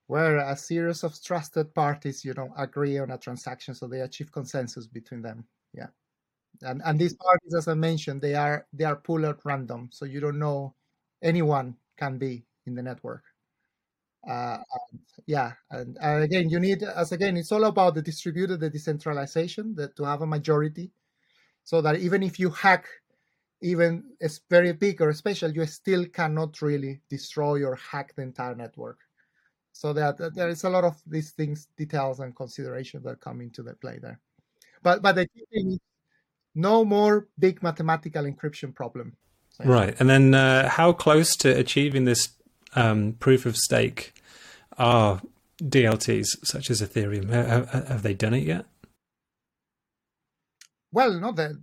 Where 0.06 0.38
a 0.38 0.56
series 0.56 1.02
of 1.02 1.20
trusted 1.22 1.74
parties, 1.74 2.24
you 2.24 2.34
know, 2.34 2.52
agree 2.56 2.98
on 2.98 3.10
a 3.10 3.18
transaction, 3.18 3.74
so 3.74 3.86
they 3.86 4.00
achieve 4.00 4.30
consensus 4.32 4.86
between 4.86 5.22
them. 5.22 5.44
Yeah, 5.74 5.88
and 6.62 6.82
and 6.84 6.98
these 6.98 7.14
parties, 7.14 7.54
as 7.54 7.68
I 7.68 7.74
mentioned, 7.74 8.22
they 8.22 8.34
are 8.34 8.66
they 8.72 8.84
are 8.84 8.96
pulled 8.96 9.24
at 9.24 9.44
random, 9.44 9.90
so 9.92 10.04
you 10.04 10.20
don't 10.20 10.38
know 10.38 10.74
anyone 11.22 11.76
can 11.96 12.18
be 12.18 12.46
in 12.66 12.74
the 12.74 12.82
network. 12.82 13.24
Uh, 14.28 14.58
and 14.90 15.00
yeah, 15.26 15.52
and, 15.70 15.96
and 16.00 16.24
again, 16.24 16.50
you 16.50 16.60
need 16.60 16.82
as 16.82 17.12
again, 17.12 17.36
it's 17.36 17.52
all 17.52 17.64
about 17.64 17.94
the 17.94 18.02
distributed, 18.02 18.60
the 18.60 18.70
decentralization, 18.70 19.74
that 19.76 19.96
to 19.96 20.04
have 20.04 20.22
a 20.22 20.26
majority, 20.26 20.92
so 21.64 21.80
that 21.80 21.96
even 21.98 22.22
if 22.22 22.38
you 22.38 22.50
hack, 22.50 22.86
even 23.62 24.04
it's 24.20 24.40
very 24.50 24.72
big 24.72 25.00
or 25.02 25.12
special, 25.12 25.50
you 25.50 25.66
still 25.66 26.06
cannot 26.06 26.60
really 26.62 27.00
destroy 27.10 27.64
or 27.64 27.76
hack 27.76 28.14
the 28.16 28.22
entire 28.22 28.54
network 28.54 29.05
so 29.76 29.92
that, 29.92 30.16
that 30.16 30.34
there 30.34 30.48
is 30.48 30.64
a 30.64 30.70
lot 30.70 30.84
of 30.84 30.96
these 31.06 31.32
things 31.32 31.68
details 31.76 32.20
and 32.20 32.34
considerations 32.34 33.04
that 33.04 33.20
come 33.20 33.40
into 33.40 33.62
the 33.62 33.74
play 33.74 33.98
there 34.00 34.18
but 34.82 35.02
but 35.02 35.14
the 35.14 35.26
key 35.26 35.78
no 36.54 36.84
more 36.84 37.28
big 37.38 37.62
mathematical 37.62 38.24
encryption 38.24 38.74
problem 38.74 39.16
So, 39.50 39.64
Right, 39.64 39.94
and 40.00 40.08
then 40.08 40.34
uh, 40.34 40.68
how 40.68 40.92
close 40.92 41.34
to 41.36 41.48
achieving 41.48 42.04
this 42.04 42.36
um, 42.74 43.14
proof 43.18 43.46
of 43.46 43.56
stake 43.56 44.12
are 44.76 45.22
DLTs 45.62 46.26
such 46.44 46.70
as 46.70 46.82
Ethereum? 46.82 47.30
Have, 47.30 47.70
have 47.70 48.02
they 48.02 48.12
done 48.14 48.34
it 48.34 48.44
yet? 48.44 48.66
well 50.92 51.12
no 51.20 51.32
there, 51.32 51.56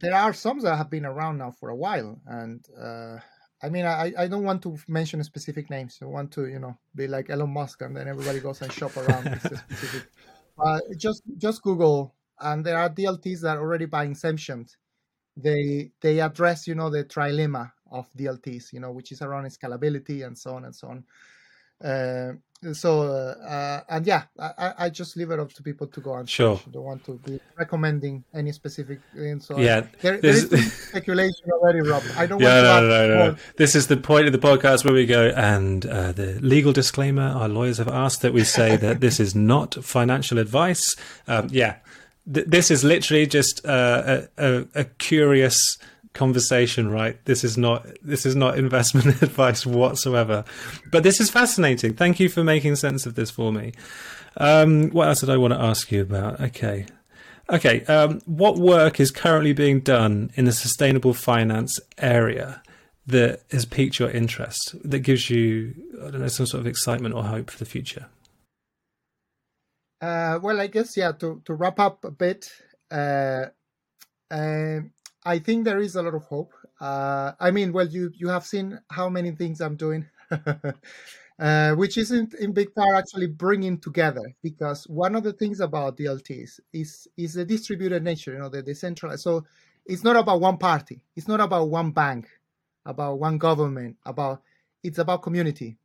there 0.00 0.14
are 0.14 0.32
some 0.32 0.60
that 0.60 0.76
have 0.76 0.90
been 0.90 1.04
around 1.04 1.38
now 1.38 1.50
for 1.50 1.68
a 1.68 1.76
while 1.76 2.20
and 2.26 2.64
uh, 2.80 3.18
I 3.62 3.68
mean, 3.68 3.84
I, 3.86 4.12
I 4.16 4.28
don't 4.28 4.44
want 4.44 4.62
to 4.62 4.76
mention 4.86 5.22
specific 5.24 5.68
names. 5.68 5.98
I 6.00 6.06
want 6.06 6.30
to, 6.32 6.46
you 6.46 6.60
know, 6.60 6.78
be 6.94 7.08
like 7.08 7.28
Elon 7.30 7.52
Musk, 7.52 7.82
and 7.82 7.96
then 7.96 8.06
everybody 8.06 8.40
goes 8.40 8.62
and 8.62 8.72
shop 8.72 8.96
around. 8.96 9.40
Uh, 10.60 10.80
just 10.96 11.22
just 11.36 11.62
Google, 11.62 12.16
and 12.40 12.66
there 12.66 12.76
are 12.76 12.90
DLTs 12.90 13.42
that 13.42 13.56
are 13.56 13.60
already 13.60 13.84
by 13.86 14.02
inception, 14.02 14.66
they 15.36 15.92
they 16.00 16.20
address, 16.20 16.66
you 16.66 16.74
know, 16.74 16.90
the 16.90 17.04
trilemma 17.04 17.70
of 17.90 18.12
DLTs, 18.14 18.72
you 18.72 18.80
know, 18.80 18.90
which 18.90 19.12
is 19.12 19.22
around 19.22 19.46
scalability 19.46 20.26
and 20.26 20.36
so 20.36 20.54
on 20.54 20.64
and 20.64 20.74
so 20.74 20.88
on. 20.88 21.04
Uh, 21.82 22.32
so 22.72 23.02
uh, 23.02 23.82
and 23.88 24.04
yeah, 24.04 24.24
I, 24.36 24.72
I 24.78 24.90
just 24.90 25.16
leave 25.16 25.30
it 25.30 25.38
up 25.38 25.52
to 25.52 25.62
people 25.62 25.86
to 25.86 26.00
go 26.00 26.14
and 26.14 26.28
Sure. 26.28 26.56
search. 26.56 26.66
I 26.66 26.70
don't 26.72 26.82
want 26.82 27.04
to 27.04 27.12
be 27.24 27.38
recommending 27.56 28.24
any 28.34 28.50
specific 28.50 28.98
thing. 29.14 29.38
So 29.38 29.58
Yeah, 29.58 29.82
there, 30.00 30.18
there 30.20 30.32
this- 30.32 30.44
is 30.52 30.72
speculation 30.72 31.50
already, 31.52 31.82
Rob. 31.82 32.02
I 32.16 32.26
don't 32.26 32.40
Yeah, 32.42 32.62
want 32.74 32.86
no, 32.86 33.02
to 33.02 33.08
no, 33.08 33.14
no, 33.18 33.30
no. 33.30 33.36
This 33.58 33.76
is 33.76 33.86
the 33.86 33.96
point 33.96 34.26
of 34.26 34.32
the 34.32 34.40
podcast 34.40 34.84
where 34.84 34.92
we 34.94 35.06
go, 35.06 35.28
and 35.36 35.86
uh, 35.86 36.10
the 36.10 36.40
legal 36.40 36.72
disclaimer 36.72 37.22
our 37.28 37.48
lawyers 37.48 37.78
have 37.78 37.86
asked 37.88 38.22
that 38.22 38.32
we 38.32 38.42
say 38.42 38.76
that 38.76 38.98
this 39.00 39.20
is 39.20 39.36
not 39.36 39.74
financial 39.84 40.38
advice. 40.38 40.96
Um, 41.28 41.48
yeah, 41.52 41.76
Th- 42.34 42.44
this 42.46 42.72
is 42.72 42.82
literally 42.82 43.26
just 43.28 43.64
uh, 43.64 44.26
a, 44.36 44.44
a, 44.58 44.66
a 44.74 44.84
curious 44.84 45.78
conversation 46.18 46.90
right? 46.90 47.16
This 47.24 47.44
is 47.44 47.56
not 47.56 47.86
this 48.02 48.26
is 48.26 48.36
not 48.36 48.58
investment 48.64 49.22
advice 49.22 49.64
whatsoever. 49.64 50.44
But 50.90 51.02
this 51.02 51.20
is 51.20 51.30
fascinating. 51.30 51.94
Thank 51.94 52.20
you 52.20 52.28
for 52.28 52.44
making 52.44 52.76
sense 52.76 53.06
of 53.06 53.14
this 53.14 53.30
for 53.30 53.52
me. 53.52 53.72
Um 54.36 54.90
what 54.90 55.08
else 55.08 55.20
did 55.20 55.30
i 55.30 55.36
want 55.36 55.54
to 55.54 55.60
ask 55.60 55.90
you 55.90 56.02
about? 56.02 56.40
Okay. 56.40 56.86
Okay, 57.50 57.82
um, 57.86 58.20
what 58.26 58.58
work 58.58 59.00
is 59.00 59.10
currently 59.10 59.54
being 59.54 59.80
done 59.80 60.30
in 60.34 60.44
the 60.44 60.52
sustainable 60.52 61.14
finance 61.14 61.80
area 61.96 62.62
that 63.06 63.40
has 63.50 63.64
piqued 63.64 63.98
your 63.98 64.10
interest, 64.10 64.76
that 64.84 64.98
gives 64.98 65.30
you, 65.30 65.74
I 66.04 66.10
don't 66.10 66.20
know, 66.20 66.28
some 66.28 66.44
sort 66.44 66.60
of 66.60 66.66
excitement 66.66 67.14
or 67.14 67.24
hope 67.24 67.50
for 67.50 67.58
the 67.58 67.64
future? 67.64 68.06
Uh, 70.00 70.38
well, 70.42 70.60
I 70.60 70.66
guess 70.66 70.96
yeah. 70.96 71.12
To 71.12 71.42
to 71.44 71.54
wrap 71.54 71.80
up 71.80 72.04
a 72.04 72.10
bit, 72.10 72.46
uh, 72.90 73.46
uh, 74.30 74.80
I 75.28 75.38
think 75.38 75.64
there 75.64 75.78
is 75.80 75.94
a 75.96 76.02
lot 76.02 76.14
of 76.14 76.22
hope. 76.24 76.52
Uh, 76.80 77.32
I 77.38 77.50
mean, 77.50 77.72
well, 77.72 77.86
you 77.86 78.10
you 78.14 78.28
have 78.28 78.46
seen 78.46 78.80
how 78.90 79.08
many 79.10 79.32
things 79.32 79.60
I'm 79.60 79.76
doing, 79.76 80.06
uh, 81.38 81.72
which 81.74 81.98
isn't 81.98 82.34
in 82.34 82.52
big 82.52 82.74
part 82.74 82.94
actually 82.96 83.26
bringing 83.28 83.78
together. 83.78 84.22
Because 84.42 84.84
one 84.88 85.14
of 85.14 85.22
the 85.24 85.34
things 85.34 85.60
about 85.60 85.98
DLTs 85.98 86.60
is 86.72 87.06
is 87.16 87.34
the 87.34 87.44
distributed 87.44 88.02
nature. 88.02 88.32
You 88.32 88.38
know, 88.38 88.48
the 88.48 88.62
decentralized. 88.62 89.22
So 89.22 89.44
it's 89.84 90.04
not 90.04 90.16
about 90.16 90.40
one 90.40 90.56
party. 90.58 91.02
It's 91.16 91.28
not 91.28 91.40
about 91.40 91.68
one 91.68 91.90
bank, 91.90 92.28
about 92.86 93.18
one 93.20 93.36
government. 93.38 93.96
About 94.06 94.42
it's 94.82 94.98
about 94.98 95.22
community. 95.22 95.76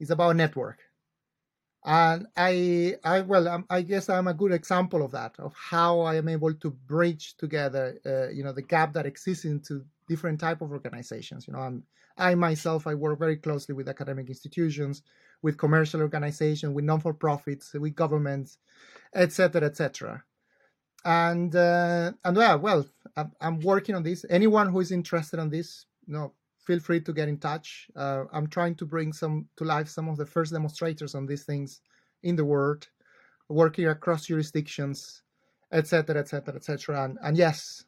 It's 0.00 0.10
about 0.10 0.36
network 0.36 0.83
and 1.84 2.26
i 2.36 2.94
i 3.04 3.20
well 3.20 3.46
I'm, 3.46 3.64
i 3.68 3.82
guess 3.82 4.08
i'm 4.08 4.28
a 4.28 4.34
good 4.34 4.52
example 4.52 5.04
of 5.04 5.12
that 5.12 5.34
of 5.38 5.54
how 5.54 6.00
i 6.00 6.14
am 6.16 6.28
able 6.28 6.54
to 6.54 6.70
bridge 6.70 7.36
together 7.36 7.98
uh, 8.06 8.28
you 8.28 8.42
know 8.42 8.52
the 8.52 8.62
gap 8.62 8.92
that 8.94 9.06
exists 9.06 9.44
into 9.44 9.84
different 10.08 10.40
type 10.40 10.62
of 10.62 10.72
organizations 10.72 11.46
you 11.46 11.52
know 11.52 11.60
i'm 11.60 11.82
i 12.16 12.34
myself 12.34 12.86
i 12.86 12.94
work 12.94 13.18
very 13.18 13.36
closely 13.36 13.74
with 13.74 13.88
academic 13.88 14.28
institutions 14.28 15.02
with 15.42 15.58
commercial 15.58 16.00
organizations 16.00 16.74
with 16.74 16.84
non-for-profits 16.84 17.74
with 17.74 17.94
governments 17.94 18.58
etc 19.14 19.62
etc 19.66 20.24
and 21.04 21.54
uh, 21.54 22.12
and 22.24 22.36
yeah 22.36 22.54
well 22.54 22.86
I'm, 23.16 23.32
I'm 23.40 23.60
working 23.60 23.94
on 23.94 24.02
this. 24.02 24.24
Anyone 24.28 24.70
who 24.70 24.80
is 24.80 24.92
interested 24.92 25.38
in 25.40 25.50
this 25.50 25.86
you 26.06 26.14
know 26.14 26.32
feel 26.66 26.80
free 26.80 27.00
to 27.00 27.12
get 27.12 27.28
in 27.28 27.38
touch. 27.38 27.88
Uh, 27.96 28.24
I'm 28.32 28.46
trying 28.46 28.74
to 28.76 28.86
bring 28.86 29.12
some 29.12 29.48
to 29.56 29.64
life 29.64 29.88
some 29.88 30.08
of 30.08 30.16
the 30.16 30.26
first 30.26 30.52
demonstrators 30.52 31.14
on 31.14 31.26
these 31.26 31.44
things 31.44 31.80
in 32.22 32.36
the 32.36 32.44
world, 32.44 32.88
working 33.48 33.86
across 33.86 34.26
jurisdictions, 34.26 35.22
etc., 35.72 36.16
etc., 36.16 36.54
etc. 36.56 37.04
And 37.04 37.18
and 37.22 37.36
yes, 37.36 37.84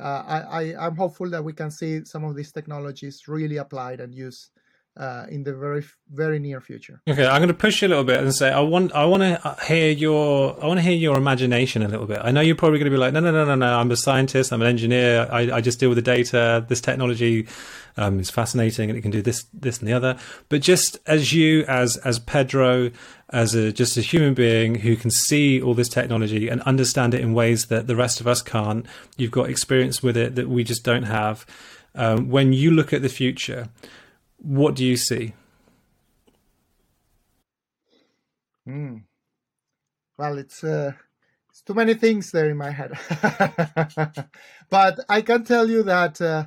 uh, 0.00 0.24
I, 0.26 0.40
I 0.40 0.86
I'm 0.86 0.96
hopeful 0.96 1.30
that 1.30 1.44
we 1.44 1.52
can 1.52 1.70
see 1.70 2.04
some 2.04 2.24
of 2.24 2.34
these 2.34 2.52
technologies 2.52 3.28
really 3.28 3.58
applied 3.58 4.00
and 4.00 4.14
used 4.14 4.50
uh, 4.96 5.26
in 5.28 5.42
the 5.42 5.52
very 5.52 5.84
very 6.12 6.38
near 6.38 6.60
future. 6.60 7.00
Okay, 7.08 7.26
I'm 7.26 7.40
going 7.40 7.48
to 7.48 7.54
push 7.54 7.82
you 7.82 7.88
a 7.88 7.90
little 7.90 8.04
bit 8.04 8.20
and 8.20 8.32
say 8.34 8.50
I 8.50 8.60
want 8.60 8.92
I 8.92 9.04
want 9.04 9.22
to 9.22 9.56
hear 9.66 9.90
your 9.90 10.56
I 10.62 10.66
want 10.66 10.78
to 10.78 10.82
hear 10.82 10.92
your 10.92 11.16
imagination 11.16 11.82
a 11.82 11.88
little 11.88 12.06
bit. 12.06 12.20
I 12.22 12.30
know 12.30 12.40
you're 12.40 12.54
probably 12.54 12.78
going 12.78 12.90
to 12.90 12.90
be 12.90 12.96
like, 12.96 13.12
no, 13.12 13.20
no, 13.20 13.32
no, 13.32 13.44
no, 13.44 13.54
no. 13.56 13.78
I'm 13.78 13.90
a 13.90 13.96
scientist. 13.96 14.52
I'm 14.52 14.62
an 14.62 14.68
engineer. 14.68 15.28
I, 15.30 15.56
I 15.56 15.60
just 15.60 15.80
deal 15.80 15.88
with 15.88 15.96
the 15.96 16.02
data. 16.02 16.64
This 16.68 16.80
technology 16.80 17.48
um, 17.96 18.20
is 18.20 18.30
fascinating 18.30 18.88
and 18.88 18.98
it 18.98 19.02
can 19.02 19.10
do 19.10 19.22
this, 19.22 19.46
this, 19.52 19.78
and 19.78 19.88
the 19.88 19.92
other. 19.92 20.16
But 20.48 20.62
just 20.62 20.98
as 21.06 21.32
you, 21.32 21.64
as 21.64 21.96
as 21.98 22.20
Pedro, 22.20 22.92
as 23.30 23.56
a 23.56 23.72
just 23.72 23.96
a 23.96 24.00
human 24.00 24.34
being 24.34 24.76
who 24.76 24.94
can 24.94 25.10
see 25.10 25.60
all 25.60 25.74
this 25.74 25.88
technology 25.88 26.48
and 26.48 26.60
understand 26.62 27.14
it 27.14 27.20
in 27.20 27.34
ways 27.34 27.66
that 27.66 27.88
the 27.88 27.96
rest 27.96 28.20
of 28.20 28.28
us 28.28 28.42
can't, 28.42 28.86
you've 29.16 29.32
got 29.32 29.50
experience 29.50 30.04
with 30.04 30.16
it 30.16 30.36
that 30.36 30.48
we 30.48 30.62
just 30.62 30.84
don't 30.84 31.04
have. 31.04 31.44
Um, 31.96 32.28
when 32.28 32.52
you 32.52 32.72
look 32.72 32.92
at 32.92 33.02
the 33.02 33.08
future 33.08 33.68
what 34.44 34.74
do 34.74 34.84
you 34.84 34.96
see? 34.96 35.32
Mm. 38.68 39.04
Well, 40.18 40.38
it's 40.38 40.62
uh, 40.62 40.92
it's 41.50 41.62
too 41.62 41.74
many 41.74 41.94
things 41.94 42.30
there 42.30 42.50
in 42.50 42.56
my 42.56 42.70
head, 42.70 42.92
but 44.70 45.00
I 45.08 45.22
can 45.22 45.44
tell 45.44 45.68
you 45.68 45.82
that 45.84 46.20
uh, 46.20 46.44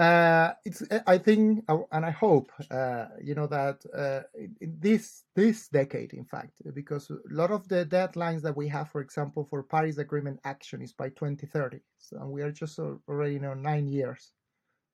uh, 0.00 0.52
it's. 0.64 0.82
I 1.06 1.18
think, 1.18 1.64
and 1.68 2.04
I 2.04 2.10
hope, 2.10 2.50
uh, 2.70 3.06
you 3.22 3.34
know, 3.34 3.46
that 3.46 3.84
uh, 3.96 4.22
this 4.60 5.24
this 5.34 5.68
decade, 5.68 6.14
in 6.14 6.24
fact, 6.24 6.60
because 6.74 7.10
a 7.10 7.18
lot 7.30 7.50
of 7.50 7.68
the 7.68 7.86
deadlines 7.86 8.42
that 8.42 8.56
we 8.56 8.68
have, 8.68 8.90
for 8.90 9.00
example, 9.00 9.44
for 9.44 9.62
Paris 9.62 9.98
Agreement 9.98 10.40
action 10.44 10.82
is 10.82 10.92
by 10.92 11.10
2030, 11.10 11.80
so, 11.98 12.26
we 12.26 12.42
are 12.42 12.52
just 12.52 12.78
already, 12.78 13.34
you 13.34 13.40
know, 13.40 13.54
nine 13.54 13.86
years 13.86 14.32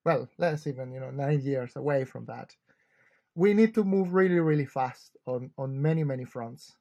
well, 0.09 0.27
less 0.39 0.65
even, 0.65 0.91
you 0.91 0.99
know, 0.99 1.11
nine 1.11 1.39
years 1.41 1.75
away 1.75 2.03
from 2.03 2.25
that. 2.25 2.55
We 3.35 3.53
need 3.53 3.75
to 3.75 3.83
move 3.83 4.11
really, 4.11 4.39
really 4.39 4.65
fast 4.65 5.15
on, 5.27 5.51
on 5.55 5.79
many, 5.79 6.03
many 6.03 6.25
fronts. 6.25 6.75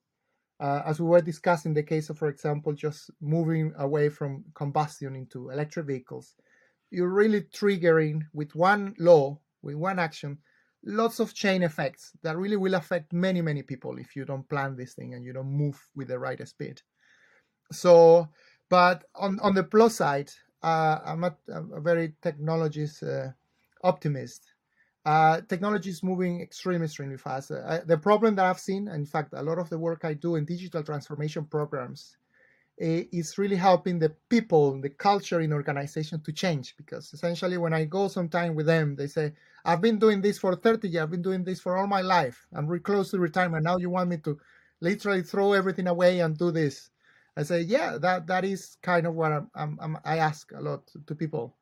Uh, 0.59 0.81
as 0.87 0.99
we 0.99 1.07
were 1.07 1.21
discussing 1.21 1.75
the 1.75 1.83
case 1.83 2.09
of, 2.09 2.19
for 2.19 2.29
example, 2.29 2.73
just 2.73 3.11
moving 3.21 3.75
away 3.79 4.09
from 4.09 4.45
combustion 4.55 5.15
into 5.15 5.51
electric 5.51 5.87
vehicles, 5.87 6.37
you're 6.91 7.11
really 7.11 7.43
triggering 7.43 8.23
with 8.33 8.55
one 8.55 8.95
law, 8.99 9.39
with 9.61 9.75
one 9.75 9.99
action, 9.99 10.39
lots 10.83 11.21
of 11.21 11.35
chain 11.35 11.63
effects 11.63 12.13
that 12.23 12.39
really 12.39 12.57
will 12.57 12.75
affect 12.75 13.13
many, 13.13 13.43
many 13.43 13.63
people 13.63 13.99
if 13.99 14.17
you 14.17 14.25
don't 14.25 14.49
plan 14.49 14.75
this 14.75 14.95
thing 14.95 15.13
and 15.13 15.23
you 15.23 15.35
don't 15.35 15.53
move 15.53 15.79
with 15.95 16.09
the 16.09 16.19
right 16.19 16.49
speed. 16.49 16.81
So, 17.73 18.31
but 18.71 19.05
on, 19.15 19.39
on 19.41 19.55
the 19.55 19.65
plus 19.65 19.97
side, 19.97 20.31
uh, 20.63 20.99
I'm 21.05 21.25
a 21.25 21.37
very 21.81 22.15
technologist 22.23 23.03
uh, 23.03 23.33
optimist. 23.83 24.53
Uh, 25.05 25.41
technology 25.49 25.91
is 25.91 26.03
moving 26.03 26.41
extremely, 26.43 26.85
extremely 26.85 27.17
fast. 27.17 27.49
The 27.49 27.99
problem 28.03 28.35
that 28.37 28.47
I've 28.47 28.61
seen, 28.61 28.89
in 28.89 29.07
fact, 29.07 29.33
a 29.35 29.43
lot 29.43 29.59
of 29.59 29.71
the 29.71 29.79
work 29.79 30.05
I 30.05 30.15
do 30.15 30.37
in 30.37 30.45
digital 30.45 30.83
transformation 30.83 31.47
programs 31.47 32.17
eh, 32.81 33.05
is 33.13 33.39
really 33.39 33.57
helping 33.57 33.99
the 33.99 34.11
people, 34.29 34.81
the 34.81 34.91
culture 34.91 35.41
in 35.41 35.53
organization 35.53 36.21
to 36.23 36.33
change. 36.33 36.77
Because 36.77 37.13
essentially, 37.13 37.57
when 37.59 37.73
I 37.75 37.85
go 37.85 38.09
sometime 38.09 38.55
with 38.55 38.67
them, 38.67 38.97
they 38.97 39.07
say, 39.07 39.33
"I've 39.65 39.81
been 39.81 39.99
doing 39.99 40.21
this 40.23 40.39
for 40.39 40.55
30 40.57 40.89
years. 40.89 41.03
I've 41.03 41.11
been 41.11 41.23
doing 41.23 41.45
this 41.45 41.61
for 41.61 41.77
all 41.77 41.87
my 41.87 42.03
life. 42.03 42.47
I'm 42.53 42.69
close 42.81 43.11
to 43.13 43.19
retirement. 43.19 43.65
Now 43.65 43.77
you 43.79 43.91
want 43.91 44.11
me 44.11 44.19
to 44.19 44.39
literally 44.81 45.23
throw 45.23 45.53
everything 45.53 45.87
away 45.89 46.21
and 46.21 46.37
do 46.39 46.51
this." 46.51 46.91
I 47.39 47.45
say, 47.45 47.61
yeah, 47.61 47.99
that 47.99 48.27
that 48.27 48.45
is 48.45 48.77
kind 48.83 49.07
of 49.07 49.15
what 49.15 49.31
I'm, 49.31 49.49
I'm, 49.55 49.79
I'm, 49.81 49.99
i 50.05 50.19
ask 50.19 50.51
a 50.51 50.61
lot 50.61 50.89
to, 51.07 51.15
people. 51.15 51.55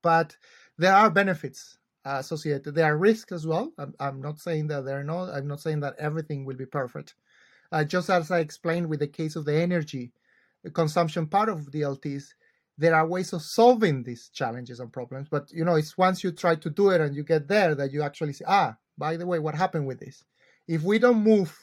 But 0.00 0.34
there 0.78 0.94
are 0.94 1.10
benefits 1.10 1.76
associated. 2.06 2.74
There 2.74 2.86
are 2.86 2.96
risks 2.96 3.32
as 3.32 3.46
well. 3.46 3.70
I'm, 3.76 3.92
I'm 4.00 4.22
not 4.22 4.38
saying 4.38 4.68
that 4.68 4.86
there 4.86 4.98
are 4.98 5.04
not. 5.04 5.28
I'm 5.28 5.46
not 5.46 5.60
saying 5.60 5.80
that 5.80 5.96
everything 5.98 6.46
will 6.46 6.56
be 6.56 6.64
perfect. 6.64 7.16
Uh, 7.70 7.84
just 7.84 8.08
as 8.08 8.30
I 8.30 8.38
explained 8.38 8.88
with 8.88 9.00
the 9.00 9.08
case 9.08 9.36
of 9.36 9.44
the 9.44 9.54
energy 9.54 10.10
consumption 10.72 11.26
part 11.26 11.50
of 11.50 11.70
DLTs, 11.70 12.24
there 12.78 12.94
are 12.94 13.06
ways 13.06 13.34
of 13.34 13.42
solving 13.42 14.02
these 14.02 14.30
challenges 14.30 14.80
and 14.80 14.90
problems. 14.90 15.28
But 15.30 15.52
you 15.52 15.66
know, 15.66 15.74
it's 15.74 15.98
once 15.98 16.24
you 16.24 16.32
try 16.32 16.54
to 16.54 16.70
do 16.70 16.88
it 16.90 17.02
and 17.02 17.14
you 17.14 17.24
get 17.24 17.46
there 17.46 17.74
that 17.74 17.92
you 17.92 18.00
actually 18.02 18.32
say, 18.32 18.46
ah, 18.48 18.74
by 18.96 19.18
the 19.18 19.26
way, 19.26 19.38
what 19.38 19.54
happened 19.54 19.86
with 19.86 20.00
this? 20.00 20.24
If 20.66 20.82
we 20.82 20.98
don't 20.98 21.22
move 21.22 21.54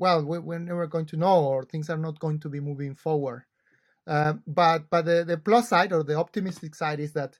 well, 0.00 0.24
we, 0.24 0.56
are 0.56 0.58
never 0.58 0.86
going 0.86 1.04
to 1.04 1.18
know, 1.18 1.44
or 1.44 1.62
things 1.62 1.90
are 1.90 1.98
not 1.98 2.18
going 2.18 2.40
to 2.40 2.48
be 2.48 2.58
moving 2.58 2.94
forward. 2.94 3.44
Uh, 4.06 4.32
but 4.46 4.88
but 4.88 5.04
the, 5.04 5.24
the 5.24 5.36
plus 5.36 5.68
side 5.68 5.92
or 5.92 6.02
the 6.02 6.16
optimistic 6.16 6.74
side 6.74 7.00
is 7.00 7.12
that 7.12 7.38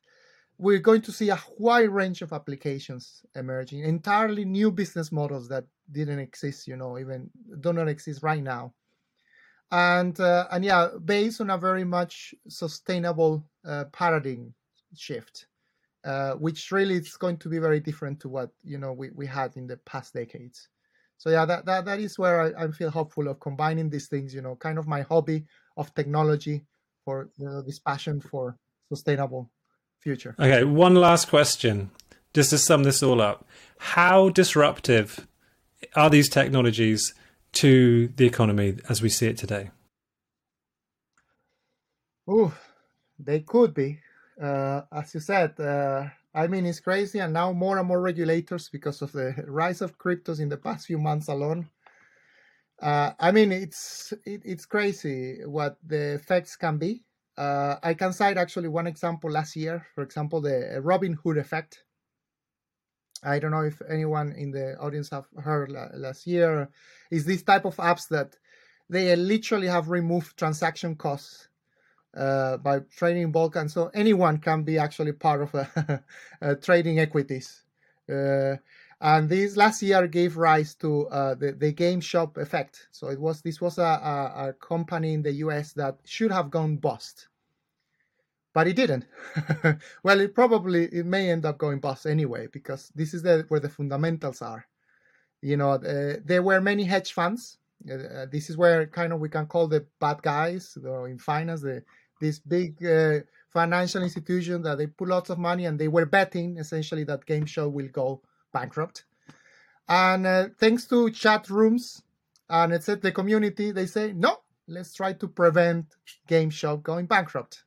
we're 0.59 0.78
going 0.78 1.01
to 1.01 1.11
see 1.11 1.31
a 1.31 1.41
wide 1.57 1.89
range 1.89 2.20
of 2.20 2.35
applications 2.35 3.23
emerging, 3.35 3.81
entirely 3.81 4.45
new 4.45 4.70
business 4.70 5.11
models 5.11 5.49
that 5.49 5.65
didn't 5.91 6.19
exist, 6.19 6.69
you 6.69 6.77
know, 6.77 6.99
even 6.99 7.31
do 7.61 7.73
not 7.73 7.89
exist 7.89 8.23
right 8.23 8.43
now. 8.43 8.74
And 9.73 10.20
uh, 10.20 10.47
and 10.53 10.62
yeah, 10.62 10.89
based 11.03 11.41
on 11.41 11.49
a 11.49 11.57
very 11.57 11.85
much 11.85 12.35
sustainable 12.47 13.43
uh, 13.66 13.85
paradigm 13.91 14.53
shift, 14.95 15.47
uh, 16.05 16.32
which 16.32 16.70
really 16.70 16.97
is 16.97 17.16
going 17.16 17.39
to 17.39 17.49
be 17.49 17.59
very 17.59 17.81
different 17.81 18.20
to 18.20 18.28
what 18.28 18.51
you 18.62 18.77
know 18.77 18.93
we, 18.93 19.09
we 19.15 19.27
had 19.27 19.57
in 19.57 19.66
the 19.66 19.78
past 19.78 20.12
decades 20.12 20.69
so 21.20 21.28
yeah 21.28 21.44
that, 21.44 21.66
that 21.66 21.84
that 21.84 22.01
is 22.01 22.18
where 22.18 22.40
I, 22.40 22.64
I 22.64 22.70
feel 22.70 22.90
hopeful 22.90 23.28
of 23.28 23.38
combining 23.40 23.90
these 23.90 24.09
things 24.09 24.34
you 24.34 24.40
know 24.40 24.56
kind 24.56 24.78
of 24.78 24.88
my 24.88 25.02
hobby 25.02 25.44
of 25.76 25.94
technology 25.94 26.62
for 27.05 27.28
you 27.36 27.44
know, 27.44 27.60
this 27.60 27.78
passion 27.78 28.20
for 28.20 28.56
sustainable 28.88 29.51
future. 30.01 30.34
Okay 30.38 30.64
one 30.64 30.94
last 30.94 31.28
question 31.28 31.90
just 32.32 32.51
to 32.51 32.59
sum 32.59 32.84
this 32.84 33.02
all 33.02 33.20
up. 33.20 33.44
How 33.78 34.30
disruptive 34.30 35.26
are 35.94 36.09
these 36.09 36.28
technologies 36.28 37.12
to 37.52 38.09
the 38.16 38.26
economy 38.26 38.76
as 38.88 39.02
we 39.02 39.10
see 39.10 39.26
it 39.26 39.36
today? 39.36 39.70
Oh 42.26 42.55
they 43.18 43.40
could 43.40 43.74
be. 43.74 44.01
Uh, 44.40 44.82
as 44.90 45.12
you 45.12 45.20
said 45.20 45.60
uh, 45.60 46.09
I 46.35 46.47
mean, 46.47 46.65
it's 46.65 46.81
crazy, 46.81 47.19
and 47.19 47.32
now 47.32 47.52
more 47.52 47.78
and 47.78 47.89
more 47.89 48.01
regulators 48.01 48.69
because 48.69 49.02
of 49.02 49.12
the 49.12 49.35
rise 49.48 49.81
of 49.81 49.98
cryptos 49.98 50.40
in 50.40 50.48
the 50.48 50.57
past 50.57 50.86
few 50.86 50.98
months 50.98 51.28
alone. 51.28 51.69
Uh, 52.81 53.12
I 53.19 53.32
mean, 53.32 53.52
it's 53.52 54.12
it, 54.24 54.43
it's 54.44 54.65
crazy 54.65 55.44
what 55.44 55.77
the 55.85 56.15
effects 56.15 56.57
can 56.57 56.78
be. 56.78 57.05
Uh, 57.36 57.77
I 57.82 57.94
can 57.94 58.12
cite 58.12 58.39
actually 58.39 58.69
one 58.69 58.86
example 58.86 59.31
last 59.31 59.57
year, 59.57 59.86
for 59.94 60.02
example, 60.02 60.40
the 60.40 60.81
Robinhood 60.82 61.39
effect. 61.39 61.85
I 63.23 63.39
don't 63.39 63.51
know 63.51 63.65
if 63.65 63.82
anyone 63.89 64.32
in 64.32 64.51
the 64.51 64.78
audience 64.78 65.11
have 65.11 65.27
heard 65.43 65.70
last 65.70 66.27
year. 66.27 66.70
Is 67.11 67.27
this 67.27 67.43
type 67.43 67.66
of 67.66 67.77
apps 67.77 68.09
that 68.09 68.36
they 68.89 69.15
literally 69.15 69.66
have 69.66 69.90
removed 69.90 70.39
transaction 70.39 70.97
costs 70.97 71.49
uh, 72.16 72.57
by 72.59 72.81
trading 72.97 73.31
bulk, 73.32 73.57
and 73.57 73.70
so 73.70 73.91
anyone 73.95 74.39
can 74.39 74.62
be 74.62 74.78
actually 74.78 75.12
part 75.12 75.43
of 75.43 75.55
a, 75.55 76.03
a 76.41 76.57
trading 76.57 76.99
equities. 76.99 77.62
Uh, 78.11 78.57
and 79.01 79.28
this 79.28 79.57
last 79.57 79.82
year 79.82 80.07
gave 80.07 80.37
rise 80.37 80.74
to 80.74 81.09
uh, 81.09 81.35
the, 81.35 81.53
the 81.53 81.73
GameStop 81.73 82.37
effect. 82.37 82.89
So 82.91 83.09
it 83.09 83.19
was 83.19 83.41
this 83.41 83.61
was 83.61 83.78
a, 83.78 83.82
a, 83.82 84.49
a, 84.49 84.53
company 84.55 85.15
in 85.15 85.23
the 85.23 85.32
US 85.45 85.73
that 85.74 85.97
should 86.05 86.31
have 86.31 86.51
gone 86.51 86.77
bust, 86.77 87.28
but 88.53 88.66
it 88.66 88.77
didn't. 88.77 89.07
well, 90.03 90.20
it 90.20 90.35
probably 90.35 90.85
it 90.87 91.07
may 91.07 91.31
end 91.31 91.47
up 91.47 91.57
going 91.57 91.81
bust 91.81 92.07
anyway 92.07 92.49
because 92.49 92.93
this 92.95 93.15
is 93.15 93.23
the, 93.23 93.47
where 93.49 93.61
the 93.61 93.70
fundamentals 93.70 94.43
are. 94.43 94.66
You 95.41 95.57
know, 95.57 95.73
uh, 95.73 96.16
there 96.23 96.43
were 96.43 96.61
many 96.61 96.85
hedge 96.85 97.15
funds. 97.15 97.57
Uh, 97.91 98.27
this 98.31 98.51
is 98.51 98.59
where 98.59 98.87
kind 98.87 99.15
of 99.15 99.20
we 99.20 99.31
can 99.31 99.47
call 99.47 99.66
the 99.66 99.87
bad 100.01 100.20
guys 100.20 100.77
in 101.07 101.16
finance, 101.16 101.62
the 101.62 101.82
this 102.20 102.38
big 102.38 102.84
uh, 102.84 103.20
financial 103.48 104.02
institution 104.02 104.62
that 104.62 104.78
they 104.78 104.86
put 104.86 105.09
lots 105.09 105.30
of 105.30 105.38
money 105.38 105.66
and 105.66 105.78
they 105.78 105.88
were 105.88 106.06
betting 106.06 106.59
essentially 106.59 107.05
that 107.05 107.26
GameStop 107.26 107.72
will 107.72 107.88
go 107.88 108.22
bankrupt. 108.52 109.05
And 109.88 110.26
uh, 110.26 110.48
thanks 110.59 110.86
to 110.86 111.10
chat 111.10 111.51
rooms 111.51 112.02
and 112.48 112.72
it's 112.72 112.86
the 112.86 113.12
community 113.12 113.70
they 113.72 113.86
say 113.86 114.12
no 114.12 114.38
let's 114.68 114.94
try 114.94 115.12
to 115.12 115.28
prevent 115.28 115.86
GameStop 116.28 116.82
going 116.82 117.06
bankrupt 117.06 117.64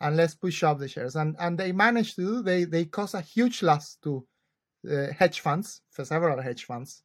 and 0.00 0.16
let's 0.16 0.34
push 0.34 0.62
up 0.62 0.78
the 0.78 0.88
shares. 0.88 1.16
And 1.16 1.36
and 1.38 1.56
they 1.56 1.72
managed 1.72 2.16
to 2.16 2.22
do 2.22 2.42
they 2.42 2.64
they 2.64 2.84
cause 2.86 3.14
a 3.14 3.20
huge 3.20 3.62
loss 3.62 3.96
to 4.02 4.26
uh, 4.90 5.12
hedge 5.12 5.40
funds 5.40 5.80
for 5.90 6.04
several 6.04 6.42
hedge 6.42 6.64
funds. 6.64 7.02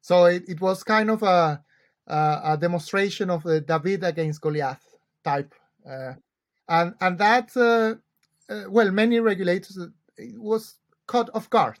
So 0.00 0.26
it, 0.26 0.44
it 0.48 0.60
was 0.60 0.82
kind 0.82 1.10
of 1.10 1.22
a, 1.22 1.62
a, 2.06 2.40
a 2.44 2.58
demonstration 2.58 3.30
of 3.30 3.42
the 3.42 3.60
david 3.60 4.04
against 4.04 4.40
goliath 4.40 4.82
type 5.24 5.54
uh, 5.88 6.14
and 6.68 6.94
and 7.00 7.18
that 7.18 7.56
uh, 7.56 7.94
uh, 8.52 8.64
well, 8.68 8.90
many 8.90 9.20
regulators 9.20 9.78
was 10.36 10.76
caught 11.06 11.30
off 11.34 11.50
guard. 11.50 11.78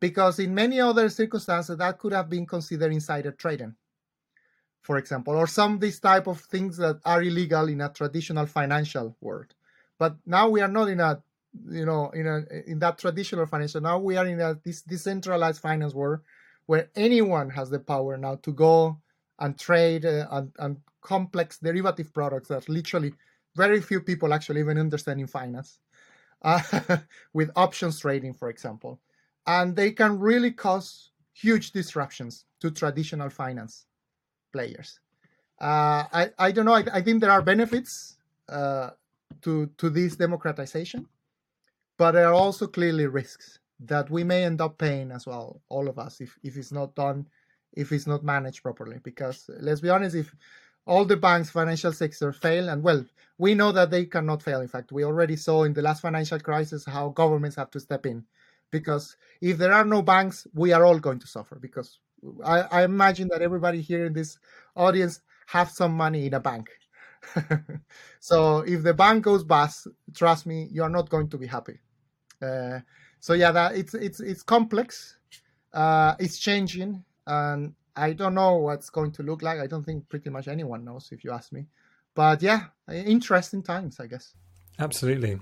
Because 0.00 0.40
in 0.40 0.52
many 0.52 0.80
other 0.80 1.08
circumstances 1.08 1.76
that 1.78 1.98
could 1.98 2.12
have 2.12 2.28
been 2.28 2.44
considered 2.44 2.92
insider 2.92 3.30
trading 3.30 3.76
for 4.82 4.98
example 4.98 5.34
or 5.34 5.46
some 5.46 5.74
of 5.74 5.80
these 5.80 6.00
type 6.00 6.26
of 6.26 6.40
things 6.40 6.76
that 6.76 7.00
are 7.04 7.22
illegal 7.22 7.68
in 7.68 7.80
a 7.80 7.88
traditional 7.88 8.46
financial 8.46 9.16
world. 9.20 9.54
But 9.98 10.16
now 10.26 10.48
we 10.48 10.60
are 10.60 10.68
not 10.68 10.88
in 10.88 11.00
a 11.00 11.22
you 11.68 11.84
know, 11.84 12.10
in 12.10 12.26
a 12.26 12.44
in 12.66 12.78
that 12.80 12.98
traditional 12.98 13.46
financial 13.46 13.80
now 13.80 13.98
we 13.98 14.16
are 14.16 14.26
in 14.26 14.40
a 14.40 14.58
this 14.64 14.82
decentralized 14.82 15.60
finance 15.60 15.94
world 15.94 16.20
where 16.66 16.88
anyone 16.96 17.50
has 17.50 17.70
the 17.70 17.78
power 17.78 18.16
now 18.16 18.36
to 18.36 18.52
go 18.52 18.98
and 19.42 19.58
trade 19.58 20.06
uh, 20.06 20.26
and, 20.30 20.52
and 20.60 20.76
complex 21.02 21.58
derivative 21.58 22.14
products 22.14 22.48
that 22.48 22.68
literally 22.68 23.12
very 23.56 23.80
few 23.80 24.00
people 24.00 24.32
actually 24.32 24.60
even 24.60 24.78
understand 24.78 25.20
in 25.20 25.26
finance, 25.26 25.78
uh, 26.42 26.62
with 27.34 27.50
options 27.56 28.00
trading, 28.00 28.32
for 28.32 28.48
example, 28.48 29.00
and 29.46 29.76
they 29.76 29.90
can 29.90 30.18
really 30.18 30.52
cause 30.52 31.10
huge 31.34 31.72
disruptions 31.72 32.46
to 32.60 32.70
traditional 32.70 33.28
finance 33.28 33.84
players. 34.52 35.00
Uh, 35.60 36.04
I 36.12 36.30
I 36.38 36.52
don't 36.52 36.64
know. 36.64 36.74
I, 36.74 36.84
I 36.92 37.02
think 37.02 37.20
there 37.20 37.30
are 37.30 37.42
benefits 37.42 38.16
uh, 38.48 38.90
to 39.42 39.66
to 39.78 39.90
this 39.90 40.16
democratization, 40.16 41.06
but 41.98 42.12
there 42.12 42.28
are 42.28 42.34
also 42.34 42.66
clearly 42.66 43.06
risks 43.06 43.58
that 43.80 44.08
we 44.08 44.22
may 44.24 44.44
end 44.44 44.60
up 44.60 44.78
paying 44.78 45.10
as 45.10 45.26
well, 45.26 45.60
all 45.68 45.88
of 45.88 45.98
us, 45.98 46.20
if 46.20 46.38
if 46.42 46.56
it's 46.56 46.72
not 46.72 46.94
done, 46.94 47.26
if 47.72 47.92
it's 47.92 48.06
not 48.06 48.24
managed 48.24 48.62
properly. 48.62 48.98
Because 49.02 49.48
let's 49.60 49.80
be 49.80 49.90
honest, 49.90 50.16
if 50.16 50.34
all 50.86 51.04
the 51.04 51.16
banks 51.16 51.50
financial 51.50 51.92
sector 51.92 52.32
fail 52.32 52.68
and 52.68 52.82
well 52.82 53.04
we 53.38 53.54
know 53.54 53.72
that 53.72 53.90
they 53.90 54.04
cannot 54.04 54.42
fail 54.42 54.60
in 54.60 54.68
fact. 54.68 54.92
We 54.92 55.04
already 55.04 55.36
saw 55.36 55.64
in 55.64 55.72
the 55.72 55.82
last 55.82 56.02
financial 56.02 56.40
crisis 56.40 56.84
how 56.84 57.10
governments 57.10 57.56
have 57.56 57.70
to 57.70 57.80
step 57.80 58.06
in 58.06 58.24
because 58.70 59.16
if 59.40 59.58
there 59.58 59.72
are 59.72 59.84
no 59.84 60.02
banks 60.02 60.46
we 60.54 60.72
are 60.72 60.84
all 60.84 60.98
going 60.98 61.18
to 61.20 61.26
suffer 61.26 61.56
because 61.56 61.98
i, 62.44 62.60
I 62.60 62.84
imagine 62.84 63.28
that 63.28 63.42
everybody 63.42 63.80
here 63.80 64.06
in 64.06 64.12
this 64.12 64.38
audience 64.76 65.20
have 65.46 65.70
some 65.70 65.92
money 65.96 66.26
in 66.26 66.34
a 66.34 66.40
bank. 66.40 66.68
So 68.20 68.58
if 68.60 68.82
the 68.82 68.94
bank 68.94 69.24
goes 69.24 69.44
bust 69.44 69.88
trust 70.14 70.46
me 70.46 70.68
you're 70.72 70.88
not 70.88 71.08
going 71.08 71.28
to 71.30 71.38
be 71.38 71.46
happy. 71.46 71.78
Uh, 72.40 72.80
so 73.20 73.34
yeah 73.34 73.52
that 73.52 73.76
it's 73.76 73.94
it's 73.94 74.20
it's 74.20 74.42
complex. 74.42 75.18
Uh, 75.72 76.14
it's 76.18 76.38
changing 76.38 77.04
and 77.26 77.74
I 77.96 78.12
don't 78.12 78.34
know 78.34 78.56
what's 78.56 78.90
going 78.90 79.12
to 79.12 79.22
look 79.22 79.42
like. 79.42 79.58
I 79.58 79.66
don't 79.66 79.84
think 79.84 80.08
pretty 80.08 80.30
much 80.30 80.48
anyone 80.48 80.84
knows, 80.84 81.08
if 81.12 81.24
you 81.24 81.30
ask 81.32 81.52
me. 81.52 81.66
But 82.14 82.42
yeah, 82.42 82.64
interesting 82.90 83.62
times, 83.62 84.00
I 84.00 84.06
guess. 84.06 84.34
Absolutely. 84.78 85.38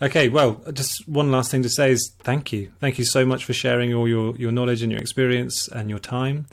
Okay, 0.00 0.28
well, 0.28 0.62
just 0.72 1.08
one 1.08 1.30
last 1.30 1.50
thing 1.50 1.62
to 1.62 1.68
say 1.68 1.90
is 1.92 2.14
thank 2.20 2.52
you. 2.52 2.72
Thank 2.80 2.98
you 2.98 3.04
so 3.04 3.26
much 3.26 3.44
for 3.44 3.52
sharing 3.52 3.92
all 3.92 4.08
your, 4.08 4.36
your 4.36 4.52
knowledge 4.52 4.82
and 4.82 4.92
your 4.92 5.00
experience 5.00 5.68
and 5.68 5.90
your 5.90 5.98
time. 5.98 6.46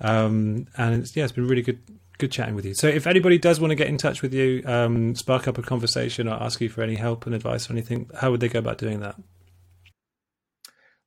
Um, 0.00 0.66
and 0.76 1.02
it's, 1.02 1.16
yeah, 1.16 1.24
it's 1.24 1.32
been 1.32 1.48
really 1.48 1.62
good 1.62 1.80
good 2.18 2.32
chatting 2.32 2.54
with 2.54 2.64
you. 2.64 2.74
So 2.74 2.88
if 2.88 3.06
anybody 3.06 3.36
does 3.38 3.60
want 3.60 3.72
to 3.72 3.74
get 3.74 3.88
in 3.88 3.98
touch 3.98 4.22
with 4.22 4.32
you, 4.32 4.62
um, 4.64 5.14
spark 5.14 5.46
up 5.48 5.58
a 5.58 5.62
conversation 5.62 6.28
or 6.28 6.42
ask 6.42 6.60
you 6.60 6.68
for 6.70 6.82
any 6.82 6.94
help 6.94 7.26
and 7.26 7.34
advice 7.34 7.68
or 7.68 7.74
anything, 7.74 8.10
how 8.18 8.30
would 8.30 8.40
they 8.40 8.48
go 8.48 8.58
about 8.58 8.78
doing 8.78 9.00
that? 9.00 9.16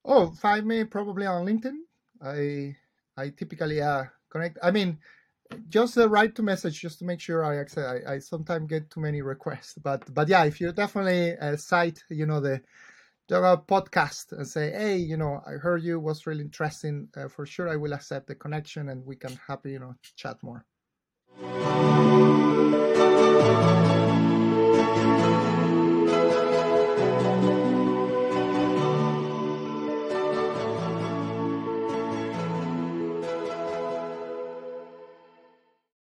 Oh, 0.05 0.31
find 0.31 0.65
me 0.65 0.83
probably 0.83 1.25
on 1.25 1.45
LinkedIn. 1.45 1.77
I 2.21 2.75
I 3.19 3.29
typically 3.29 3.81
uh, 3.81 4.05
connect. 4.31 4.57
I 4.63 4.71
mean, 4.71 4.97
just 5.67 5.97
uh, 5.97 6.07
write 6.07 6.35
to 6.35 6.43
message 6.43 6.79
just 6.79 6.99
to 6.99 7.05
make 7.05 7.19
sure 7.19 7.43
I 7.43 7.55
accept. 7.55 8.05
I, 8.07 8.13
I 8.13 8.19
sometimes 8.19 8.67
get 8.67 8.89
too 8.89 9.01
many 9.01 9.21
requests, 9.21 9.73
but 9.73 10.11
but 10.13 10.27
yeah, 10.29 10.45
if 10.45 10.61
you 10.61 10.71
definitely 10.71 11.37
uh, 11.37 11.57
cite, 11.57 12.01
you 12.09 12.25
know, 12.25 12.39
the 12.39 12.61
the 13.27 13.61
podcast 13.67 14.31
and 14.31 14.47
say, 14.47 14.71
hey, 14.71 14.97
you 14.97 15.17
know, 15.17 15.41
I 15.45 15.53
heard 15.53 15.83
you 15.83 15.99
was 15.99 16.25
really 16.25 16.43
interesting. 16.43 17.09
Uh, 17.15 17.27
for 17.27 17.45
sure, 17.45 17.69
I 17.69 17.75
will 17.75 17.93
accept 17.93 18.27
the 18.27 18.35
connection 18.35 18.89
and 18.89 19.05
we 19.05 19.15
can 19.15 19.37
happy, 19.47 19.71
you 19.71 19.79
know, 19.79 19.95
chat 20.15 20.37
more. 20.41 20.65